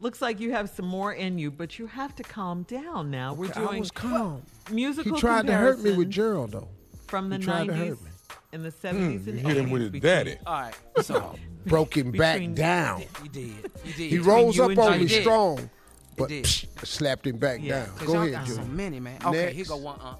Looks 0.00 0.22
like 0.22 0.40
you 0.40 0.52
have 0.52 0.70
some 0.70 0.86
more 0.86 1.12
in 1.12 1.38
you, 1.38 1.50
but 1.50 1.78
you 1.78 1.86
have 1.86 2.14
to 2.16 2.22
calm 2.22 2.62
down 2.64 3.10
now. 3.10 3.34
We're 3.34 3.50
I 3.50 3.66
doing 3.66 3.80
was 3.80 3.90
calm. 3.90 4.42
musical 4.70 5.14
He 5.14 5.20
tried 5.20 5.46
to 5.46 5.52
hurt 5.54 5.80
me 5.80 5.92
with 5.92 6.10
Gerald, 6.10 6.52
though. 6.52 6.68
from 7.06 7.28
the 7.28 7.36
He 7.36 7.44
tried 7.44 7.66
to 7.66 7.72
90s 7.72 7.76
hurt 7.88 8.02
me. 8.02 8.10
and 8.52 8.64
the 8.64 8.70
70s 8.72 9.26
and 9.26 9.38
you 9.38 9.44
80s. 9.44 9.46
hit 9.46 9.56
him 9.58 9.70
with 9.70 9.82
his 9.82 9.90
between- 9.90 10.10
daddy. 10.10 10.36
All 10.46 10.54
right. 10.54 10.74
So 11.02 11.36
Broke 11.66 11.94
him 11.96 12.12
back 12.12 12.40
down. 12.54 13.02
you 13.22 13.28
did. 13.28 13.70
You 13.84 13.92
did. 13.92 14.10
He 14.10 14.18
rose 14.18 14.58
up 14.58 14.76
on 14.78 14.98
me 15.00 15.08
strong, 15.08 15.68
but 16.16 16.30
did. 16.30 16.44
psh, 16.46 16.66
slapped 16.86 17.26
him 17.26 17.36
back 17.36 17.60
Yeah, 17.62 17.84
down. 17.84 18.06
Go 18.06 18.16
ahead, 18.22 18.32
got 18.32 18.46
Junior. 18.46 18.62
so 18.62 18.68
many, 18.68 18.98
man. 19.00 19.18
Okay, 19.26 19.44
Next. 19.44 19.56
here 19.56 19.64
go 19.66 19.76
one. 19.76 20.00
Uh, 20.00 20.14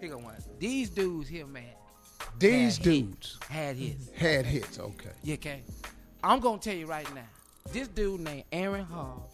here 0.00 0.08
go 0.08 0.16
one. 0.18 0.34
These 0.58 0.88
dudes 0.90 1.28
here, 1.28 1.46
man, 1.46 1.64
These 2.38 2.76
had 2.78 2.84
dudes 2.84 3.38
had 3.50 3.76
hits. 3.76 4.08
had 4.16 4.46
hits. 4.46 4.78
Okay. 4.78 5.10
Yeah, 5.22 5.34
okay. 5.34 5.62
I'm 6.24 6.40
gonna 6.40 6.56
tell 6.58 6.74
you 6.74 6.86
right 6.86 7.14
now. 7.14 7.20
This 7.72 7.88
dude 7.88 8.20
named 8.20 8.44
Aaron 8.52 8.84
Hall, 8.84 9.28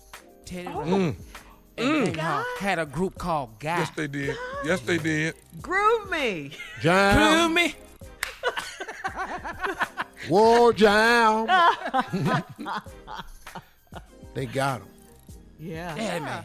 Teddy 0.45 0.69
Oh. 0.69 0.81
Ray, 0.81 0.89
Mm. 0.91 1.17
and 1.79 1.87
Mm. 1.89 2.07
Aaron 2.07 2.19
Hall 2.19 2.45
had 2.59 2.79
a 2.79 2.87
group 2.87 3.17
called 3.19 3.59
Guy. 3.61 3.79
Yes, 3.79 3.91
they 3.95 4.07
did. 4.09 4.37
Yes, 4.65 4.81
they 4.81 4.99
did. 4.99 5.35
Groove 5.61 6.11
me. 6.11 6.51
Jam. 6.81 7.17
Prove 7.17 7.53
me. 7.53 7.75
Whoa, 10.29 10.73
jam. 10.73 11.47
they 14.35 14.47
got 14.47 14.81
him. 14.81 14.89
Yeah. 15.59 15.95
Yeah, 15.97 16.19
man. 16.21 16.45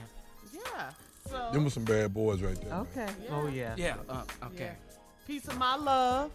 Yeah. 0.54 0.90
So, 1.30 1.50
Them 1.54 1.64
were 1.64 1.70
some 1.70 1.84
bad 1.86 2.14
boys 2.14 2.42
right 2.42 2.60
there. 2.62 2.70
man. 2.70 2.80
Okay. 2.96 3.08
Oh, 3.32 3.48
yeah. 3.48 3.74
Yeah. 3.78 3.96
Uh, 4.10 4.24
okay. 4.46 4.72
piece 5.26 5.48
of 5.48 5.58
my 5.58 5.76
love. 5.76 6.32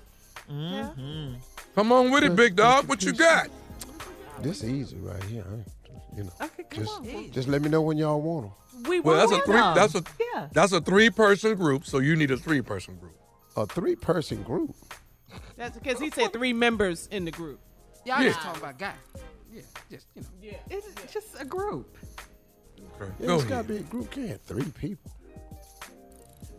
Mhm. 0.50 1.36
Come 1.74 1.92
on 1.92 2.10
with 2.10 2.24
it, 2.24 2.34
big 2.36 2.56
dog. 2.56 2.86
What 2.88 3.02
you 3.02 3.12
got? 3.12 3.48
This 4.40 4.64
easy 4.64 4.96
right 4.96 5.22
here. 5.24 5.44
I 5.46 6.16
You 6.16 6.24
know, 6.24 6.32
Okay, 6.42 6.64
come 6.68 6.84
just 6.84 6.98
on. 6.98 7.30
just 7.32 7.48
let 7.48 7.62
me 7.62 7.68
know 7.68 7.80
when 7.82 7.96
y'all 7.96 8.20
want 8.20 8.46
them. 8.46 8.82
We 8.88 9.00
Well, 9.00 9.16
that's 9.16 9.32
a 9.32 9.44
three. 9.44 9.54
them. 9.56 9.74
That's 9.74 9.94
a 9.94 10.02
Yeah. 10.34 10.48
that's 10.52 10.72
a 10.72 10.80
three 10.80 11.10
person 11.10 11.54
group. 11.54 11.86
So 11.86 11.98
you 11.98 12.16
need 12.16 12.30
a 12.30 12.36
three 12.36 12.60
person 12.60 12.96
group. 12.98 13.16
A 13.56 13.66
three 13.66 13.96
person 13.96 14.42
group. 14.42 14.74
That's 15.56 15.78
because 15.78 16.00
he 16.00 16.10
said 16.10 16.32
three 16.32 16.52
members 16.52 17.06
in 17.10 17.24
the 17.24 17.30
group. 17.30 17.60
Y'all 18.04 18.20
Yeah. 18.20 18.28
just 18.30 18.40
talking 18.40 18.62
about 18.62 18.78
Guy. 18.78 18.94
Yeah. 19.52 19.62
Just 19.90 20.06
you 20.14 20.22
know. 20.22 20.28
Yeah. 20.42 20.58
It's 20.70 21.12
just 21.12 21.28
a 21.40 21.44
group. 21.44 21.96
Okay. 23.00 23.12
Yeah, 23.20 23.26
Go 23.26 23.34
it's 23.36 23.44
gotta 23.44 23.68
be 23.68 23.76
a 23.76 23.80
group. 23.80 24.10
Can't 24.10 24.42
three 24.44 24.70
people. 24.72 25.10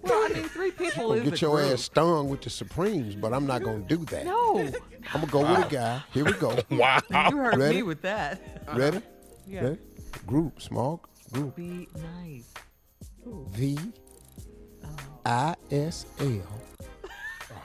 Well, 0.04 0.26
I 0.30 0.34
mean, 0.34 0.44
three 0.50 0.72
people 0.72 1.10
Gonna 1.10 1.22
is 1.22 1.30
get 1.30 1.34
a 1.42 1.46
your 1.46 1.58
group. 1.62 1.74
ass 1.74 1.82
stung 1.84 2.30
with 2.30 2.42
the 2.42 2.50
Supremes, 2.50 3.16
but 3.16 3.34
I'm 3.34 3.48
not 3.48 3.64
gonna 3.64 3.80
do 3.88 3.98
that. 4.06 4.26
No. 4.26 4.58
I'm 4.60 5.22
gonna 5.22 5.28
go 5.28 5.40
with 5.42 5.66
a 5.68 5.70
guy. 5.70 6.02
Here 6.14 6.26
we 6.26 6.34
go. 6.34 6.58
Wow. 6.70 7.00
You 7.12 7.38
heard 7.38 7.58
Ready? 7.58 7.76
me 7.78 7.84
with 7.84 8.02
that. 8.02 8.42
Ready? 8.74 8.98
Uh-huh. 8.98 9.06
Yeah. 9.48 9.62
Ready? 9.64 9.78
Group, 10.28 10.62
small 10.62 11.02
group. 11.32 11.56
Be 11.56 11.88
nice. 12.22 12.52
V 13.26 13.78
I 15.26 15.56
S 15.72 16.06
L 16.20 16.42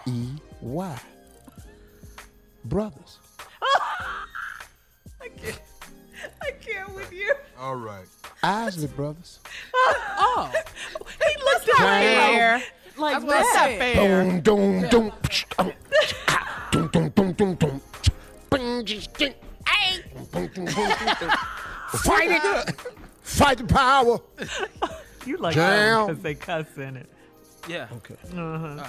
E 0.07 0.29
Y. 0.61 0.99
Brothers. 2.65 3.19
I 5.21 5.29
can't. 5.37 5.61
I 6.43 6.51
can't 6.61 6.95
with 6.95 7.13
you. 7.13 7.33
All 7.59 7.77
right. 7.77 8.07
Isley 8.43 8.87
Brothers. 8.87 9.41
Oh. 10.21 10.53
He 11.77 11.83
looked 11.83 11.93
at 11.93 12.31
Fair. 12.31 12.59
me 12.59 12.65
like 12.97 13.13
That's 13.15 13.25
what 13.25 13.37
I 13.37 13.43
that. 13.43 13.53
said. 13.55 13.79
Fair. 13.79 14.25
Boom, 14.25 14.41
doom, 14.41 14.89
doom, 14.89 15.11
psh, 15.23 15.45
um, 15.59 15.73
doom, 16.73 16.89
doom, 16.89 17.09
doom, 17.11 17.33
doom, 17.33 17.55
doom. 17.55 17.81
Bing, 18.51 18.85
just 18.85 19.13
ding. 19.15 19.35
Ay. 19.67 20.03
Boom, 20.33 20.47
boom, 20.55 20.65
boom, 20.65 20.65
boom, 20.75 21.15
boom. 21.21 21.31
Fight 21.91 22.31
it. 22.31 22.81
Fight 23.23 23.59
the 23.59 23.65
power. 23.65 24.19
You 25.27 25.37
like 25.37 25.55
Jam. 25.55 26.07
because 26.07 26.23
they 26.23 26.35
cuss 26.35 26.67
in 26.77 26.97
it. 26.97 27.09
Yeah. 27.69 27.89
Okay. 27.97 28.15
Uh-huh. 28.15 28.85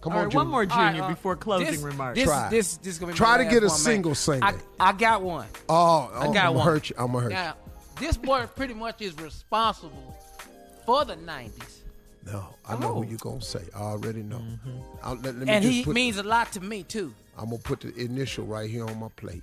Come 0.00 0.12
All 0.14 0.18
on, 0.18 0.24
right, 0.24 0.32
Junior. 0.32 0.36
one 0.36 0.48
more 0.48 0.60
All 0.62 0.66
right, 0.66 0.90
junior 0.92 1.02
uh, 1.04 1.08
before 1.10 1.36
closing 1.36 1.66
this, 1.70 1.80
remarks. 1.80 2.16
This, 2.18 2.24
Try. 2.24 2.48
This, 2.48 2.76
this, 2.78 2.94
is 2.94 2.98
gonna 2.98 3.12
be 3.12 3.18
Try 3.18 3.32
my 3.32 3.36
to 3.38 3.42
last 3.44 3.52
get 3.52 3.62
a 3.62 3.66
one, 3.66 3.72
man. 3.72 3.78
single 3.78 4.14
single. 4.14 4.48
I, 4.48 4.54
I 4.80 4.92
got 4.92 5.22
one. 5.22 5.46
Oh, 5.68 6.10
oh 6.12 6.18
I 6.18 6.24
I'm 6.26 6.32
got 6.32 6.46
gonna 6.46 6.52
one. 6.52 6.66
hurt 6.66 6.90
you. 6.90 6.96
I'm 6.98 7.06
gonna 7.12 7.20
hurt 7.20 7.30
you. 7.30 7.36
Now, 7.36 7.56
this 8.00 8.16
boy 8.16 8.46
pretty 8.56 8.74
much 8.74 9.00
is 9.02 9.16
responsible 9.18 10.16
for 10.86 11.04
the 11.04 11.14
'90s, 11.16 11.81
No, 12.24 12.54
I 12.68 12.76
know 12.78 12.90
Oh. 12.90 13.02
who 13.02 13.10
you 13.10 13.16
gonna 13.18 13.40
say. 13.42 13.62
I 13.74 13.80
already 13.80 14.22
know. 14.22 14.38
Mm-hmm. 14.38 14.70
I'll, 15.02 15.14
let, 15.16 15.24
let 15.24 15.36
me 15.36 15.48
and 15.52 15.62
just 15.62 15.74
he 15.74 15.84
put, 15.84 15.94
means 15.94 16.16
a 16.18 16.22
lot 16.22 16.52
to 16.52 16.60
me 16.60 16.82
too. 16.84 17.12
I'm 17.36 17.46
gonna 17.46 17.58
put 17.58 17.80
the 17.80 17.94
initial 17.96 18.44
right 18.46 18.68
here 18.70 18.84
on 18.86 18.98
my 19.00 19.08
plate. 19.16 19.42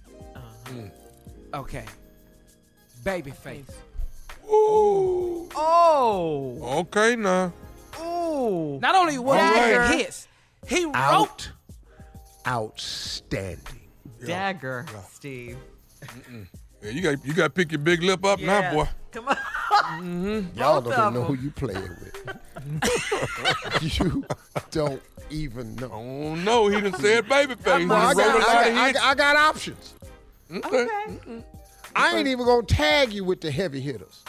Okay, 1.53 1.85
Babyface. 3.03 3.69
Ooh. 4.47 5.49
Oh. 5.56 6.57
Okay, 6.81 7.15
now. 7.15 7.51
Oh. 7.97 8.80
Not 8.81 8.95
only 8.95 9.18
was 9.18 9.39
he 9.39 9.47
Dagger. 9.56 9.80
making 9.81 9.99
hits, 9.99 10.27
he 10.68 10.85
wrote. 10.85 10.95
Out, 10.95 11.51
outstanding. 12.47 13.80
Dagger, 14.26 14.85
Steve. 15.11 15.57
Yeah, 16.81 16.91
you 16.91 17.01
got 17.01 17.26
you 17.26 17.34
got 17.34 17.43
to 17.45 17.49
pick 17.49 17.72
your 17.72 17.80
big 17.80 18.01
lip 18.03 18.23
up 18.23 18.39
Yeah. 18.39 18.45
now, 18.61 18.73
boy. 18.73 18.89
Come 19.11 19.27
on. 19.27 19.35
Mm-hmm. 19.35 20.57
Y'all 20.57 20.81
don't 20.81 20.93
even 20.93 21.14
know 21.14 21.23
who 21.23 21.34
you 21.35 21.51
playing 21.51 21.81
with. 21.81 22.15
you 23.99 24.23
don't 24.72 25.01
even 25.30 25.76
know. 25.76 25.91
Oh 25.91 26.35
no, 26.35 26.68
he 26.68 26.80
done 26.81 26.93
said 26.93 27.26
babyface. 27.26 27.80
He 27.80 27.85
Well, 27.85 27.97
I, 27.97 28.14
got, 28.14 28.35
I, 28.35 28.39
got, 28.39 28.68
I, 28.77 28.91
got, 28.91 29.03
I 29.03 29.15
got 29.15 29.35
options. 29.35 29.93
Okay. 30.51 30.88
I 31.95 32.18
ain't 32.18 32.27
even 32.27 32.45
gonna 32.45 32.64
tag 32.64 33.14
you 33.14 33.23
with 33.23 33.41
the 33.41 33.51
heavy 33.51 33.80
hitters. 33.81 34.23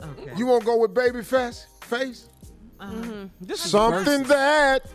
Okay. 0.00 0.32
You 0.36 0.46
wanna 0.46 0.64
go 0.64 0.78
with 0.78 0.94
baby 0.94 1.22
Face? 1.22 1.66
This 1.90 3.64
is 3.64 3.70
Something 3.70 4.24
versus. 4.24 4.28
that 4.28 4.86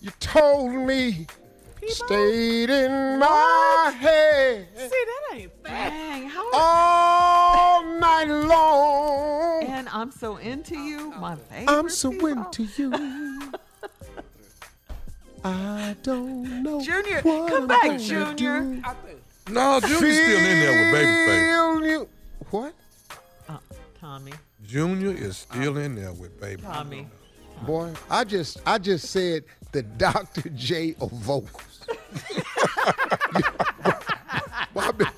you 0.00 0.10
told 0.20 0.72
me 0.72 1.26
stayed 1.88 2.70
in 2.70 3.18
my 3.18 3.94
head 3.98 4.68
See, 4.76 4.88
that 4.88 5.22
ain't 5.34 5.52
fair. 5.62 5.90
Dang, 5.90 6.28
how 6.28 6.50
all 6.52 7.84
night 7.98 8.24
long. 8.28 9.64
And 9.64 9.88
I'm 9.90 10.10
so 10.10 10.36
into 10.36 10.76
you, 10.78 11.10
my 11.12 11.36
favorite. 11.36 11.70
I'm 11.72 11.88
so 11.88 12.10
people. 12.10 12.28
into 12.28 12.64
you. 12.76 12.92
I 15.44 15.94
don't 16.02 16.62
know. 16.62 16.80
Junior, 16.80 17.20
what 17.22 17.48
come 17.48 17.62
I'm 17.62 17.68
back, 17.68 17.82
gonna 17.82 17.98
Junior. 17.98 18.34
do. 18.34 18.82
No, 19.50 19.78
Junior's 19.80 20.16
still 20.16 20.38
in 20.38 20.60
there 20.60 20.92
with 20.92 20.94
babyface. 20.94 21.50
Feel 21.52 21.86
you. 21.86 22.08
What? 22.50 22.74
Uh, 23.48 23.58
Tommy, 24.00 24.32
Junior 24.66 25.10
is 25.10 25.36
still 25.36 25.76
in 25.76 25.94
there 25.96 26.12
with 26.12 26.40
baby. 26.40 26.62
Tommy. 26.62 27.08
Boy, 27.66 27.92
I 28.10 28.24
just 28.24 28.58
I 28.66 28.78
just 28.78 29.10
said 29.10 29.44
the 29.72 29.82
Dr. 29.82 30.48
J 30.50 30.94
of 31.00 31.10
vocals. 31.10 31.73
Well, 34.74 34.92
I, 34.92 34.92
mean, 34.98 35.08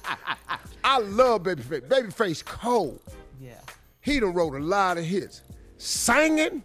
I 0.84 0.98
love 0.98 1.42
Babyface. 1.44 1.88
Babyface 1.88 2.44
cold. 2.44 3.00
Yeah. 3.40 3.54
He 4.02 4.20
done 4.20 4.34
wrote 4.34 4.54
a 4.54 4.58
lot 4.58 4.98
of 4.98 5.04
hits. 5.04 5.42
Singing, 5.78 6.62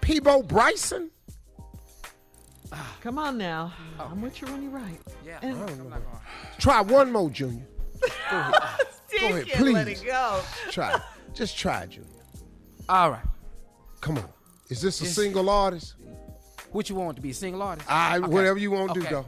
Peabo 0.00 0.42
Bryson. 0.42 1.10
Come 3.00 3.18
on 3.18 3.38
now. 3.38 3.72
I'm 4.00 4.20
with 4.20 4.40
you 4.40 4.48
when 4.48 4.62
you're 4.64 4.72
right. 4.72 4.98
Yeah, 5.24 5.38
And- 5.42 5.52
I'm 5.58 5.88
not 5.88 6.02
going. 6.02 6.20
Try 6.58 6.80
one 6.80 7.12
more, 7.12 7.30
Junior. 7.30 7.66
Go 8.30 8.36
ahead, 8.36 8.54
Steve 9.06 9.20
Go 9.20 9.26
ahead, 9.28 9.46
can't 9.46 9.72
let 9.72 9.86
please. 9.86 10.02
it 10.02 10.06
go. 10.06 10.40
try. 10.70 11.00
Just 11.34 11.56
try, 11.56 11.86
Junior. 11.86 12.08
All 12.88 13.12
right. 13.12 13.24
Come 14.00 14.18
on. 14.18 14.28
Is 14.68 14.80
this 14.82 15.00
a 15.00 15.04
Yes. 15.04 15.14
single 15.14 15.48
artist? 15.48 15.94
What 16.76 16.90
you 16.90 16.94
want 16.94 17.16
to 17.16 17.22
be 17.22 17.30
a 17.30 17.34
single 17.34 17.62
artist? 17.62 17.90
I 17.90 18.18
Okay. 18.18 18.26
whatever 18.28 18.58
you 18.58 18.70
want 18.70 18.92
to 18.92 19.00
Okay. 19.00 19.08
do, 19.08 19.14
though. 19.14 19.26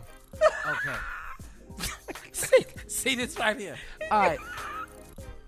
Okay. 0.70 1.92
see, 2.32 2.66
see 2.88 3.14
this 3.14 3.38
right 3.38 3.58
here. 3.58 3.76
All 4.10 4.20
right. 4.20 4.38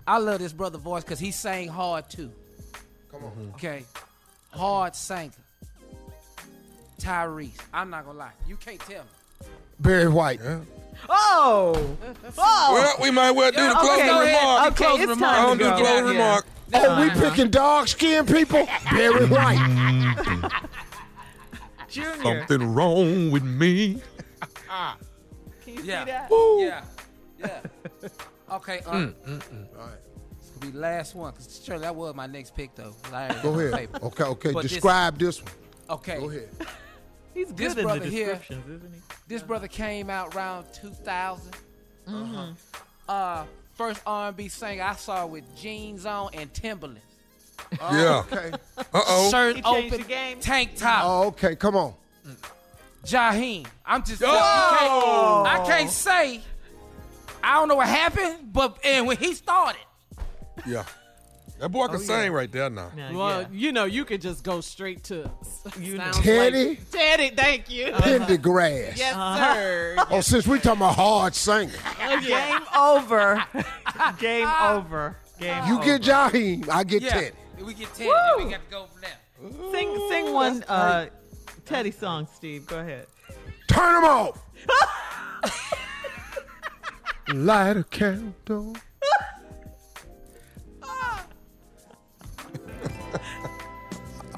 I 0.07 0.17
love 0.17 0.39
this 0.39 0.51
brother 0.51 0.79
voice 0.79 1.03
because 1.03 1.19
he 1.19 1.29
sang 1.29 1.67
hard 1.67 2.09
too. 2.09 2.31
Come 3.11 3.23
on. 3.25 3.29
Mm-hmm. 3.33 3.49
Okay. 3.53 3.83
Hard 4.49 4.95
singer. 4.95 5.29
Tyrese. 6.99 7.51
I'm 7.71 7.91
not 7.91 8.05
gonna 8.07 8.17
lie. 8.17 8.31
You 8.47 8.55
can't 8.55 8.79
tell 8.79 9.03
me. 9.03 9.47
Barry 9.79 10.07
White. 10.09 10.41
Oh. 11.07 11.75
Oh. 12.37 12.73
Well, 12.73 12.95
we 13.01 13.11
might 13.11 13.31
well 13.31 13.51
do 13.51 13.57
the 13.67 13.73
closing 13.75 14.05
go 14.07 14.21
ahead. 14.21 14.37
remark. 14.41 14.67
Okay, 14.73 14.85
Closing 14.85 15.01
it's 15.03 15.09
remark. 15.09 15.35
time 15.35 15.45
I 15.45 15.47
don't 15.49 15.57
do 15.59 15.63
go. 15.63 15.75
closing 15.77 16.05
Yeah. 16.05 16.11
remark. 16.11 16.45
Oh, 16.73 17.01
we 17.01 17.09
picking 17.29 17.49
dog 17.51 17.87
skin 17.87 18.25
people? 18.25 18.67
Barry 18.91 19.25
White. 19.27 20.51
Junior. 21.91 22.45
Something 22.47 22.73
wrong 22.73 23.31
with 23.31 23.43
me. 23.43 24.01
Can 24.69 24.97
you 25.75 25.83
Yeah. 25.83 26.05
see 26.05 26.11
that? 26.11 26.29
Yeah. 26.59 26.83
Yeah. 27.39 28.09
Okay. 28.51 28.81
Uh, 28.85 28.91
Mm, 28.91 29.13
mm, 29.13 29.39
mm. 29.39 29.67
All 29.79 29.85
right. 29.87 29.95
This 30.41 30.51
will 30.53 30.59
be 30.59 30.71
the 30.71 30.79
last 30.79 31.15
one 31.15 31.31
because 31.31 31.61
surely 31.63 31.83
that 31.83 31.95
was 31.95 32.13
my 32.13 32.27
next 32.27 32.53
pick 32.53 32.75
though. 32.75 32.93
Larry, 33.09 33.35
Go 33.41 33.57
ahead. 33.57 33.89
Okay, 34.03 34.23
okay. 34.25 34.51
But 34.51 34.63
Describe 34.63 35.17
this, 35.17 35.41
one. 35.41 35.51
Okay. 35.89 36.19
Go 36.19 36.29
ahead. 36.29 36.49
He's 37.33 37.47
This 37.53 37.77
in 37.77 37.83
brother 37.83 38.03
here, 38.05 38.35
descriptions, 38.35 38.67
isn't 38.67 38.93
he? 38.93 38.99
this 39.29 39.41
brother 39.41 39.69
came 39.69 40.09
out 40.09 40.35
around 40.35 40.65
2000. 40.73 41.55
Mhm. 42.09 42.55
Uh, 43.07 43.45
first 43.75 44.01
R&B 44.05 44.49
singer 44.49 44.83
I 44.83 44.95
saw 44.95 45.25
with 45.25 45.45
jeans 45.55 46.05
on 46.05 46.31
and 46.33 46.53
Timberlands. 46.53 47.05
Yeah. 47.79 48.23
Okay. 48.31 48.51
Uh-oh. 48.77 49.29
Shirt 49.31 49.55
He 49.57 49.63
open, 49.63 49.89
the 49.89 49.97
game? 49.99 50.39
tank 50.39 50.75
top. 50.75 51.03
Oh, 51.05 51.27
okay. 51.27 51.55
Come 51.55 51.75
on. 51.75 51.93
Jaheim. 53.05 53.65
I'm 53.85 54.03
just. 54.03 54.21
Oh! 54.25 55.43
can't- 55.45 55.61
I 55.61 55.65
can't 55.65 55.89
say. 55.89 56.41
I 57.43 57.55
don't 57.55 57.67
know 57.67 57.75
what 57.75 57.87
happened, 57.87 58.53
but 58.53 58.77
and 58.83 59.07
when 59.07 59.17
he 59.17 59.33
started, 59.33 59.81
Yeah. 60.65 60.83
That 61.59 61.69
boy 61.69 61.85
can 61.87 61.97
Oh, 61.97 61.99
yeah. 61.99 62.05
sing 62.05 62.31
right 62.31 62.51
there 62.51 62.69
now. 62.71 62.89
Yeah, 62.97 63.11
Well, 63.13 63.41
yeah. 63.43 63.47
you 63.51 63.71
know, 63.71 63.85
you 63.85 64.03
could 64.03 64.19
just 64.19 64.43
go 64.43 64.61
straight 64.61 65.03
to 65.05 65.29
You 65.79 65.97
sounds 65.97 66.17
Teddy? 66.19 66.69
Like, 66.69 66.89
Teddy, 66.91 67.29
thank 67.35 67.69
you. 67.69 67.85
Pendergrass. 67.93 68.97
Yes, 68.97 69.15
Uh-huh. 69.15 69.53
sir. 69.53 69.95
Oh, 70.09 70.21
since 70.21 70.47
we 70.47 70.57
talking 70.57 70.81
about 70.81 70.95
hard 70.95 71.35
singing, 71.35 71.69
Game 72.25 72.61
over. 72.75 73.43
Game 74.19 74.47
over. 74.47 75.15
Game 75.39 75.57
over. 75.57 75.67
you 75.67 75.75
over. 75.75 75.83
get 75.85 76.01
Jaheim, 76.01 76.67
I 76.67 76.83
get 76.83 77.01
yeah, 77.03 77.09
Teddy. 77.13 77.35
We 77.65 77.73
get 77.73 77.93
Teddy. 77.93 78.09
Then 78.09 78.45
we 78.45 78.51
got 78.51 78.63
to 78.63 78.71
go 78.71 78.85
from 78.87 79.01
there. 79.01 79.71
Sing, 79.71 80.07
sing 80.09 80.33
one 80.33 80.63
uh, 80.63 81.07
Teddy 81.65 81.91
song, 81.91 82.27
Steve. 82.33 82.65
Go 82.67 82.79
ahead. 82.79 83.07
Turn 83.67 83.93
them 83.95 84.03
off. 84.03 84.39
Light 87.33 87.77
a 87.77 87.83
candle. 87.85 88.75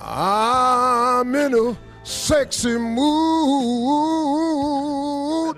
I'm 0.02 1.34
in 1.36 1.54
a 1.54 1.78
sexy 2.04 2.78
mood 2.78 3.06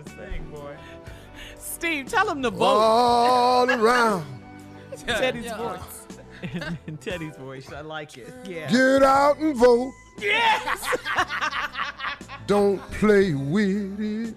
Sing, 0.07 0.51
boy. 0.51 0.75
Steve, 1.57 2.07
tell 2.09 2.29
him 2.29 2.43
to 2.43 2.51
vote. 2.51 2.65
all 2.65 3.69
around. 3.69 4.25
Teddy's 5.07 5.45
Yeah. 5.45 5.57
voice. 5.57 5.94
In, 6.55 6.77
in 6.87 6.97
Teddy's 6.97 7.35
voice, 7.35 7.71
I 7.73 7.81
like 7.81 8.17
it. 8.17 8.33
Yeah. 8.45 8.71
Get 8.71 9.03
out 9.03 9.37
and 9.39 9.55
vote. 9.55 9.91
Yes. 10.19 10.97
Don't 12.47 12.79
play 12.91 13.33
with 13.33 13.99
it. 13.99 14.35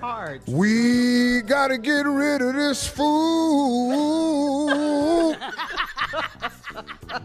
Hard. 0.00 0.40
We 0.46 1.42
gotta 1.42 1.76
get 1.76 2.06
rid 2.06 2.40
of 2.40 2.54
this 2.54 2.88
fool. 2.88 3.88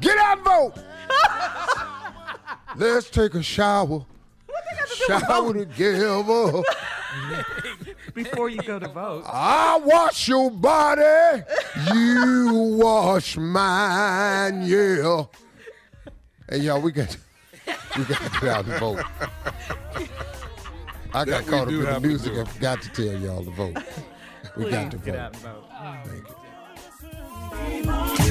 get 0.02 0.18
out 0.18 0.38
and 0.38 0.46
vote. 0.46 0.74
Let's 2.76 3.10
take 3.10 3.34
a 3.36 3.44
shower. 3.44 4.06
Shower 5.08 5.54
together. 5.54 6.64
Before 8.14 8.50
you 8.50 8.62
go 8.62 8.80
to 8.80 8.88
vote. 8.88 9.24
I 9.28 9.80
wash 9.84 10.28
your 10.28 10.52
body. 10.52 11.44
You 11.94 12.78
wash 12.78 13.38
mine, 13.38 14.64
yeah. 14.64 15.24
Hey, 16.50 16.58
y'all, 16.60 16.82
we 16.82 16.92
got 16.92 17.16
we 17.98 18.04
got 18.06 18.22
to 18.22 18.30
get 18.40 18.44
out 18.44 18.66
and 18.66 18.80
vote. 18.80 19.00
I 21.14 21.26
got 21.26 21.26
That 21.26 21.44
we 21.46 21.50
caught 21.50 21.62
up 21.64 21.70
do 21.70 21.80
in 21.80 21.86
the 21.86 21.92
have 21.94 22.02
to 22.02 22.08
music. 22.08 22.34
do. 22.34 22.42
I 22.42 22.46
forgot 22.46 22.82
to 22.82 22.90
tell 22.90 23.18
y'all 23.20 23.44
to 23.46 23.52
vote. 23.52 23.78
We 24.58 24.64
Please 24.66 24.72
got 24.72 24.92
to 24.92 24.98
get 24.98 25.16
vote. 25.16 25.20
out 25.20 25.36
and 25.36 25.42
vote. 25.44 26.36
Thank 27.54 28.20
you. 28.20 28.31